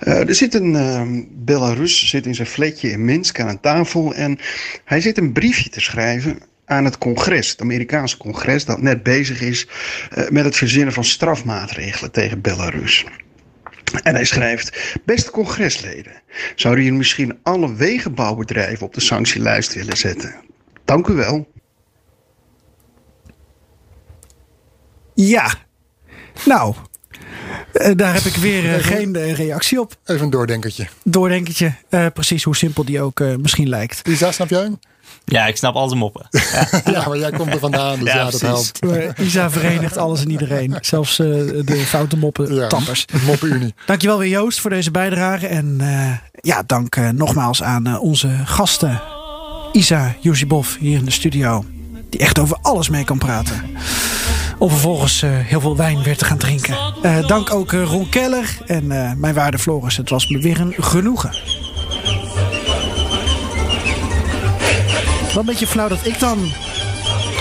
Eh, 0.00 0.28
er 0.28 0.34
zit 0.34 0.54
een 0.54 0.76
eh, 0.76 1.02
Belarus 1.44 2.08
zit 2.08 2.26
in 2.26 2.34
zijn 2.34 2.48
flatje 2.48 2.90
in 2.90 3.04
Minsk 3.04 3.40
aan 3.40 3.48
een 3.48 3.60
tafel 3.60 4.14
en 4.14 4.38
hij 4.84 5.00
zit 5.00 5.18
een 5.18 5.32
briefje 5.32 5.70
te 5.70 5.80
schrijven 5.80 6.38
aan 6.64 6.84
het 6.84 6.98
congres, 6.98 7.50
het 7.50 7.60
Amerikaanse 7.60 8.16
congres 8.16 8.64
dat 8.64 8.82
net 8.82 9.02
bezig 9.02 9.40
is 9.40 9.66
eh, 10.10 10.28
met 10.28 10.44
het 10.44 10.56
verzinnen 10.56 10.94
van 10.94 11.04
strafmaatregelen 11.04 12.10
tegen 12.10 12.40
Belarus. 12.40 13.04
En 14.02 14.14
hij 14.14 14.24
schrijft: 14.24 14.96
Beste 15.04 15.30
congresleden, 15.30 16.12
zouden 16.54 16.84
jullie 16.84 16.98
misschien 16.98 17.38
alle 17.42 17.74
wegenbouwbedrijven 17.74 18.86
op 18.86 18.94
de 18.94 19.00
sanctielijst 19.00 19.74
willen 19.74 19.96
zetten? 19.96 20.34
Dank 20.84 21.06
u 21.06 21.14
wel. 21.14 21.52
Ja. 25.14 25.54
Nou, 26.44 26.74
eh, 27.72 27.90
daar 27.96 28.14
heb 28.14 28.22
ik 28.22 28.34
weer 28.34 28.74
eh, 28.74 28.84
geen 28.84 29.34
reactie 29.34 29.80
op. 29.80 29.96
Even 30.04 30.24
een 30.24 30.30
doordenkertje. 30.30 30.86
Doordenkertje. 31.02 31.74
Eh, 31.88 32.06
precies 32.14 32.42
hoe 32.42 32.56
simpel 32.56 32.84
die 32.84 33.00
ook 33.00 33.20
eh, 33.20 33.34
misschien 33.34 33.68
lijkt. 33.68 34.00
Lisa, 34.06 34.32
snap 34.32 34.48
jij? 34.48 34.72
Ja, 35.24 35.46
ik 35.46 35.56
snap 35.56 35.74
al 35.74 35.88
zijn 35.88 36.00
moppen. 36.00 36.26
Ja, 36.92 37.08
maar 37.08 37.18
jij 37.18 37.30
komt 37.30 37.52
er 37.52 37.58
vandaan, 37.58 37.98
dus 37.98 38.12
ja, 38.12 38.16
Ja, 38.16 38.30
dat 38.30 38.40
helpt. 38.40 38.80
Isa 39.20 39.50
verenigt 39.50 39.96
alles 39.96 40.20
en 40.20 40.30
iedereen. 40.30 40.76
Zelfs 40.80 41.18
eh, 41.18 41.26
de 41.64 41.82
foute 41.86 42.16
moppen 42.16 42.54
Ja, 42.54 42.66
tappers. 42.66 43.04
Moppenunie. 43.26 43.74
Dankjewel 43.86 44.18
weer 44.18 44.28
Joost 44.28 44.60
voor 44.60 44.70
deze 44.70 44.90
bijdrage. 44.90 45.46
En 45.46 45.76
eh, 45.80 46.12
ja, 46.40 46.62
dank 46.66 46.96
eh, 46.96 47.08
nogmaals 47.08 47.62
aan 47.62 47.98
onze 47.98 48.30
gasten. 48.44 49.00
Isa 49.72 50.14
Yusibov 50.20 50.76
hier 50.78 50.98
in 50.98 51.04
de 51.04 51.10
studio. 51.10 51.64
Die 52.10 52.20
echt 52.20 52.38
over 52.38 52.56
alles 52.62 52.88
mee 52.88 53.04
kan 53.04 53.18
praten. 53.18 53.62
Om 54.58 54.68
vervolgens 54.70 55.22
eh, 55.22 55.30
heel 55.32 55.60
veel 55.60 55.76
wijn 55.76 56.02
weer 56.02 56.16
te 56.16 56.24
gaan 56.24 56.38
drinken. 56.38 56.76
Eh, 57.02 57.26
dank 57.26 57.52
ook 57.52 57.72
Ron 57.72 58.08
Keller 58.08 58.58
en 58.66 58.90
eh, 58.92 59.12
mijn 59.16 59.34
waarde 59.34 59.58
Floris. 59.58 59.96
Het 59.96 60.10
was 60.10 60.28
me 60.28 60.38
weer 60.38 60.60
een 60.60 60.74
genoegen. 60.78 61.30
Wel 65.34 65.42
een 65.42 65.48
beetje 65.48 65.66
flauw 65.66 65.88
dat 65.88 66.06
ik 66.06 66.18
dan 66.18 66.52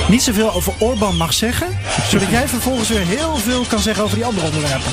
niet 0.08 0.22
zoveel 0.24 0.54
over 0.54 0.74
Orbán 0.80 1.18
mag 1.18 1.34
zeggen. 1.34 1.68
Zodat 2.10 2.30
jij 2.30 2.48
vervolgens 2.48 2.90
weer 2.90 3.06
heel 3.06 3.36
veel 3.36 3.64
kan 3.64 3.80
zeggen 3.80 4.04
over 4.04 4.16
die 4.16 4.26
andere 4.26 4.46
onderwerpen. 4.46 4.92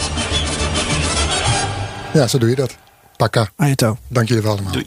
Ja, 2.13 2.27
zo 2.27 2.39
doe 2.39 2.49
je 2.49 2.57
dat. 2.57 2.77
Pakka. 3.17 3.49
Ayato. 3.57 3.97
Dank 4.09 4.29
jullie 4.29 4.43
wel 4.43 4.53
allemaal. 4.53 4.73
Doei. 4.73 4.87